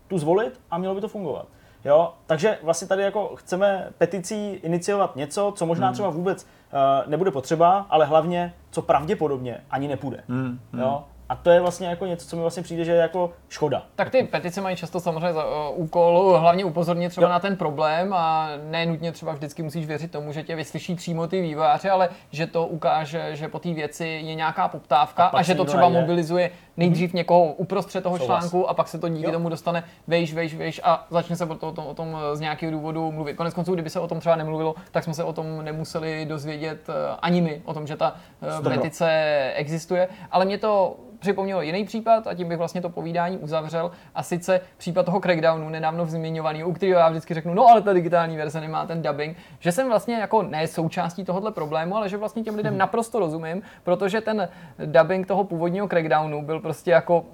tu 0.08 0.18
zvolit 0.18 0.60
a 0.70 0.78
mělo 0.78 0.94
by 0.94 1.00
to 1.00 1.08
fungovat. 1.08 1.46
Jo, 1.84 2.12
takže 2.26 2.58
vlastně 2.62 2.88
tady 2.88 3.02
jako 3.02 3.36
chceme 3.36 3.88
peticí 3.98 4.52
iniciovat 4.52 5.16
něco, 5.16 5.52
co 5.56 5.66
možná 5.66 5.92
třeba 5.92 6.10
vůbec 6.10 6.44
uh, 6.44 7.10
nebude 7.10 7.30
potřeba, 7.30 7.86
ale 7.90 8.04
hlavně, 8.06 8.54
co 8.70 8.82
pravděpodobně 8.82 9.64
ani 9.70 9.88
nepůjde. 9.88 10.24
Hmm, 10.28 10.60
Jo? 10.78 11.04
A 11.28 11.36
to 11.36 11.50
je 11.50 11.60
vlastně 11.60 11.88
jako 11.88 12.06
něco, 12.06 12.28
co 12.28 12.36
mi 12.36 12.42
vlastně 12.42 12.62
přijde, 12.62 12.84
že 12.84 12.92
je 12.92 12.98
jako 12.98 13.30
škoda. 13.48 13.82
Tak 13.96 14.10
ty 14.10 14.22
petice 14.22 14.60
mají 14.60 14.76
často 14.76 15.00
samozřejmě 15.00 15.32
za 15.32 15.44
uh, 15.44 15.80
úkol 15.80 16.36
hlavně 16.40 16.64
upozornit 16.64 17.08
třeba 17.08 17.26
Jo. 17.26 17.32
na 17.32 17.40
ten 17.40 17.56
problém 17.56 18.12
a 18.14 18.48
ne 18.70 18.86
nutně 18.86 19.12
třeba 19.12 19.32
vždycky 19.32 19.62
musíš 19.62 19.86
věřit 19.86 20.10
tomu, 20.10 20.32
že 20.32 20.42
tě 20.42 20.56
vyslyší 20.56 20.94
přímo 20.94 21.26
ty 21.26 21.40
vývojáři, 21.40 21.90
ale 21.90 22.08
že 22.30 22.46
to 22.46 22.66
ukáže, 22.66 23.36
že 23.36 23.48
po 23.48 23.58
té 23.58 23.72
věci 23.74 24.06
je 24.06 24.34
nějaká 24.34 24.68
poptávka 24.68 25.26
A 25.26 25.38
a, 25.38 25.42
že 25.42 25.54
to 25.54 25.64
třeba 25.64 25.82
najde. 25.82 26.00
mobilizuje 26.00 26.50
nejdřív 26.76 27.12
někoho 27.12 27.44
uprostřed 27.44 28.00
toho 28.04 28.18
Souhlas. 28.18 28.40
článku 28.40 28.70
a 28.70 28.74
pak 28.74 28.88
se 28.88 28.98
to 28.98 29.08
díky 29.08 29.26
Jo. 29.26 29.32
tomu 29.32 29.48
dostane 29.48 29.84
vejš, 30.06 30.34
vejš, 30.34 30.54
vejš 30.54 30.80
a 30.84 31.06
začne 31.10 31.36
se 31.36 31.44
o, 31.44 31.54
to, 31.54 31.68
o, 31.68 31.72
tom, 31.72 31.86
o 31.86 31.94
tom 31.94 32.16
z 32.34 32.40
nějakého 32.40 32.72
důvodu 32.72 33.12
mluvit. 33.12 33.34
Konec 33.34 33.54
konců, 33.54 33.74
kdyby 33.74 33.90
se 33.90 34.00
o 34.00 34.08
tom 34.08 34.20
třeba 34.20 34.36
nemluvilo, 34.36 34.74
tak 34.90 35.04
jsme 35.04 35.14
se 35.14 35.24
o 35.24 35.32
tom 35.32 35.64
nemuseli 35.64 36.26
dozvědět 36.28 36.88
eh, 36.88 36.92
ani 37.22 37.40
my, 37.40 37.62
o 37.64 37.74
tom, 37.74 37.86
že 37.86 37.96
ta 37.96 38.16
eh, 38.60 38.62
petice 38.62 39.08
existuje. 39.54 40.08
Ale 40.30 40.44
mě 40.44 40.58
to 40.58 40.96
připomnělo 41.18 41.62
jiný 41.62 41.84
případ 41.84 42.26
a 42.26 42.34
tím 42.34 42.48
bych 42.48 42.58
vlastně 42.58 42.80
to 42.80 42.88
povídání 42.88 43.38
uzavřel. 43.38 43.90
A 44.14 44.22
sice 44.22 44.60
případ 44.76 45.06
toho 45.06 45.20
crackdownu, 45.20 45.68
nedávno 45.68 46.06
zmiňovaný, 46.06 46.64
u 46.64 46.72
kterého 46.72 47.00
já 47.00 47.08
vždycky 47.08 47.34
řeknu, 47.34 47.54
no 47.54 47.66
ale 47.66 47.82
ta 47.82 47.92
digitální 47.92 48.36
verze 48.36 48.60
nemá 48.60 48.86
ten 48.86 49.02
dubbing, 49.02 49.36
že 49.60 49.72
jsem 49.72 49.88
vlastně 49.88 50.14
jako 50.14 50.42
ne 50.42 50.66
součástí 50.66 51.24
tohohle 51.24 51.52
problému, 51.52 51.96
ale 51.96 52.08
že 52.08 52.16
vlastně 52.16 52.42
těm 52.42 52.54
lidem 52.54 52.78
naprosto 52.78 53.18
rozumím, 53.18 53.62
protože 53.84 54.20
ten 54.20 54.48
dubbing 54.86 55.26
toho 55.26 55.44
původního 55.44 55.88
crackdownu 55.88 56.42
byl 56.42 56.60
prostě 56.60 56.90
jako 56.90 57.24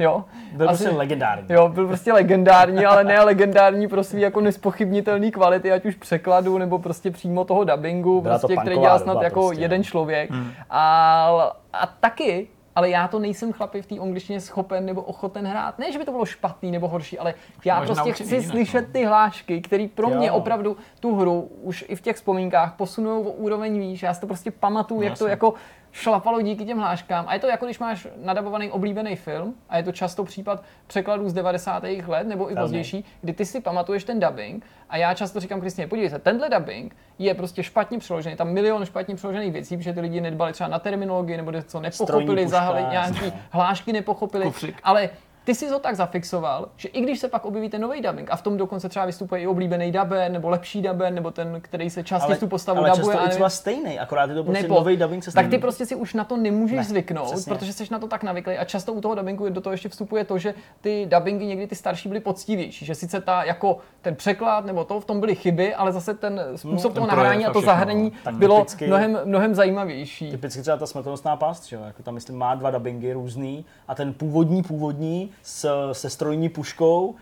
Jo. 0.00 0.24
Byl 0.52 0.70
Asi, 0.70 0.82
prostě 0.82 0.98
legendární. 0.98 1.44
Jo, 1.48 1.68
byl 1.68 1.86
prostě 1.86 2.12
legendární, 2.12 2.86
ale 2.86 3.04
ne 3.04 3.22
legendární 3.22 3.88
pro 3.88 4.04
svý 4.04 4.20
jako 4.20 4.40
nespochybnitelný 4.40 5.30
kvality, 5.30 5.72
ať 5.72 5.86
už 5.86 5.94
překladu 5.94 6.58
nebo 6.58 6.78
prostě 6.78 7.10
přímo 7.10 7.44
toho 7.44 7.64
dubbingu, 7.64 8.20
Byla 8.20 8.38
prostě, 8.38 8.56
který 8.56 8.78
dělal 8.78 8.98
snad 8.98 9.22
jako 9.22 9.46
prostě, 9.46 9.62
jeden 9.62 9.80
no. 9.80 9.84
člověk. 9.84 10.30
Hmm. 10.30 10.52
A, 10.70 11.52
a 11.72 11.86
taky 11.86 12.48
ale 12.74 12.90
já 12.90 13.08
to 13.08 13.18
nejsem 13.18 13.52
chlapi 13.52 13.82
v 13.82 13.86
té 13.86 13.98
angličtině 13.98 14.40
schopen 14.40 14.86
nebo 14.86 15.02
ochoten 15.02 15.46
hrát. 15.46 15.78
Ne, 15.78 15.92
že 15.92 15.98
by 15.98 16.04
to 16.04 16.10
bylo 16.10 16.24
špatný 16.24 16.70
nebo 16.70 16.88
horší, 16.88 17.18
ale 17.18 17.34
já 17.64 17.80
Možná 17.80 17.94
prostě 17.94 18.24
chci 18.24 18.34
jinak, 18.34 18.50
slyšet 18.50 18.86
no. 18.86 18.92
ty 18.92 19.04
hlášky, 19.04 19.60
které 19.60 19.88
pro 19.94 20.08
mě 20.08 20.28
jo. 20.28 20.34
opravdu 20.34 20.76
tu 21.00 21.16
hru 21.16 21.50
už 21.62 21.84
i 21.88 21.96
v 21.96 22.00
těch 22.00 22.16
vzpomínkách 22.16 22.74
posunou 22.76 23.22
o 23.22 23.30
úroveň 23.30 23.78
výš. 23.78 24.02
Já 24.02 24.14
si 24.14 24.20
to 24.20 24.26
prostě 24.26 24.50
pamatuju, 24.50 25.00
no, 25.00 25.06
jak 25.06 25.18
to 25.18 25.26
jako 25.26 25.54
šlapalo 25.92 26.40
díky 26.40 26.64
těm 26.64 26.78
hláškám. 26.78 27.24
A 27.28 27.34
je 27.34 27.40
to 27.40 27.46
jako 27.46 27.64
když 27.64 27.78
máš 27.78 28.06
nadabovaný 28.16 28.70
oblíbený 28.70 29.16
film, 29.16 29.54
a 29.68 29.76
je 29.76 29.82
to 29.82 29.92
často 29.92 30.24
případ 30.24 30.62
překladů 30.86 31.28
z 31.28 31.32
90. 31.32 31.82
let 32.06 32.26
nebo 32.26 32.52
i 32.52 32.54
pozdější, 32.54 33.04
kdy 33.22 33.32
ty 33.32 33.46
si 33.46 33.60
pamatuješ 33.60 34.04
ten 34.04 34.20
dubbing. 34.20 34.64
A 34.88 34.96
já 34.96 35.14
často 35.14 35.40
říkám 35.40 35.60
Kristině, 35.60 35.86
podívejte, 35.86 36.18
tenhle 36.18 36.48
dubbing 36.48 36.96
je 37.18 37.34
prostě 37.34 37.62
špatně 37.62 37.98
přeložený, 37.98 38.36
tam 38.36 38.52
milion 38.52 38.84
špatně 38.84 39.14
přeložených 39.14 39.52
věcí, 39.52 39.76
protože 39.76 39.92
ty 39.92 40.00
lidi 40.00 40.20
nedbali 40.20 40.52
třeba 40.52 40.68
na 40.68 40.78
terminologii 40.78 41.36
nebo 41.36 41.52
co 41.62 41.80
nepochopili, 41.80 42.48
zahali 42.48 42.82
nějaký 42.90 43.32
hlášky 43.50 43.92
nepochopili, 43.92 44.44
Kufřik. 44.44 44.76
ale 44.82 45.10
ty 45.44 45.54
jsi 45.54 45.68
to 45.68 45.78
tak 45.78 45.96
zafixoval, 45.96 46.68
že 46.76 46.88
i 46.88 47.00
když 47.00 47.18
se 47.18 47.28
pak 47.28 47.44
objeví 47.44 47.68
ten 47.68 47.80
nový 47.80 48.00
dubbing 48.00 48.30
a 48.30 48.36
v 48.36 48.42
tom 48.42 48.56
dokonce 48.56 48.88
třeba 48.88 49.04
vystupuje 49.04 49.40
i 49.40 49.46
oblíbený 49.46 49.92
dubbing 49.92 50.28
nebo 50.28 50.48
lepší 50.48 50.82
dubbing 50.82 51.14
nebo 51.14 51.30
ten, 51.30 51.60
který 51.60 51.90
se 51.90 52.04
častěji 52.04 52.38
tu 52.38 52.46
postavu 52.46 52.78
ale 52.78 52.90
dubuje. 52.90 53.18
Ale 53.18 53.28
třeba 53.28 53.48
stejný, 53.48 53.98
akorát 53.98 54.30
je 54.30 54.34
to 54.36 54.44
prostě 54.44 54.62
nebo, 54.62 54.74
nový 54.74 54.96
dubbing 54.96 55.24
se 55.24 55.32
Tak 55.32 55.48
ty 55.48 55.58
prostě 55.58 55.86
si 55.86 55.94
už 55.94 56.14
na 56.14 56.24
to 56.24 56.36
nemůžeš 56.36 56.76
ne, 56.76 56.84
zvyknout, 56.84 57.26
přesně. 57.26 57.54
protože 57.54 57.72
jsi 57.72 57.84
na 57.90 57.98
to 57.98 58.08
tak 58.08 58.22
navyklý 58.22 58.58
a 58.58 58.64
často 58.64 58.92
u 58.92 59.00
toho 59.00 59.14
dubbingu 59.14 59.48
do 59.48 59.60
toho 59.60 59.72
ještě 59.72 59.88
vstupuje 59.88 60.24
to, 60.24 60.38
že 60.38 60.54
ty 60.80 61.06
dubbingy 61.10 61.46
někdy 61.46 61.66
ty 61.66 61.74
starší 61.74 62.08
byly 62.08 62.20
poctivější, 62.20 62.86
že 62.86 62.94
sice 62.94 63.20
ta 63.20 63.44
jako 63.44 63.78
ten 64.02 64.16
překlad 64.16 64.64
nebo 64.64 64.84
to 64.84 65.00
v 65.00 65.04
tom 65.04 65.20
byly 65.20 65.34
chyby, 65.34 65.74
ale 65.74 65.92
zase 65.92 66.14
ten 66.14 66.40
způsob 66.56 66.94
no, 66.94 66.94
toho 66.94 67.06
nahrání 67.06 67.46
a 67.46 67.52
to 67.52 67.60
zahrání 67.60 68.12
no. 68.26 68.32
bylo 68.32 68.56
typicky, 68.56 68.86
mnohem, 68.86 69.18
mnohem 69.24 69.54
zajímavější. 69.54 70.30
Typicky 70.30 70.62
třeba 70.62 70.76
ta 70.76 70.86
smrtelnostná 70.86 71.36
past, 71.36 71.72
jo? 71.72 71.80
Jako 71.84 72.02
tam 72.02 72.14
myslím 72.14 72.36
má 72.36 72.54
dva 72.54 72.70
dubbingy 72.70 73.12
různý 73.12 73.64
a 73.88 73.94
ten 73.94 74.12
původní 74.12 74.62
původní 74.62 75.29
s, 75.42 75.92
se 75.92 76.10
strojní 76.10 76.48
puškou 76.48 77.14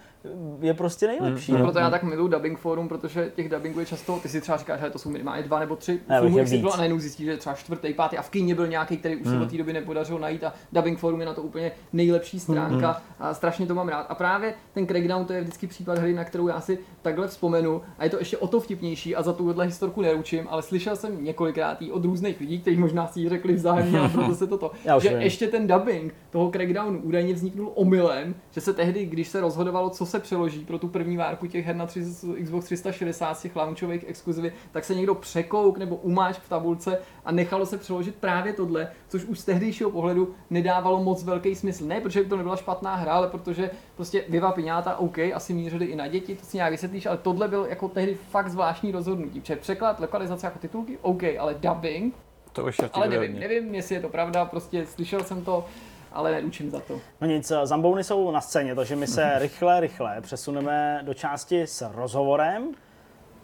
je 0.61 0.75
prostě 0.75 1.07
nejlepší. 1.07 1.53
Mm. 1.53 1.59
Proto 1.59 1.79
já 1.79 1.91
tak 1.91 2.03
miluji 2.03 2.29
dubbing 2.29 2.59
forum, 2.59 2.89
protože 2.89 3.33
těch 3.37 3.49
dubbingů 3.49 3.81
je 3.81 3.87
často, 3.87 4.19
ty 4.23 4.29
si 4.29 4.41
třeba 4.41 4.59
říkáš, 4.59 4.81
že 4.81 4.91
to 4.91 4.99
jsou 4.99 5.11
minimálně 5.11 5.43
dva 5.43 5.59
nebo 5.59 5.77
tři 5.77 6.01
ne, 6.09 6.21
filmy, 6.21 6.47
si 6.47 6.59
bylo 6.59 6.75
a 6.75 6.77
najednou 6.77 6.99
zjistíš, 6.99 7.27
že 7.27 7.37
třeba 7.37 7.55
čtvrtý, 7.57 7.95
pátý 7.95 8.19
a 8.19 8.23
v 8.23 8.31
kyně 8.31 8.55
byl 8.55 8.67
nějaký, 8.67 8.97
který 8.97 9.17
už 9.17 9.27
mm. 9.27 9.33
se 9.33 9.41
od 9.41 9.51
té 9.51 9.57
doby 9.57 9.73
nepodařilo 9.73 10.19
najít 10.19 10.45
a 10.45 10.53
dubbing 10.73 10.99
forum 10.99 11.21
je 11.21 11.27
na 11.27 11.35
to 11.35 11.43
úplně 11.43 11.73
nejlepší 11.93 12.41
stránka 12.41 12.91
mm. 12.91 13.27
a 13.27 13.35
strašně 13.35 13.67
to 13.67 13.75
mám 13.75 13.89
rád. 13.89 14.07
A 14.09 14.15
právě 14.15 14.55
ten 14.75 14.87
Crackdown 14.87 15.25
to 15.25 15.33
je 15.33 15.41
vždycky 15.41 15.67
případ 15.67 15.99
hry, 15.99 16.13
na 16.13 16.25
kterou 16.25 16.49
já 16.49 16.61
si 16.61 16.79
takhle 17.03 17.29
vzpomenu 17.29 17.83
a 17.99 18.05
je 18.05 18.11
to 18.11 18.19
ještě 18.19 18.39
o 18.39 18.47
to 18.47 18.61
vtipnější 18.61 19.17
a 19.17 19.23
za 19.23 19.33
tuhle 19.33 19.65
historku 19.65 20.03
neručím, 20.03 20.47
ale 20.51 20.63
slyšel 20.63 20.97
jsem 20.97 21.25
několikrát 21.25 21.79
od 21.91 22.05
různých 22.05 22.41
lidí, 22.41 22.61
kteří 22.61 22.77
možná 22.77 23.07
si 23.07 23.21
ji 23.21 23.29
řekli 23.29 23.53
vzájemně 23.53 24.01
a 24.01 24.09
proto 24.09 24.35
se 24.35 24.47
toto, 24.47 24.71
že 25.01 25.09
vím. 25.09 25.21
ještě 25.21 25.49
ten 25.49 25.67
dubbing 25.67 26.15
toho 26.31 26.51
Crackdownu 26.51 27.01
údajně 27.03 27.35
vzniknul 27.35 27.73
omylem, 27.75 28.35
že 28.51 28.61
se 28.61 28.73
tehdy, 28.73 29.07
když 29.07 29.29
se 29.29 29.41
rozhodovalo, 29.41 29.91
co 29.91 30.07
se 30.09 30.21
přeloží 30.21 30.65
pro 30.65 30.79
tu 30.79 30.89
první 30.89 31.17
várku 31.17 31.47
těch 31.47 31.67
her 31.67 31.77
na 31.77 31.87
3, 31.87 32.01
Xbox 32.43 32.65
360 32.65 33.35
z 33.35 33.43
těch 33.43 33.57
launchových 33.57 34.05
exkluzivy, 34.09 34.53
tak 34.73 34.85
se 34.85 34.95
někdo 34.95 35.15
překouk 35.15 35.79
nebo 35.79 35.97
umáč 35.97 36.37
v 36.37 36.49
tabulce 36.49 36.99
a 37.25 37.33
nechalo 37.33 37.67
se 37.67 37.79
přeložit 37.79 38.15
právě 38.15 38.53
tohle, 38.53 38.93
což 39.09 39.25
už 39.25 39.39
z 39.39 39.45
tehdejšího 39.45 39.91
pohledu 39.91 40.35
nedávalo 40.51 41.05
moc 41.05 41.25
velký 41.25 41.55
smysl. 41.55 41.87
Ne, 41.87 42.01
protože 42.01 42.23
by 42.23 42.29
to 42.29 42.37
nebyla 42.37 42.57
špatná 42.57 42.95
hra, 42.95 43.13
ale 43.13 43.29
protože 43.29 43.71
prostě 43.97 44.25
Viva 44.29 44.53
Piňáta, 44.53 44.97
OK, 44.97 45.19
asi 45.19 45.55
mířili 45.55 45.85
i 45.85 45.97
na 45.97 46.09
děti, 46.09 46.37
to 46.37 46.45
si 46.45 46.57
nějak 46.57 46.73
vysvětlíš, 46.73 47.07
ale 47.07 47.19
tohle 47.19 47.49
byl 47.49 47.67
jako 47.71 47.89
tehdy 47.89 48.15
fakt 48.31 48.49
zvláštní 48.49 48.93
rozhodnutí. 48.93 49.41
Protože 49.41 49.57
překlad, 49.57 50.01
lokalizace 50.01 50.47
jako 50.47 50.59
titulky, 50.59 50.99
OK, 51.03 51.23
ale 51.39 51.55
dubbing, 51.55 52.15
to 52.53 52.65
už 52.65 52.79
je 52.79 52.91
ale 52.93 53.09
nevím, 53.09 53.39
nevím, 53.39 53.75
jestli 53.75 53.95
je 53.95 54.01
to 54.01 54.09
pravda, 54.09 54.45
prostě 54.45 54.87
slyšel 54.87 55.25
jsem 55.25 55.45
to, 55.45 55.65
ale 56.13 56.33
neručím 56.33 56.71
za 56.71 56.81
to. 56.81 57.01
No 57.21 57.27
nic, 57.27 57.53
zambouny 57.65 58.05
jsou 58.05 58.31
na 58.31 58.41
scéně, 58.41 58.75
takže 58.75 58.97
my 58.97 59.07
se 59.07 59.39
rychle, 59.39 59.81
rychle 59.81 60.21
přesuneme 60.21 61.01
do 61.03 61.15
části 61.15 61.63
s 61.63 61.91
rozhovorem 61.95 62.69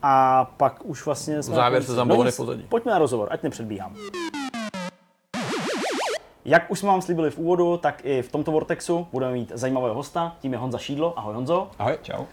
a 0.02 0.44
pak 0.56 0.84
už 0.84 1.06
vlastně 1.06 1.42
jsme... 1.42 1.54
Závěr 1.54 1.82
se 1.82 1.92
zambouny 1.92 2.30
no, 2.30 2.36
pozadí. 2.36 2.66
Pojďme 2.68 2.92
na 2.92 2.98
rozhovor, 2.98 3.28
ať 3.30 3.42
nepředbíhám. 3.42 3.96
Jak 6.44 6.70
už 6.70 6.78
jsme 6.78 6.88
vám 6.88 7.02
slíbili 7.02 7.30
v 7.30 7.38
úvodu, 7.38 7.76
tak 7.76 8.00
i 8.04 8.22
v 8.22 8.32
tomto 8.32 8.52
Vortexu 8.52 9.06
budeme 9.12 9.32
mít 9.32 9.52
zajímavého 9.54 9.94
hosta, 9.94 10.36
tím 10.40 10.52
je 10.52 10.58
Honza 10.58 10.78
Šídlo. 10.78 11.18
Ahoj 11.18 11.34
Honzo. 11.34 11.70
Ahoj, 11.78 11.98
čau. 12.02 12.18
Uh, 12.18 12.26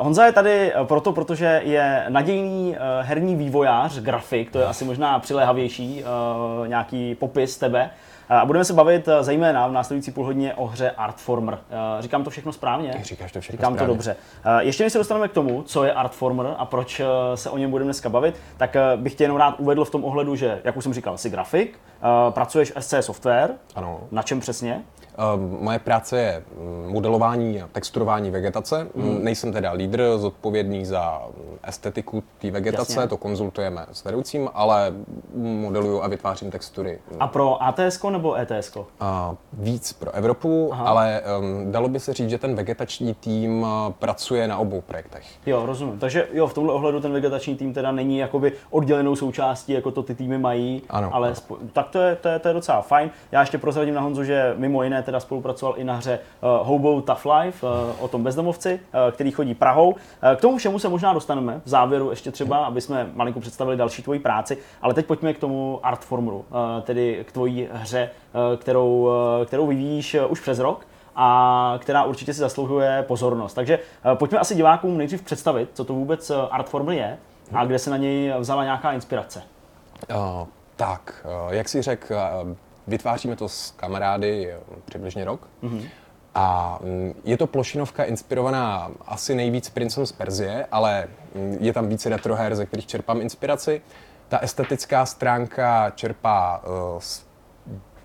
Honza 0.00 0.26
je 0.26 0.32
tady 0.32 0.72
proto, 0.84 1.12
protože 1.12 1.60
je 1.64 2.04
nadějný 2.08 2.70
uh, 2.70 2.76
herní 3.06 3.36
vývojář, 3.36 3.98
grafik, 3.98 4.50
to 4.50 4.58
je 4.58 4.66
asi 4.66 4.84
možná 4.84 5.18
přiléhavější 5.18 6.04
uh, 6.04 6.68
nějaký 6.68 7.14
popis 7.14 7.58
tebe. 7.58 7.90
A 8.28 8.44
budeme 8.44 8.64
se 8.64 8.72
bavit 8.72 9.08
eh, 9.08 9.24
zejména 9.24 9.66
v 9.66 9.72
následující 9.72 10.10
půlhodině 10.10 10.54
o 10.54 10.66
hře 10.66 10.90
Artformer. 10.90 11.58
Eh, 11.98 12.02
říkám 12.02 12.24
to 12.24 12.30
všechno 12.30 12.52
správně? 12.52 12.94
Říkáš 13.02 13.32
to 13.32 13.40
všechno 13.40 13.56
Říkám 13.56 13.72
správně. 13.72 13.88
to 13.88 13.94
dobře. 13.94 14.16
Eh, 14.44 14.64
ještě 14.64 14.84
než 14.84 14.92
se 14.92 14.98
dostaneme 14.98 15.28
k 15.28 15.32
tomu, 15.32 15.62
co 15.62 15.84
je 15.84 15.92
Artformer 15.92 16.54
a 16.58 16.64
proč 16.64 17.00
se 17.34 17.50
o 17.50 17.58
něm 17.58 17.70
budeme 17.70 17.86
dneska 17.86 18.08
bavit, 18.08 18.36
tak 18.56 18.76
bych 18.96 19.14
tě 19.14 19.24
jenom 19.24 19.36
rád 19.36 19.54
uvedl 19.60 19.84
v 19.84 19.90
tom 19.90 20.04
ohledu, 20.04 20.36
že, 20.36 20.60
jak 20.64 20.76
už 20.76 20.84
jsem 20.84 20.94
říkal, 20.94 21.18
jsi 21.18 21.30
grafik, 21.30 21.78
pracuješ 22.30 22.72
SC 22.78 22.94
Software. 23.00 23.50
Ano. 23.74 24.00
Na 24.10 24.22
čem 24.22 24.40
přesně? 24.40 24.82
Uh, 25.34 25.62
moje 25.62 25.78
práce 25.78 26.18
je 26.18 26.42
mm, 26.58 26.92
modelování 26.92 27.62
a 27.62 27.68
texturování 27.72 28.30
vegetace. 28.30 28.88
Hmm. 28.96 29.24
Nejsem 29.24 29.52
teda 29.52 29.72
lídr 29.72 30.02
zodpovědný 30.16 30.84
za 30.84 31.22
estetiku 31.62 32.22
té 32.38 32.50
vegetace, 32.50 32.92
Jasně. 32.92 33.08
to 33.08 33.16
konzultujeme 33.16 33.86
s 33.92 34.04
vedoucím, 34.04 34.50
ale 34.54 34.92
modeluju 35.34 36.02
a 36.02 36.08
vytvářím 36.08 36.50
textury. 36.50 36.98
A 37.20 37.26
pro 37.26 37.62
ATS 37.62 38.02
nebo 38.10 38.34
ETS? 38.34 38.76
Víc 39.52 39.92
pro 39.92 40.10
Evropu, 40.10 40.70
Aha. 40.72 40.84
ale 40.84 41.22
um, 41.40 41.72
dalo 41.72 41.88
by 41.88 42.00
se 42.00 42.12
říct, 42.12 42.30
že 42.30 42.38
ten 42.38 42.54
vegetační 42.54 43.14
tým 43.14 43.62
uh, 43.62 43.68
pracuje 43.98 44.48
na 44.48 44.58
obou 44.58 44.80
projektech. 44.80 45.24
Jo, 45.46 45.66
rozumím. 45.66 45.98
Takže 45.98 46.28
jo, 46.32 46.46
v 46.46 46.54
tomhle 46.54 46.74
ohledu 46.74 47.00
ten 47.00 47.12
vegetační 47.12 47.56
tým 47.56 47.72
teda 47.72 47.92
není 47.92 48.18
jakoby 48.18 48.52
oddělenou 48.70 49.16
součástí, 49.16 49.72
jako 49.72 49.90
to 49.90 50.02
ty 50.02 50.14
týmy 50.14 50.38
mají, 50.38 50.82
ano, 50.88 51.10
ale 51.12 51.28
ano. 51.28 51.36
Spo- 51.36 51.56
tak 51.72 51.88
to 51.88 51.98
je, 51.98 52.16
to, 52.16 52.28
je, 52.28 52.38
to 52.38 52.48
je 52.48 52.54
docela 52.54 52.82
fajn. 52.82 53.10
Já 53.32 53.40
ještě 53.40 53.58
prozradím 53.58 53.94
na 53.94 54.00
Honzu, 54.00 54.24
že 54.24 54.54
mimo 54.56 54.82
jiné 54.82 55.02
teda 55.06 55.20
spolupracoval 55.20 55.74
i 55.78 55.84
na 55.84 55.94
hře 55.94 56.18
uh, 56.40 56.66
Hobo 56.66 57.02
Tough 57.02 57.24
Life, 57.24 57.66
uh, 57.66 57.72
o 58.04 58.08
tom 58.08 58.22
bezdomovci, 58.22 58.74
uh, 58.74 59.12
který 59.12 59.30
chodí 59.30 59.54
Prahou. 59.54 59.94
K 60.36 60.40
tomu 60.40 60.58
všemu 60.58 60.78
se 60.78 60.88
možná 60.88 61.12
dostaneme 61.12 61.60
v 61.64 61.68
závěru 61.68 62.10
ještě 62.10 62.30
třeba, 62.30 62.66
aby 62.66 62.80
jsme 62.80 63.10
malinko 63.14 63.40
představili 63.40 63.76
další 63.76 64.02
tvoji 64.02 64.18
práci, 64.20 64.58
ale 64.82 64.94
teď 64.94 65.06
pojďme 65.06 65.34
k 65.34 65.38
tomu 65.38 65.80
Artformeru, 65.82 66.36
uh, 66.36 66.44
tedy 66.82 67.24
k 67.28 67.32
tvojí 67.32 67.68
hře, 67.72 68.10
kterou, 68.56 69.08
kterou 69.44 69.66
vyvíjíš 69.66 70.16
už 70.28 70.40
přes 70.40 70.58
rok 70.58 70.86
a 71.16 71.78
která 71.78 72.04
určitě 72.04 72.34
si 72.34 72.40
zasluhuje 72.40 73.04
pozornost. 73.08 73.54
Takže 73.54 73.78
pojďme 74.14 74.38
asi 74.38 74.54
divákům 74.54 74.98
nejdřív 74.98 75.22
představit, 75.22 75.70
co 75.74 75.84
to 75.84 75.92
vůbec 75.92 76.32
Artformer 76.50 76.96
je 76.96 77.18
a 77.54 77.64
kde 77.64 77.78
se 77.78 77.90
na 77.90 77.96
něj 77.96 78.34
vzala 78.38 78.64
nějaká 78.64 78.92
inspirace. 78.92 79.42
Uh, 80.10 80.46
tak, 80.76 81.26
jak 81.50 81.68
si 81.68 81.82
řekl, 81.82 82.14
Vytváříme 82.86 83.36
to 83.36 83.48
s 83.48 83.70
kamarády 83.70 84.52
eh, 84.52 84.58
přibližně 84.84 85.24
rok. 85.24 85.48
Mm-hmm. 85.62 85.88
A 86.34 86.78
mm, 86.82 87.14
je 87.24 87.36
to 87.36 87.46
plošinovka 87.46 88.04
inspirovaná 88.04 88.90
asi 89.06 89.34
nejvíc 89.34 89.70
Princem 89.70 90.06
z 90.06 90.12
Perzie, 90.12 90.66
ale 90.72 91.08
mm, 91.34 91.56
je 91.60 91.72
tam 91.72 91.88
více 91.88 92.08
retro 92.08 92.34
her, 92.34 92.54
ze 92.54 92.66
kterých 92.66 92.86
čerpám 92.86 93.20
inspiraci. 93.20 93.82
Ta 94.28 94.38
estetická 94.38 95.06
stránka 95.06 95.90
čerpá 95.90 96.62
uh, 96.64 97.00
z 97.00 97.26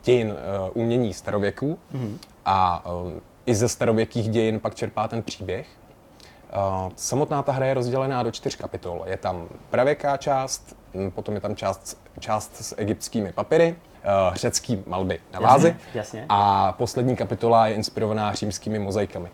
dějin 0.04 0.28
uh, 0.28 0.38
umění 0.74 1.14
starověku 1.14 1.80
mm-hmm. 1.94 2.18
a 2.46 2.86
uh, 2.86 3.12
i 3.46 3.56
ze 3.56 3.70
starověkých 3.70 4.30
dějin 4.30 4.60
pak 4.60 4.76
čerpá 4.76 5.08
ten 5.08 5.24
příběh. 5.24 5.68
Samotná 6.96 7.44
ta 7.44 7.52
hra 7.52 7.66
je 7.66 7.74
rozdělená 7.74 8.24
do 8.24 8.32
čtyř 8.32 8.56
kapitol. 8.56 9.04
Je 9.06 9.18
tam 9.18 9.48
pravěká 9.70 10.18
část, 10.18 10.76
mm, 10.94 11.12
potom 11.12 11.36
je 11.36 11.42
tam 11.42 11.56
část, 11.56 12.02
část 12.20 12.56
s 12.56 12.76
egyptskými 12.78 13.32
papíry, 13.32 13.76
uh, 14.30 14.36
řecký 14.36 14.84
malby 14.88 15.20
na 15.34 15.40
vázi. 15.40 15.68
Jasně, 15.68 15.90
jasně. 15.94 16.26
A 16.30 16.72
poslední 16.72 17.16
kapitola 17.16 17.68
je 17.68 17.76
inspirovaná 17.76 18.34
římskými 18.34 18.80
mozaikami. 18.80 19.30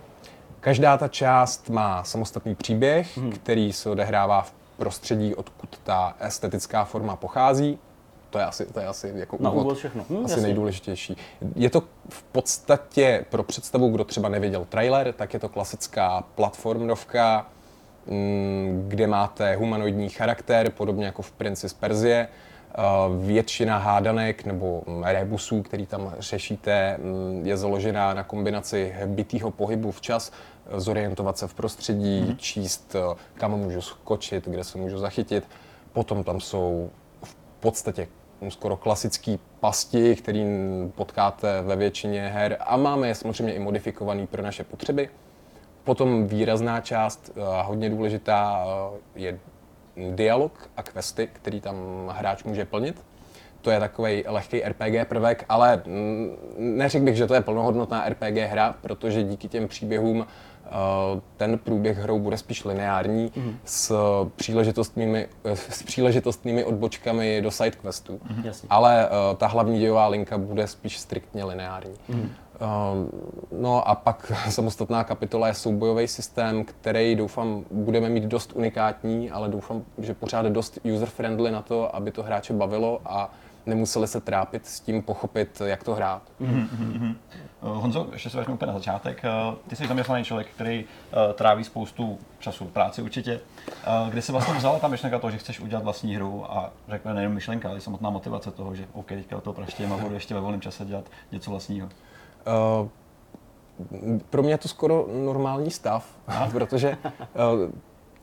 Každá 0.59 0.97
ta 0.97 1.07
část 1.07 1.69
má 1.69 2.03
samostatný 2.03 2.55
příběh, 2.55 3.17
hmm. 3.17 3.31
který 3.31 3.73
se 3.73 3.89
odehrává 3.89 4.41
v 4.41 4.51
prostředí, 4.77 5.35
odkud 5.35 5.79
ta 5.83 6.15
estetická 6.19 6.85
forma 6.85 7.15
pochází. 7.15 7.79
To 8.29 8.39
je 8.39 8.45
asi, 8.45 8.65
to 8.65 8.79
je 8.79 8.87
asi 8.87 9.11
jako 9.15 9.37
Na 9.39 9.49
úvod, 9.51 9.61
úvod 9.61 9.77
všechno. 9.77 10.05
Hm, 10.09 10.17
asi 10.25 10.31
jasně. 10.31 10.43
nejdůležitější. 10.43 11.17
Je 11.55 11.69
to 11.69 11.81
v 12.09 12.23
podstatě 12.23 13.25
pro 13.29 13.43
představu, 13.43 13.89
kdo 13.89 14.03
třeba 14.03 14.29
neviděl 14.29 14.65
trailer, 14.65 15.13
tak 15.13 15.33
je 15.33 15.39
to 15.39 15.49
klasická 15.49 16.23
platformovka, 16.35 17.45
mm, 18.05 18.85
kde 18.87 19.07
máte 19.07 19.55
humanoidní 19.55 20.09
charakter, 20.09 20.69
podobně 20.71 21.05
jako 21.05 21.21
v 21.21 21.31
Princi 21.31 21.69
z 21.69 21.73
Perzie. 21.73 22.27
Eh, 22.75 22.81
Většina 23.25 23.77
hádanek 23.77 24.45
nebo 24.45 24.83
rebusů, 25.03 25.61
který 25.61 25.85
tam 25.85 26.13
řešíte, 26.19 26.97
mm, 26.97 27.41
je 27.45 27.57
založená 27.57 28.13
na 28.13 28.23
kombinaci 28.23 28.95
bytého 29.05 29.51
pohybu 29.51 29.91
včas, 29.91 30.31
eh, 30.31 30.79
zorientovat 30.79 31.37
se 31.37 31.47
v 31.47 31.53
prostředí, 31.53 32.35
číst, 32.37 32.95
eh, 32.95 33.15
kam 33.33 33.51
můžu 33.51 33.81
skočit, 33.81 34.47
kde 34.47 34.63
se 34.63 34.77
můžu 34.77 34.97
zachytit. 34.97 35.43
Potom 35.93 36.23
tam 36.23 36.39
jsou 36.39 36.89
v 37.23 37.35
podstatě 37.59 38.07
skoro 38.49 38.77
klasický 38.77 39.39
pasti, 39.59 40.15
který 40.15 40.45
potkáte 40.95 41.61
ve 41.61 41.75
většině 41.75 42.27
her 42.27 42.57
a 42.59 42.77
máme 42.77 43.07
je 43.07 43.15
samozřejmě 43.15 43.53
i 43.53 43.59
modifikovaný 43.59 44.27
pro 44.27 44.43
naše 44.43 44.63
potřeby. 44.63 45.09
Potom 45.83 46.27
výrazná 46.27 46.81
část, 46.81 47.31
hodně 47.63 47.89
důležitá, 47.89 48.65
je 49.15 49.39
dialog 50.15 50.69
a 50.77 50.83
questy, 50.83 51.29
který 51.33 51.61
tam 51.61 51.75
hráč 52.11 52.43
může 52.43 52.65
plnit. 52.65 53.05
To 53.61 53.71
je 53.71 53.79
takový 53.79 54.23
lehký 54.27 54.61
RPG 54.61 55.07
prvek, 55.09 55.45
ale 55.49 55.81
mm, 55.85 56.35
neřekl 56.57 57.05
bych, 57.05 57.15
že 57.15 57.27
to 57.27 57.33
je 57.33 57.41
plnohodnotná 57.41 58.09
RPG 58.09 58.37
hra, 58.37 58.75
protože 58.81 59.23
díky 59.23 59.47
těm 59.47 59.67
příběhům 59.67 60.27
ten 61.37 61.57
průběh 61.57 61.97
hrou 61.97 62.19
bude 62.19 62.37
spíš 62.37 62.65
lineární 62.65 63.31
s, 63.65 63.95
příležitostnými, 64.35 65.27
eh, 65.43 65.55
s 65.55 65.83
příležitostnými 65.83 66.63
odbočkami 66.63 67.41
do 67.41 67.51
side 67.51 67.71
questů. 67.71 68.19
Jasně. 68.43 68.67
Ale 68.69 69.05
eh, 69.05 69.35
ta 69.37 69.47
hlavní 69.47 69.79
dějová 69.79 70.07
linka 70.07 70.37
bude 70.37 70.67
spíš 70.67 70.99
striktně 70.99 71.43
lineární. 71.43 71.93
Um, 72.59 73.11
no 73.61 73.87
a 73.87 73.95
pak 73.95 74.31
samostatná 74.49 75.03
kapitola 75.03 75.47
je 75.47 75.53
soubojový 75.53 76.07
systém, 76.07 76.63
který 76.63 77.15
doufám 77.15 77.65
budeme 77.71 78.09
mít 78.09 78.23
dost 78.23 78.51
unikátní, 78.55 79.31
ale 79.31 79.49
doufám, 79.49 79.83
že 79.97 80.13
pořád 80.13 80.45
dost 80.45 80.79
user-friendly 80.83 81.51
na 81.51 81.61
to, 81.61 81.95
aby 81.95 82.11
to 82.11 82.23
hráče 82.23 82.53
bavilo 82.53 83.01
a 83.05 83.31
nemuseli 83.67 84.07
se 84.07 84.21
trápit 84.21 84.65
s 84.65 84.79
tím 84.79 85.01
pochopit, 85.01 85.61
jak 85.65 85.83
to 85.83 85.95
hrát. 85.95 86.21
Uh, 86.39 86.49
Honzo, 87.61 88.07
ještě 88.13 88.29
se 88.29 88.37
vezmu 88.37 88.53
úplně 88.53 88.67
na 88.67 88.77
začátek. 88.77 89.21
Uh, 89.49 89.55
Ty 89.67 89.75
jsi 89.75 89.87
zaměstnaný 89.87 90.23
člověk, 90.23 90.47
který 90.47 90.83
uh, 90.83 91.33
tráví 91.33 91.63
spoustu 91.63 92.19
času 92.39 92.65
v 92.65 92.71
práci 92.71 93.01
určitě. 93.01 93.39
Kde 94.09 94.21
se 94.21 94.31
vlastně 94.31 94.53
vzala 94.53 94.79
ta 94.79 94.87
myšlenka 94.87 95.19
toho, 95.19 95.31
že 95.31 95.37
chceš 95.37 95.59
udělat 95.59 95.83
vlastní 95.83 96.15
hru 96.15 96.51
a 96.51 96.71
řekne 96.89 97.13
nejen 97.13 97.33
myšlenka, 97.33 97.69
ale 97.69 97.77
i 97.77 97.81
samotná 97.81 98.09
motivace 98.09 98.51
toho, 98.51 98.75
že 98.75 98.87
OK, 98.93 99.07
teďka 99.07 99.41
toho 99.41 99.53
praštím 99.53 99.93
a 99.93 99.97
budu 99.97 100.13
ještě 100.13 100.33
ve 100.33 100.39
volném 100.39 100.61
čase 100.61 100.85
dělat 100.85 101.05
něco 101.31 101.51
vlastního. 101.51 101.89
Uh, 102.81 102.87
pro 104.29 104.43
mě 104.43 104.53
je 104.53 104.57
to 104.57 104.67
skoro 104.67 105.07
normální 105.25 105.71
stav, 105.71 106.05
protože 106.51 106.97
uh, 107.03 107.71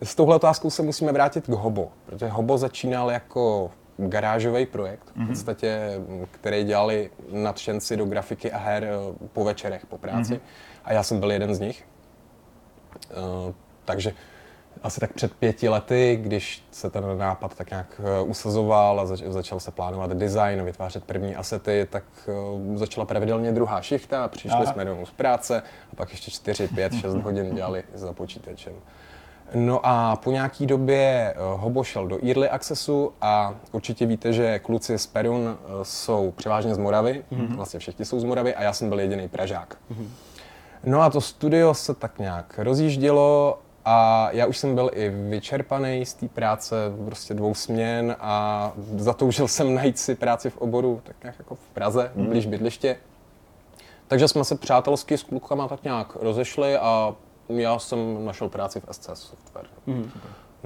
s 0.03 0.15
touhle 0.15 0.37
otázkou 0.37 0.71
se 0.71 0.83
musíme 0.83 1.13
vrátit 1.13 1.47
k 1.47 1.49
Hobo, 1.49 1.89
protože 2.07 2.29
Hobo 2.29 2.59
začínal 2.59 3.11
jako 3.11 3.71
garážový 3.97 4.67
projekt, 4.67 5.13
v 5.17 5.27
podstatě, 5.29 5.79
m, 5.97 6.27
který 6.31 6.65
dělali 6.65 7.11
nadšenci 7.33 7.97
do 7.97 8.05
grafiky 8.05 8.53
a 8.53 8.59
her 8.59 8.85
eh, 8.85 9.29
po 9.33 9.45
večerech, 9.45 9.87
po 9.87 9.99
práci. 9.99 10.41
A 10.85 10.93
já 10.93 11.03
jsem 11.03 11.21
byl 11.21 11.33
jeden 11.33 11.55
z 11.55 11.61
nich. 11.61 11.85
Eh, 13.11 13.53
takže 13.85 14.13
asi 14.83 15.01
tak 15.01 15.13
před 15.13 15.35
pěti 15.35 15.69
lety, 15.69 16.19
když 16.23 16.65
se 16.71 16.91
ten 16.91 17.19
nápad 17.19 17.55
tak 17.57 17.71
nějak 17.71 18.01
eh, 18.05 18.21
usazoval 18.23 19.01
a 19.01 19.07
zač- 19.07 19.23
začal 19.29 19.61
se 19.61 19.71
plánovat 19.71 20.11
design, 20.13 20.63
vytvářet 20.65 21.05
první 21.05 21.37
asety, 21.37 21.87
tak 21.91 22.05
začala 22.75 23.07
pravidelně 23.07 23.53
druhá 23.53 23.83
šichta, 23.83 24.29
přišli 24.29 24.51
Aha. 24.63 24.73
jsme 24.73 24.85
domů 24.85 25.07
z 25.07 25.11
práce 25.11 25.63
a 25.93 25.97
pak 25.97 26.11
ještě 26.11 26.31
4, 26.31 26.69
5, 26.69 26.95
6 26.95 27.15
hodin 27.15 27.55
dělali 27.55 27.85
za 27.95 28.13
počítačem. 28.13 28.73
No 29.55 29.81
a 29.83 30.17
po 30.17 30.31
nějaký 30.31 30.67
době 30.67 30.99
eh, 31.01 31.35
Hobo 31.57 31.85
šel 31.85 32.07
do 32.09 32.19
Early 32.27 32.49
Accessu 32.49 33.13
a 33.21 33.55
určitě 33.73 34.07
víte, 34.07 34.33
že 34.33 34.59
kluci 34.59 34.99
z 34.99 35.07
Perun 35.07 35.49
eh, 35.49 35.71
jsou 35.83 36.31
převážně 36.37 36.75
z 36.75 36.79
Moravy, 36.79 37.25
vlastně 37.57 37.81
všichni 37.81 38.05
jsou 38.05 38.21
z 38.21 38.25
Moravy 38.25 38.55
a 38.55 38.63
já 38.63 38.73
jsem 38.73 38.89
byl 38.89 39.01
jediný 39.01 39.29
Pražák. 39.29 39.77
No 40.85 41.01
a 41.01 41.11
to 41.11 41.21
studio 41.21 41.75
se 41.75 41.95
tak 41.95 42.19
nějak 42.19 42.55
rozjíždělo 42.59 43.59
a 43.85 44.29
já 44.33 44.47
už 44.47 44.59
jsem 44.59 44.75
byl 44.75 44.91
i 44.95 45.11
vyčerpaný 45.11 46.07
z 46.07 46.15
té 46.15 46.29
práce, 46.29 46.77
prostě 47.05 47.35
dvou 47.35 47.55
směn 47.55 48.17
a 48.21 48.73
zatoužil 48.97 49.49
jsem 49.49 49.75
najít 49.75 49.99
si 49.99 50.15
práci 50.15 50.51
v 50.51 50.57
oboru, 50.57 51.01
tak 51.05 51.17
nějak 51.23 51.39
jako 51.39 51.55
v 51.55 51.69
Praze, 51.75 52.13
blíž 52.15 52.47
bydliště. 52.47 52.97
Takže 54.09 54.29
jsme 54.29 54.45
se 54.45 54.55
přátelsky 54.55 55.19
s 55.19 55.23
klukama 55.23 55.69
tak 55.69 55.85
nějak 55.85 56.17
rozešli 56.21 56.77
a 56.77 57.15
já 57.49 57.79
jsem 57.79 58.25
našel 58.25 58.49
práci 58.49 58.81
v 58.81 58.95
SC 58.95 59.11
Software. 59.15 59.67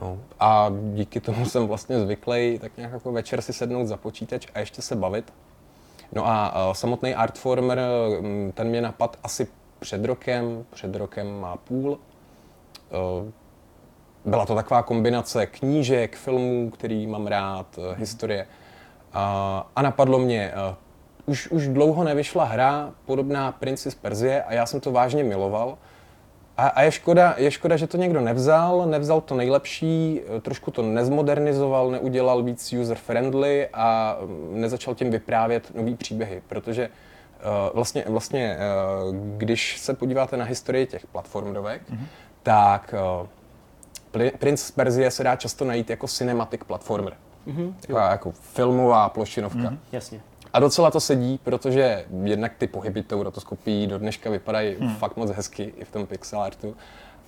No, 0.02 0.18
a 0.40 0.70
díky 0.92 1.20
tomu 1.20 1.46
jsem 1.46 1.66
vlastně 1.66 2.00
zvyklý 2.00 2.58
tak 2.58 2.76
nějak 2.76 2.92
jako 2.92 3.12
večer 3.12 3.42
si 3.42 3.52
sednout 3.52 3.86
za 3.86 3.96
počítač 3.96 4.46
a 4.54 4.58
ještě 4.58 4.82
se 4.82 4.96
bavit. 4.96 5.32
No 6.12 6.26
a 6.26 6.66
uh, 6.66 6.72
samotný 6.72 7.14
Artformer, 7.14 7.80
mm, 8.20 8.52
ten 8.54 8.68
mě 8.68 8.80
napad 8.82 9.18
asi 9.22 9.48
před 9.78 10.04
rokem, 10.04 10.64
před 10.70 10.94
rokem 10.96 11.44
a 11.44 11.56
půl. 11.56 11.90
Uh, 11.90 13.30
byla 14.24 14.46
to 14.46 14.54
taková 14.54 14.82
kombinace 14.82 15.46
knížek, 15.46 16.16
filmů, 16.16 16.70
který 16.70 17.06
mám 17.06 17.26
rád, 17.26 17.78
uh, 17.78 17.84
historie. 17.98 18.46
A, 19.12 19.66
a 19.76 19.82
napadlo 19.82 20.18
mě, 20.18 20.52
uh, 20.68 20.74
už, 21.26 21.48
už 21.48 21.68
dlouho 21.68 22.04
nevyšla 22.04 22.44
hra 22.44 22.92
podobná 23.04 23.52
Princi 23.52 23.90
z 23.90 23.94
Perzie 23.94 24.42
a 24.42 24.54
já 24.54 24.66
jsem 24.66 24.80
to 24.80 24.92
vážně 24.92 25.24
miloval. 25.24 25.78
A, 26.59 26.68
a 26.68 26.82
je, 26.82 26.90
škoda, 26.92 27.34
je 27.36 27.50
škoda, 27.50 27.76
že 27.76 27.86
to 27.86 27.96
někdo 27.96 28.20
nevzal, 28.20 28.86
nevzal 28.86 29.20
to 29.20 29.34
nejlepší, 29.34 30.20
eh, 30.36 30.40
trošku 30.40 30.70
to 30.70 30.82
nezmodernizoval, 30.82 31.90
neudělal 31.90 32.42
víc 32.42 32.72
user-friendly 32.72 33.68
a 33.72 34.16
mm, 34.20 34.61
nezačal 34.61 34.94
tím 34.94 35.11
vyprávět 35.11 35.74
nový 35.74 35.94
příběhy, 35.94 36.42
protože 36.48 36.88
uh, 36.88 37.74
vlastně, 37.74 38.04
vlastně 38.06 38.56
uh, 39.09 39.16
když 39.36 39.78
se 39.78 39.94
podíváte 39.94 40.36
na 40.36 40.44
historii 40.44 40.86
těch 40.86 41.06
platformovek, 41.06 41.82
mm-hmm. 41.90 42.06
tak 42.42 42.94
uh, 43.20 43.26
Pli- 44.12 44.32
Prince 44.38 44.64
z 44.64 44.70
Perzie 44.70 45.11
se 45.11 45.24
dá 45.24 45.36
často 45.36 45.64
najít 45.64 45.90
jako 45.90 46.09
cinematic 46.09 46.61
platformer. 46.66 47.12
Mm-hmm. 47.46 47.74
Taková 47.80 48.11
jako 48.11 48.32
filmová 48.32 49.09
plošinovka. 49.09 49.59
Mm-hmm. 49.59 49.78
Jasně. 49.92 50.20
A 50.53 50.61
docela 50.61 50.90
to 50.90 51.01
sedí, 51.01 51.40
protože 51.44 52.05
jednak 52.22 52.53
ty 52.59 52.66
pohyby 52.66 53.03
tou 53.03 53.22
rotoskopií 53.22 53.86
do 53.86 53.99
dneška 53.99 54.30
vypadají 54.30 54.74
hmm. 54.74 54.94
fakt 54.94 55.16
moc 55.16 55.30
hezky 55.30 55.72
i 55.76 55.84
v 55.84 55.90
tom 55.90 56.07
pixel 56.07 56.40
artu. 56.40 56.76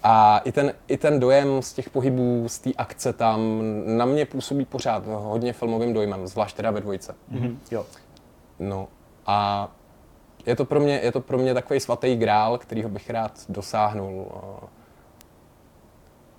A 0.03 0.39
i 0.39 0.53
ten, 0.53 0.73
i 0.89 0.97
ten 0.97 1.21
dojem 1.21 1.63
z 1.63 1.73
těch 1.73 1.91
pohybů, 1.91 2.45
z 2.47 2.59
té 2.59 2.71
akce 2.77 3.13
tam 3.13 3.63
na 3.87 4.05
mě 4.05 4.27
působí 4.27 4.65
pořád 4.65 5.07
hodně 5.07 5.53
filmovým 5.53 5.93
dojmem, 5.93 6.27
zvlášť 6.27 6.57
teda 6.57 6.71
ve 6.71 6.81
dvojce. 6.81 7.15
Mhm. 7.29 7.59
Jo. 7.71 7.87
No 8.59 8.89
a 9.27 9.69
je 10.47 10.57
to 10.57 10.65
pro 10.65 10.81
mě, 10.81 11.01
je 11.03 11.13
to 11.13 11.21
pro 11.21 11.39
mě 11.39 11.55
takový 11.55 11.81
svatý 11.81 12.17
grál, 12.17 12.59
kterýho 12.59 12.89
bych 12.89 13.11
rád 13.11 13.33
dosáhnul. 13.49 14.27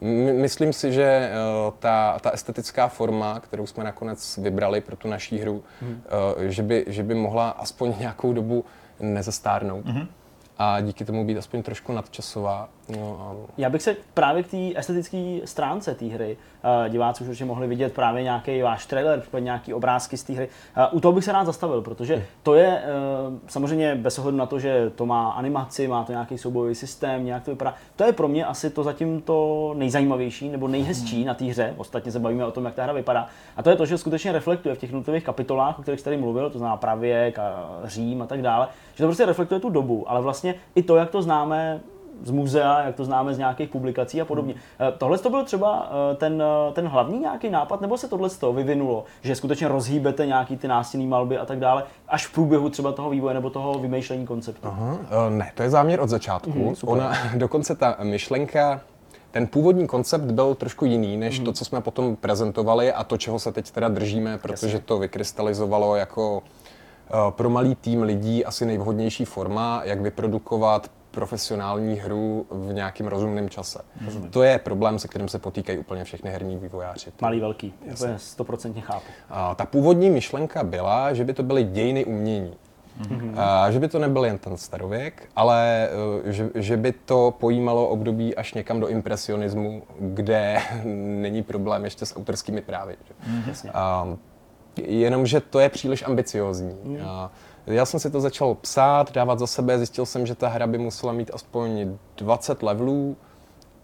My- 0.02 0.34
Myslím 0.34 0.74
si, 0.74 0.93
že 0.93 1.04
eh, 1.04 1.32
ta, 1.80 2.20
ta 2.20 2.30
estetická 2.32 2.88
forma, 2.88 3.39
kterou 3.39 3.66
jsme 3.68 3.84
nakonec 3.84 4.38
vybrali 4.38 4.82
pro 4.82 4.95
tu 4.95 5.08
naší 5.08 5.38
hru, 5.39 5.64
eh, 5.82 6.49
že, 6.52 6.64
by, 6.64 6.86
že 6.88 7.04
by 7.04 7.16
mohla 7.16 7.49
aspoň 7.49 7.93
nějakou 7.99 8.34
dobu 8.34 8.66
nezastárnout. 8.99 9.86
A 10.58 10.82
díky 10.82 11.06
tomu 11.06 11.26
být 11.26 11.38
aspoň 11.38 11.64
trošku 11.64 11.93
nadčasová. 11.93 12.70
No, 12.89 13.18
a 13.22 13.52
Já 13.58 13.70
bych 13.70 13.82
se 13.82 13.95
právě 14.14 14.43
k 14.43 14.47
té 14.47 14.58
estetické 14.76 15.39
stránce 15.45 15.95
té 15.95 16.06
hry, 16.06 16.38
diváci 16.89 17.24
už 17.24 17.30
určitě 17.30 17.45
mohli 17.45 17.68
vidět 17.68 17.93
právě 17.93 18.24
nějaký 18.24 18.62
váš 18.62 18.86
trailer, 18.86 19.20
případně 19.20 19.45
nějaký 19.45 19.74
obrázky 19.74 20.18
z 20.18 20.24
té 20.24 20.34
hry. 20.34 20.49
Uh, 20.78 20.97
u 20.97 20.99
toho 20.99 21.12
bych 21.12 21.24
se 21.24 21.32
rád 21.32 21.45
zastavil, 21.45 21.82
protože 21.82 22.26
to 22.43 22.55
je 22.55 22.82
uh, 23.30 23.38
samozřejmě 23.47 23.95
bez 23.95 24.20
ohledu 24.20 24.38
na 24.38 24.45
to, 24.45 24.59
že 24.59 24.91
to 24.95 25.05
má 25.05 25.32
animaci, 25.32 25.88
má 25.88 26.03
to 26.03 26.12
nějaký 26.12 26.38
soubojový 26.38 26.76
systém, 26.76 27.26
nějak 27.26 27.43
to 27.43 27.51
vypadá. 27.51 27.74
To 27.95 28.03
je 28.03 28.14
pro 28.14 28.28
mě 28.28 28.45
asi 28.45 28.70
to 28.70 28.84
zatím 28.84 29.22
to 29.22 29.74
nejzajímavější 29.78 30.49
nebo 30.49 30.68
nejhezčí 30.68 31.26
na 31.26 31.34
té 31.34 31.45
hře. 31.45 31.74
Ostatně 31.78 32.12
se 32.12 32.20
bavíme 32.20 32.45
o 32.45 32.51
tom, 32.51 32.66
jak 32.66 32.76
ta 32.76 32.84
hra 32.84 32.93
vypadá. 32.93 33.28
A 33.57 33.64
to 33.64 33.70
je 33.70 33.76
to, 33.76 33.86
že 33.86 33.97
skutečně 33.97 34.32
reflektuje 34.32 34.76
v 34.76 34.78
těch 34.78 34.89
jednotlivých 34.89 35.24
kapitolách, 35.24 35.80
o 35.80 35.82
kterých 35.82 35.99
jste 35.99 36.09
tady 36.09 36.22
mluvil, 36.22 36.49
to 36.49 36.57
znamená 36.57 36.78
pravěk 36.78 37.39
a 37.39 37.70
Řím 37.84 38.22
a 38.22 38.28
tak 38.28 38.41
dále, 38.41 38.68
že 38.95 39.03
to 39.03 39.07
prostě 39.07 39.26
reflektuje 39.26 39.59
tu 39.59 39.70
dobu, 39.70 40.12
ale 40.12 40.22
vlastně 40.22 40.55
i 40.76 40.84
to, 40.84 40.95
jak 40.95 41.09
to 41.09 41.22
známe 41.22 41.80
z 42.24 42.32
muzea, 42.32 42.82
jak 42.86 42.96
to 42.96 43.06
známe 43.06 43.34
z 43.34 43.38
nějakých 43.38 43.70
publikací 43.70 44.22
a 44.22 44.26
podobně. 44.26 44.54
Hmm. 44.80 44.92
Tohle 44.98 45.18
to 45.18 45.30
byl 45.30 45.46
třeba 45.46 45.92
eh, 46.12 46.16
ten, 46.16 46.44
eh, 46.70 46.74
ten 46.74 46.88
hlavní 46.88 47.20
nějaký 47.20 47.50
nápad, 47.50 47.82
nebo 47.82 47.98
se 47.98 48.08
tohle 48.08 48.30
to 48.30 48.54
vyvinulo, 48.54 49.04
že 49.22 49.36
skutečně 49.36 49.68
rozhýbete 49.68 50.26
nějaký 50.26 50.58
ty 50.58 50.68
nástěnné 50.68 51.06
malby 51.06 51.38
a 51.38 51.46
tak 51.46 51.60
dále, 51.60 51.84
až 52.08 52.28
v 52.28 52.34
průběhu 52.34 52.70
třeba 52.70 52.92
toho 52.92 53.10
vývoje 53.10 53.34
nebo 53.34 53.50
toho 53.50 53.80
vymýšlení 53.80 54.28
konceptu. 54.28 54.68
Aha, 54.68 54.98
eh, 55.28 55.30
ne, 55.30 55.52
to 55.56 55.64
je 55.64 55.70
záměr 55.70 56.00
od 56.00 56.10
začátku. 56.10 56.76
Super. 56.76 56.94
Ona, 56.94 57.14
dokonce 57.36 57.76
ta 57.76 57.98
myšlenka 58.04 58.82
ten 59.32 59.48
původní 59.48 59.88
koncept 59.88 60.32
byl 60.32 60.56
trošku 60.56 60.86
jiný, 60.86 61.18
než 61.18 61.40
to, 61.40 61.54
co 61.54 61.66
jsme 61.66 61.82
potom 61.82 62.16
prezentovali 62.16 62.94
a 62.94 63.04
to, 63.04 63.18
čeho 63.18 63.40
se 63.40 63.52
teď 63.52 63.72
teda 63.72 63.90
držíme, 63.90 64.38
protože 64.38 64.80
to 64.80 65.00
vykrystalizovalo 65.00 65.96
jako 65.96 66.44
eh, 67.08 67.12
pro 67.30 67.50
malý 67.50 67.76
tým 67.76 68.02
lidí 68.02 68.46
asi 68.46 68.66
nejvhodnější 68.66 69.26
forma, 69.26 69.82
jak 69.84 70.02
vyprodukovat 70.02 70.92
profesionální 71.12 71.95
hru 71.95 72.45
v 72.49 72.74
nějakém 72.74 73.07
rozumném 73.07 73.49
čase. 73.49 73.82
To 74.30 74.43
je 74.43 74.57
problém, 74.57 74.99
se 74.99 75.07
kterým 75.07 75.28
se 75.28 75.39
potýkají 75.39 75.78
úplně 75.78 76.03
všechny 76.03 76.32
herní 76.32 76.57
vývojáři. 76.57 77.12
Malý, 77.22 77.39
velký. 77.39 77.74
Úplně 77.93 78.20
stoprocentně 78.20 78.82
chápu. 78.82 79.05
A 79.30 79.55
ta 79.55 79.66
původní 79.66 80.09
myšlenka 80.09 80.64
byla, 80.64 81.14
že 81.14 81.24
by 81.24 81.34
to 81.34 81.43
byly 81.43 81.64
dějiny 81.64 82.05
umění. 82.05 82.53
A 83.36 83.72
že 83.72 83.80
by 83.80 83.88
to 83.88 83.99
nebyl 83.99 84.26
jen 84.26 84.38
ten 84.38 84.57
starověk, 84.57 85.30
ale 85.36 85.89
eh, 86.26 86.32
že, 86.32 86.49
že 86.55 86.78
by 86.78 86.91
to 86.91 87.34
pojímalo 87.39 87.88
období 87.88 88.36
až 88.36 88.53
někam 88.53 88.80
do 88.80 88.88
impresionismu, 88.88 89.84
kde 89.99 90.57
není 91.22 91.43
problém 91.43 91.84
ještě 91.84 92.05
s 92.05 92.18
autorskými 92.18 92.62
právy. 92.62 92.95
Že? 93.07 93.14
Jasně. 93.47 93.72
A, 93.74 94.18
jenomže 94.78 95.39
to 95.39 95.59
je 95.59 95.70
příliš 95.70 96.03
ambiciozní. 96.03 96.99
A 97.05 97.32
já 97.68 97.86
jsem 97.86 97.99
si 97.99 98.09
to 98.09 98.22
začal 98.22 98.55
psát, 98.55 99.12
dávat 99.12 99.39
za 99.39 99.47
sebe, 99.47 99.78
zjistil 99.78 100.05
jsem, 100.05 100.26
že 100.26 100.36
ta 100.36 100.47
hra 100.47 100.68
by 100.68 100.78
musela 100.78 101.14
mít 101.14 101.32
aspoň 101.34 101.97
20 102.18 102.64
levelů 102.64 103.18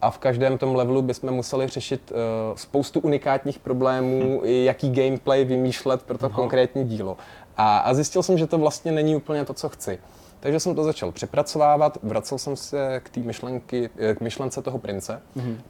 a 0.02 0.12
v 0.12 0.18
každém 0.18 0.58
tom 0.58 0.76
levelu 0.76 1.02
bychom 1.02 1.32
museli 1.32 1.68
řešit 1.68 2.12
uh, 2.12 2.18
spoustu 2.56 3.00
unikátních 3.00 3.60
problémů, 3.60 4.42
i 4.44 4.64
jaký 4.64 4.92
gameplay 4.92 5.46
vymýšlet 5.46 6.04
pro 6.04 6.18
to 6.18 6.30
konkrétní 6.30 6.84
dílo. 6.86 7.18
A, 7.58 7.78
a 7.78 7.94
zjistil 7.94 8.24
jsem, 8.24 8.38
že 8.38 8.48
to 8.48 8.58
vlastně 8.58 8.92
není 8.92 9.16
úplně 9.16 9.46
to, 9.46 9.54
co 9.54 9.70
chci. 9.70 10.00
Takže 10.40 10.60
jsem 10.60 10.76
to 10.76 10.84
začal 10.84 11.12
přepracovávat, 11.12 11.98
vracel 12.04 12.38
jsem 12.38 12.56
se 12.56 13.02
k 13.04 13.10
té 13.10 13.20
myšlenky, 13.20 13.90
eh, 13.98 14.16
k 14.16 14.22
myšlence 14.22 14.62
toho 14.62 14.78
prince, 14.78 15.22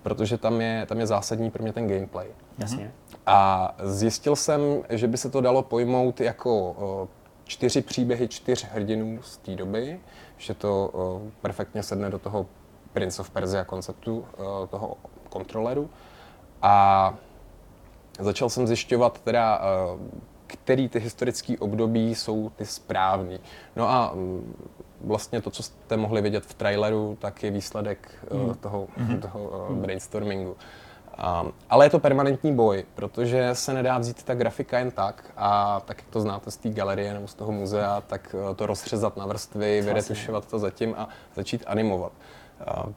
protože 0.04 0.38
tam 0.38 0.62
je, 0.62 0.86
tam 0.86 1.00
je 1.00 1.08
zásadní 1.08 1.52
pro 1.52 1.64
mě 1.64 1.74
ten 1.74 1.88
gameplay. 1.88 2.28
Jasně. 2.58 2.92
A 3.26 3.76
zjistil 3.84 4.36
jsem, 4.36 4.62
že 4.90 5.08
by 5.08 5.18
se 5.18 5.30
to 5.30 5.42
dalo 5.42 5.64
pojmout 5.64 6.22
jako 6.22 6.52
o, 6.60 7.08
čtyři 7.48 7.82
příběhy 7.82 8.28
čtyř 8.28 8.66
hrdinů 8.72 9.20
z 9.22 9.38
té 9.38 9.56
doby, 9.56 10.00
že 10.38 10.54
to 10.54 10.90
o, 10.94 11.22
perfektně 11.42 11.84
sedne 11.84 12.10
do 12.10 12.20
toho 12.20 12.46
Prince 12.94 13.22
of 13.22 13.30
Persia 13.30 13.64
konceptu, 13.64 14.26
o, 14.38 14.68
toho 14.68 14.98
kontroleru. 15.30 15.90
A 16.62 17.14
začal 18.20 18.50
jsem 18.50 18.68
zjišťovat 18.68 19.22
teda, 19.22 19.60
o, 19.60 20.00
který 20.48 20.90
ty 20.90 21.00
historické 21.00 21.58
období 21.60 22.16
jsou 22.16 22.50
ty 22.50 22.66
správný. 22.66 23.40
No 23.76 23.90
a 23.90 24.12
mm, 24.16 24.56
vlastně 25.02 25.42
to, 25.42 25.50
co 25.50 25.64
jste 25.64 25.98
mohli 25.98 26.22
vidět 26.22 26.46
v 26.46 26.54
traileru, 26.54 27.18
tak 27.22 27.44
je 27.44 27.52
výsledek 27.52 28.26
mm. 28.34 28.56
toho, 28.56 28.88
toho 29.22 29.68
uh, 29.70 29.76
brainstormingu. 29.76 30.56
Um, 31.18 31.54
ale 31.70 31.86
je 31.86 31.90
to 31.90 32.00
permanentní 32.00 32.56
boj, 32.56 32.86
protože 32.96 33.50
se 33.56 33.74
nedá 33.74 33.98
vzít 33.98 34.24
ta 34.24 34.36
grafika 34.36 34.80
jen 34.80 34.92
tak 34.92 35.24
a 35.38 35.80
tak, 35.86 35.98
jak 35.98 36.08
to 36.10 36.22
znáte 36.22 36.52
z 36.52 36.58
té 36.58 36.70
galerie 36.70 37.14
nebo 37.14 37.28
z 37.28 37.34
toho 37.34 37.52
muzea, 37.52 38.02
tak 38.08 38.36
uh, 38.50 38.56
to 38.56 38.66
rozřezat 38.66 39.18
na 39.18 39.26
vrstvy, 39.26 39.82
vyretušovat 39.82 40.48
to 40.48 40.60
zatím 40.60 40.96
a 40.98 41.10
začít 41.36 41.64
animovat. 41.68 42.12
Uh, 42.86 42.92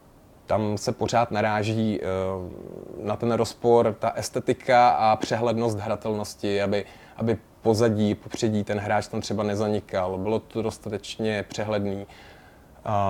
tam 0.45 0.77
se 0.77 0.91
pořád 0.91 1.31
naráží 1.31 1.99
uh, 1.99 3.05
na 3.05 3.15
ten 3.15 3.31
rozpor, 3.31 3.95
ta 3.99 4.09
estetika 4.09 4.89
a 4.89 5.15
přehlednost 5.15 5.79
hratelnosti, 5.79 6.61
aby, 6.61 6.85
aby 7.17 7.37
pozadí, 7.61 8.15
popředí 8.15 8.63
ten 8.63 8.79
hráč 8.79 9.07
tam 9.07 9.21
třeba 9.21 9.43
nezanikal. 9.43 10.17
Bylo 10.17 10.39
to 10.39 10.61
dostatečně 10.61 11.43
přehledný. 11.43 12.05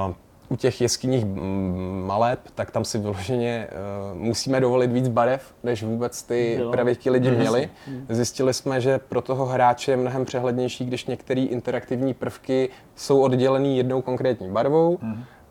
Uh, 0.08 0.14
u 0.52 0.56
těch 0.56 0.82
jeskyních 0.82 1.26
mm, 1.26 2.04
maleb, 2.08 2.40
tak 2.56 2.72
tam 2.72 2.86
si 2.86 2.98
vyloženě 2.98 3.68
uh, 4.12 4.18
musíme 4.18 4.60
dovolit 4.60 4.92
víc 4.92 5.08
barev, 5.08 5.54
než 5.64 5.84
vůbec 5.84 6.24
ty 6.24 6.58
Jo. 6.60 6.72
pravěky 6.72 7.10
lidi 7.10 7.32
měli. 7.32 7.70
Zjistili 8.10 8.54
jsme, 8.54 8.82
že 8.82 9.00
pro 9.00 9.22
toho 9.22 9.46
hráče 9.46 9.92
je 9.92 9.98
mnohem 9.98 10.26
přehlednější, 10.26 10.86
když 10.86 11.06
některé 11.06 11.42
interaktivní 11.42 12.14
prvky 12.14 12.70
jsou 12.96 13.22
oddělený 13.22 13.78
jednou 13.78 14.02
konkrétní 14.02 14.52
barvou 14.52 14.98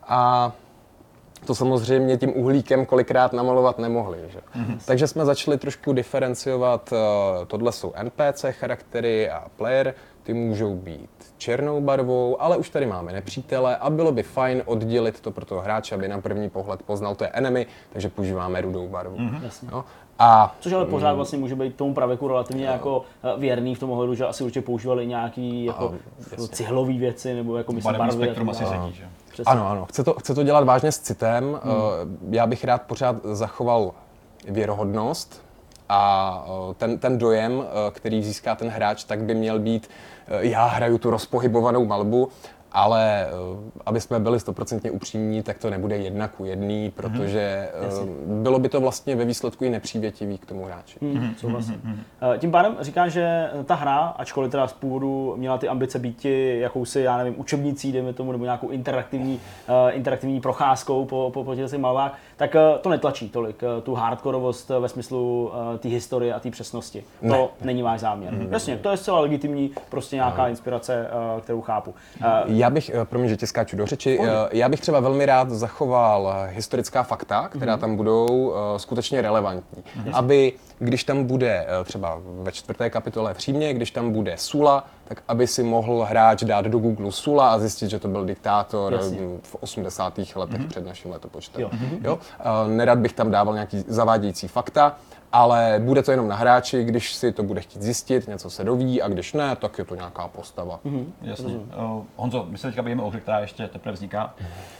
a 0.06 0.52
to 1.47 1.55
samozřejmě 1.55 2.16
tím 2.16 2.32
uhlíkem 2.36 2.86
kolikrát 2.86 3.32
namalovat 3.32 3.78
nemohli. 3.78 4.18
Že? 4.28 4.40
Takže 4.86 5.06
jsme 5.06 5.24
začali 5.24 5.59
trošku 5.59 5.93
diferenciovat, 5.93 6.93
uh, 6.93 6.98
tohle 7.47 7.72
jsou 7.72 7.93
NPC 8.02 8.44
charaktery 8.51 9.31
a 9.31 9.44
player, 9.56 9.94
ty 10.31 10.35
můžou 10.35 10.74
být 10.74 11.11
černou 11.39 11.81
barvou, 11.81 12.43
ale 12.43 12.57
už 12.57 12.70
tady 12.70 12.86
máme 12.86 13.12
nepřítele 13.12 13.77
a 13.77 13.90
bylo 13.90 14.12
by 14.12 14.23
fajn 14.23 14.62
oddělit 14.66 15.20
to 15.20 15.31
pro 15.31 15.44
toho 15.44 15.61
hráče, 15.61 15.94
aby 15.94 16.09
na 16.09 16.20
první 16.20 16.51
pohled 16.51 16.82
poznal, 16.82 17.15
to 17.15 17.24
je 17.24 17.31
enemy, 17.31 17.66
takže 17.93 18.09
používáme 18.09 18.61
rudou 18.61 18.89
barvu. 18.89 19.16
Jasně. 19.43 19.69
No? 19.73 19.85
A 20.19 20.55
Což 20.61 20.73
ale 20.73 20.86
pořád 20.86 21.12
vlastně 21.12 21.39
může 21.39 21.55
být 21.57 21.77
tomu 21.77 21.94
pravěku 21.94 22.28
relativně 22.28 22.66
jako 22.66 23.02
eh, 23.23 23.40
věrný 23.40 23.74
v 23.74 23.78
tom 23.78 23.90
ohledu, 23.90 24.15
že 24.15 24.27
asi 24.27 24.44
určitě 24.44 24.62
používali 24.62 25.07
nějaký 25.07 25.65
jako 25.65 25.94
cihlový 26.52 26.98
věci 26.98 27.35
nebo 27.35 27.57
jako 27.57 27.73
myslím 27.73 27.97
barvy. 27.98 28.12
spektrum 28.12 28.51
asi 28.51 28.65
sedí, 28.65 28.93
že? 28.93 29.05
Přesně. 29.32 29.52
Ano, 29.52 29.69
ano. 29.69 29.86
Chce 29.86 30.05
to, 30.05 30.15
chce 30.15 30.35
to 30.35 30.43
dělat 30.43 30.65
vážně 30.65 30.93
s 30.93 30.98
citem. 30.98 31.61
Hmm. 31.62 32.35
Já 32.35 32.47
bych 32.47 32.65
rád 32.65 32.82
pořád 32.82 33.16
zachoval 33.24 33.93
věrohodnost 34.48 35.51
a 35.90 36.44
eh, 36.47 36.74
ten, 36.74 36.98
ten 36.98 37.19
dojem, 37.19 37.62
eh, 37.62 37.90
který 37.90 38.23
získá 38.23 38.55
ten 38.55 38.69
hráč, 38.69 39.05
tak 39.05 39.23
by 39.23 39.35
měl 39.35 39.59
být, 39.59 39.90
eh, 39.90 40.19
já 40.40 40.66
hraju 40.66 40.98
tu 40.98 41.11
rozpohybovanou 41.11 41.85
malbu, 41.86 42.28
ale 42.72 43.26
aby 43.86 44.01
jsme 44.01 44.18
byli 44.20 44.40
stoprocentně 44.40 44.90
upřímní, 44.90 45.42
tak 45.42 45.59
to 45.59 45.70
nebude 45.70 45.97
jedna 45.97 46.28
ku 46.28 46.44
jedný, 46.44 46.90
protože 46.90 47.68
bylo 48.26 48.59
by 48.59 48.68
to 48.68 48.80
vlastně 48.80 49.16
ve 49.16 49.24
výsledku 49.24 49.64
i 49.64 49.70
nepřívětivý 49.70 50.38
k 50.38 50.47
tomu 50.47 50.64
hráči. 50.64 50.98
Mhm, 51.01 51.34
souhlasím. 51.36 52.05
Eh, 52.34 52.38
Tím 52.38 52.51
pádem 52.51 52.76
říká, 52.80 53.09
že 53.09 53.51
ta 53.64 53.74
hra, 53.74 53.98
ačkoliv 53.98 54.51
teda 54.51 54.66
z 54.68 54.72
původu 54.72 55.34
měla 55.36 55.59
ty 55.59 55.68
ambice 55.68 55.98
být 55.98 56.26
jakousi, 56.59 57.01
já 57.01 57.16
nevím, 57.16 57.34
učebnicí, 57.40 57.92
dejme 57.92 58.12
tomu, 58.12 58.32
nebo 58.32 58.44
nějakou 58.44 58.68
interaktivní, 58.68 59.40
interaktivní 59.90 60.40
procházkou 60.40 61.05
po, 61.05 61.30
po, 61.34 61.44
po 61.44 61.55
těch 61.55 61.72
malbách, 61.78 62.18
tak 62.36 62.56
to 62.80 62.88
netlačí 62.88 63.28
tolik, 63.28 63.62
tu 63.82 63.94
hardkorovost 63.94 64.68
ve 64.68 64.88
smyslu 64.88 65.51
té 65.78 65.88
historie 65.88 66.34
a 66.34 66.40
té 66.40 66.51
přesnosti. 66.51 67.05
To 67.20 67.26
Ne. 67.26 67.48
není 67.62 67.82
váš 67.82 68.01
záměr. 68.01 68.34
Jasně, 68.51 68.76
to 68.76 68.90
je 68.90 68.97
zcela 68.97 69.20
legitimní, 69.20 69.70
prostě 69.90 70.16
nějaká 70.16 70.48
inspirace, 70.48 71.06
uh, 71.34 71.40
kterou 71.40 71.60
chápu. 71.60 71.90
Uh, 72.20 72.26
Já 72.61 72.70
bych, 72.70 72.91
eh, 72.91 73.05
promiň, 73.05 73.28
že 73.28 73.37
tě 73.37 73.47
skáču 73.47 73.77
do 73.77 73.87
řeči, 73.87 74.20
eh, 74.23 74.27
já 74.53 74.69
bych 74.69 74.81
třeba 74.81 75.01
velmi 75.01 75.27
rád 75.27 75.51
zachoval 75.51 76.35
eh, 76.35 76.51
historická 76.55 77.03
fakta, 77.03 77.49
která 77.49 77.77
tam 77.77 77.97
budou 77.97 78.55
skutečně 78.77 79.23
relevantní. 79.23 79.85
Aby, 80.12 80.53
když 80.78 81.05
tam 81.05 81.24
bude 81.24 81.66
třeba 81.85 82.19
ve 82.43 82.53
čtvrté 82.53 82.91
kapitole 82.91 83.35
v 83.35 83.39
Římě, 83.39 83.74
když 83.74 83.91
tam 83.91 84.12
bude 84.12 84.32
Sula, 84.37 84.85
tak 85.11 85.23
aby 85.28 85.47
si 85.47 85.62
mohl 85.62 86.07
hráč 86.11 86.43
dát 86.45 86.66
do 86.66 86.78
Google 86.78 87.12
Sula 87.12 87.53
a 87.53 87.59
zjistit, 87.59 87.91
že 87.91 87.99
to 87.99 88.09
byl 88.09 88.24
diktátor 88.24 88.93
Jasně. 88.93 89.19
eh, 89.20 89.39
v 89.43 89.55
80. 89.61 90.37
letech 90.37 90.61
před 90.69 90.87
naším 90.87 91.11
letopočtem. 91.11 91.62
Jo. 91.62 91.70
Jo? 92.05 92.19
Eh, 92.41 92.69
Nerad 92.69 92.99
bych 92.99 93.12
tam 93.12 93.31
dával 93.31 93.55
nějaký 93.55 93.85
zavádějící 93.89 94.49
fakta, 94.49 94.97
ale 95.32 95.81
bude 95.85 96.02
to 96.02 96.11
jenom 96.11 96.28
na 96.28 96.36
hráči, 96.36 96.85
když 96.85 97.15
si 97.15 97.32
to 97.32 97.43
bude 97.43 97.61
chtít 97.61 97.82
zjistit, 97.82 98.28
něco 98.28 98.51
se 98.51 98.65
doví 98.65 99.02
a 99.02 99.09
když 99.09 99.32
ne, 99.32 99.57
tak 99.57 99.78
je 99.78 99.85
to 99.85 99.94
nějaká 99.94 100.28
postava. 100.28 100.81
Jasně. 101.23 101.55
Uh, 101.55 102.05
Honzo, 102.16 102.47
my 102.48 102.59
se 102.59 102.66
teďka 102.66 102.82
bavíme 102.82 103.02
o 103.02 103.09
hře, 103.09 103.20
která 103.20 103.40
ještě 103.40 103.69
teprve 103.69 103.93
vzniká. 103.93 104.35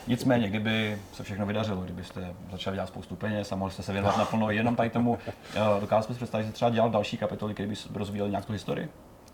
Nicméně, 0.07 0.49
kdyby 0.49 0.99
se 1.13 1.23
všechno 1.23 1.47
vydařilo, 1.47 1.81
kdybyste 1.81 2.35
začali 2.53 2.77
dělat 2.77 2.87
spoustu 2.87 3.17
peněz 3.17 3.53
a 3.53 3.57
mohli 3.57 3.73
jste 3.73 3.83
se 3.83 3.93
věnovat 3.93 4.19
naplno 4.19 4.51
jenom 4.51 4.77
tady 4.77 4.91
tomu, 4.91 5.11
uh, 5.11 5.81
dokázal 5.81 6.03
jsme 6.03 6.15
si 6.15 6.19
představit, 6.19 6.45
že 6.45 6.53
třeba 6.53 6.71
dělal 6.71 6.91
další 6.91 7.17
kapitoly, 7.17 7.55
které 7.55 7.69
by 7.69 7.75
rozvíjely 7.95 8.31
nějak 8.31 8.45
tu 8.45 8.53
historii? 8.53 8.89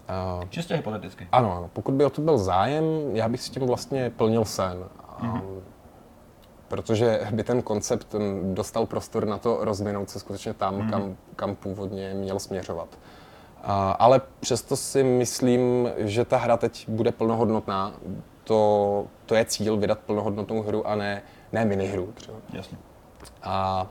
Eh, 0.09 0.47
Čistě 0.51 0.75
hypoteticky. 0.77 1.29
Ano, 1.33 1.57
ano, 1.57 1.71
pokud 1.73 1.95
by 1.95 2.05
o 2.05 2.11
to 2.11 2.21
byl 2.21 2.39
zájem, 2.39 2.85
já 3.13 3.29
bych 3.29 3.41
s 3.41 3.51
tím 3.51 3.67
vlastně 3.67 4.11
plnil 4.11 4.45
sen. 4.45 4.85
Mm-hmm. 5.21 5.43
Protože 6.69 7.21
by 7.31 7.45
ten 7.45 7.63
koncept 7.63 8.15
mm, 8.15 8.55
dostal 8.55 8.87
prostor 8.87 9.27
na 9.27 9.39
to 9.39 9.59
rozvinout 9.61 10.11
se 10.11 10.19
skutečně 10.19 10.55
tam, 10.55 10.79
mm-hmm. 10.79 10.91
kam, 10.91 11.17
kam 11.37 11.57
původně 11.57 12.15
měl 12.15 12.39
směřovat. 12.39 12.89
A, 13.63 13.91
ale 13.91 14.21
přesto 14.41 14.77
si 14.77 15.03
myslím, 15.03 15.91
že 15.97 16.25
ta 16.25 16.37
hra 16.37 16.57
teď 16.57 16.89
bude 16.89 17.13
plnohodnotná. 17.13 17.95
To, 18.45 19.07
to 19.27 19.35
je 19.35 19.45
cíl, 19.45 19.77
vydat 19.77 19.99
plnohodnotnou 19.99 20.63
hru 20.63 20.87
a 20.87 20.95
ne, 20.95 21.23
ne 21.53 21.65
minihru 21.65 22.13
třeba. 22.15 22.39
Jasně. 22.53 22.79
A 23.43 23.87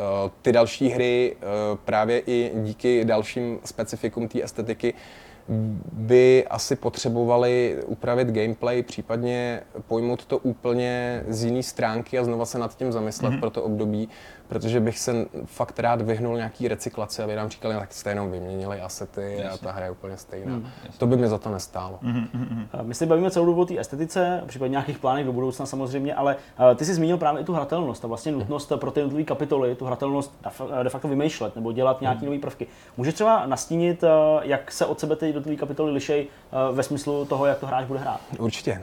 eh, 0.00 0.30
ty 0.42 0.52
další 0.52 0.88
hry 0.88 1.36
eh, 1.36 1.44
právě 1.84 2.18
i 2.18 2.52
díky 2.54 3.04
dalším 3.04 3.58
specifikům 3.64 4.28
té 4.28 4.42
estetiky 4.42 4.94
by 5.92 6.46
asi 6.50 6.76
potřebovali 6.76 7.76
upravit 7.86 8.28
gameplay, 8.28 8.82
případně 8.82 9.60
pojmout 9.88 10.24
to 10.24 10.38
úplně 10.38 11.22
z 11.28 11.44
jiné 11.44 11.62
stránky 11.62 12.18
a 12.18 12.24
znova 12.24 12.44
se 12.44 12.58
nad 12.58 12.76
tím 12.76 12.92
zamyslet 12.92 13.32
mm-hmm. 13.32 13.40
pro 13.40 13.50
to 13.50 13.62
období, 13.62 14.08
protože 14.48 14.80
bych 14.80 14.98
se 14.98 15.26
fakt 15.44 15.78
rád 15.78 16.02
vyhnul 16.02 16.36
nějaký 16.36 16.68
recyklaci, 16.68 17.22
aby 17.22 17.36
nám 17.36 17.48
říkali, 17.48 17.74
tak 17.74 17.92
jste 17.92 18.10
jenom 18.10 18.30
vyměnili 18.30 18.80
asety 18.80 19.44
a 19.44 19.58
ta 19.58 19.72
hra 19.72 19.84
je 19.84 19.90
úplně 19.90 20.16
stejná. 20.16 20.56
Mm, 20.56 20.66
to 20.98 21.06
by 21.06 21.16
mi 21.16 21.28
za 21.28 21.38
to 21.38 21.50
nestálo. 21.50 21.98
Mm-hmm. 22.02 22.66
My 22.82 22.94
se 22.94 23.06
bavíme 23.06 23.30
celou 23.30 23.46
dobu 23.46 23.60
o 23.60 23.64
té 23.64 23.78
estetice, 23.78 24.42
případně 24.46 24.70
nějakých 24.70 24.98
plánech 24.98 25.26
do 25.26 25.32
budoucna 25.32 25.66
samozřejmě, 25.66 26.14
ale 26.14 26.36
ty 26.76 26.84
jsi 26.84 26.94
zmínil 26.94 27.18
právě 27.18 27.42
i 27.42 27.44
tu 27.44 27.52
hratelnost 27.52 28.04
a 28.04 28.08
vlastně 28.08 28.32
nutnost 28.32 28.72
pro 28.76 28.90
ty 28.90 29.00
jednotlivé 29.00 29.24
kapitoly 29.24 29.74
tu 29.74 29.84
hratelnost 29.84 30.34
de 30.82 30.90
facto 30.90 31.08
vymýšlet 31.08 31.56
nebo 31.56 31.72
dělat 31.72 32.00
nějaké 32.00 32.20
mm. 32.20 32.26
nové 32.26 32.38
prvky. 32.38 32.66
Můžeš 32.96 33.14
třeba 33.14 33.46
nastínit, 33.46 34.04
jak 34.42 34.72
se 34.72 34.86
od 34.86 35.00
sebe 35.00 35.16
ty 35.16 35.26
jednotlivé 35.26 35.56
kapitoly 35.56 35.92
lišej 35.92 36.26
ve 36.72 36.82
smyslu 36.82 37.24
toho, 37.24 37.46
jak 37.46 37.58
to 37.58 37.66
hráč 37.66 37.86
bude 37.86 38.00
hrát? 38.00 38.20
Určitě. 38.38 38.82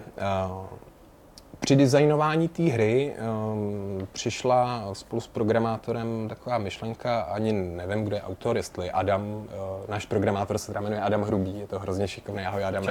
Při 1.61 1.75
designování 1.75 2.47
té 2.47 2.63
hry 2.63 3.13
um, 3.53 4.07
přišla 4.11 4.89
spolu 4.93 5.21
s 5.21 5.27
programátorem 5.27 6.25
taková 6.29 6.57
myšlenka, 6.57 7.21
ani 7.21 7.53
nevím, 7.53 8.03
kdo 8.03 8.15
je 8.15 8.21
autor, 8.21 8.57
jestli 8.57 8.91
Adam, 8.91 9.21
uh, 9.31 9.45
náš 9.89 10.05
programátor 10.05 10.57
se 10.57 10.67
teda 10.67 10.81
jmenuje 10.81 11.01
Adam 11.01 11.21
Hrubý, 11.21 11.59
je 11.59 11.67
to 11.67 11.79
hrozně 11.79 12.07
šikovný, 12.07 12.45
ahoj 12.45 12.65
Adam. 12.65 12.83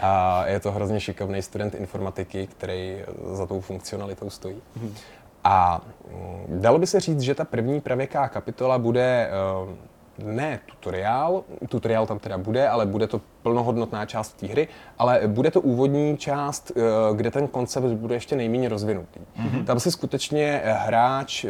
A 0.00 0.46
je 0.46 0.60
to 0.60 0.72
hrozně 0.72 1.00
šikovný 1.00 1.42
student 1.42 1.74
informatiky, 1.74 2.46
který 2.46 3.02
za 3.32 3.46
tou 3.46 3.60
funkcionalitou 3.60 4.30
stojí. 4.30 4.62
Mm. 4.76 4.94
A 5.44 5.80
um, 6.10 6.60
dalo 6.60 6.78
by 6.78 6.86
se 6.86 7.00
říct, 7.00 7.20
že 7.20 7.34
ta 7.34 7.44
první 7.44 7.80
pravěká 7.80 8.28
kapitola 8.28 8.78
bude 8.78 9.30
uh, 9.64 9.70
ne 10.18 10.60
tutoriál, 10.66 11.44
tutoriál 11.68 12.06
tam 12.06 12.18
teda 12.18 12.38
bude, 12.38 12.68
ale 12.68 12.86
bude 12.86 13.06
to 13.06 13.20
plnohodnotná 13.42 14.06
část 14.06 14.32
té 14.32 14.46
hry, 14.46 14.68
ale 14.98 15.20
bude 15.26 15.50
to 15.50 15.60
úvodní 15.60 16.16
část, 16.16 16.72
eh, 16.76 16.80
kde 17.14 17.30
ten 17.30 17.48
koncept 17.48 17.84
bude 17.84 18.14
ještě 18.14 18.36
nejméně 18.36 18.68
rozvinutý. 18.68 19.20
Mm-hmm. 19.20 19.64
Tam 19.64 19.80
si 19.80 19.90
skutečně 19.90 20.62
hráč 20.64 21.44
eh, 21.44 21.48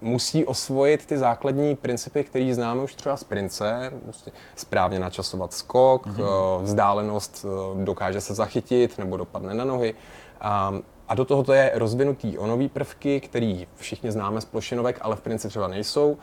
musí 0.00 0.44
osvojit 0.44 1.06
ty 1.06 1.18
základní 1.18 1.76
principy, 1.76 2.24
které 2.24 2.54
známe 2.54 2.82
už 2.82 2.94
třeba 2.94 3.16
z 3.16 3.24
Prince, 3.24 3.92
prostě 4.02 4.30
správně 4.56 4.98
načasovat 4.98 5.52
skok, 5.52 6.06
mm-hmm. 6.06 6.62
vzdálenost 6.62 7.46
dokáže 7.84 8.20
se 8.20 8.34
zachytit 8.34 8.98
nebo 8.98 9.16
dopadne 9.16 9.54
na 9.54 9.64
nohy. 9.64 9.94
A, 10.40 10.74
a 11.08 11.14
do 11.14 11.24
toho 11.24 11.42
to 11.42 11.52
je 11.52 11.70
rozvinutý 11.74 12.38
o 12.38 12.46
nový 12.46 12.68
prvky, 12.68 13.20
který 13.20 13.66
všichni 13.76 14.12
známe 14.12 14.40
z 14.40 14.44
plošinovek, 14.44 14.98
ale 15.00 15.16
v 15.16 15.20
Prince 15.20 15.48
třeba 15.48 15.68
nejsou 15.68 16.16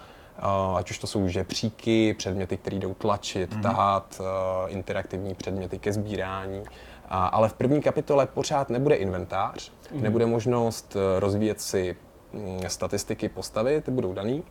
ať 0.75 0.91
už 0.91 0.99
to 0.99 1.07
jsou 1.07 1.27
žebříky, 1.27 2.13
předměty, 2.13 2.57
které 2.57 2.77
jdou 2.77 2.93
tlačit, 2.93 3.53
mm-hmm. 3.53 3.61
tahat, 3.61 4.21
eh, 4.21 4.69
interaktivní 4.69 5.35
předměty 5.35 5.79
ke 5.79 5.93
sbírání. 5.93 6.63
Ale 7.09 7.49
v 7.49 7.53
první 7.53 7.81
kapitole 7.81 8.25
pořád 8.25 8.69
nebude 8.69 8.95
inventář, 8.95 9.71
mm-hmm. 9.71 10.01
nebude 10.01 10.25
možnost 10.25 10.95
eh, 10.95 11.19
rozvíjet 11.19 11.61
si 11.61 11.95
mm, 12.33 12.59
statistiky 12.67 13.29
postavy, 13.29 13.81
ty 13.81 13.91
budou 13.91 14.13
daný. 14.13 14.43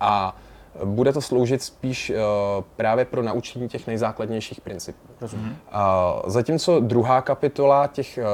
A 0.00 0.36
bude 0.84 1.12
to 1.12 1.20
sloužit 1.20 1.62
spíš 1.62 2.10
uh, 2.10 2.16
právě 2.76 3.04
pro 3.04 3.22
naučení 3.22 3.68
těch 3.68 3.86
nejzákladnějších 3.86 4.60
principů. 4.60 5.08
Uh, 5.22 5.28
zatímco 6.26 6.80
druhá 6.80 7.22
kapitola 7.22 7.86
těch 7.86 8.18
uh, 8.18 8.24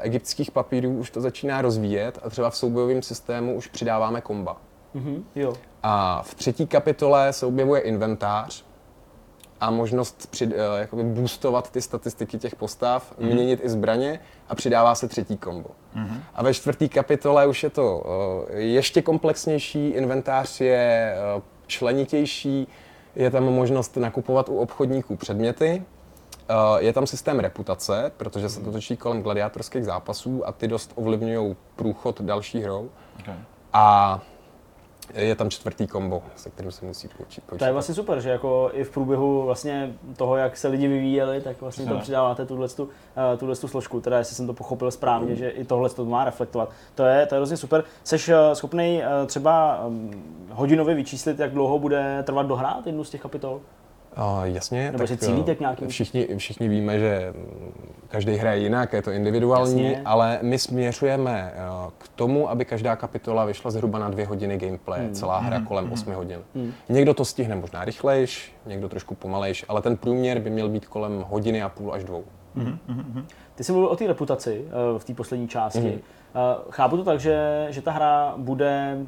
egyptských 0.00 0.50
papírů 0.50 0.90
už 0.90 1.10
to 1.10 1.20
začíná 1.20 1.62
rozvíjet 1.62 2.18
a 2.22 2.30
třeba 2.30 2.50
v 2.50 2.56
soubojovém 2.56 3.02
systému 3.02 3.54
už 3.54 3.66
přidáváme 3.66 4.20
komba. 4.20 4.56
Mm-hmm, 4.94 5.22
jo. 5.34 5.54
A 5.82 6.22
v 6.22 6.34
třetí 6.34 6.66
kapitole 6.66 7.32
se 7.32 7.46
objevuje 7.46 7.80
inventář 7.80 8.64
a 9.60 9.70
možnost 9.70 10.30
při, 10.30 10.46
uh, 10.46 10.52
jakoby 10.78 11.02
boostovat 11.02 11.70
ty 11.70 11.82
statistiky 11.82 12.38
těch 12.38 12.56
postav, 12.56 13.12
mm-hmm. 13.12 13.32
měnit 13.34 13.60
i 13.62 13.68
zbraně 13.68 14.20
a 14.48 14.54
přidává 14.54 14.94
se 14.94 15.08
třetí 15.08 15.36
kombo. 15.36 15.68
Mm-hmm. 15.96 16.20
A 16.34 16.42
ve 16.42 16.54
čtvrtý 16.54 16.88
kapitole 16.88 17.46
už 17.46 17.62
je 17.62 17.70
to 17.70 17.98
uh, 17.98 18.56
ještě 18.56 19.02
komplexnější, 19.02 19.88
inventář 19.88 20.60
je 20.60 21.14
uh, 21.36 21.42
členitější, 21.66 22.68
je 23.16 23.30
tam 23.30 23.44
možnost 23.44 23.96
nakupovat 23.96 24.48
u 24.48 24.58
obchodníků 24.58 25.16
předměty, 25.16 25.82
je 26.78 26.92
tam 26.92 27.06
systém 27.06 27.38
reputace, 27.38 28.12
protože 28.16 28.48
se 28.48 28.60
to 28.60 28.72
točí 28.72 28.96
kolem 28.96 29.22
gladiátorských 29.22 29.84
zápasů 29.84 30.48
a 30.48 30.52
ty 30.52 30.68
dost 30.68 30.92
ovlivňují 30.94 31.56
průchod 31.76 32.20
další 32.20 32.60
hrou. 32.60 32.90
Okay. 33.20 33.34
A 33.72 34.20
je 35.14 35.34
tam 35.34 35.50
čtvrtý 35.50 35.86
kombo, 35.86 36.22
se 36.36 36.50
kterým 36.50 36.72
se 36.72 36.84
musí 36.84 37.08
počít. 37.08 37.44
To 37.58 37.64
je 37.64 37.72
vlastně 37.72 37.94
super, 37.94 38.20
že 38.20 38.30
jako 38.30 38.70
i 38.72 38.84
v 38.84 38.90
průběhu 38.90 39.42
vlastně 39.42 39.92
toho, 40.16 40.36
jak 40.36 40.56
se 40.56 40.68
lidi 40.68 40.88
vyvíjeli, 40.88 41.40
tak 41.40 41.60
vlastně 41.60 41.84
tam 41.84 42.00
přidáváte 42.00 42.46
tuhle 42.46 42.68
tu, 42.68 42.88
uh, 43.42 43.54
složku, 43.54 44.00
teda 44.00 44.18
jestli 44.18 44.36
jsem 44.36 44.46
to 44.46 44.52
pochopil 44.52 44.90
správně, 44.90 45.30
mm. 45.30 45.36
že 45.36 45.48
i 45.48 45.64
tohle 45.64 45.90
to 45.90 46.04
má 46.04 46.24
reflektovat. 46.24 46.70
To 46.94 47.04
je, 47.04 47.26
to 47.26 47.34
je 47.34 47.38
hrozně 47.38 47.56
super. 47.56 47.84
Jsi 48.04 48.16
uh, 48.16 48.34
schopný 48.52 49.02
uh, 49.02 49.26
třeba 49.26 49.84
um, 49.86 50.10
hodinově 50.50 50.94
vyčíslit, 50.94 51.38
jak 51.38 51.52
dlouho 51.52 51.78
bude 51.78 52.22
trvat 52.22 52.46
dohrát 52.46 52.86
jednu 52.86 53.04
z 53.04 53.10
těch 53.10 53.20
kapitol? 53.20 53.60
Uh, 54.18 54.44
jasně. 54.44 54.86
Nebo 54.86 54.98
tak, 54.98 55.08
že 55.08 55.16
cílíte 55.16 55.54
k 55.54 55.60
nějakým? 55.60 55.88
Všichni, 55.88 56.26
všichni 56.36 56.68
víme, 56.68 56.98
že 56.98 57.34
každý 58.08 58.36
hraje 58.36 58.62
jinak, 58.62 58.92
je 58.92 59.02
to 59.02 59.10
individuální, 59.10 59.84
jasně. 59.84 60.02
ale 60.04 60.38
my 60.42 60.58
směřujeme 60.58 61.52
uh, 61.54 61.90
k 61.98 62.08
tomu, 62.08 62.50
aby 62.50 62.64
každá 62.64 62.96
kapitola 62.96 63.44
vyšla 63.44 63.70
zhruba 63.70 63.98
na 63.98 64.08
dvě 64.08 64.26
hodiny 64.26 64.58
gameplay, 64.58 65.00
hmm. 65.00 65.14
celá 65.14 65.38
hra 65.38 65.56
hmm. 65.56 65.66
kolem 65.66 65.84
hmm. 65.84 65.92
8 65.92 66.12
hodin. 66.12 66.40
Hmm. 66.54 66.72
Někdo 66.88 67.14
to 67.14 67.24
stihne 67.24 67.56
možná 67.56 67.84
rychlejš, 67.84 68.52
někdo 68.66 68.88
trošku 68.88 69.14
pomalejš, 69.14 69.64
ale 69.68 69.82
ten 69.82 69.96
průměr 69.96 70.38
by 70.38 70.50
měl 70.50 70.68
být 70.68 70.86
kolem 70.86 71.24
hodiny 71.28 71.62
a 71.62 71.68
půl 71.68 71.92
až 71.92 72.04
dvou. 72.04 72.24
Hmm. 72.54 72.78
Hmm. 72.88 73.26
Ty 73.54 73.64
jsi 73.64 73.72
mluvil 73.72 73.90
o 73.90 73.96
té 73.96 74.06
reputaci 74.06 74.64
uh, 74.64 74.98
v 74.98 75.04
té 75.04 75.14
poslední 75.14 75.48
části. 75.48 75.80
Hmm. 75.80 76.00
Uh, 76.34 76.70
chápu 76.70 76.96
to 76.96 77.04
tak, 77.04 77.20
že, 77.20 77.66
že 77.70 77.82
ta 77.82 77.90
hra 77.90 78.34
bude 78.36 78.98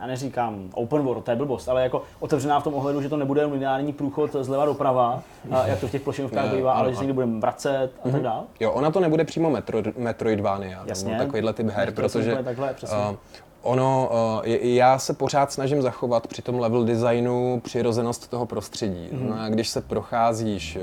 já 0.00 0.06
neříkám 0.06 0.70
open 0.74 1.02
world, 1.02 1.24
to 1.24 1.30
je 1.30 1.36
blbost, 1.36 1.68
ale 1.68 1.82
jako 1.82 2.02
otevřená 2.20 2.60
v 2.60 2.64
tom 2.64 2.74
ohledu, 2.74 3.02
že 3.02 3.08
to 3.08 3.16
nebude 3.16 3.44
lineární 3.44 3.92
průchod 3.92 4.36
zleva 4.40 4.64
doprava, 4.64 5.22
jak 5.66 5.80
to 5.80 5.88
v 5.88 5.90
těch 5.90 6.02
plošinovkách 6.02 6.54
bývá, 6.54 6.72
ale 6.72 6.90
že 6.90 6.96
se 6.96 7.02
někdy 7.02 7.12
budeme 7.12 7.40
vracet 7.40 7.90
a 8.00 8.02
tak 8.02 8.12
mhm. 8.12 8.22
dále. 8.22 8.42
Jo, 8.60 8.72
ona 8.72 8.90
to 8.90 9.00
nebude 9.00 9.24
přímo 9.24 9.50
Metro, 9.50 9.78
Metroidvania, 9.96 10.82
Jasně. 10.86 11.10
nebo 11.12 11.24
takovýhle 11.24 11.52
typ 11.52 11.66
her, 11.66 11.92
protože 11.92 12.38
takhle, 12.44 12.74
uh, 12.82 13.16
Ono, 13.62 14.10
uh, 14.12 14.46
já 14.62 14.98
se 14.98 15.14
pořád 15.14 15.52
snažím 15.52 15.82
zachovat 15.82 16.26
při 16.26 16.42
tom 16.42 16.58
level 16.58 16.84
designu 16.84 17.60
přirozenost 17.64 18.30
toho 18.30 18.46
prostředí. 18.46 19.08
Mm. 19.12 19.28
No 19.28 19.40
a 19.40 19.48
když 19.48 19.68
se 19.68 19.80
procházíš 19.80 20.78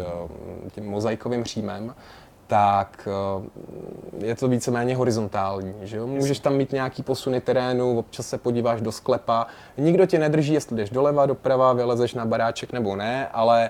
tím 0.72 0.90
mozaikovým 0.90 1.44
příjmem, 1.44 1.95
tak 2.48 3.08
eh, 4.22 4.26
je 4.26 4.36
to 4.36 4.48
víceméně 4.48 4.96
horizontální. 4.96 5.74
Že 5.82 5.98
jo? 5.98 6.08
Můžeš 6.08 6.40
tam 6.40 6.56
mít 6.56 6.72
nějaký 6.72 7.04
posuny 7.04 7.42
terénu, 7.42 7.98
občas 7.98 8.28
se 8.28 8.38
podíváš 8.38 8.82
do 8.82 8.92
sklepa. 8.92 9.48
Nikdo 9.78 10.06
tě 10.06 10.20
nedrží, 10.20 10.54
jestli 10.54 10.76
jdeš 10.76 10.90
doleva, 10.90 11.26
doprava, 11.26 11.74
vylezeš 11.74 12.14
na 12.14 12.26
baráček 12.26 12.74
nebo 12.74 12.96
ne, 12.96 13.28
ale 13.28 13.70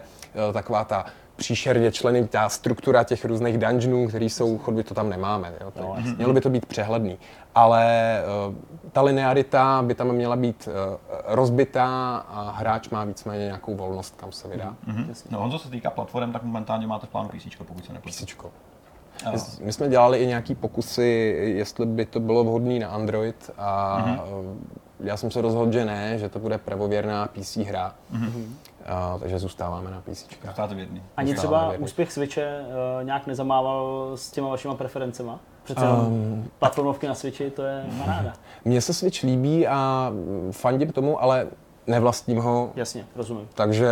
eh, 0.49 0.53
taková 0.53 0.84
ta 0.84 1.06
příšerně 1.35 1.91
členy, 1.91 2.27
ta 2.27 2.49
struktura 2.49 3.03
těch 3.03 3.25
různých 3.25 3.57
dungeonů, 3.57 4.07
které 4.07 4.25
jsou 4.25 4.57
chodby, 4.57 4.83
to 4.83 4.93
tam 4.93 5.09
nemáme. 5.09 5.53
Jo? 5.61 5.71
To, 5.71 5.81
no, 5.81 5.95
mělo 6.17 6.33
by 6.33 6.41
to 6.41 6.49
být 6.49 6.65
přehledný. 6.65 7.17
Ale 7.55 8.21
uh, 8.47 8.55
ta 8.91 9.01
linearita 9.01 9.81
by 9.81 9.95
tam 9.95 10.11
měla 10.11 10.35
být 10.35 10.67
uh, 10.67 10.97
rozbitá 11.25 12.17
a 12.17 12.51
hráč 12.51 12.89
má 12.89 13.03
víceméně 13.03 13.45
nějakou 13.45 13.75
volnost, 13.75 14.15
kam 14.17 14.31
se 14.31 14.47
vydá. 14.47 14.75
Mm-hmm. 14.87 15.13
No 15.29 15.39
on, 15.39 15.51
co 15.51 15.59
se 15.59 15.69
týká 15.69 15.89
platform, 15.89 16.31
tak 16.31 16.43
momentálně 16.43 16.87
máte 16.87 17.07
v 17.07 17.09
plánu 17.09 17.29
PC, 17.29 17.55
pokud 17.57 17.85
se 17.85 17.93
neplatí. 17.93 18.25
PC. 18.25 19.59
My 19.59 19.73
jsme 19.73 19.89
dělali 19.89 20.17
i 20.17 20.27
nějaký 20.27 20.55
pokusy, 20.55 21.35
jestli 21.55 21.85
by 21.85 22.05
to 22.05 22.19
bylo 22.19 22.43
vhodné 22.43 22.79
na 22.79 22.87
Android 22.87 23.51
a 23.57 23.99
mm-hmm. 23.99 24.55
já 24.99 25.17
jsem 25.17 25.31
se 25.31 25.41
rozhodl, 25.41 25.71
že 25.71 25.85
ne, 25.85 26.17
že 26.17 26.29
to 26.29 26.39
bude 26.39 26.57
pravověrná 26.57 27.27
PC 27.27 27.57
hra. 27.57 27.95
Mm-hmm. 28.13 28.45
A, 28.85 29.17
takže 29.19 29.39
zůstáváme 29.39 29.91
na 29.91 30.01
PC. 30.01 30.27
Zůstáváte 30.45 30.75
věrný. 30.75 31.03
Ani 31.17 31.35
třeba 31.35 31.67
věrný. 31.67 31.83
úspěch 31.83 32.11
Switche 32.11 32.61
uh, 32.61 33.03
nějak 33.03 33.27
nezamával 33.27 34.11
s 34.15 34.31
těma 34.31 34.47
vašima 34.47 34.75
preferencema? 34.75 35.39
Přece 35.63 35.87
um, 35.87 36.51
platformovky 36.59 37.07
na 37.07 37.15
Switchi, 37.15 37.51
to 37.51 37.63
je 37.63 37.85
paráda. 38.05 38.33
Mně 38.65 38.81
se 38.81 38.93
Switch 38.93 39.23
líbí 39.23 39.67
a 39.67 40.11
fandím 40.51 40.91
tomu, 40.91 41.23
ale 41.23 41.47
nevlastním 41.87 42.37
ho. 42.37 42.71
Jasně, 42.75 43.05
rozumím. 43.15 43.47
Takže 43.53 43.87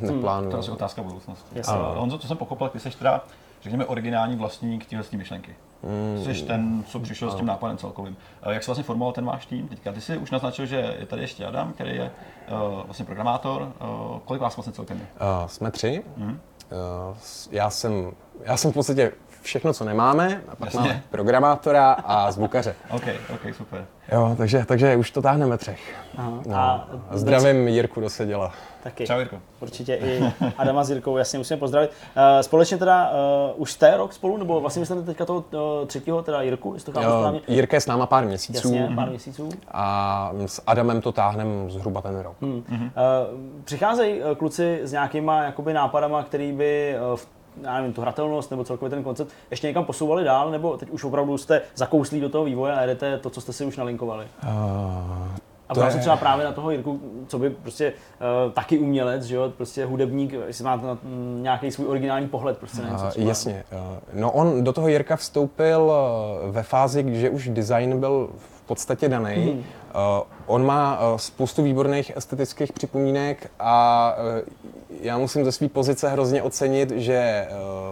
neplánuju. 0.00 0.50
Hmm, 0.50 0.60
to 0.62 0.66
je 0.66 0.72
otázka 0.72 1.02
budoucnosti. 1.02 1.48
Jasně. 1.58 1.76
Uh, 1.76 1.96
Honzo, 1.96 2.18
co 2.18 2.28
jsem 2.28 2.36
pochopil, 2.36 2.68
ty 2.68 2.80
jsi 2.80 2.90
teda, 2.90 3.24
řekněme, 3.62 3.86
originální 3.86 4.36
vlastník 4.36 4.86
téhle 4.86 5.04
myšlenky. 5.16 5.56
Mm. 5.86 6.24
Jsi 6.24 6.42
ten, 6.42 6.84
co 6.86 7.00
přišel 7.00 7.30
s 7.30 7.34
tím 7.34 7.46
nápadem 7.46 7.76
celkovým. 7.76 8.16
Jak 8.50 8.62
se 8.62 8.68
vlastně 8.68 8.84
formoval 8.84 9.12
ten 9.12 9.24
váš 9.24 9.46
tým? 9.46 9.68
Teďka 9.68 9.92
ty 9.92 10.00
jsi 10.00 10.18
už 10.18 10.30
naznačil, 10.30 10.66
že 10.66 10.96
je 10.98 11.06
tady 11.06 11.22
ještě 11.22 11.46
Adam, 11.46 11.72
který 11.72 11.96
je 11.96 12.10
uh, 12.50 12.82
vlastně 12.84 13.04
programátor. 13.04 13.62
Uh, 13.62 14.18
kolik 14.24 14.42
vás 14.42 14.56
vlastně 14.56 14.72
celkem 14.72 14.98
je? 14.98 15.06
Uh, 15.20 15.46
jsme 15.46 15.70
tři. 15.70 16.04
Mm. 16.16 16.28
Uh, 16.30 17.16
já, 17.50 17.70
jsem, 17.70 18.12
já 18.44 18.56
jsem 18.56 18.70
v 18.70 18.74
podstatě 18.74 19.12
všechno, 19.42 19.72
co 19.72 19.84
nemáme, 19.84 20.42
a 20.48 20.56
pak 20.56 20.66
Jasně. 20.66 20.80
máme 20.80 21.02
programátora 21.10 21.92
a 21.92 22.32
zvukaře. 22.32 22.74
OK, 22.90 23.02
OK, 23.34 23.54
super. 23.56 23.86
Jo, 24.12 24.34
takže, 24.38 24.64
takže 24.66 24.96
už 24.96 25.10
to 25.10 25.22
táhneme 25.22 25.50
ve 25.50 25.58
třech. 25.58 25.94
Aha. 26.16 26.32
No. 26.46 26.56
A 26.56 26.88
zdravím 27.12 27.68
Jirku 27.68 28.00
do 28.00 28.10
seděla. 28.10 28.52
taky. 28.82 29.06
Čau, 29.06 29.18
Jirko. 29.18 29.36
Určitě 29.60 29.94
i 29.94 30.32
Adama 30.58 30.84
s 30.84 30.90
Jirkou, 30.90 31.16
jasně 31.16 31.38
musíme 31.38 31.56
pozdravit. 31.60 31.90
Uh, 31.90 32.22
společně 32.40 32.78
teda 32.78 33.10
uh, 33.10 33.60
už 33.62 33.72
jste 33.72 33.96
rok 33.96 34.12
spolu, 34.12 34.36
nebo 34.36 34.60
vlastně 34.60 34.80
myslíte 34.80 35.02
teďka 35.02 35.24
toho 35.24 35.44
uh, 35.52 35.86
třetího, 35.86 36.22
teda 36.22 36.42
Jirku, 36.42 36.74
jestli 36.74 36.92
to 36.92 37.00
chápu 37.00 37.12
Jo, 37.12 37.18
správně? 37.20 37.40
Jirka 37.48 37.76
je 37.76 37.80
s 37.80 37.86
náma 37.86 38.06
pár 38.06 38.24
měsíců 38.26 38.74
Jasně, 38.74 38.92
pár 38.96 39.08
měsíců. 39.10 39.48
a 39.72 40.32
s 40.46 40.62
Adamem 40.66 41.00
to 41.00 41.12
táhneme 41.12 41.70
zhruba 41.70 42.02
ten 42.02 42.20
rok. 42.20 42.36
Hmm. 42.42 42.64
Uh, 42.70 42.90
přicházejí 43.64 44.20
uh, 44.20 44.34
kluci 44.34 44.80
s 44.82 44.92
nějakýma 44.92 45.42
jakoby 45.42 45.72
nápadama, 45.72 46.22
který 46.22 46.52
by 46.52 46.96
v 47.16 47.28
já 47.62 47.74
nevím, 47.76 47.92
tu 47.92 48.00
hratelnost 48.00 48.50
nebo 48.50 48.64
celkově 48.64 48.90
ten 48.90 49.02
koncept 49.04 49.32
ještě 49.50 49.66
někam 49.66 49.84
posouvali 49.84 50.24
dál, 50.24 50.50
nebo 50.50 50.76
teď 50.76 50.90
už 50.90 51.04
opravdu 51.04 51.38
jste 51.38 51.62
zakouslí 51.74 52.20
do 52.20 52.28
toho 52.28 52.44
vývoje 52.44 52.72
a 52.72 52.80
jedete 52.80 53.18
to, 53.18 53.30
co 53.30 53.40
jste 53.40 53.52
si 53.52 53.64
už 53.64 53.76
nalinkovali? 53.76 54.26
Uh, 54.42 54.50
A 55.68 55.74
To 55.74 55.80
ptám 55.80 55.90
se 55.92 55.98
třeba 55.98 56.16
právě 56.16 56.44
na 56.44 56.52
toho 56.52 56.70
Jirku, 56.70 57.00
co 57.28 57.38
by 57.38 57.50
prostě 57.50 57.92
uh, 58.46 58.52
taky 58.52 58.78
umělec, 58.78 59.24
že 59.24 59.36
jo, 59.36 59.52
prostě 59.56 59.84
hudebník, 59.84 60.32
jestli 60.46 60.64
má 60.64 60.76
na, 60.76 60.98
mm, 61.02 61.38
nějaký 61.42 61.70
svůj 61.70 61.86
originální 61.88 62.28
pohled 62.28 62.58
prostě 62.58 62.82
na 62.82 62.88
něco 62.88 63.04
Uh, 63.04 63.10
třeba. 63.10 63.28
jasně. 63.28 63.64
Uh, 63.72 63.78
no 64.20 64.32
on 64.32 64.64
do 64.64 64.72
toho 64.72 64.88
Jirka 64.88 65.16
vstoupil 65.16 65.92
uh, 66.44 66.50
ve 66.50 66.62
fázi, 66.62 67.04
že 67.20 67.30
už 67.30 67.48
design 67.48 68.00
byl 68.00 68.28
v 68.38 68.55
podstatě 68.66 69.08
daný. 69.08 69.36
Mhm. 69.36 69.58
Uh, 69.58 69.64
on 70.46 70.66
má 70.66 70.98
uh, 71.12 71.16
spoustu 71.18 71.62
výborných 71.62 72.16
estetických 72.16 72.72
připomínek 72.72 73.50
a 73.58 74.12
uh, 74.18 74.48
já 75.00 75.18
musím 75.18 75.44
ze 75.44 75.52
své 75.52 75.68
pozice 75.68 76.08
hrozně 76.08 76.42
ocenit, 76.42 76.90
že 76.90 77.48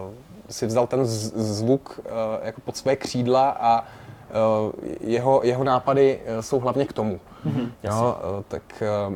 uh, 0.07 0.13
si 0.49 0.65
vzal 0.65 0.87
ten 0.87 1.05
z- 1.05 1.33
zvuk 1.35 1.99
uh, 1.99 2.11
jako 2.43 2.61
pod 2.61 2.77
své 2.77 2.95
křídla 2.95 3.49
a 3.49 3.81
uh, 3.81 4.71
jeho, 5.01 5.41
jeho 5.43 5.63
nápady 5.63 6.19
uh, 6.35 6.41
jsou 6.41 6.59
hlavně 6.59 6.85
k 6.85 6.93
tomu. 6.93 7.19
Mhm, 7.45 7.71
jo, 7.83 8.17
uh, 8.37 8.43
tak 8.47 8.83
uh, 9.09 9.15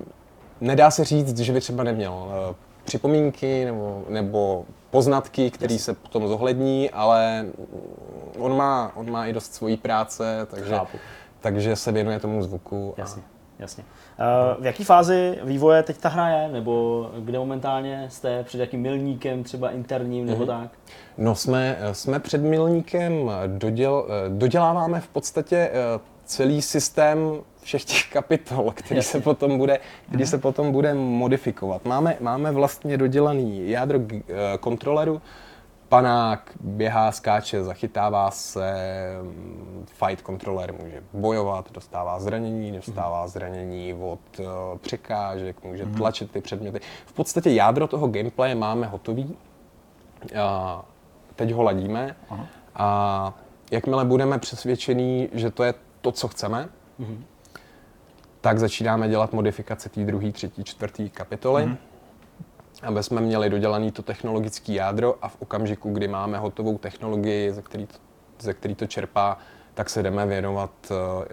nedá 0.61 0.91
se 0.91 1.03
říct, 1.03 1.37
že 1.39 1.53
by 1.53 1.59
třeba 1.61 1.83
neměl 1.83 2.13
uh, 2.13 2.55
připomínky 2.85 3.65
nebo, 3.65 4.03
nebo 4.09 4.65
poznatky, 4.89 5.51
které 5.51 5.79
se 5.79 5.93
potom 5.93 6.27
zohlední, 6.27 6.89
ale 6.89 7.45
on 8.39 8.57
má, 8.57 8.91
on 8.95 9.11
má 9.11 9.25
i 9.25 9.33
dost 9.33 9.53
svojí 9.53 9.77
práce, 9.77 10.47
takže, 10.51 10.71
Chápu. 10.75 10.97
Takže 11.41 11.75
se 11.75 11.91
věnuje 11.91 12.19
tomu 12.19 12.43
zvuku. 12.43 12.93
a- 12.97 13.01
Jasně, 13.01 13.21
jasně. 13.59 13.83
Uh, 14.57 14.63
v 14.63 14.65
jaké 14.65 14.83
fázi 14.85 15.39
vývoje 15.43 15.83
teď 15.83 15.97
ta 15.97 16.09
hra 16.09 16.29
je, 16.29 16.49
nebo 16.49 17.05
kde 17.19 17.39
momentálně 17.39 18.05
jste, 18.09 18.43
před 18.43 18.57
jakým 18.59 18.81
milníkem 18.81 19.43
třeba 19.43 19.69
interním, 19.71 20.25
nebo 20.25 20.37
Mhm. 20.45 20.47
tak? 20.47 20.69
No 21.17 21.35
jsme, 21.35 21.77
jsme 21.91 22.19
před 22.19 22.41
milníkem, 22.41 23.31
doděl, 23.47 24.05
doděláváme 24.29 24.99
v 25.01 25.07
podstatě 25.07 25.55
eh, 25.57 25.99
celý 26.25 26.61
systém 26.61 27.17
všech 27.61 27.85
těch 27.85 28.09
kapitol, 28.13 28.71
který 28.75 29.01
se 29.01 29.21
potom 29.21 29.57
bude, 29.57 29.79
který 30.07 30.25
se 30.25 30.37
potom 30.37 30.71
bude 30.71 30.93
modifikovat. 30.93 31.85
Máme, 31.85 32.17
máme 32.19 32.51
vlastně 32.51 32.97
dodělaný 32.97 33.69
jádro 33.69 33.99
eh, 34.11 34.23
kontroleru, 34.59 35.21
panák 35.89 36.51
běhá, 36.59 37.11
skáče, 37.11 37.63
zachytává 37.63 38.31
se, 38.31 38.73
fight 39.85 40.25
controller 40.25 40.73
může 40.73 41.03
bojovat, 41.13 41.71
dostává 41.71 42.19
zranění, 42.19 42.71
dostává 42.71 43.27
zranění 43.27 43.93
od 43.93 44.19
eh, 44.39 44.43
překážek, 44.81 45.63
může 45.63 45.85
tlačit 45.85 46.31
ty 46.31 46.41
předměty. 46.41 46.79
V 47.05 47.13
podstatě 47.13 47.49
jádro 47.49 47.87
toho 47.87 48.07
gameplaye 48.07 48.55
máme 48.55 48.87
hotový. 48.87 49.37
A 50.41 50.81
teď 51.35 51.51
ho 51.51 51.63
ladíme. 51.63 52.15
A 52.75 53.33
jakmile 53.71 54.05
budeme 54.05 54.39
přesvědčení, 54.39 55.29
že 55.33 55.51
to 55.51 55.63
je 55.63 55.73
to, 56.01 56.11
co 56.11 56.27
chceme, 56.27 56.69
tak 58.41 58.59
začínáme 58.59 59.09
dělat 59.09 59.33
modifikace 59.33 59.89
té 59.89 60.05
druhé, 60.05 60.31
třetí, 60.31 60.63
čtvrté 60.63 61.09
kapitoly, 61.09 61.77
aby 62.83 63.03
jsme 63.03 63.21
měli 63.21 63.49
dodělané 63.49 63.91
to 63.91 64.03
technologické 64.03 64.73
jádro 64.73 65.15
a 65.21 65.27
v 65.27 65.37
okamžiku, 65.39 65.91
kdy 65.91 66.07
máme 66.07 66.37
hotovou 66.37 66.77
technologii, 66.77 67.51
ze 67.51 67.61
který 67.61 67.85
to, 67.85 67.95
ze 68.39 68.53
který 68.53 68.75
to 68.75 68.87
čerpá, 68.87 69.37
tak 69.73 69.89
se 69.89 70.03
jdeme 70.03 70.25
věnovat 70.25 70.71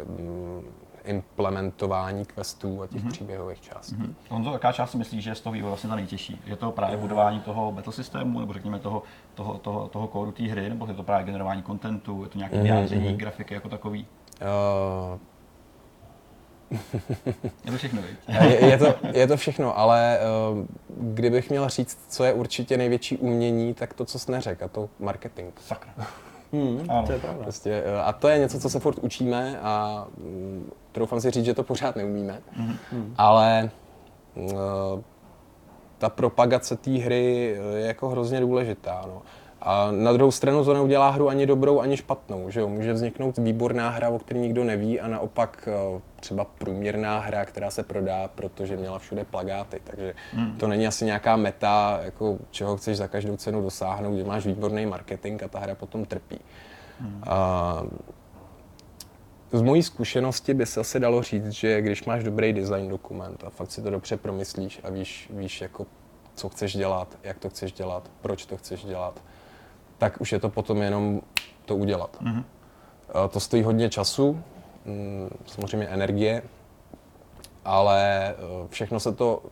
mm, 0.04 0.62
implementování 1.04 2.24
questů 2.24 2.82
a 2.82 2.86
těch 2.86 3.04
příběhových 3.04 3.60
částí. 3.60 3.96
Honzo, 4.28 4.52
jaká 4.52 4.72
část 4.72 4.90
si 4.90 4.98
myslíš, 4.98 5.24
že 5.24 5.30
je 5.30 5.34
z 5.34 5.40
toho 5.40 5.52
vývoje 5.52 5.70
vlastně 5.70 5.90
ta 5.90 5.96
nejtěžší? 5.96 6.40
Je 6.46 6.56
to 6.56 6.72
právě 6.72 6.96
budování 6.96 7.40
toho 7.40 7.72
battle 7.72 7.92
systému, 7.92 8.40
nebo 8.40 8.52
řekněme 8.52 8.78
toho, 8.78 9.02
toho, 9.34 9.58
toho, 9.58 9.88
toho 9.88 10.06
kódu 10.06 10.32
té 10.32 10.42
hry, 10.42 10.68
nebo 10.68 10.86
je 10.86 10.94
to 10.94 11.02
právě 11.02 11.26
generování 11.26 11.62
kontentu, 11.62 12.22
je 12.22 12.28
to 12.28 12.38
nějaké 12.38 12.62
vyjádření, 12.62 13.16
grafiky 13.16 13.54
jako 13.54 13.68
takový? 13.68 14.06
Eh, 14.40 15.18
Je 17.64 17.70
to 17.72 17.76
všechno? 17.76 18.00
Je, 18.42 18.66
je, 18.66 18.78
to, 18.78 18.94
je 19.12 19.26
to 19.26 19.36
všechno, 19.36 19.78
ale 19.78 20.18
uh, 20.52 20.64
kdybych 21.14 21.50
měl 21.50 21.68
říct, 21.68 21.98
co 22.08 22.24
je 22.24 22.32
určitě 22.32 22.76
největší 22.76 23.16
umění, 23.16 23.74
tak 23.74 23.94
to, 23.94 24.04
co 24.04 24.18
jsi 24.18 24.32
neřekl, 24.32 24.64
a 24.64 24.68
to 24.68 24.88
marketing. 24.98 25.52
Sakra. 25.66 25.92
Hmm, 26.52 26.86
Ano. 26.88 27.06
to 27.06 27.12
je 27.12 27.18
pravda. 27.18 27.42
Prostě, 27.42 27.82
uh, 27.82 28.00
a 28.08 28.12
to 28.12 28.28
je 28.28 28.38
něco, 28.38 28.60
co 28.60 28.70
se 28.70 28.80
furt 28.80 28.98
učíme 28.98 29.60
a 29.62 30.06
um, 30.18 30.72
troufám 30.92 31.20
si 31.20 31.30
říct, 31.30 31.44
že 31.44 31.54
to 31.54 31.62
pořád 31.62 31.96
neumíme, 31.96 32.40
ale 33.16 33.70
uh, 34.34 35.00
ta 35.98 36.08
propagace 36.08 36.76
té 36.76 36.90
hry 36.90 37.56
eh, 37.58 37.78
je 37.78 37.86
jako 37.86 38.08
hrozně 38.08 38.40
důležitá. 38.40 39.04
No. 39.06 39.22
A 39.68 39.90
na 39.90 40.12
druhou 40.12 40.30
stranu 40.30 40.64
to 40.64 40.74
neudělá 40.74 41.10
hru 41.10 41.28
ani 41.28 41.46
dobrou, 41.46 41.80
ani 41.80 41.96
špatnou. 41.96 42.50
Že 42.50 42.60
jo? 42.60 42.68
Může 42.68 42.92
vzniknout 42.92 43.38
výborná 43.38 43.88
hra, 43.88 44.08
o 44.08 44.18
které 44.18 44.40
nikdo 44.40 44.64
neví, 44.64 45.00
a 45.00 45.08
naopak 45.08 45.68
eh, 45.68 46.00
třeba 46.20 46.44
průměrná 46.44 47.18
hra, 47.18 47.44
která 47.44 47.70
se 47.70 47.82
prodá, 47.82 48.30
protože 48.34 48.76
měla 48.76 48.98
všude 48.98 49.24
plagáty. 49.24 49.80
Takže 49.84 50.14
to 50.58 50.68
není 50.68 50.86
asi 50.86 51.04
nějaká 51.04 51.36
meta, 51.36 52.00
jako 52.02 52.38
čeho 52.50 52.76
chceš 52.76 52.96
za 52.96 53.08
každou 53.08 53.36
cenu 53.36 53.62
dosáhnout, 53.62 54.14
kde 54.14 54.24
máš 54.24 54.46
výborný 54.46 54.86
marketing 54.86 55.42
a 55.42 55.48
ta 55.48 55.58
hra 55.58 55.74
potom 55.74 56.04
trpí. 56.04 56.38
A 57.26 57.82
z 59.52 59.62
mojí 59.62 59.82
zkušenosti 59.82 60.54
by 60.54 60.66
se 60.66 60.80
asi 60.80 61.00
dalo 61.00 61.22
říct, 61.22 61.50
že 61.50 61.80
když 61.80 62.04
máš 62.04 62.24
dobrý 62.24 62.52
design 62.52 62.88
dokument 62.88 63.44
a 63.46 63.50
fakt 63.50 63.70
si 63.70 63.82
to 63.82 63.90
dobře 63.90 64.16
promyslíš 64.16 64.80
a 64.84 64.90
víš, 64.90 65.30
víš 65.32 65.60
jako, 65.60 65.86
co 66.34 66.48
chceš 66.48 66.76
dělat, 66.76 67.18
jak 67.22 67.38
to 67.38 67.48
chceš 67.50 67.72
dělat, 67.72 68.10
proč 68.20 68.46
to 68.46 68.56
chceš 68.56 68.84
dělat, 68.84 69.22
tak 69.98 70.20
už 70.20 70.32
je 70.32 70.38
to 70.40 70.48
potom 70.48 70.82
jenom 70.82 71.20
to 71.64 71.76
udělat. 71.76 72.16
Mm-hmm. 72.22 72.44
To 73.30 73.40
stojí 73.40 73.62
hodně 73.62 73.90
času, 73.90 74.42
mm, 74.84 75.28
samozřejmě 75.46 75.86
energie, 75.86 76.42
ale 77.64 78.30
eh, 78.30 78.34
všechno 78.70 79.00
se 79.00 79.12
to 79.12 79.42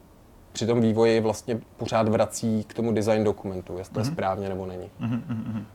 při 0.55 0.67
tom 0.67 0.81
vývoji 0.81 1.21
vlastně 1.21 1.61
pořád 1.77 2.09
vrací 2.09 2.65
k 2.65 2.75
tomu 2.75 2.93
design 2.93 3.25
dokumentu, 3.25 3.79
jestli 3.79 3.95
to 3.95 4.01
je 4.01 4.05
správně 4.05 4.49
nebo 4.49 4.67
není. 4.67 4.91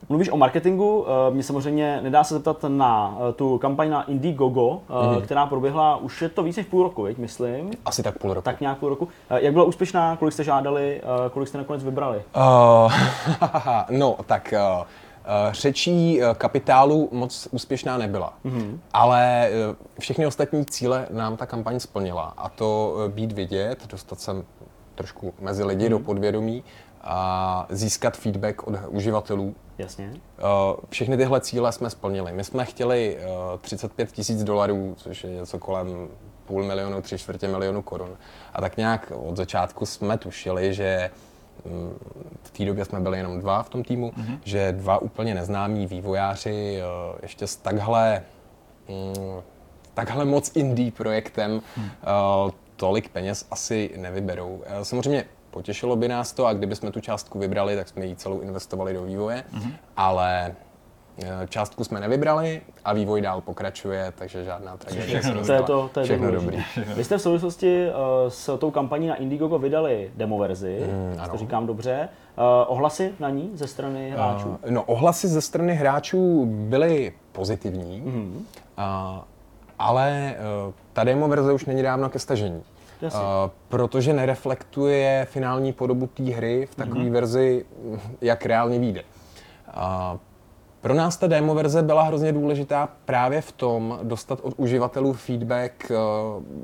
Mluvíš 0.09 0.29
o 0.29 0.37
marketingu, 0.37 1.05
eh, 1.07 1.33
mě 1.33 1.43
samozřejmě 1.43 1.99
nedá 2.03 2.23
se 2.23 2.33
zeptat 2.33 2.65
na 2.67 3.17
eh, 3.29 3.33
tu 3.33 3.57
kampaň 3.57 3.89
na 3.89 4.03
Indiegogo, 4.03 4.81
eh, 5.17 5.21
která 5.21 5.45
proběhla 5.45 5.95
už 5.95 6.21
je 6.21 6.29
to 6.29 6.43
více 6.43 6.59
než 6.59 6.67
půl 6.67 6.83
roku, 6.83 7.01
veď, 7.01 7.17
myslím. 7.17 7.71
Asi 7.85 8.03
tak 8.03 8.17
půl 8.17 8.33
roku. 8.33 8.45
Tak 8.45 8.61
nějak 8.61 8.77
půl 8.77 8.89
roku. 8.89 9.07
Jak 9.29 9.53
byla 9.53 9.65
úspěšná, 9.65 10.15
kolik 10.15 10.33
jste 10.33 10.43
žádali, 10.43 11.01
kolik 11.31 11.49
jste 11.49 11.57
nakonec 11.57 11.83
vybrali? 11.83 12.21
Uh, 12.35 12.93
no, 13.89 14.15
tak 14.25 14.53
uh, 14.79 14.85
řečí 15.51 16.21
kapitálu 16.37 17.09
moc 17.11 17.47
úspěšná 17.51 17.97
nebyla. 17.97 18.33
Mm-hmm. 18.45 18.77
Ale 18.93 19.49
všechny 19.99 20.27
ostatní 20.27 20.65
cíle 20.65 21.07
nám 21.09 21.37
ta 21.37 21.45
kampaň 21.45 21.79
splnila. 21.79 22.33
A 22.37 22.49
to 22.49 22.95
být 23.07 23.31
vidět, 23.31 23.87
dostat 23.87 24.19
se 24.19 24.31
trošku 24.99 25.33
mezi 25.39 25.63
lidi 25.63 25.85
mm-hmm. 25.85 25.89
do 25.89 25.99
podvědomí 25.99 26.63
a 27.01 27.65
získat 27.69 28.17
feedback 28.17 28.67
od 28.67 28.75
uživatelů. 28.87 29.55
Jasně. 29.77 30.11
Uh, 30.11 30.17
všechny 30.89 31.17
tyhle 31.17 31.41
cíle 31.41 31.71
jsme 31.71 31.89
splnili. 31.89 32.31
My 32.31 32.43
jsme 32.43 32.65
chtěli 32.65 33.17
uh, 33.53 33.59
35 33.59 34.11
tisíc 34.11 34.43
dolarů, 34.43 34.95
což 34.97 35.23
je 35.23 35.29
něco 35.29 35.59
kolem 35.59 36.07
půl 36.45 36.63
milionu, 36.63 37.01
tři 37.01 37.17
čtvrtě 37.17 37.47
milionu 37.47 37.81
korun. 37.81 38.17
A 38.53 38.61
tak 38.61 38.77
nějak 38.77 39.11
od 39.15 39.37
začátku 39.37 39.85
jsme 39.85 40.17
tušili, 40.17 40.73
že 40.73 41.09
mm, 41.65 41.93
v 42.43 42.51
té 42.51 42.65
době 42.65 42.85
jsme 42.85 42.99
byli 42.99 43.17
jenom 43.17 43.39
dva 43.39 43.63
v 43.63 43.69
tom 43.69 43.83
týmu, 43.83 44.11
mm-hmm. 44.11 44.39
že 44.43 44.71
dva 44.71 44.97
úplně 45.01 45.35
neznámí 45.35 45.87
vývojáři 45.87 46.81
uh, 46.81 47.19
ještě 47.21 47.47
s 47.47 47.55
takhle, 47.55 48.23
mm, 48.89 49.41
takhle 49.93 50.25
moc 50.25 50.51
indie 50.55 50.91
projektem 50.91 51.61
uh, 51.77 52.51
tolik 52.79 53.09
peněz 53.09 53.45
asi 53.51 53.91
nevyberou. 53.97 54.49
Uh, 54.49 54.63
samozřejmě 54.83 55.25
potěšilo 55.51 55.95
by 55.95 56.07
nás 56.07 56.33
to 56.33 56.45
a 56.45 56.53
kdybychom 56.53 56.91
tu 56.91 57.01
částku 57.01 57.39
vybrali, 57.39 57.75
tak 57.75 57.87
jsme 57.87 58.05
ji 58.05 58.15
celou 58.15 58.39
investovali 58.39 58.93
do 58.93 59.03
vývoje, 59.03 59.43
mm-hmm. 59.53 59.73
ale 59.97 60.55
Eh, 61.23 61.47
Částku 61.47 61.83
jsme 61.83 61.99
nevybrali 61.99 62.61
a 62.85 62.93
vývoj 62.93 63.21
dál 63.21 63.41
pokračuje, 63.41 64.13
takže 64.15 64.43
žádná 64.43 64.77
tragédie. 64.77 65.19
Všechno 65.19 65.33
dobrý. 65.33 65.47
To 65.47 65.53
je 65.53 65.61
to, 65.61 65.89
to 65.93 65.99
je 65.99 66.03
Všechno 66.03 66.31
dobrý. 66.31 66.57
důležité. 66.57 66.93
Vy 66.95 67.03
jste 67.03 67.17
v 67.17 67.21
souvislosti 67.21 67.87
uh, 67.87 67.93
s 68.29 68.57
tou 68.57 68.71
kampaní 68.71 69.07
na 69.07 69.15
Indiegogo 69.15 69.59
vydali 69.59 70.11
demo 70.17 70.37
verzi, 70.37 70.79
Mm, 70.79 71.29
to 71.31 71.37
říkám 71.37 71.67
dobře. 71.67 72.09
Uh, 72.37 72.43
ohlasy 72.67 73.13
na 73.19 73.29
ní 73.29 73.51
ze 73.53 73.67
strany 73.67 74.11
hráčů? 74.11 74.47
Uh, 74.47 74.55
No, 74.71 74.83
ohlasy 74.83 75.27
ze 75.27 75.41
strany 75.41 75.73
hráčů 75.75 76.45
byly 76.45 77.13
pozitivní, 77.31 78.01
mm. 78.01 78.45
uh, 78.77 78.83
ale 79.79 80.35
uh, 80.67 80.73
ta 80.93 81.03
demo 81.03 81.27
verze 81.27 81.53
už 81.53 81.65
není 81.65 81.81
dávno 81.81 82.09
ke 82.09 82.19
stažení. 82.19 82.63
Jasně. 83.01 83.19
Uh, 83.19 83.25
protože 83.69 84.13
nereflektuje 84.13 85.27
finální 85.29 85.73
podobu 85.73 86.07
té 86.07 86.23
hry 86.23 86.67
v 86.71 86.75
takové 86.75 87.03
mm. 87.03 87.11
verzi, 87.11 87.65
jak 88.21 88.45
reálně 88.45 88.79
vyjde. 88.79 89.03
Uh, 89.77 90.17
pro 90.81 90.93
nás 90.93 91.17
ta 91.17 91.27
demo 91.27 91.55
verze 91.55 91.81
byla 91.81 92.03
hrozně 92.03 92.31
důležitá 92.31 92.89
právě 93.05 93.41
v 93.41 93.51
tom 93.51 93.99
dostat 94.03 94.39
od 94.43 94.53
uživatelů 94.57 95.13
feedback, 95.13 95.91
eh, 95.91 95.95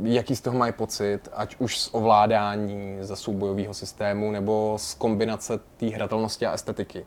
jaký 0.04 0.36
z 0.36 0.42
toho 0.42 0.58
mají 0.58 0.74
pocit, 0.74 1.20
ať 1.34 1.56
už 1.60 1.80
z 1.80 1.90
ovládání 1.92 2.98
ze 3.02 3.16
soubojového 3.16 3.74
systému 3.74 4.32
nebo 4.32 4.76
z 4.80 4.94
kombinace 4.94 5.60
té 5.78 5.86
hratelnosti 5.86 6.46
a 6.46 6.54
estetiky. 6.54 7.06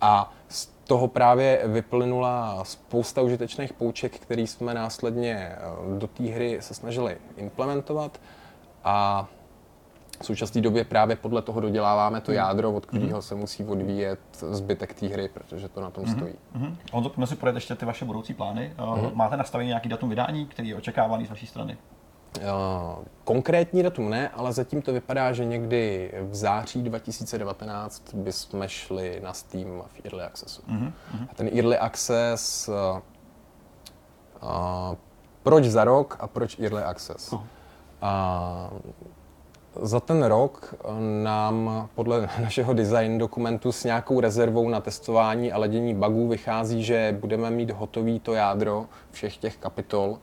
A 0.00 0.32
z 0.41 0.41
toho 0.84 1.08
právě 1.08 1.62
vyplynula 1.64 2.64
spousta 2.64 3.22
užitečných 3.22 3.72
pouček, 3.72 4.18
které 4.18 4.42
jsme 4.42 4.74
následně 4.74 5.34
eh, 5.34 5.58
do 5.98 6.06
té 6.06 6.24
hry 6.24 6.58
se 6.60 6.74
snažili 6.74 7.16
implementovat 7.36 8.20
a 8.84 9.28
v 10.20 10.26
současné 10.26 10.60
době 10.60 10.84
právě 10.84 11.16
podle 11.16 11.42
toho 11.42 11.60
doděláváme 11.60 12.20
to 12.20 12.32
jádro, 12.32 12.72
od 12.72 12.86
kterého 12.86 13.22
se 13.22 13.34
musí 13.34 13.64
odvíjet 13.64 14.20
zbytek 14.50 14.94
té 14.94 15.06
hry, 15.06 15.28
protože 15.28 15.68
to 15.68 15.80
na 15.80 15.90
tom 15.90 16.06
stojí. 16.06 16.34
Mhm. 16.54 16.76
Honzo, 16.92 17.08
pojďme 17.08 17.26
si 17.26 17.36
projet 17.36 17.54
ještě 17.54 17.74
ty 17.74 17.86
vaše 17.86 18.04
budoucí 18.04 18.34
plány. 18.34 18.72
Uh, 18.78 19.14
Máte 19.14 19.36
nastavený 19.36 19.68
nějaký 19.68 19.88
datum 19.88 20.08
vydání, 20.08 20.46
který 20.46 20.68
je 20.68 20.76
očekávaný 20.76 21.26
z 21.26 21.30
vaší 21.30 21.46
strany? 21.46 21.76
Uh, 22.38 23.04
Konkrétní 23.24 23.82
datum 23.82 24.10
ne, 24.10 24.28
ale 24.28 24.52
zatím 24.52 24.82
to 24.82 24.92
vypadá, 24.92 25.32
že 25.32 25.44
někdy 25.44 26.12
v 26.30 26.34
září 26.34 26.82
2019 26.82 28.14
bychom 28.14 28.62
šli 28.66 29.20
na 29.22 29.32
Steam 29.32 29.82
v 29.86 30.00
Early 30.04 30.22
Accessu. 30.22 30.62
A 31.30 31.34
ten 31.34 31.48
Early 31.48 31.78
Access, 31.78 32.68
uh, 32.68 32.74
uh, 34.42 34.96
proč 35.42 35.64
za 35.64 35.84
rok 35.84 36.16
a 36.20 36.26
proč 36.26 36.58
Early 36.58 36.82
Access? 36.82 37.32
Uh, 37.32 37.40
za 39.80 40.00
ten 40.00 40.22
rok 40.22 40.74
eh, 40.74 41.22
nám 41.22 41.88
podle 41.94 42.28
našeho 42.40 42.74
design 42.74 43.18
dokumentu 43.18 43.72
s 43.72 43.84
nějakou 43.84 44.20
rezervou 44.20 44.68
na 44.68 44.80
testování 44.80 45.52
a 45.52 45.58
ladění 45.58 45.94
bugů 45.94 46.28
vychází, 46.28 46.84
že 46.84 47.16
budeme 47.20 47.50
mít 47.50 47.70
hotový 47.70 48.20
to 48.20 48.34
jádro 48.34 48.86
všech 49.10 49.36
těch 49.36 49.56
kapitol 49.56 50.18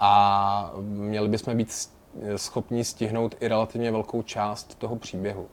a 0.00 0.72
měli 0.80 1.28
bychom 1.28 1.56
být 1.56 1.88
schopni 2.36 2.84
stihnout 2.84 3.34
i 3.40 3.48
relativně 3.48 3.90
velkou 3.90 4.22
část 4.22 4.78
toho 4.78 4.96
příběhu. 4.96 5.46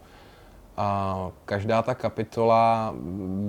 A 0.77 1.31
každá 1.45 1.81
ta 1.81 1.95
kapitola 1.95 2.93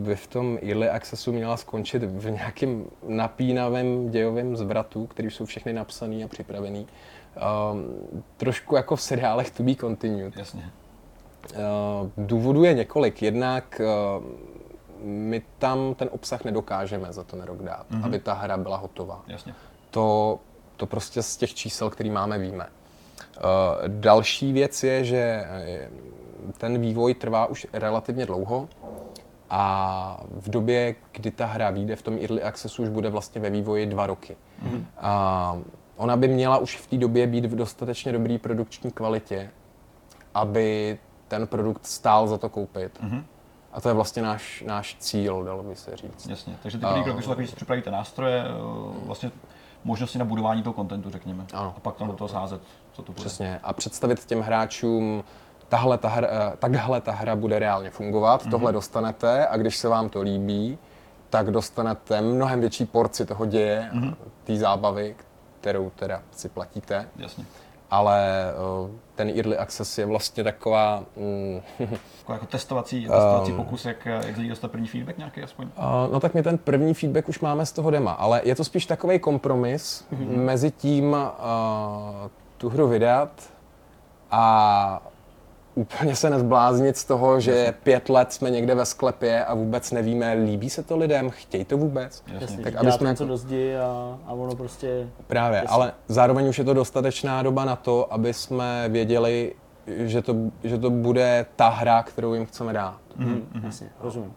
by 0.05 0.16
v 0.16 0.27
tom 0.27 0.59
Early 0.62 0.90
Accessu 0.90 1.32
měla 1.32 1.56
skončit 1.56 2.02
v 2.02 2.31
nějakém 2.31 2.85
napínavém 3.09 4.10
dějovém 4.10 4.56
zvratu, 4.56 5.06
který 5.06 5.31
jsou 5.31 5.44
všechny 5.44 5.73
napsaný 5.73 6.24
a 6.24 6.28
připravený. 6.28 6.86
Um, 7.73 8.23
trošku 8.36 8.77
jako 8.77 8.97
v 8.97 9.02
seriálech 9.02 9.51
To 9.51 9.62
Be 9.62 9.74
Continued. 9.74 10.36
Jasně. 10.36 10.70
Uh, 11.51 12.27
důvodů 12.27 12.64
je 12.64 12.74
několik. 12.74 13.23
Jednak 13.23 13.81
uh, 14.19 14.24
my 15.05 15.43
tam 15.59 15.94
ten 15.94 16.09
obsah 16.12 16.44
nedokážeme 16.44 17.12
za 17.12 17.24
ten 17.24 17.43
rok 17.43 17.62
dát, 17.62 17.86
mm-hmm. 17.90 18.05
aby 18.05 18.19
ta 18.19 18.32
hra 18.32 18.56
byla 18.56 18.77
hotová. 18.77 19.23
Jasně. 19.27 19.55
To, 19.90 20.39
to 20.82 20.86
prostě 20.86 21.22
z 21.22 21.36
těch 21.36 21.54
čísel, 21.54 21.90
který 21.90 22.10
máme, 22.10 22.38
víme. 22.38 22.66
Uh, 22.66 23.88
další 23.88 24.52
věc 24.52 24.82
je, 24.82 25.04
že 25.04 25.44
eh, 25.46 25.88
ten 26.59 26.80
vývoj 26.80 27.14
trvá 27.14 27.46
už 27.46 27.66
relativně 27.72 28.26
dlouho 28.26 28.68
a 29.50 30.24
v 30.30 30.50
době, 30.50 30.94
kdy 31.12 31.30
ta 31.30 31.46
hra 31.46 31.70
vyjde 31.70 31.96
v 31.96 32.02
tom 32.02 32.18
Early 32.18 32.42
Accessu, 32.42 32.82
už 32.82 32.88
bude 32.88 33.10
vlastně 33.10 33.40
ve 33.40 33.50
vývoji 33.50 33.86
dva 33.86 34.06
roky. 34.06 34.36
Mm-hmm. 34.64 34.84
A 34.98 35.59
ona 35.96 36.16
by 36.16 36.28
měla 36.28 36.59
už 36.59 36.76
v 36.76 36.86
té 36.86 36.96
době 36.96 37.26
být 37.26 37.44
v 37.44 37.54
dostatečně 37.54 38.12
dobré 38.12 38.38
produkční 38.38 38.90
kvalitě, 38.90 39.50
aby 40.34 40.98
ten 41.28 41.46
produkt 41.46 41.86
stál 41.86 42.28
za 42.28 42.38
to 42.38 42.48
koupit. 42.48 43.00
Mm-hmm. 43.02 43.22
A 43.72 43.80
to 43.80 43.88
je 43.88 43.94
vlastně 43.94 44.22
náš, 44.22 44.64
náš 44.66 44.96
cíl, 44.98 45.44
dalo 45.44 45.62
by 45.62 45.76
se 45.76 45.96
říct. 45.96 46.26
Jasně. 46.26 46.56
Takže 46.62 46.78
ty 46.78 46.86
první 46.86 47.04
kroky 47.04 47.22
jsou 47.22 47.28
takový, 47.28 47.46
že 47.46 47.50
si 47.50 47.56
připravíte 47.56 47.90
nástroje, 47.90 48.44
eh, 48.44 48.50
vlastně 49.06 49.30
možnosti 49.84 50.18
na 50.18 50.24
budování 50.24 50.62
toho 50.62 50.74
kontentu, 50.74 51.10
řekněme. 51.10 51.46
Ano. 51.52 51.74
A 51.76 51.80
pak 51.80 51.96
tam 51.96 52.09
do 52.09 52.12
toho 52.12 52.28
sázet, 52.28 52.60
co 52.92 53.02
to 53.02 53.12
bude. 53.12 53.24
Přesně. 53.24 53.60
A 53.62 53.72
představit 53.72 54.24
těm 54.24 54.40
hráčům, 54.40 55.24
tahle 55.68 55.98
ta 55.98 56.09
hra, 56.09 56.28
eh, 56.30 56.56
takhle 56.59 57.00
ta 57.00 57.12
hra 57.12 57.36
bude 57.36 57.59
reálně 57.59 57.90
fungovat, 57.90 58.42
mm-hmm. 58.42 58.50
tohle 58.50 58.72
dostanete 58.72 59.46
a 59.46 59.56
když 59.56 59.76
se 59.76 59.88
vám 59.88 60.09
to 60.09 60.22
líbí, 60.22 60.78
tak 61.30 61.50
dostanete 61.50 62.20
mnohem 62.20 62.60
větší 62.60 62.84
porci 62.84 63.26
toho 63.26 63.46
děje, 63.46 63.90
mm-hmm. 63.92 64.14
té 64.44 64.56
zábavy, 64.56 65.16
kterou 65.60 65.90
teda 65.90 66.22
si 66.30 66.48
platíte. 66.48 67.09
Jasně. 67.16 67.44
Ale 67.93 68.51
eh, 68.51 68.90
ten 69.14 69.28
Early 69.28 69.56
Access 69.56 69.98
je 69.98 70.06
vlastně 70.06 70.44
taková... 70.44 71.05
Mm, 71.16 71.60
Jako, 72.28 72.47
testovací, 72.47 73.01
testovací 73.01 73.51
Ehm. 73.51 73.56
pokus, 73.56 73.85
jak, 73.85 74.06
jak 74.06 74.35
z 74.35 74.39
lidí 74.39 74.48
dostat 74.48 74.70
první 74.70 74.89
feedback 74.89 75.19
nějaký 75.19 75.43
aspoň. 75.43 75.64
Uh, 75.66 76.12
no 76.12 76.20
tak 76.20 76.35
my 76.35 76.43
ten 76.43 76.59
první 76.59 76.94
feedback 76.94 77.28
už 77.28 77.40
máme 77.40 77.66
z 77.66 77.73
toho 77.73 77.90
dema, 77.90 78.12
ale 78.12 78.40
je 78.44 78.55
to 78.55 78.64
spíš 78.64 78.86
takový 78.86 79.19
kompromis 79.19 80.05
mm-hmm. 80.12 80.36
mezi 80.36 80.70
tím 80.70 81.12
uh, 81.12 81.19
tu 82.59 82.69
hru 82.69 82.89
vydat 82.89 83.31
a 84.31 85.11
úplně 85.74 86.16
se 86.16 86.31
nezbláznit 86.31 86.97
z 86.97 87.05
toho, 87.05 87.40
že 87.40 87.74
pět 87.82 88.09
let 88.09 88.32
jsme 88.32 88.51
někde 88.51 88.74
ve 88.74 88.85
sklepě 88.86 89.44
a 89.44 89.55
vůbec 89.55 89.93
nevíme, 89.93 90.32
líbí 90.32 90.70
se 90.70 90.82
to 90.82 90.97
lidem, 90.97 91.31
chtějí 91.31 91.65
to 91.65 91.77
vůbec. 91.78 92.23
Jasně. 92.27 92.44
Jasně, 92.44 92.65
Tak 92.65 92.74
aby 92.74 92.93
jsme 92.93 93.11
něco 93.11 93.27
do 93.27 93.36
zdi 93.36 93.77
a, 93.77 94.19
a 94.27 94.32
ono 94.32 94.55
prostě... 94.55 95.09
Právě, 95.27 95.57
Jasně. 95.57 95.69
ale 95.69 95.93
zároveň 96.09 96.49
už 96.49 96.59
je 96.59 96.65
to 96.65 96.74
dostatečná 96.74 97.43
doba 97.43 97.65
na 97.65 97.77
to, 97.77 98.12
aby 98.12 98.35
jsme 98.35 98.89
věděli, 98.89 99.55
že 99.86 100.23
to, 100.23 100.35
že 100.65 100.78
to 100.78 100.90
bude 100.90 101.47
ta 101.57 101.69
hra, 101.69 102.03
kterou 102.03 102.35
jim 102.35 102.47
chceme 102.47 102.73
dát. 102.73 102.99
Mm, 103.16 103.47
jasně, 103.65 103.89
rozumím. 104.01 104.32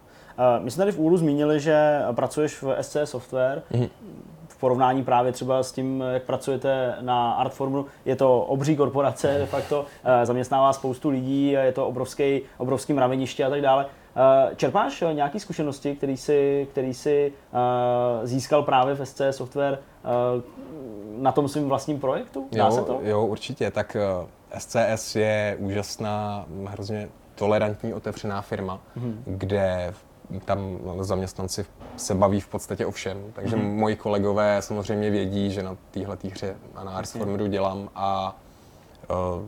My 0.60 0.72
jsme 0.72 0.82
tady 0.82 0.92
v 0.92 1.00
úru 1.00 1.18
zmínili, 1.18 1.60
že 1.60 2.02
pracuješ 2.12 2.62
v 2.62 2.76
SC 2.82 2.98
Software. 3.04 3.62
Mhm. 3.72 3.88
Porovnání 4.66 5.04
právě 5.04 5.32
třeba 5.32 5.64
s 5.64 5.72
tím, 5.72 6.04
jak 6.14 6.24
pracujete 6.24 6.96
na 7.02 7.34
Artformu, 7.34 7.86
je 8.06 8.16
to 8.16 8.42
obří 8.42 8.76
korporace 8.76 9.36
de 9.38 9.46
facto, 9.46 9.86
eh, 10.04 10.26
zaměstnává 10.26 10.74
spoustu 10.74 11.10
lidí, 11.10 11.48
je 11.52 11.72
to 11.72 11.88
obrovský, 11.88 12.42
obrovský 12.58 12.94
mraveniště 12.94 13.46
a 13.46 13.50
tak 13.50 13.62
dále. 13.62 13.86
Eh, 14.16 14.56
Čerpáš 14.56 15.02
eh, 15.02 15.14
nějaké 15.14 15.40
zkušenosti, 15.40 15.96
který 15.96 16.18
jsi, 16.18 16.68
který 16.72 16.94
jsi 16.94 17.34
eh, 17.54 18.28
získal 18.28 18.64
právě 18.64 18.96
v 18.96 19.06
SC 19.06 19.22
Software 19.32 19.80
na 21.18 21.32
tom 21.32 21.48
svým 21.48 21.70
vlastním 21.70 22.00
projektu? 22.00 22.48
Dá 22.52 22.66
jo, 22.66 22.72
se 22.72 22.82
to? 22.82 23.00
Jo, 23.04 23.26
určitě. 23.26 23.72
Tak 23.72 23.98
SCS 24.58 25.16
je 25.16 25.58
úžasná, 25.60 26.46
hrozně 26.66 27.10
tolerantní, 27.36 27.94
otevřená 27.94 28.42
firma, 28.42 28.80
mm-hmm. 28.98 29.16
kde 29.26 29.94
tam 30.46 30.80
zaměstnanci 31.00 31.66
se 31.98 32.16
baví 32.16 32.40
v 32.40 32.48
podstatě 32.48 32.86
o 32.86 32.92
všem. 32.92 33.18
Takže 33.34 33.56
mm-hmm. 33.56 33.74
moji 33.76 33.96
kolegové 33.96 34.62
samozřejmě 34.62 35.10
vědí, 35.10 35.52
že 35.52 35.64
na 35.64 35.78
téhle 35.92 36.18
hře 36.32 36.56
a 36.76 36.84
na 36.84 36.92
Artformeru 36.92 37.48
dělám 37.48 37.90
a 37.96 38.36
uh, 39.10 39.46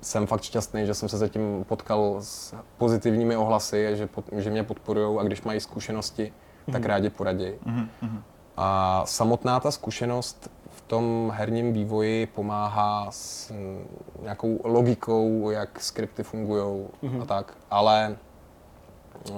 jsem 0.00 0.26
fakt 0.26 0.42
šťastný, 0.42 0.86
že 0.86 0.94
jsem 0.94 1.08
se 1.08 1.18
zatím 1.18 1.64
potkal 1.64 2.16
s 2.20 2.54
pozitivními 2.78 3.36
ohlasy, 3.36 3.96
že, 3.96 4.06
pod, 4.06 4.24
že 4.32 4.50
mě 4.50 4.64
podporují 4.64 5.18
a 5.18 5.22
když 5.22 5.42
mají 5.42 5.60
zkušenosti, 5.60 6.24
mm-hmm. 6.24 6.72
tak 6.72 6.86
rádi 6.86 7.10
poradí. 7.10 7.52
Mhm, 7.64 8.22
A 8.56 9.02
samotná 9.06 9.60
ta 9.60 9.70
zkušenost 9.70 10.50
v 10.70 10.80
tom 10.80 11.32
herním 11.34 11.72
vývoji 11.72 12.26
pomáhá 12.26 13.06
s 13.10 13.52
nějakou 14.22 14.60
logikou, 14.64 15.50
jak 15.50 15.80
skripty 15.80 16.22
fungují 16.22 16.86
mm-hmm. 17.02 17.22
a 17.22 17.24
tak, 17.24 17.56
ale 17.70 18.16
eh, 19.28 19.32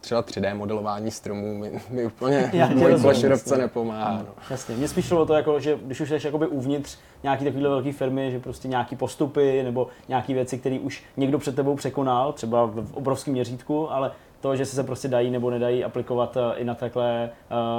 třeba 0.00 0.22
3D 0.22 0.54
modelování 0.56 1.10
stromů 1.10 1.58
mi, 1.58 1.80
mi 1.90 2.06
úplně 2.06 2.50
Já 2.52 2.68
mojí 2.68 2.94
jasně. 3.04 3.56
nepomáhá. 3.56 4.12
No. 4.18 4.26
Jasně, 4.50 4.76
mě 4.76 4.88
spíš 4.88 5.06
šlo 5.06 5.22
o 5.22 5.26
to, 5.26 5.34
jako, 5.34 5.60
že 5.60 5.78
když 5.86 6.00
už 6.00 6.08
jsi 6.08 6.18
jakoby 6.24 6.46
uvnitř 6.46 6.98
nějaký 7.22 7.44
takovýhle 7.44 7.70
velké 7.70 7.92
firmy, 7.92 8.30
že 8.30 8.38
prostě 8.38 8.68
nějaký 8.68 8.96
postupy 8.96 9.62
nebo 9.62 9.86
nějaké 10.08 10.34
věci, 10.34 10.58
které 10.58 10.78
už 10.78 11.04
někdo 11.16 11.38
před 11.38 11.56
tebou 11.56 11.76
překonal, 11.76 12.32
třeba 12.32 12.66
v 12.66 12.92
obrovském 12.94 13.32
měřítku, 13.34 13.92
ale 13.92 14.12
to, 14.40 14.56
že 14.56 14.66
se 14.66 14.84
prostě 14.84 15.08
dají 15.08 15.30
nebo 15.30 15.50
nedají 15.50 15.84
aplikovat 15.84 16.36
eh, 16.36 16.54
i 16.60 16.64
na 16.64 16.74
takhle 16.74 17.30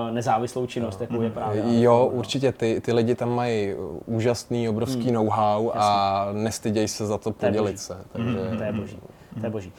uh, 0.08 0.14
nezávislou 0.14 0.66
činnost, 0.66 1.02
jako 1.02 1.22
je 1.22 1.30
právě. 1.30 1.82
Jo, 1.82 2.10
určitě, 2.14 2.52
ty, 2.52 2.82
ty 2.82 2.94
lidi 2.94 3.16
tam 3.16 3.36
mají 3.36 3.74
úžasný, 4.06 4.70
obrovský 4.70 5.04
Hmm. 5.04 5.14
know-how 5.14 5.72
a 5.74 6.28
nestydějí 6.34 6.88
se 6.88 7.06
za 7.06 7.18
to 7.18 7.32
podělit 7.32 7.80
se. 7.80 7.98
Takže, 8.12 8.38
To 8.58 8.64
je 8.64 8.72
boží. 8.72 9.00
To 9.40 9.46
je 9.46 9.50
boží. 9.50 9.74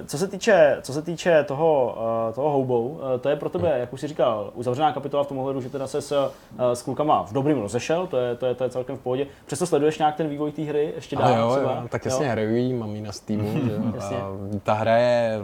Uh, 0.00 0.06
co 0.06 0.18
se 0.18 0.28
týče, 0.28 0.78
co 0.82 0.92
se 0.92 1.02
týče 1.02 1.44
toho, 1.44 1.96
uh, 2.28 2.34
toho 2.34 2.50
houbou, 2.50 2.88
uh, 2.88 3.00
to 3.20 3.28
je 3.28 3.36
pro 3.36 3.48
tebe, 3.48 3.78
jak 3.78 3.92
už 3.92 4.00
jsi 4.00 4.06
říkal, 4.08 4.50
uzavřená 4.54 4.92
kapitola 4.92 5.24
v 5.24 5.26
tom 5.26 5.38
ohledu, 5.38 5.60
že 5.60 5.70
teda 5.70 5.86
se 5.86 6.02
s, 6.02 6.12
uh, 6.12 6.26
s 6.72 6.82
klukama 6.82 7.22
v 7.22 7.32
dobrým 7.32 7.60
rozešel, 7.60 8.06
to 8.06 8.16
je, 8.16 8.34
to, 8.36 8.46
je, 8.46 8.54
to 8.54 8.64
je 8.64 8.70
celkem 8.70 8.96
v 8.96 9.00
pohodě. 9.00 9.26
Přesto 9.46 9.66
sleduješ 9.66 9.98
nějak 9.98 10.16
ten 10.16 10.28
vývoj 10.28 10.52
té 10.52 10.62
hry 10.62 10.92
ještě 10.94 11.16
dál? 11.16 11.38
Jo, 11.38 11.50
třeba? 11.56 11.72
jo, 11.72 11.88
tak 11.88 12.04
jasně 12.04 12.28
hraju 12.28 12.78
mám 12.78 12.94
ji 12.94 13.00
na 13.02 13.12
Steamu, 13.12 13.52
že. 13.66 13.76
A 14.14 14.22
ta 14.62 14.72
hra 14.74 14.96
je, 14.96 15.40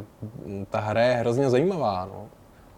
ta 0.70 0.80
hra 0.80 1.02
je 1.02 1.14
hrozně 1.14 1.50
zajímavá, 1.50 2.04
no. 2.04 2.26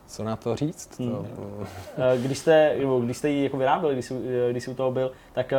Co 0.07 0.25
na 0.25 0.37
to 0.37 0.57
říct? 0.57 0.87
To, 0.97 1.03
Hmm. 1.05 1.27
Eh, 2.15 2.19
Když 2.19 2.39
jste, 2.39 2.77
když 3.05 3.17
jste 3.17 3.29
ji 3.31 3.45
jako 3.45 3.57
vyráběli, 3.57 3.95
když 3.95 4.05
jsi, 4.07 4.15
eh, 4.49 4.51
když 4.51 4.65
jsi 4.65 4.71
u 4.71 4.75
toho 4.75 4.91
byl, 4.91 5.13
tak 5.33 5.53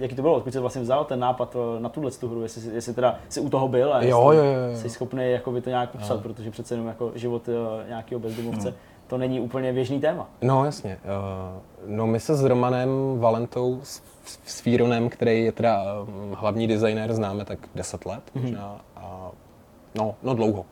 jaký 0.00 0.14
to 0.14 0.22
bylo? 0.22 0.34
Odkud 0.34 0.52
jsi 0.52 0.58
vlastně 0.58 0.82
vzal 0.82 1.04
ten 1.04 1.20
nápad 1.20 1.56
eh, 1.76 1.80
na 1.80 1.88
tuhle 1.88 2.10
tu 2.10 2.28
hru? 2.28 2.42
Jestli, 2.42 2.74
jestli 2.74 2.94
teda 2.94 3.18
jsi 3.28 3.40
u 3.40 3.48
toho 3.50 3.68
byl 3.68 3.94
a 3.94 4.02
Jo, 4.02 4.30
jestli 4.30 4.46
jo, 4.46 4.54
jo, 4.54 4.60
jo. 4.70 4.76
jsi 4.76 4.90
schopný 4.90 5.30
jako 5.30 5.52
by 5.52 5.60
to 5.60 5.70
nějak 5.70 5.90
popsat, 5.90 6.14
Jo. 6.14 6.20
protože 6.22 6.50
přece 6.50 6.74
jenom 6.74 6.86
jako 6.88 7.12
život 7.14 7.48
uh, 7.48 7.54
nějakého 7.88 8.18
bezdomovce, 8.20 8.68
Hmm. 8.68 8.78
to 9.06 9.18
není 9.18 9.40
úplně 9.40 9.72
běžný 9.72 10.00
téma. 10.00 10.28
No 10.42 10.64
jasně. 10.64 10.98
Uh, 11.04 11.60
no 11.96 12.06
my 12.06 12.20
se 12.20 12.36
s 12.36 12.44
Romanem 12.44 12.88
Valentou, 13.18 13.80
s, 13.82 14.02
s 14.44 14.60
Fíronem, 14.60 15.08
který 15.08 15.44
je 15.44 15.52
teda 15.52 15.84
hlavní 16.34 16.66
designér, 16.66 17.12
známe 17.14 17.44
tak 17.44 17.58
10 17.74 18.06
let 18.06 18.22
možná. 18.34 18.80
A, 18.96 19.30
no, 19.94 20.14
no 20.22 20.34
dlouho. 20.34 20.64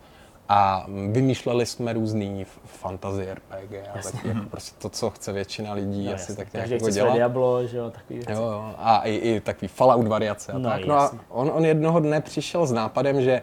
A 0.48 0.86
vymýšleli 1.12 1.66
jsme 1.66 1.92
různý 1.92 2.46
fantasy 2.64 3.28
RPG 3.32 3.72
a 3.94 4.02
taky 4.02 4.28
jako 4.28 4.40
prostě 4.50 4.76
to, 4.78 4.88
co 4.88 5.10
chce 5.10 5.32
většina 5.32 5.72
lidí 5.72 6.06
No, 6.06 6.14
asi 6.14 6.36
tak 6.36 6.52
nějak 6.52 6.70
jako 6.70 6.90
dělat. 6.90 7.12
Diablo, 7.14 7.66
že 7.66 7.76
jo, 7.78 7.90
takový 7.90 8.18
věci. 8.18 8.32
Jo, 8.32 8.42
jo. 8.42 8.74
A 8.78 9.00
i, 9.00 9.14
i 9.14 9.40
takový 9.40 9.68
Fallout 9.68 10.06
variace 10.06 10.52
a 10.52 10.58
No, 10.58 10.70
tak. 10.70 10.84
No 10.86 10.94
a 10.94 11.10
on, 11.28 11.50
on 11.54 11.64
jednoho 11.64 12.00
dne 12.00 12.20
přišel 12.20 12.66
s 12.66 12.72
nápadem, 12.72 13.22
že 13.22 13.42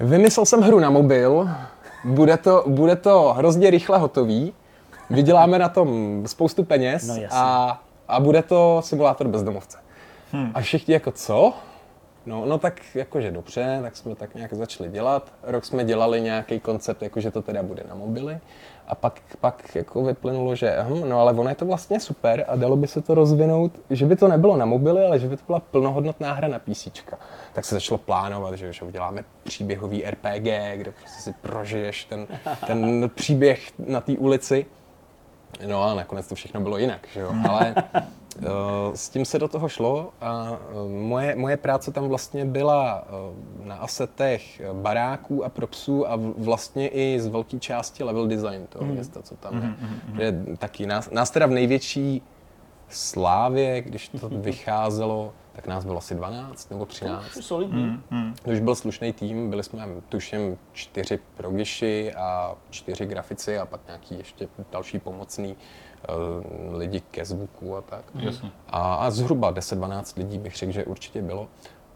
vymyslel 0.00 0.46
jsem 0.46 0.60
hru 0.62 0.80
na 0.80 0.90
mobil, 0.90 1.48
bude 2.04 2.36
to, 2.36 2.64
bude 2.66 2.96
to 2.96 3.32
hrozně 3.36 3.70
rychle 3.70 3.98
hotový, 3.98 4.52
vyděláme 5.10 5.58
na 5.58 5.68
tom 5.68 6.22
spoustu 6.26 6.64
peněz 6.64 7.08
No, 7.08 7.14
a, 7.30 7.80
a 8.08 8.20
bude 8.20 8.42
to 8.42 8.80
simulátor 8.84 9.28
bezdomovce. 9.28 9.78
Hmm. 10.32 10.50
A 10.54 10.60
všichni 10.60 10.94
jako 10.94 11.10
co? 11.12 11.52
No, 12.26 12.46
no 12.46 12.58
tak 12.58 12.80
jakože 12.94 13.30
dobře, 13.30 13.78
tak 13.82 13.96
jsme 13.96 14.14
tak 14.14 14.34
nějak 14.34 14.54
začali 14.54 14.90
dělat. 14.90 15.32
Rok 15.42 15.64
jsme 15.64 15.84
dělali 15.84 16.20
nějaký 16.20 16.60
koncept, 16.60 17.02
jakože 17.02 17.30
to 17.30 17.42
teda 17.42 17.62
bude 17.62 17.82
na 17.88 17.94
mobily. 17.94 18.38
A 18.88 18.94
pak, 18.94 19.20
pak 19.40 19.76
jako 19.76 20.04
vyplynulo, 20.04 20.54
že 20.54 20.76
hm, 20.82 21.08
no 21.08 21.20
ale 21.20 21.32
ono 21.32 21.48
je 21.48 21.54
to 21.54 21.66
vlastně 21.66 22.00
super 22.00 22.44
a 22.48 22.56
dalo 22.56 22.76
by 22.76 22.86
se 22.86 23.00
to 23.00 23.14
rozvinout, 23.14 23.72
že 23.90 24.06
by 24.06 24.16
to 24.16 24.28
nebylo 24.28 24.56
na 24.56 24.64
mobily, 24.64 25.06
ale 25.06 25.18
že 25.18 25.28
by 25.28 25.36
to 25.36 25.42
byla 25.46 25.60
plnohodnotná 25.60 26.32
hra 26.32 26.48
na 26.48 26.58
PC. 26.58 26.88
Tak 27.52 27.64
se 27.64 27.74
začalo 27.74 27.98
plánovat, 27.98 28.54
že, 28.54 28.72
že 28.72 28.84
uděláme 28.84 29.24
příběhový 29.42 30.04
RPG, 30.10 30.44
kde 30.76 30.92
prostě 30.92 31.22
si 31.22 31.32
prožiješ 31.32 32.04
ten, 32.04 32.26
ten 32.66 33.10
příběh 33.14 33.72
na 33.78 34.00
té 34.00 34.12
ulici. 34.12 34.66
No 35.66 35.84
a 35.84 35.94
nakonec 35.94 36.28
to 36.28 36.34
všechno 36.34 36.60
bylo 36.60 36.78
jinak, 36.78 37.08
že 37.12 37.20
jo. 37.20 37.32
Ale 37.50 37.74
uh, 38.38 38.44
s 38.94 39.08
tím 39.08 39.24
se 39.24 39.38
do 39.38 39.48
toho 39.48 39.68
šlo 39.68 40.10
a 40.20 40.50
uh, 40.50 40.90
moje, 40.90 41.36
moje 41.36 41.56
práce 41.56 41.92
tam 41.92 42.08
vlastně 42.08 42.44
byla 42.44 43.04
uh, 43.60 43.66
na 43.66 43.74
asetech 43.76 44.62
baráků 44.72 45.44
a 45.44 45.48
propsů 45.48 46.10
a 46.10 46.18
vlastně 46.38 46.88
i 46.88 47.20
z 47.20 47.26
velké 47.26 47.58
části 47.58 48.04
level 48.04 48.26
design 48.26 48.66
toho 48.68 48.84
města, 48.84 49.22
co 49.22 49.36
tam 49.36 49.62
je. 49.62 49.74
Že 50.16 50.56
taky 50.58 50.86
nás, 50.86 51.10
nás 51.10 51.30
teda 51.30 51.46
v 51.46 51.50
největší 51.50 52.22
slávě, 52.88 53.82
když 53.82 54.08
to 54.08 54.28
vycházelo, 54.28 55.32
tak 55.56 55.66
nás 55.66 55.84
bylo 55.84 55.98
asi 55.98 56.14
12 56.14 56.70
nebo 56.70 56.86
13. 56.86 57.36
Už 57.36 57.44
solidní. 57.44 58.02
To 58.42 58.50
už 58.50 58.60
byl 58.60 58.74
slušný 58.74 59.12
tým, 59.12 59.50
byli 59.50 59.62
jsme 59.62 59.86
tuším 60.08 60.58
čtyři 60.72 61.18
progiši 61.36 62.12
a 62.14 62.54
čtyři 62.70 63.06
grafici 63.06 63.58
a 63.58 63.66
pak 63.66 63.80
nějaký 63.86 64.18
ještě 64.18 64.48
další 64.72 64.98
pomocný 64.98 65.56
uh, 65.56 66.78
lidi 66.78 67.00
ke 67.00 67.24
zvuku 67.24 67.76
a 67.76 67.80
tak. 67.80 68.04
Jasně. 68.14 68.50
A, 68.68 68.94
a 68.94 69.10
zhruba 69.10 69.52
10-12 69.52 70.18
lidí 70.18 70.38
bych 70.38 70.56
řekl, 70.56 70.72
že 70.72 70.84
určitě 70.84 71.22
bylo. 71.22 71.48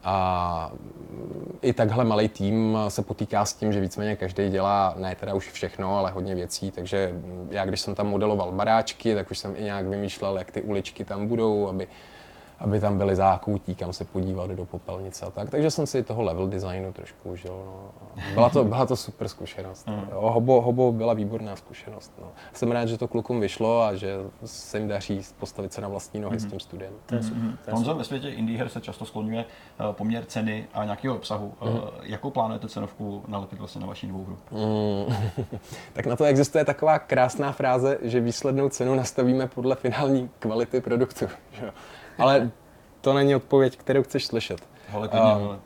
A 0.05 0.71
mm, 0.73 1.59
i 1.63 1.73
takhle 1.73 2.05
malý 2.05 2.29
tým 2.29 2.79
se 2.89 3.03
potýká 3.03 3.45
s 3.45 3.55
tím, 3.55 3.73
že 3.73 3.81
víceméně 3.81 4.17
každý 4.17 4.49
dělá, 4.49 4.95
ne 4.99 5.15
teda 5.15 5.35
už 5.35 5.51
všechno, 5.51 5.99
ale 5.99 6.11
hodně 6.11 6.35
věcí, 6.35 6.71
takže 6.71 7.13
mm, 7.13 7.49
já 7.51 7.65
když 7.65 7.81
jsem 7.81 7.95
tam 7.95 8.07
modeloval 8.07 8.53
baráčky, 8.53 9.15
tak 9.15 9.31
už 9.31 9.39
jsem 9.39 9.57
i 9.57 9.63
nějak 9.63 9.87
vymýšlel, 9.87 10.39
jak 10.39 10.51
ty 10.51 10.63
uličky 10.63 11.05
tam 11.05 11.27
budou, 11.27 11.69
aby, 11.69 11.89
aby 12.61 12.81
tam 12.81 12.99
byly 12.99 13.17
zákoutí, 13.17 13.75
kam 13.75 13.93
se 13.93 14.05
podívat 14.05 14.51
do 14.51 14.65
popelnice 14.65 15.27
a 15.27 15.31
tak. 15.31 15.51
Takže 15.51 15.71
jsem 15.71 15.87
si 15.87 16.03
toho 16.03 16.23
level 16.23 16.49
designu 16.49 16.93
trošku 16.93 17.31
užil. 17.31 17.63
No. 17.67 17.91
Byla, 18.35 18.51
to, 18.51 18.65
byla 18.65 18.87
to 18.87 18.97
super 18.97 19.29
zkušenost. 19.29 19.89
Jo, 20.13 20.21
hobo, 20.21 20.61
hobo 20.61 20.93
byla 20.93 21.15
výborná 21.15 21.57
zkušenost. 21.57 22.13
No. 22.21 22.27
Jsem 22.53 22.71
rád, 22.71 22.87
že 22.87 22.99
to 22.99 23.09
klukům 23.09 23.41
vyšlo 23.41 23.83
a 23.83 23.95
že 23.95 24.17
se 24.45 24.79
jim 24.79 24.89
daří 24.89 25.21
postavit 25.39 25.73
se 25.73 25.81
na 25.81 25.89
vlastní 25.89 26.21
nohy 26.21 26.41
s 26.41 26.47
tím 26.47 26.61
studiem. 26.61 26.93
To 27.07 27.15
je 27.15 27.23
super. 27.23 27.43
To 27.65 27.71
je 27.71 27.75
Honzo, 27.75 27.95
ve 27.95 28.05
světě 28.05 28.29
indie 28.29 28.59
her 28.59 28.69
se 28.69 28.81
často 28.81 29.05
skloňuje 29.05 29.45
eh, 29.45 29.93
poměr 29.93 30.25
ceny 30.25 30.69
a 30.75 30.85
nějakého 30.85 31.17
obsahu. 31.17 31.55
Eh, 31.63 31.67
Jakou 32.03 32.31
plánujete 32.31 32.69
cenovku 32.69 33.25
nalepit 33.29 33.59
vlastně 33.59 33.81
na 33.81 33.87
vaší 33.87 34.07
novou 34.07 34.25
hru? 34.25 34.39
Mm, 34.51 35.15
tak 35.93 36.07
na 36.07 36.17
to 36.17 36.25
existuje 36.25 36.65
taková 36.65 36.99
krásná 36.99 37.53
fráze, 37.53 37.99
že 38.03 38.21
výslednou 38.21 38.69
cenu 38.69 38.95
nastavíme 38.95 39.47
podle 39.47 39.77
finální 39.77 40.31
kvality 40.39 40.81
produktu. 40.81 41.27
Ale 42.21 42.51
to 43.01 43.13
není 43.15 43.37
odpověď, 43.37 43.77
kterou 43.77 44.03
chceš 44.03 44.27
slyšet. 44.27 44.61
Hele, 44.89 45.09
klidně, 45.09 45.33
Um, 45.33 45.59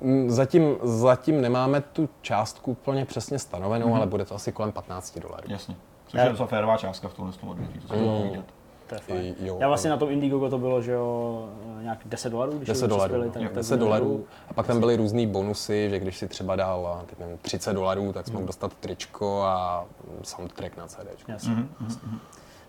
Mm, 0.00 0.30
Zatím, 0.30 0.76
zatím 0.82 1.40
nemáme 1.40 1.80
tu 1.80 2.08
částku 2.22 2.70
úplně 2.70 3.04
přesně 3.04 3.38
stanovenou, 3.38 3.86
Mhm. 3.86 3.96
ale 3.96 4.06
bude 4.06 4.24
to 4.24 4.34
asi 4.34 4.52
kolem 4.52 4.72
15 4.72 5.18
dolarů. 5.20 5.42
jasně. 5.48 5.76
Což 6.06 6.14
Já- 6.18 6.24
je 6.24 6.30
docela 6.30 6.48
férová 6.48 6.76
částka 6.76 7.08
v 7.08 7.14
tomhle 7.14 7.34
tom 7.36 7.48
odvětví, 7.48 7.80
to 7.80 7.88
se 7.88 7.94
dá 7.94 8.00
povídat. 8.18 8.44
To 8.86 8.94
je 8.94 9.00
fajn. 9.00 9.34
Jo. 9.40 9.56
Já 9.60 9.68
vlastně 9.68 9.90
na 9.90 9.96
tom 9.96 10.10
Indiegogo 10.10 10.50
to 10.50 10.58
bylo, 10.58 10.82
že 10.82 10.92
jo, 10.92 11.48
nějak 11.82 11.98
10 12.04 12.30
dolarů, 12.30 12.52
když 12.56 12.68
10 12.68 12.80
to 12.80 12.86
dolarů, 12.86 13.08
přispěli, 13.12 13.26
no. 13.26 13.32
tak- 13.32 13.42
Jo, 13.42 13.48
tak 13.48 13.56
10 13.56 13.76
bylo- 13.76 13.86
dolarů. 13.88 14.24
A 14.48 14.54
pak 14.54 14.66
tam 14.66 14.80
byly 14.80 14.96
různý 14.96 15.26
bonusy, 15.26 15.86
že 15.90 15.98
když 15.98 16.18
si 16.18 16.28
třeba 16.28 16.56
dal 16.56 16.86
a, 16.86 17.04
teď 17.06 17.18
nevím, 17.18 17.38
30 17.38 17.72
dolarů, 17.72 18.12
tak 18.12 18.26
jsi 18.26 18.32
mohl 18.32 18.46
dostat 18.46 18.74
tričko 18.74 19.42
a 19.42 19.84
soundtrack 20.22 20.76
na 20.76 20.86
CD. 20.86 21.08
Jasně. 21.28 21.50
Mhm, 21.50 21.68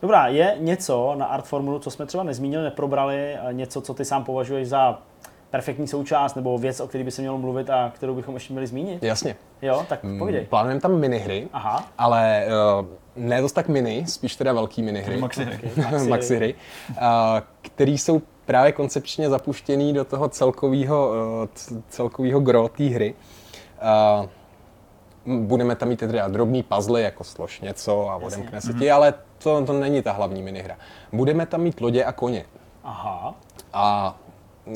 Dobrá, 0.02 0.28
je 0.28 0.56
něco 0.60 1.16
na 1.18 1.26
Art 1.26 1.46
Formulu, 1.46 1.80
co 1.80 1.92
jsme 1.92 2.06
třeba 2.06 2.24
nezmínili, 2.24 2.64
neprobrali, 2.64 3.38
a 3.38 3.52
něco, 3.52 3.82
co 3.82 3.94
ty 3.94 4.06
sám 4.06 4.24
považuješ 4.24 4.68
za 4.68 5.00
perfektní 5.50 5.88
součást 5.88 6.36
nebo 6.36 6.58
věc, 6.58 6.80
o 6.80 6.88
které 6.88 7.04
by 7.04 7.12
se 7.12 7.22
mělo 7.22 7.38
mluvit 7.38 7.70
a 7.70 7.92
kterou 7.96 8.16
bychom 8.16 8.34
ještě 8.34 8.54
měli 8.54 8.68
zmínit? 8.68 9.04
Jasně. 9.04 9.36
Jo, 9.62 9.86
tak 9.90 10.00
povídej. 10.20 10.46
Plánujeme 10.46 10.82
tam 10.82 11.00
minihry, 11.00 11.48
Aha. 11.54 11.88
ale 11.98 12.46
uh, 12.80 12.86
ne 13.16 13.42
dost 13.42 13.52
tak 13.52 13.68
mini, 13.68 14.06
spíš 14.08 14.36
teda 14.36 14.54
velký 14.54 14.82
minihry. 14.82 15.18
Maxi 15.18 15.44
hry. 15.44 15.60
Maxi 15.92 16.10
maxi 16.10 16.36
hry, 16.36 16.56
uh, 16.90 16.96
který 17.62 17.98
jsou 17.98 18.22
právě 18.46 18.72
koncepčně 18.72 19.30
zapuštěný 19.30 19.94
do 19.94 20.06
toho 20.06 20.30
celkového 20.30 21.10
uh, 21.10 21.48
celkového 21.90 22.40
gro 22.40 22.70
té 22.78 22.84
hry. 22.84 23.14
Uh, 24.20 24.26
budeme 25.46 25.76
tam 25.76 25.90
mít 25.90 26.00
teda 26.00 26.28
drobný 26.28 26.64
puzzle, 26.64 27.02
jako 27.02 27.24
slož 27.24 27.62
něco 27.62 28.10
a 28.10 28.16
odemkne 28.16 28.62
se 28.62 28.74
ti, 28.74 28.92
ale 28.92 29.14
to, 29.46 29.66
to 29.66 29.74
není 29.74 30.02
ta 30.02 30.12
hlavní 30.12 30.42
minihra. 30.42 30.78
Budeme 31.14 31.46
tam 31.46 31.62
mít 31.62 31.82
lodě 31.82 32.04
a 32.04 32.12
koně. 32.12 32.46
Aha. 32.84 33.36
A 33.74 34.18
uh, 34.66 34.76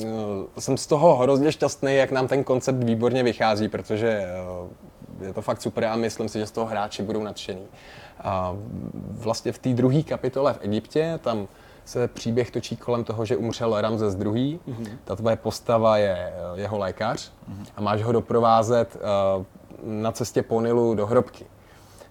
jsem 0.58 0.76
z 0.76 0.86
toho 0.86 1.16
hrozně 1.16 1.52
šťastný, 1.52 1.96
jak 1.96 2.10
nám 2.10 2.28
ten 2.28 2.44
koncept 2.44 2.84
výborně 2.84 3.22
vychází, 3.22 3.68
protože 3.68 4.24
uh, 5.20 5.26
je 5.26 5.32
to 5.32 5.42
fakt 5.42 5.62
super 5.62 5.84
a 5.84 5.96
myslím 5.96 6.28
si, 6.28 6.38
že 6.38 6.46
z 6.46 6.50
toho 6.50 6.66
hráči 6.66 7.02
budou 7.02 7.22
nadšený. 7.22 7.62
A 8.20 8.56
vlastně 9.12 9.52
v 9.52 9.58
té 9.58 9.68
druhé 9.68 10.02
kapitole 10.02 10.52
v 10.52 10.58
Egyptě, 10.60 11.18
tam 11.22 11.48
se 11.84 12.08
příběh 12.08 12.50
točí 12.50 12.76
kolem 12.76 13.04
toho, 13.04 13.24
že 13.24 13.36
umřel 13.36 13.80
Ramzes 13.80 14.14
II. 14.14 14.60
Mm-hmm. 14.68 14.88
Ta 15.04 15.16
tvoje 15.16 15.36
postava 15.36 15.96
je 15.96 16.16
eh, 16.16 16.60
jeho 16.60 16.78
lékař 16.78 17.30
mm-hmm. 17.30 17.66
a 17.76 17.80
máš 17.80 18.02
ho 18.02 18.12
doprovázet 18.12 18.96
uh, 18.96 19.44
na 19.84 20.12
cestě 20.12 20.42
po 20.42 20.60
Nilu 20.60 20.94
do 20.94 21.06
hrobky. 21.06 21.46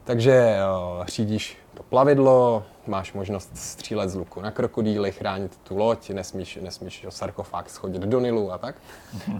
Takže 0.04 0.58
uh, 1.00 1.06
řídíš 1.06 1.58
to 1.80 1.84
plavidlo, 1.90 2.64
máš 2.88 3.14
možnost 3.14 3.50
střílet 3.54 4.10
z 4.10 4.16
luku 4.16 4.42
na 4.42 4.52
krokodýly, 4.52 5.12
chránit 5.12 5.60
tu 5.64 5.78
loď, 5.78 6.10
nesmíš, 6.10 6.60
nesmíš 6.62 7.04
jo, 7.04 7.12
sarkofág 7.12 7.70
schodit 7.70 8.02
do 8.02 8.20
Nilu 8.20 8.52
a 8.52 8.58
tak. 8.58 8.76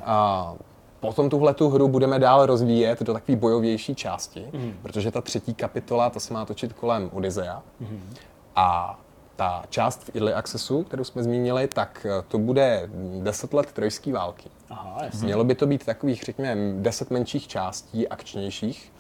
A 0.06 0.54
potom 1.00 1.30
tuhle 1.30 1.54
tu 1.54 1.70
hru 1.70 1.88
budeme 1.88 2.20
dál 2.20 2.46
rozvíjet 2.46 3.02
do 3.04 3.14
takové 3.14 3.36
bojovější 3.36 3.96
části, 3.96 4.48
mm. 4.54 4.74
protože 4.82 5.12
ta 5.12 5.22
třetí 5.22 5.54
kapitola, 5.54 6.10
to 6.10 6.20
se 6.20 6.34
má 6.34 6.46
točit 6.46 6.74
kolem 6.74 7.10
Odyssea. 7.14 7.62
Mm. 7.80 8.16
A 8.56 9.00
ta 9.36 9.64
část 9.70 10.04
v 10.04 10.16
Early 10.16 10.34
Accessu, 10.34 10.84
kterou 10.84 11.04
jsme 11.04 11.24
zmínili, 11.24 11.68
tak 11.68 12.06
eh, 12.10 12.24
to 12.28 12.38
bude 12.38 12.90
10 13.22 13.54
let 13.54 13.72
trojské 13.72 14.14
války. 14.14 14.50
Aha, 14.70 14.98
jasně. 15.04 15.26
Mělo 15.26 15.44
by 15.44 15.56
to 15.56 15.68
být 15.68 15.86
takových, 15.86 16.24
řekněme, 16.24 16.74
deset 16.82 17.12
menších 17.12 17.48
částí, 17.48 18.08
akčnějších. 18.08 18.92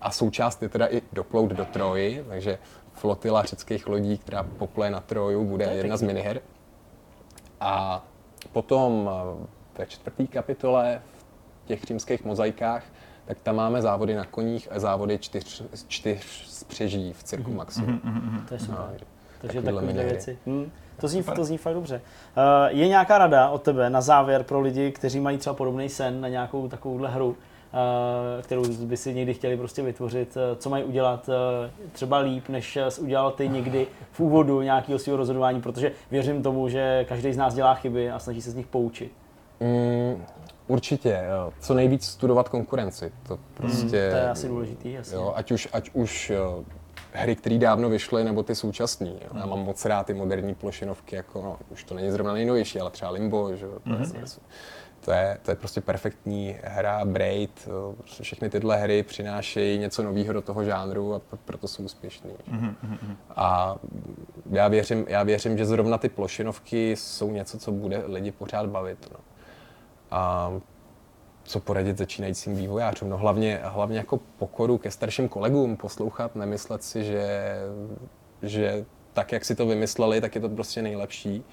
A 0.00 0.10
součást 0.10 0.62
je 0.62 0.68
teda 0.68 0.86
i 0.86 1.02
doplout 1.12 1.50
do 1.50 1.64
Troji, 1.64 2.24
takže 2.28 2.58
flotila 2.92 3.42
řeckých 3.42 3.86
lodí, 3.86 4.18
která 4.18 4.42
popluje 4.42 4.90
na 4.90 5.00
Troju, 5.00 5.44
bude 5.44 5.64
je 5.64 5.72
jedna 5.72 5.96
z 5.96 6.00
pěkný. 6.00 6.14
miniher. 6.14 6.40
A 7.60 8.04
potom 8.52 9.10
uh, 9.38 9.46
té 9.72 9.86
čtvrté 9.86 10.26
kapitole 10.26 11.02
v 11.64 11.66
těch 11.66 11.84
římských 11.84 12.24
mozaikách, 12.24 12.84
tak 13.24 13.40
tam 13.40 13.56
máme 13.56 13.82
závody 13.82 14.14
na 14.14 14.24
koních 14.24 14.68
a 14.72 14.78
závody 14.80 15.18
čtyř, 15.18 15.62
čtyř 15.88 16.24
spřeží 16.48 17.12
v 17.12 17.22
Cirku 17.22 17.52
Maxu. 17.52 17.82
To 18.48 18.54
je 18.54 18.60
super. 18.60 18.78
No, 18.78 19.06
Takže 19.40 19.60
minihry. 19.60 20.04
věci. 20.08 20.38
Hm. 20.46 20.70
To 21.00 21.08
zní, 21.08 21.22
to 21.22 21.44
zní 21.44 21.58
fakt 21.58 21.74
dobře. 21.74 22.00
Uh, 22.36 22.78
je 22.78 22.88
nějaká 22.88 23.18
rada 23.18 23.48
od 23.48 23.62
tebe 23.62 23.90
na 23.90 24.00
závěr 24.00 24.42
pro 24.42 24.60
lidi, 24.60 24.92
kteří 24.92 25.20
mají 25.20 25.38
třeba 25.38 25.54
podobný 25.54 25.88
sen 25.88 26.20
na 26.20 26.28
nějakou 26.28 26.68
takovouhle 26.68 27.08
hru, 27.10 27.36
kterou 28.42 28.64
by 28.68 28.96
si 28.96 29.14
někdy 29.14 29.34
chtěli 29.34 29.56
prostě 29.56 29.82
vytvořit, 29.82 30.36
uh, 30.36 30.58
co 30.58 30.70
mají 30.70 30.84
udělat 30.84 31.28
uh, 31.28 31.34
třeba 31.92 32.18
líp, 32.18 32.48
než 32.48 32.78
jsi 32.88 33.00
udělal 33.00 33.30
ty 33.30 33.48
někdy 33.48 33.86
v 34.12 34.20
úvodu 34.20 34.62
nějakého 34.62 34.98
svého 34.98 35.16
rozhodování, 35.16 35.60
protože 35.60 35.92
věřím 36.10 36.42
tomu, 36.42 36.68
že 36.68 37.04
každý 37.08 37.32
z 37.32 37.36
nás 37.36 37.54
dělá 37.54 37.74
chyby 37.74 38.10
a 38.10 38.18
snaží 38.18 38.42
se 38.42 38.50
z 38.50 38.54
nich 38.54 38.66
poučit. 38.66 39.12
Mm, 39.60 40.24
určitě, 40.66 41.24
jo. 41.30 41.52
co 41.60 41.74
nejvíc 41.74 42.04
studovat 42.04 42.48
konkurenci. 42.48 43.12
To 43.22 43.38
prostě, 43.54 44.10
To 44.10 44.16
je 44.16 44.30
asi 44.30 44.48
důležitý, 44.48 44.92
jasně. 44.92 45.16
Jo, 45.16 45.32
ať 45.36 45.52
už, 45.52 45.68
ať 45.72 45.90
už 45.92 46.30
jo, 46.30 46.64
hry, 47.12 47.36
které 47.36 47.58
dávno 47.58 47.88
vyšly, 47.88 48.24
nebo 48.24 48.42
ty 48.42 48.54
současné. 48.54 49.10
Já 49.34 49.46
mám 49.46 49.58
moc 49.58 49.84
rád 49.84 50.06
ty 50.06 50.14
moderní 50.14 50.54
plošinovky, 50.54 51.16
jako 51.16 51.42
no, 51.42 51.58
už 51.70 51.84
to 51.84 51.94
není 51.94 52.10
zrovna 52.10 52.32
nejnovější, 52.32 52.80
ale 52.80 52.90
třeba 52.90 53.10
Limbo, 53.10 53.56
že? 53.56 53.66
jo, 53.66 53.78
To, 55.04 55.12
je, 55.12 55.38
to, 55.42 55.50
je, 55.50 55.54
prostě 55.54 55.80
perfektní 55.80 56.56
hra, 56.62 57.04
Braid, 57.04 57.68
jo, 57.70 57.94
prostě 57.98 58.22
všechny 58.22 58.50
tyhle 58.50 58.76
hry 58.76 59.02
přinášejí 59.02 59.78
něco 59.78 60.02
nového 60.02 60.32
do 60.32 60.42
toho 60.42 60.64
žánru 60.64 61.14
a 61.14 61.18
pr- 61.18 61.38
proto 61.44 61.68
jsou 61.68 61.82
úspěšný. 61.82 62.30
že? 62.46 62.66
A 63.36 63.76
já 64.50 64.68
věřím, 64.68 65.04
já 65.08 65.22
věřím, 65.22 65.58
že 65.58 65.66
zrovna 65.66 65.98
ty 65.98 66.08
plošinovky 66.08 66.96
jsou 66.96 67.30
něco, 67.30 67.58
co 67.58 67.72
bude 67.72 68.02
lidi 68.06 68.32
pořád 68.32 68.66
bavit. 68.66 69.08
No. 69.12 69.20
A 70.10 70.52
co 71.44 71.60
poradit 71.60 71.98
začínajícím 71.98 72.56
vývojářům? 72.56 73.08
No 73.08 73.16
hlavně, 73.18 73.60
hlavně 73.62 73.98
jako 73.98 74.20
pokoru 74.38 74.78
ke 74.78 74.90
starším 74.90 75.28
kolegům, 75.28 75.76
poslouchat, 75.76 76.36
nemyslet 76.36 76.82
si, 76.82 77.04
že, 77.04 77.56
že 78.42 78.84
tak, 79.12 79.32
jak 79.32 79.44
si 79.44 79.54
to 79.54 79.66
vymysleli, 79.66 80.20
tak 80.20 80.34
je 80.34 80.40
to 80.40 80.48
prostě 80.48 80.82
nejlepší. 80.82 81.44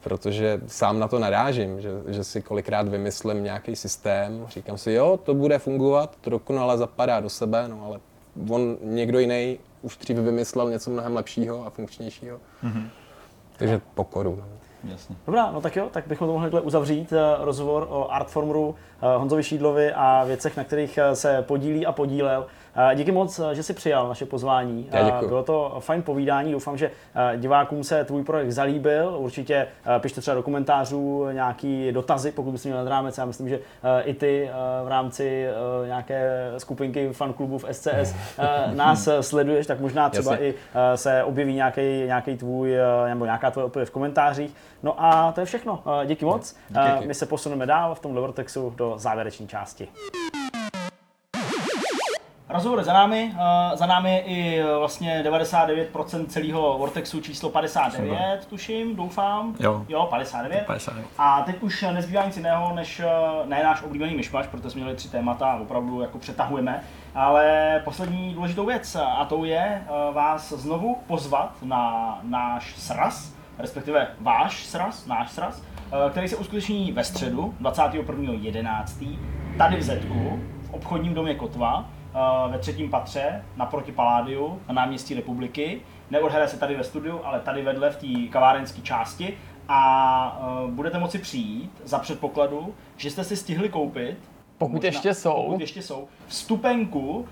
Protože 0.00 0.60
sám 0.66 0.98
na 0.98 1.08
to 1.08 1.18
narážím, 1.18 1.80
že, 1.80 1.90
že 2.06 2.24
si 2.24 2.42
kolikrát 2.42 2.88
vymyslím 2.88 3.44
nějaký 3.44 3.76
systém, 3.76 4.46
říkám 4.48 4.78
si, 4.78 4.92
jo, 4.92 5.20
to 5.22 5.34
bude 5.34 5.58
fungovat, 5.58 6.16
to 6.20 6.30
dokonale 6.30 6.78
zapadá 6.78 7.20
do 7.20 7.28
sebe, 7.28 7.68
no 7.68 7.84
ale 7.84 8.00
on 8.48 8.76
někdo 8.82 9.18
jiný 9.18 9.58
už 9.82 9.96
dřív 9.96 10.16
vymyslel 10.16 10.70
něco 10.70 10.90
mnohem 10.90 11.16
lepšího 11.16 11.66
a 11.66 11.70
funkčnějšího. 11.70 12.40
Mm-hmm. 12.64 12.88
Takže 13.56 13.80
pokoru. 13.94 14.36
No. 14.40 14.46
Jasně. 14.84 15.16
Dobrá, 15.26 15.50
no 15.50 15.60
tak 15.60 15.76
jo, 15.76 15.88
tak 15.92 16.06
bychom 16.06 16.28
to 16.28 16.32
mohli 16.32 16.46
takhle 16.46 16.60
uzavřít 16.60 17.12
eh, 17.12 17.44
rozhovor 17.44 17.86
o 17.90 18.12
Artformeru, 18.12 18.74
eh, 19.02 19.18
Honzovi 19.18 19.42
Šídlovi 19.42 19.92
a 19.92 20.24
věcech, 20.24 20.56
na 20.56 20.64
kterých 20.64 20.98
eh, 20.98 21.16
se 21.16 21.42
podílí 21.42 21.86
a 21.86 21.92
podílel. 21.92 22.46
Díky 22.94 23.12
moc, 23.12 23.38
eh, 23.38 23.54
že 23.54 23.62
jsi 23.62 23.74
přijal 23.74 24.08
naše 24.08 24.26
pozvání. 24.26 24.88
Já. 24.92 25.20
Eh, 25.22 25.26
Bylo 25.26 25.42
to 25.42 25.76
fajn 25.80 26.02
povídání, 26.02 26.52
doufám, 26.52 26.76
že 26.78 26.90
eh, 27.14 27.36
divákům 27.36 27.84
se 27.84 28.04
tvůj 28.04 28.24
projekt 28.24 28.50
zalíbil. 28.50 29.16
Určitě 29.18 29.68
pište 29.98 30.20
třeba 30.20 30.34
do 30.34 30.42
komentářů 30.42 31.26
nějaký 31.32 31.92
dotazy, 31.92 32.32
pokud 32.32 32.52
byste 32.52 32.68
měli 32.68 32.84
nad 32.84 32.90
rámec. 32.90 33.18
Já 33.18 33.24
myslím, 33.24 33.48
že 33.48 33.60
i 34.04 34.14
ty 34.14 34.50
v 34.84 34.88
rámci 34.88 35.46
nějaké 35.86 36.50
skupinky 36.58 37.12
fanklubů 37.12 37.58
v 37.58 37.64
SCS 37.72 38.14
nás 38.74 39.08
sleduješ, 39.20 39.66
tak 39.66 39.80
možná 39.80 40.10
třeba 40.10 40.32
Jasně. 40.32 40.46
i 40.46 40.54
se 40.94 41.24
objeví 41.24 41.54
nějaký, 41.54 41.80
nějaký 42.06 42.36
tvůj, 42.36 42.76
nebo 43.08 43.24
nějaká 43.24 43.50
tvoje 43.50 43.64
odpověď 43.64 43.88
v 43.88 43.92
komentářích. 43.92 44.54
No 44.82 44.94
a 45.04 45.32
to 45.32 45.40
je 45.40 45.46
všechno. 45.46 45.82
Díky 46.04 46.24
moc. 46.24 46.56
Díky, 46.68 46.80
díky. 46.94 47.06
My 47.06 47.14
se 47.14 47.26
posuneme 47.26 47.66
dál 47.66 47.94
v 47.94 48.00
tomhle 48.00 48.20
Vortexu 48.20 48.72
do 48.76 48.94
závěrečné 48.96 49.46
části. 49.46 49.88
Rozhovor 52.56 52.84
za 52.84 52.92
námi, 52.92 53.32
eh, 53.34 53.76
za 53.76 53.86
námi 53.86 54.14
je 54.14 54.20
i 54.20 54.58
eh, 54.60 54.78
vlastně 54.78 55.22
99% 55.22 56.26
celého 56.26 56.78
Vortexu 56.78 57.20
číslo 57.20 57.50
59, 57.50 58.46
tuším, 58.46 58.96
doufám. 58.96 59.54
Jo. 59.60 59.84
Jo, 59.88 60.06
59. 60.10 60.66
59. 60.66 61.06
A 61.18 61.42
teď 61.42 61.56
už 61.62 61.82
nezbývá 61.82 62.24
nic 62.24 62.36
jiného, 62.36 62.74
než 62.74 63.00
eh, 63.00 63.06
ne 63.44 63.62
náš 63.64 63.82
oblíbený 63.82 64.14
myšmaš, 64.14 64.46
protože 64.46 64.70
jsme 64.70 64.80
měli 64.80 64.96
tři 64.96 65.08
témata 65.08 65.46
a 65.46 65.56
opravdu 65.56 66.00
jako 66.00 66.18
přetahujeme. 66.18 66.82
Ale 67.14 67.80
poslední 67.84 68.34
důležitou 68.34 68.66
věc 68.66 68.96
a 68.96 69.24
to 69.24 69.44
je 69.44 69.82
eh, 69.84 70.12
vás 70.12 70.52
znovu 70.52 70.98
pozvat 71.06 71.56
na 71.62 72.18
náš 72.22 72.74
sraz, 72.76 73.34
respektive 73.58 74.08
váš 74.20 74.66
sraz, 74.66 75.06
náš 75.06 75.30
sraz, 75.30 75.62
eh, 76.06 76.10
který 76.10 76.28
se 76.28 76.36
uskuteční 76.36 76.92
ve 76.92 77.04
středu 77.04 77.54
21.11. 77.60 79.18
tady 79.58 79.76
v 79.76 79.82
Zetku, 79.82 80.40
v 80.62 80.74
obchodním 80.74 81.14
domě 81.14 81.34
Kotva, 81.34 81.84
eh, 81.90 81.95
ve 82.50 82.58
třetím 82.58 82.90
patře, 82.90 83.44
naproti 83.56 83.92
Paládiu, 83.92 84.60
na 84.68 84.74
náměstí 84.74 85.14
Republiky. 85.14 85.80
Neodhraje 86.10 86.48
se 86.48 86.58
tady 86.58 86.74
ve 86.74 86.84
studiu, 86.84 87.20
ale 87.24 87.40
tady 87.40 87.62
vedle 87.62 87.90
v 87.90 87.96
té 87.96 88.32
kavárenské 88.32 88.80
části. 88.80 89.38
A 89.68 90.38
uh, 90.64 90.70
budete 90.70 90.98
moci 90.98 91.18
přijít 91.18 91.82
za 91.84 91.98
předpokladu, 91.98 92.74
že 92.96 93.10
jste 93.10 93.24
si 93.24 93.36
stihli 93.36 93.68
koupit 93.68 94.18
Pokud 94.58 94.84
ještě 94.84 95.14
jsou. 95.14 95.44
Pokud 95.46 95.60
ještě 95.60 95.82
jsou. 95.82 96.08
Vstupenku, 96.26 97.16
uh, 97.18 97.24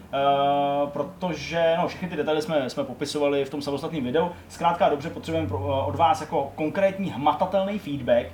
protože 0.89 1.75
no, 1.83 1.89
všechny 1.89 2.09
ty 2.09 2.17
detaily 2.17 2.43
jsme, 2.43 2.71
jsme 2.71 2.85
popisovali 2.85 3.45
v 3.45 3.51
tom 3.51 3.63
samostatném 3.63 4.05
videu. 4.05 4.31
Zkrátka 4.49 4.89
dobře 4.89 5.11
potřebujeme 5.11 5.49
pro, 5.49 5.59
uh, 5.59 5.89
od 5.89 5.97
vás 5.97 6.21
jako 6.21 6.53
konkrétní 6.55 7.11
hmatatelný 7.11 7.79
feedback, 7.79 8.27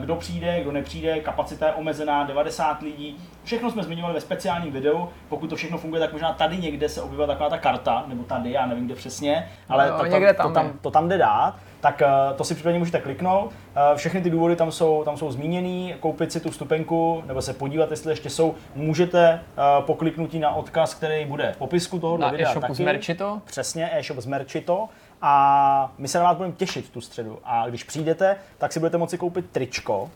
kdo 0.00 0.16
přijde, 0.16 0.60
kdo 0.60 0.72
nepřijde, 0.72 1.20
kapacita 1.20 1.66
je 1.66 1.72
omezená, 1.72 2.24
90 2.24 2.82
lidí. 2.82 3.16
Všechno 3.44 3.70
jsme 3.70 3.82
zmiňovali 3.82 4.14
ve 4.14 4.20
speciálním 4.20 4.72
videu. 4.72 5.08
Pokud 5.28 5.50
to 5.50 5.56
všechno 5.56 5.78
funguje, 5.78 6.00
tak 6.00 6.12
možná 6.12 6.32
tady 6.32 6.56
někde 6.58 6.88
se 6.88 7.02
objevila 7.02 7.26
taková 7.26 7.48
ta 7.50 7.58
karta, 7.58 8.04
nebo 8.08 8.22
tady, 8.22 8.52
já 8.52 8.66
nevím 8.66 8.86
kde 8.86 8.94
přesně, 8.94 9.48
ale 9.68 9.90
No, 9.90 9.96
to, 9.96 9.98
to, 9.98 10.06
někde 10.06 10.32
to, 10.34 10.42
tam 10.42 10.52
tam, 10.54 10.66
je. 10.66 10.72
to 10.80 10.90
tam 10.90 11.08
jde 11.08 11.18
dát, 11.18 11.54
tak 11.80 12.02
eh, 12.02 12.06
to 12.36 12.44
si 12.44 12.54
případně 12.54 12.78
můžete 12.78 13.00
kliknout. 13.00 13.52
Eh, 13.76 13.96
Všechny 13.96 14.20
ty 14.20 14.30
důvody 14.30 14.56
tam 14.56 14.72
jsou, 14.72 15.04
tam 15.04 15.16
jsou 15.16 15.30
zmíněný, 15.32 15.94
koupit 16.00 16.32
si 16.32 16.40
tu 16.40 16.50
vstupenku 16.50 17.22
nebo 17.26 17.42
se 17.42 17.52
podívat, 17.52 17.90
jestli 17.90 18.12
ještě 18.12 18.30
jsou. 18.30 18.54
Můžete 18.74 19.28
eh, 19.32 19.62
po 19.82 19.94
kliknutí 19.94 20.38
na 20.38 20.50
odkaz, 20.54 20.94
který 20.94 21.24
bude 21.24 21.52
v 21.52 21.56
popisku 21.56 21.98
toho 21.98 22.18
Na 22.18 22.28
videa 22.28 22.48
e-shopu 22.50 22.60
taky. 22.60 22.74
z 22.74 22.78
Merchito. 22.80 23.40
Přesně, 23.44 23.90
e-shop 23.92 24.18
z 24.18 24.26
Merchito. 24.26 24.88
A 25.26 25.92
my 25.98 26.08
se 26.08 26.18
na 26.18 26.24
vás 26.24 26.36
budeme 26.36 26.54
těšit 26.54 26.90
tu 26.90 27.00
středu. 27.00 27.38
A 27.44 27.68
když 27.68 27.84
přijdete, 27.84 28.36
tak 28.58 28.72
si 28.72 28.78
budete 28.80 28.98
moci 28.98 29.18
koupit 29.18 29.50
tričko, 29.52 30.10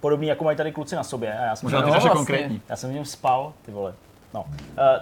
podobný 0.00 0.26
jako 0.26 0.44
mají 0.44 0.56
tady 0.56 0.72
kluci 0.72 0.96
na 0.96 1.04
sobě. 1.04 1.38
A 1.38 1.42
já 1.44 1.56
jsem, 1.56 1.66
Možná 1.66 1.80
ty 1.82 1.86
No, 1.86 1.94
naše 1.94 2.00
vlastně. 2.08 2.16
konkrétní. 2.18 2.62
já 2.68 2.76
jsem 2.76 2.90
v 2.90 2.92
něm 2.94 3.04
spal, 3.04 3.52
ty 3.66 3.72
vole. 3.72 3.94
No. 4.34 4.44
Uh, 4.48 4.48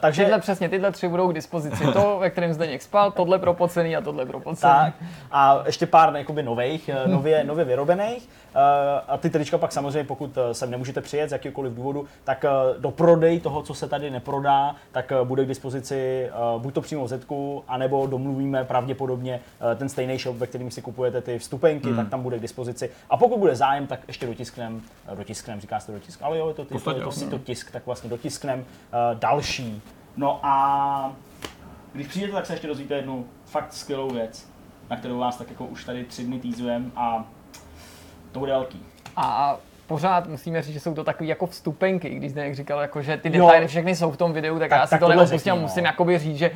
takže 0.01 0.23
Tyhle 0.25 0.41
přesně, 0.41 0.69
tyhle 0.69 0.93
tři 0.93 1.09
budou 1.09 1.29
k 1.29 1.35
dispozici. 1.35 1.85
To, 1.93 2.17
ve 2.21 2.31
kterém 2.31 2.53
Zdeněk 2.53 2.83
spal, 2.83 3.11
tohle 3.11 3.39
pro 3.39 3.55
pocený 3.55 3.97
a 3.97 4.01
tohle 4.01 4.27
pro 4.27 4.41
pocený. 4.41 4.73
Tak. 4.73 4.95
A 5.33 5.63
ještě 5.67 5.87
pár 5.87 6.17
jakoby 6.17 6.43
nových, 6.43 6.89
eh, 6.89 7.09
nově, 7.09 7.45
nově 7.47 7.65
vyrobených. 7.65 8.29
Eh, 8.55 9.01
A 9.09 9.17
ty 9.17 9.31
trička 9.31 9.59
pak 9.59 9.73
samozřejmě, 9.73 10.05
pokud 10.05 10.39
sem 10.53 10.71
nemůžete 10.71 11.01
přijet 11.01 11.29
z 11.29 11.33
jakýkoliv 11.33 11.73
důvodu, 11.73 12.07
tak 12.25 12.45
eh, 12.45 12.49
do 12.79 12.91
prodej 12.91 13.41
toho, 13.41 13.63
co 13.63 13.75
se 13.75 13.89
tady 13.89 14.11
neprodá, 14.11 14.75
tak 14.93 15.13
eh, 15.13 15.25
bude 15.25 15.45
k 15.45 15.49
dispozici 15.49 16.29
eh, 16.29 16.31
buď 16.59 16.75
to 16.75 16.81
přímo 16.81 17.05
v 17.05 17.09
Zetku, 17.09 17.65
anebo 17.69 18.07
domluvíme 18.07 18.65
pravděpodobně 18.65 19.41
eh, 19.73 19.75
ten 19.75 19.89
stejný 19.89 20.19
shop, 20.19 20.37
ve 20.37 20.47
kterým 20.47 20.71
si 20.71 20.83
kupujete 20.83 21.21
ty 21.21 21.39
vstupenky, 21.39 21.95
tak 21.95 22.09
tam 22.09 22.23
bude 22.23 22.39
k 22.39 22.43
dispozici. 22.43 22.91
A 23.11 23.17
pokud 23.17 23.39
bude 23.39 23.57
zájem, 23.57 23.87
tak 23.87 24.01
ještě 24.09 24.27
dotisknem, 24.27 24.83
dotisknem, 25.15 25.61
říká 25.61 25.81
se 25.81 25.87
to 25.87 25.93
dotisk, 25.93 26.23
ale 26.23 26.39
jo, 26.39 26.49
je 26.49 26.55
to, 26.55 26.65
ty, 26.65 26.79
to, 26.79 26.91
je 26.91 27.01
to, 27.01 27.13
si 27.13 27.27
to 27.27 27.39
tisk, 27.39 27.71
tak 27.71 27.87
vlastně 27.87 28.11
dotisknem 28.11 28.65
eh, 28.93 29.17
další. 29.25 29.83
No 30.17 30.41
a 30.43 31.13
když 31.93 32.07
přijdete, 32.07 32.33
tak 32.33 32.47
se 32.47 32.53
ještě 32.53 32.67
dozvíte 32.67 32.95
jednu 32.95 33.27
fakt 33.47 33.73
skvělou 33.73 34.11
věc, 34.11 34.49
na 34.91 34.97
kterou 34.97 35.19
vás 35.19 35.37
tak 35.37 35.51
jako 35.51 35.65
už 35.67 35.85
tady 35.85 36.05
tři 36.05 36.25
dny 36.25 36.39
týzujem 36.39 36.93
a 36.97 37.25
to 38.33 38.39
bude 38.39 38.53
velký. 38.53 38.83
A 39.17 39.57
pořád 39.87 40.27
musíme 40.29 40.63
říct, 40.63 40.75
že 40.75 40.81
jsou 40.81 40.95
to 40.95 41.05
takové 41.05 41.29
jako 41.29 41.47
vstupenky, 41.47 42.11
když 42.11 42.31
Zdeněk 42.31 42.55
říkal, 42.55 42.81
jako, 42.81 43.03
že 43.03 43.17
ty 43.17 43.37
Jo. 43.37 43.47
detaily 43.47 43.67
všechny 43.69 43.97
jsou 43.97 44.11
v 44.11 44.17
tom 44.17 44.33
videu, 44.33 44.59
tak, 44.59 44.71
Tak- 44.71 44.79
já 44.81 44.87
si 44.87 44.91
tak 44.91 45.01
to 45.01 45.09
neopustím 45.09 45.53
a 45.53 45.57
no. 45.57 45.63
musím 45.63 45.85
jakoby 45.85 46.19
říct, 46.19 46.37
že 46.39 46.51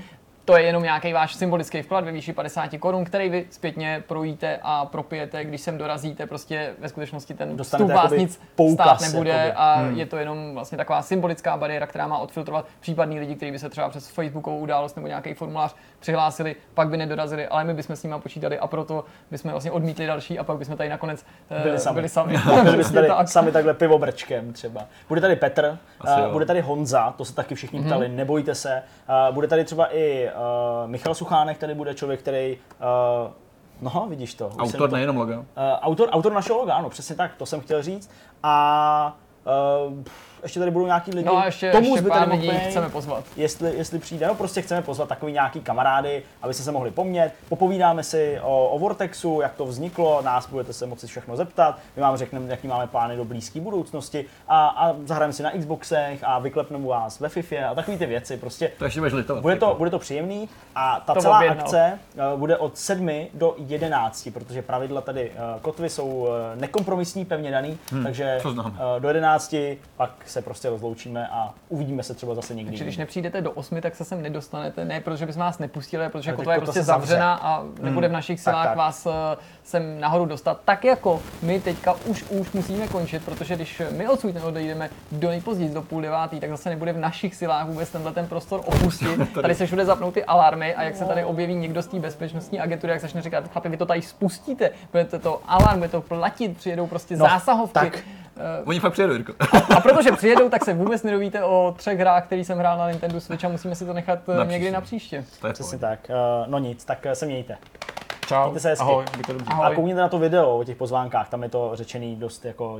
to 0.49 0.57
je 0.57 0.63
jenom 0.63 0.83
nějaký 0.83 1.13
váš 1.13 1.35
symbolický 1.35 1.83
vklad 1.83 2.05
ve 2.05 2.13
výši 2.13 2.33
50 2.33 2.71
korun, 2.79 3.05
který 3.05 3.29
vy 3.29 3.47
zpětně 3.51 4.05
projíte 4.07 4.59
a 4.63 4.87
propijete, 4.87 5.45
když 5.45 5.61
sem 5.61 5.79
dorazíte, 5.79 6.27
prostě 6.27 6.75
ve 6.79 6.89
skutečnosti 6.89 7.35
ten 7.35 7.57
Dostanete 7.57 7.95
vstup 7.95 8.03
vás 8.03 8.21
nic 8.21 8.41
poukaz, 8.55 8.99
stát 8.99 9.13
nebude 9.13 9.31
jakoby. 9.31 9.53
a 9.53 9.81
je 9.95 10.07
to 10.07 10.17
jenom 10.17 10.55
vlastně 10.55 10.79
taková 10.79 11.03
symbolická 11.03 11.57
bariéra, 11.57 11.87
která 11.87 12.07
má 12.07 12.19
odfiltrovat 12.19 12.67
případný 12.81 13.21
lidi, 13.21 13.35
kteří 13.35 13.53
by 13.53 13.59
se 13.59 13.69
třeba 13.69 13.89
přes 13.89 14.09
Facebookovou 14.09 14.59
událost 14.59 14.97
nebo 14.97 15.09
nějaký 15.09 15.35
formulář 15.35 15.75
přihlásili, 15.99 16.57
pak 16.75 16.89
by 16.89 16.97
nedorazili, 16.97 17.47
ale 17.47 17.65
my 17.65 17.75
bychom 17.75 17.97
s 17.97 18.03
nimi 18.03 18.15
počítali 18.19 18.59
a 18.59 18.67
proto 18.67 19.05
bychom 19.31 19.51
vlastně 19.51 19.71
odmítli 19.71 20.07
další 20.07 20.39
a 20.39 20.45
pak 20.45 20.59
bychom 20.59 20.77
tady 20.77 20.89
nakonec 20.89 21.25
eh, 21.51 21.63
Byli 21.63 21.79
sami. 21.79 21.95
Byli 21.95 22.09
sami. 22.09 22.39
Byli 22.63 22.79
Přesně 22.79 22.95
tady 22.95 23.09
tak. 23.09 23.29
sami 23.29 23.53
takhle 23.53 23.75
pivobrčkem 23.75 24.53
třeba. 24.53 24.85
Bude 25.09 25.21
tady 25.21 25.37
Petr, 25.37 25.79
Asi 26.01 26.23
uh, 26.23 26.33
bude 26.33 26.47
tady 26.47 26.61
Honza, 26.61 27.15
to 27.17 27.25
se 27.25 27.35
taky 27.35 27.55
všichni 27.55 27.83
ptali, 27.83 28.09
nebojte 28.09 28.55
se. 28.55 28.83
Uh, 29.29 29.35
bude 29.35 29.47
tady 29.47 29.65
třeba 29.65 29.95
i 29.95 30.31
uh, 30.39 30.91
Michal 30.91 31.15
Suchánek, 31.15 31.59
tady 31.59 31.75
bude 31.75 31.95
člověk, 31.95 32.21
který 32.21 32.57
uh, 33.27 33.31
No, 33.81 34.07
vidíš 34.09 34.35
to. 34.35 34.49
Autor 34.59 34.91
to, 34.91 34.97
nejenom 34.97 35.17
loga. 35.17 35.39
Uh, 35.39 35.45
autor, 35.57 36.09
autor 36.09 36.33
našeho 36.33 36.59
loga, 36.59 36.75
ano, 36.75 36.91
přesně 36.91 37.17
tak, 37.17 37.35
to 37.35 37.47
jsem 37.47 37.61
chtěl 37.61 37.83
říct. 37.83 38.11
A 38.43 39.17
uh, 39.89 40.03
ještě 40.43 40.59
tady 40.59 40.71
budou 40.71 40.87
nějaký 40.87 41.11
lidi. 41.11 41.27
No 41.27 41.37
a 41.39 41.45
ještě, 41.47 41.73
Tomu 41.73 41.85
ještě 41.85 42.01
zbytek 42.01 42.19
pár 42.19 42.29
lidí 42.29 42.51
chceme 42.51 42.89
pozvat. 42.89 43.25
jestli, 43.37 43.77
jestli 43.77 43.99
přijde, 43.99 44.27
no 44.27 44.35
prostě 44.35 44.63
chceme 44.63 44.83
pozvat 44.83 45.09
takový 45.09 45.33
nějaký 45.33 45.61
kamarády, 45.61 46.23
aby 46.43 46.55
se 46.55 46.63
se 46.63 46.73
mohli 46.73 46.91
pomět, 46.91 47.33
popovídáme 47.49 48.03
si 48.03 48.39
o, 48.43 48.69
o 48.69 48.79
Vortexu, 48.79 49.41
jak 49.41 49.55
to 49.55 49.67
vzniklo, 49.67 50.23
nás 50.23 50.47
budete 50.49 50.73
se 50.73 50.87
moci 50.87 51.07
všechno 51.07 51.37
zeptat, 51.37 51.79
my 51.97 52.03
vám 52.03 52.17
řekneme, 52.17 52.51
jaký 52.51 52.69
máme 52.69 52.87
plány 52.87 53.17
do 53.17 53.25
blízké 53.25 53.61
budoucnosti 53.61 54.25
a, 54.49 54.67
a 54.69 54.95
zahrajeme 55.07 55.33
si 55.33 55.43
na 55.43 55.51
Xboxech 55.51 56.25
a 56.25 56.39
vyklepneme 56.39 56.87
vás 56.89 57.21
ve 57.21 57.29
FIFA 57.29 57.69
a 57.71 57.75
takové 57.75 57.97
ty 57.99 58.07
věci, 58.07 58.37
prostě 58.37 58.71
To 58.79 58.85
ještě 58.85 59.01
litovat. 59.01 59.43
bude 59.43 59.57
to, 59.57 59.65
jako. 59.67 59.79
bude 59.79 59.91
to 59.91 59.99
příjemný 59.99 60.49
a 60.75 61.03
ta 61.07 61.15
To 61.15 61.21
celá 61.21 61.37
objednal. 61.39 61.61
akce 61.67 61.99
uh, 62.33 62.39
bude 62.41 62.57
od 62.57 62.79
7 62.79 63.11
do 63.35 63.55
11, 63.59 64.29
protože 64.35 64.63
pravidla 64.63 65.01
tady 65.01 65.31
uh, 65.31 65.61
kotvy 65.63 65.89
jsou 65.89 66.07
uh, 66.09 66.29
nekompromisní, 66.55 67.25
pevně 67.25 67.51
daný, 67.51 67.79
takže 68.03 68.39
známe. 68.53 68.69
uh, 68.71 69.01
do 69.03 69.09
11 69.09 69.55
pak 69.97 70.11
se 70.31 70.43
prostě 70.43 70.69
rozloučíme 70.71 71.29
a 71.29 71.55
uvidíme 71.69 72.03
se 72.03 72.15
třeba 72.15 72.35
zase 72.35 72.55
někdy. 72.55 72.71
Takže 72.71 72.85
když 72.85 72.97
nepřijdete 72.97 73.41
do 73.41 73.51
8, 73.53 73.81
tak 73.81 73.95
se 73.95 74.05
sem 74.05 74.23
nedostanete, 74.23 74.85
ne 74.85 75.01
protože 75.01 75.27
bychom 75.27 75.41
vás 75.41 75.59
nepustili, 75.59 76.03
ale 76.03 76.11
protože 76.11 76.33
kotva 76.33 76.53
je 76.55 76.61
prostě 76.61 76.81
se 76.81 76.85
zavře. 76.85 77.07
zavřená 77.07 77.35
a 77.35 77.63
nebude 77.81 78.09
v 78.09 78.13
našich 78.13 78.41
silách 78.41 78.67
tak. 78.67 78.77
vás 78.77 79.07
eh, 79.07 79.37
sem 79.65 80.01
nahoru 80.01 80.25
dostat. 80.27 80.61
Tak 80.65 80.85
jako 80.85 81.21
my 81.43 81.61
teďka 81.61 81.93
už 82.07 82.25
už 82.31 82.53
musíme 82.53 82.89
končit, 82.89 83.25
protože 83.25 83.57
když 83.57 83.83
my 83.91 84.09
odsud 84.09 84.37
odejdeme 84.45 84.91
do 85.13 85.29
nejpozději 85.29 85.71
do 85.75 85.83
půl 85.83 86.01
devátý, 86.03 86.41
tak 86.41 86.51
zase 86.51 86.69
nebude 86.71 86.93
v 86.93 86.99
našich 86.99 87.35
silách 87.35 87.67
vůbec 87.67 87.91
tenhle 87.91 88.13
ten 88.13 88.27
prostor 88.27 88.61
opustit. 88.67 89.35
Tady 89.43 89.55
se 89.55 89.67
všude 89.67 89.85
zapnou 89.85 90.13
ty 90.13 90.25
alarmy 90.25 90.75
a 90.75 90.83
jak 90.83 90.97
se 90.97 91.05
tady 91.05 91.25
objeví 91.25 91.55
někdo 91.55 91.83
z 91.83 91.87
té 91.87 91.99
bezpečnostní 91.99 92.61
agentury, 92.61 92.93
jak 92.93 93.01
začne 93.01 93.23
říkat, 93.23 93.49
chlapi, 93.53 93.69
vy 93.69 93.77
to 93.77 93.87
tady 93.87 94.03
spustíte, 94.03 94.71
budete 94.93 95.19
to 95.19 95.41
alarm, 95.47 95.77
bude 95.79 95.89
to 95.89 96.01
platit, 96.01 96.57
přijedou 96.57 96.87
prostě 96.87 97.17
No, 97.17 97.27
zásahovky. 97.27 97.75
tak. 97.75 97.99
Oni 98.65 98.81
fakt 98.81 98.93
přijedou, 98.93 99.13
Jirko. 99.13 99.33
A 99.77 99.81
protože 99.81 100.13
přijedou, 100.13 100.49
tak 100.49 100.65
se 100.65 100.75
vůbec 100.75 101.03
nedovíte 101.03 101.45
o 101.45 101.75
třech 101.77 101.99
hrách, 101.99 102.25
který 102.27 102.45
jsem 102.45 102.59
hrál 102.59 102.79
na 102.79 102.91
Nintendo 102.91 103.21
Switch 103.21 103.45
a 103.45 103.49
musíme 103.49 103.75
si 103.75 103.87
to 103.87 103.93
nechat 103.93 104.19
eh, 104.29 104.37
Na 104.37 104.45
někdy 104.45 104.71
na 104.71 104.81
příště. 104.81 105.25
To 105.41 105.47
je 105.47 105.53
Přesně 105.53 105.79
tak, 105.79 105.99
uh, 106.09 106.51
no 106.51 106.59
nic, 106.59 106.85
tak 106.85 106.99
uh, 107.07 107.13
se 107.13 107.27
mějte. 107.27 107.57
Čau. 108.27 108.45
Mějte 108.45 108.61
se 108.61 108.69
hezky. 108.69 108.83
Ahoj, 108.83 109.05
buďte 109.17 109.33
dobří. 109.33 109.49
Ahoj. 109.51 109.67
A 109.67 109.75
koukněte 109.75 110.01
na 110.01 110.09
to 110.09 110.19
video 110.19 110.59
o 110.59 110.65
těch 110.65 110.77
pozvánkách, 110.77 111.29
tam 111.29 111.43
je 111.43 111.49
to 111.49 111.71
řečený 111.75 112.17
dost 112.17 112.45
jako 112.45 112.79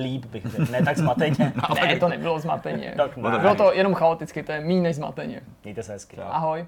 líp, 0.00 0.24
bych 0.24 0.46
řekl, 0.46 0.72
ne 0.72 0.82
tak 0.82 0.98
zmateně. 0.98 1.52
Ne, 1.74 1.98
to 1.98 2.08
nebylo 2.08 2.40
zmateně. 2.40 2.94
tak 2.96 3.16
ne. 3.16 3.38
Bylo 3.38 3.54
to 3.54 3.72
jenom 3.72 3.94
chaoticky, 3.94 4.42
to 4.42 4.52
je 4.52 4.60
méně 4.60 4.80
než 4.80 4.96
zmateně. 4.96 5.40
Mějte 5.64 5.82
se 5.82 5.92
hezky. 5.92 6.16
Ahoj. 6.16 6.66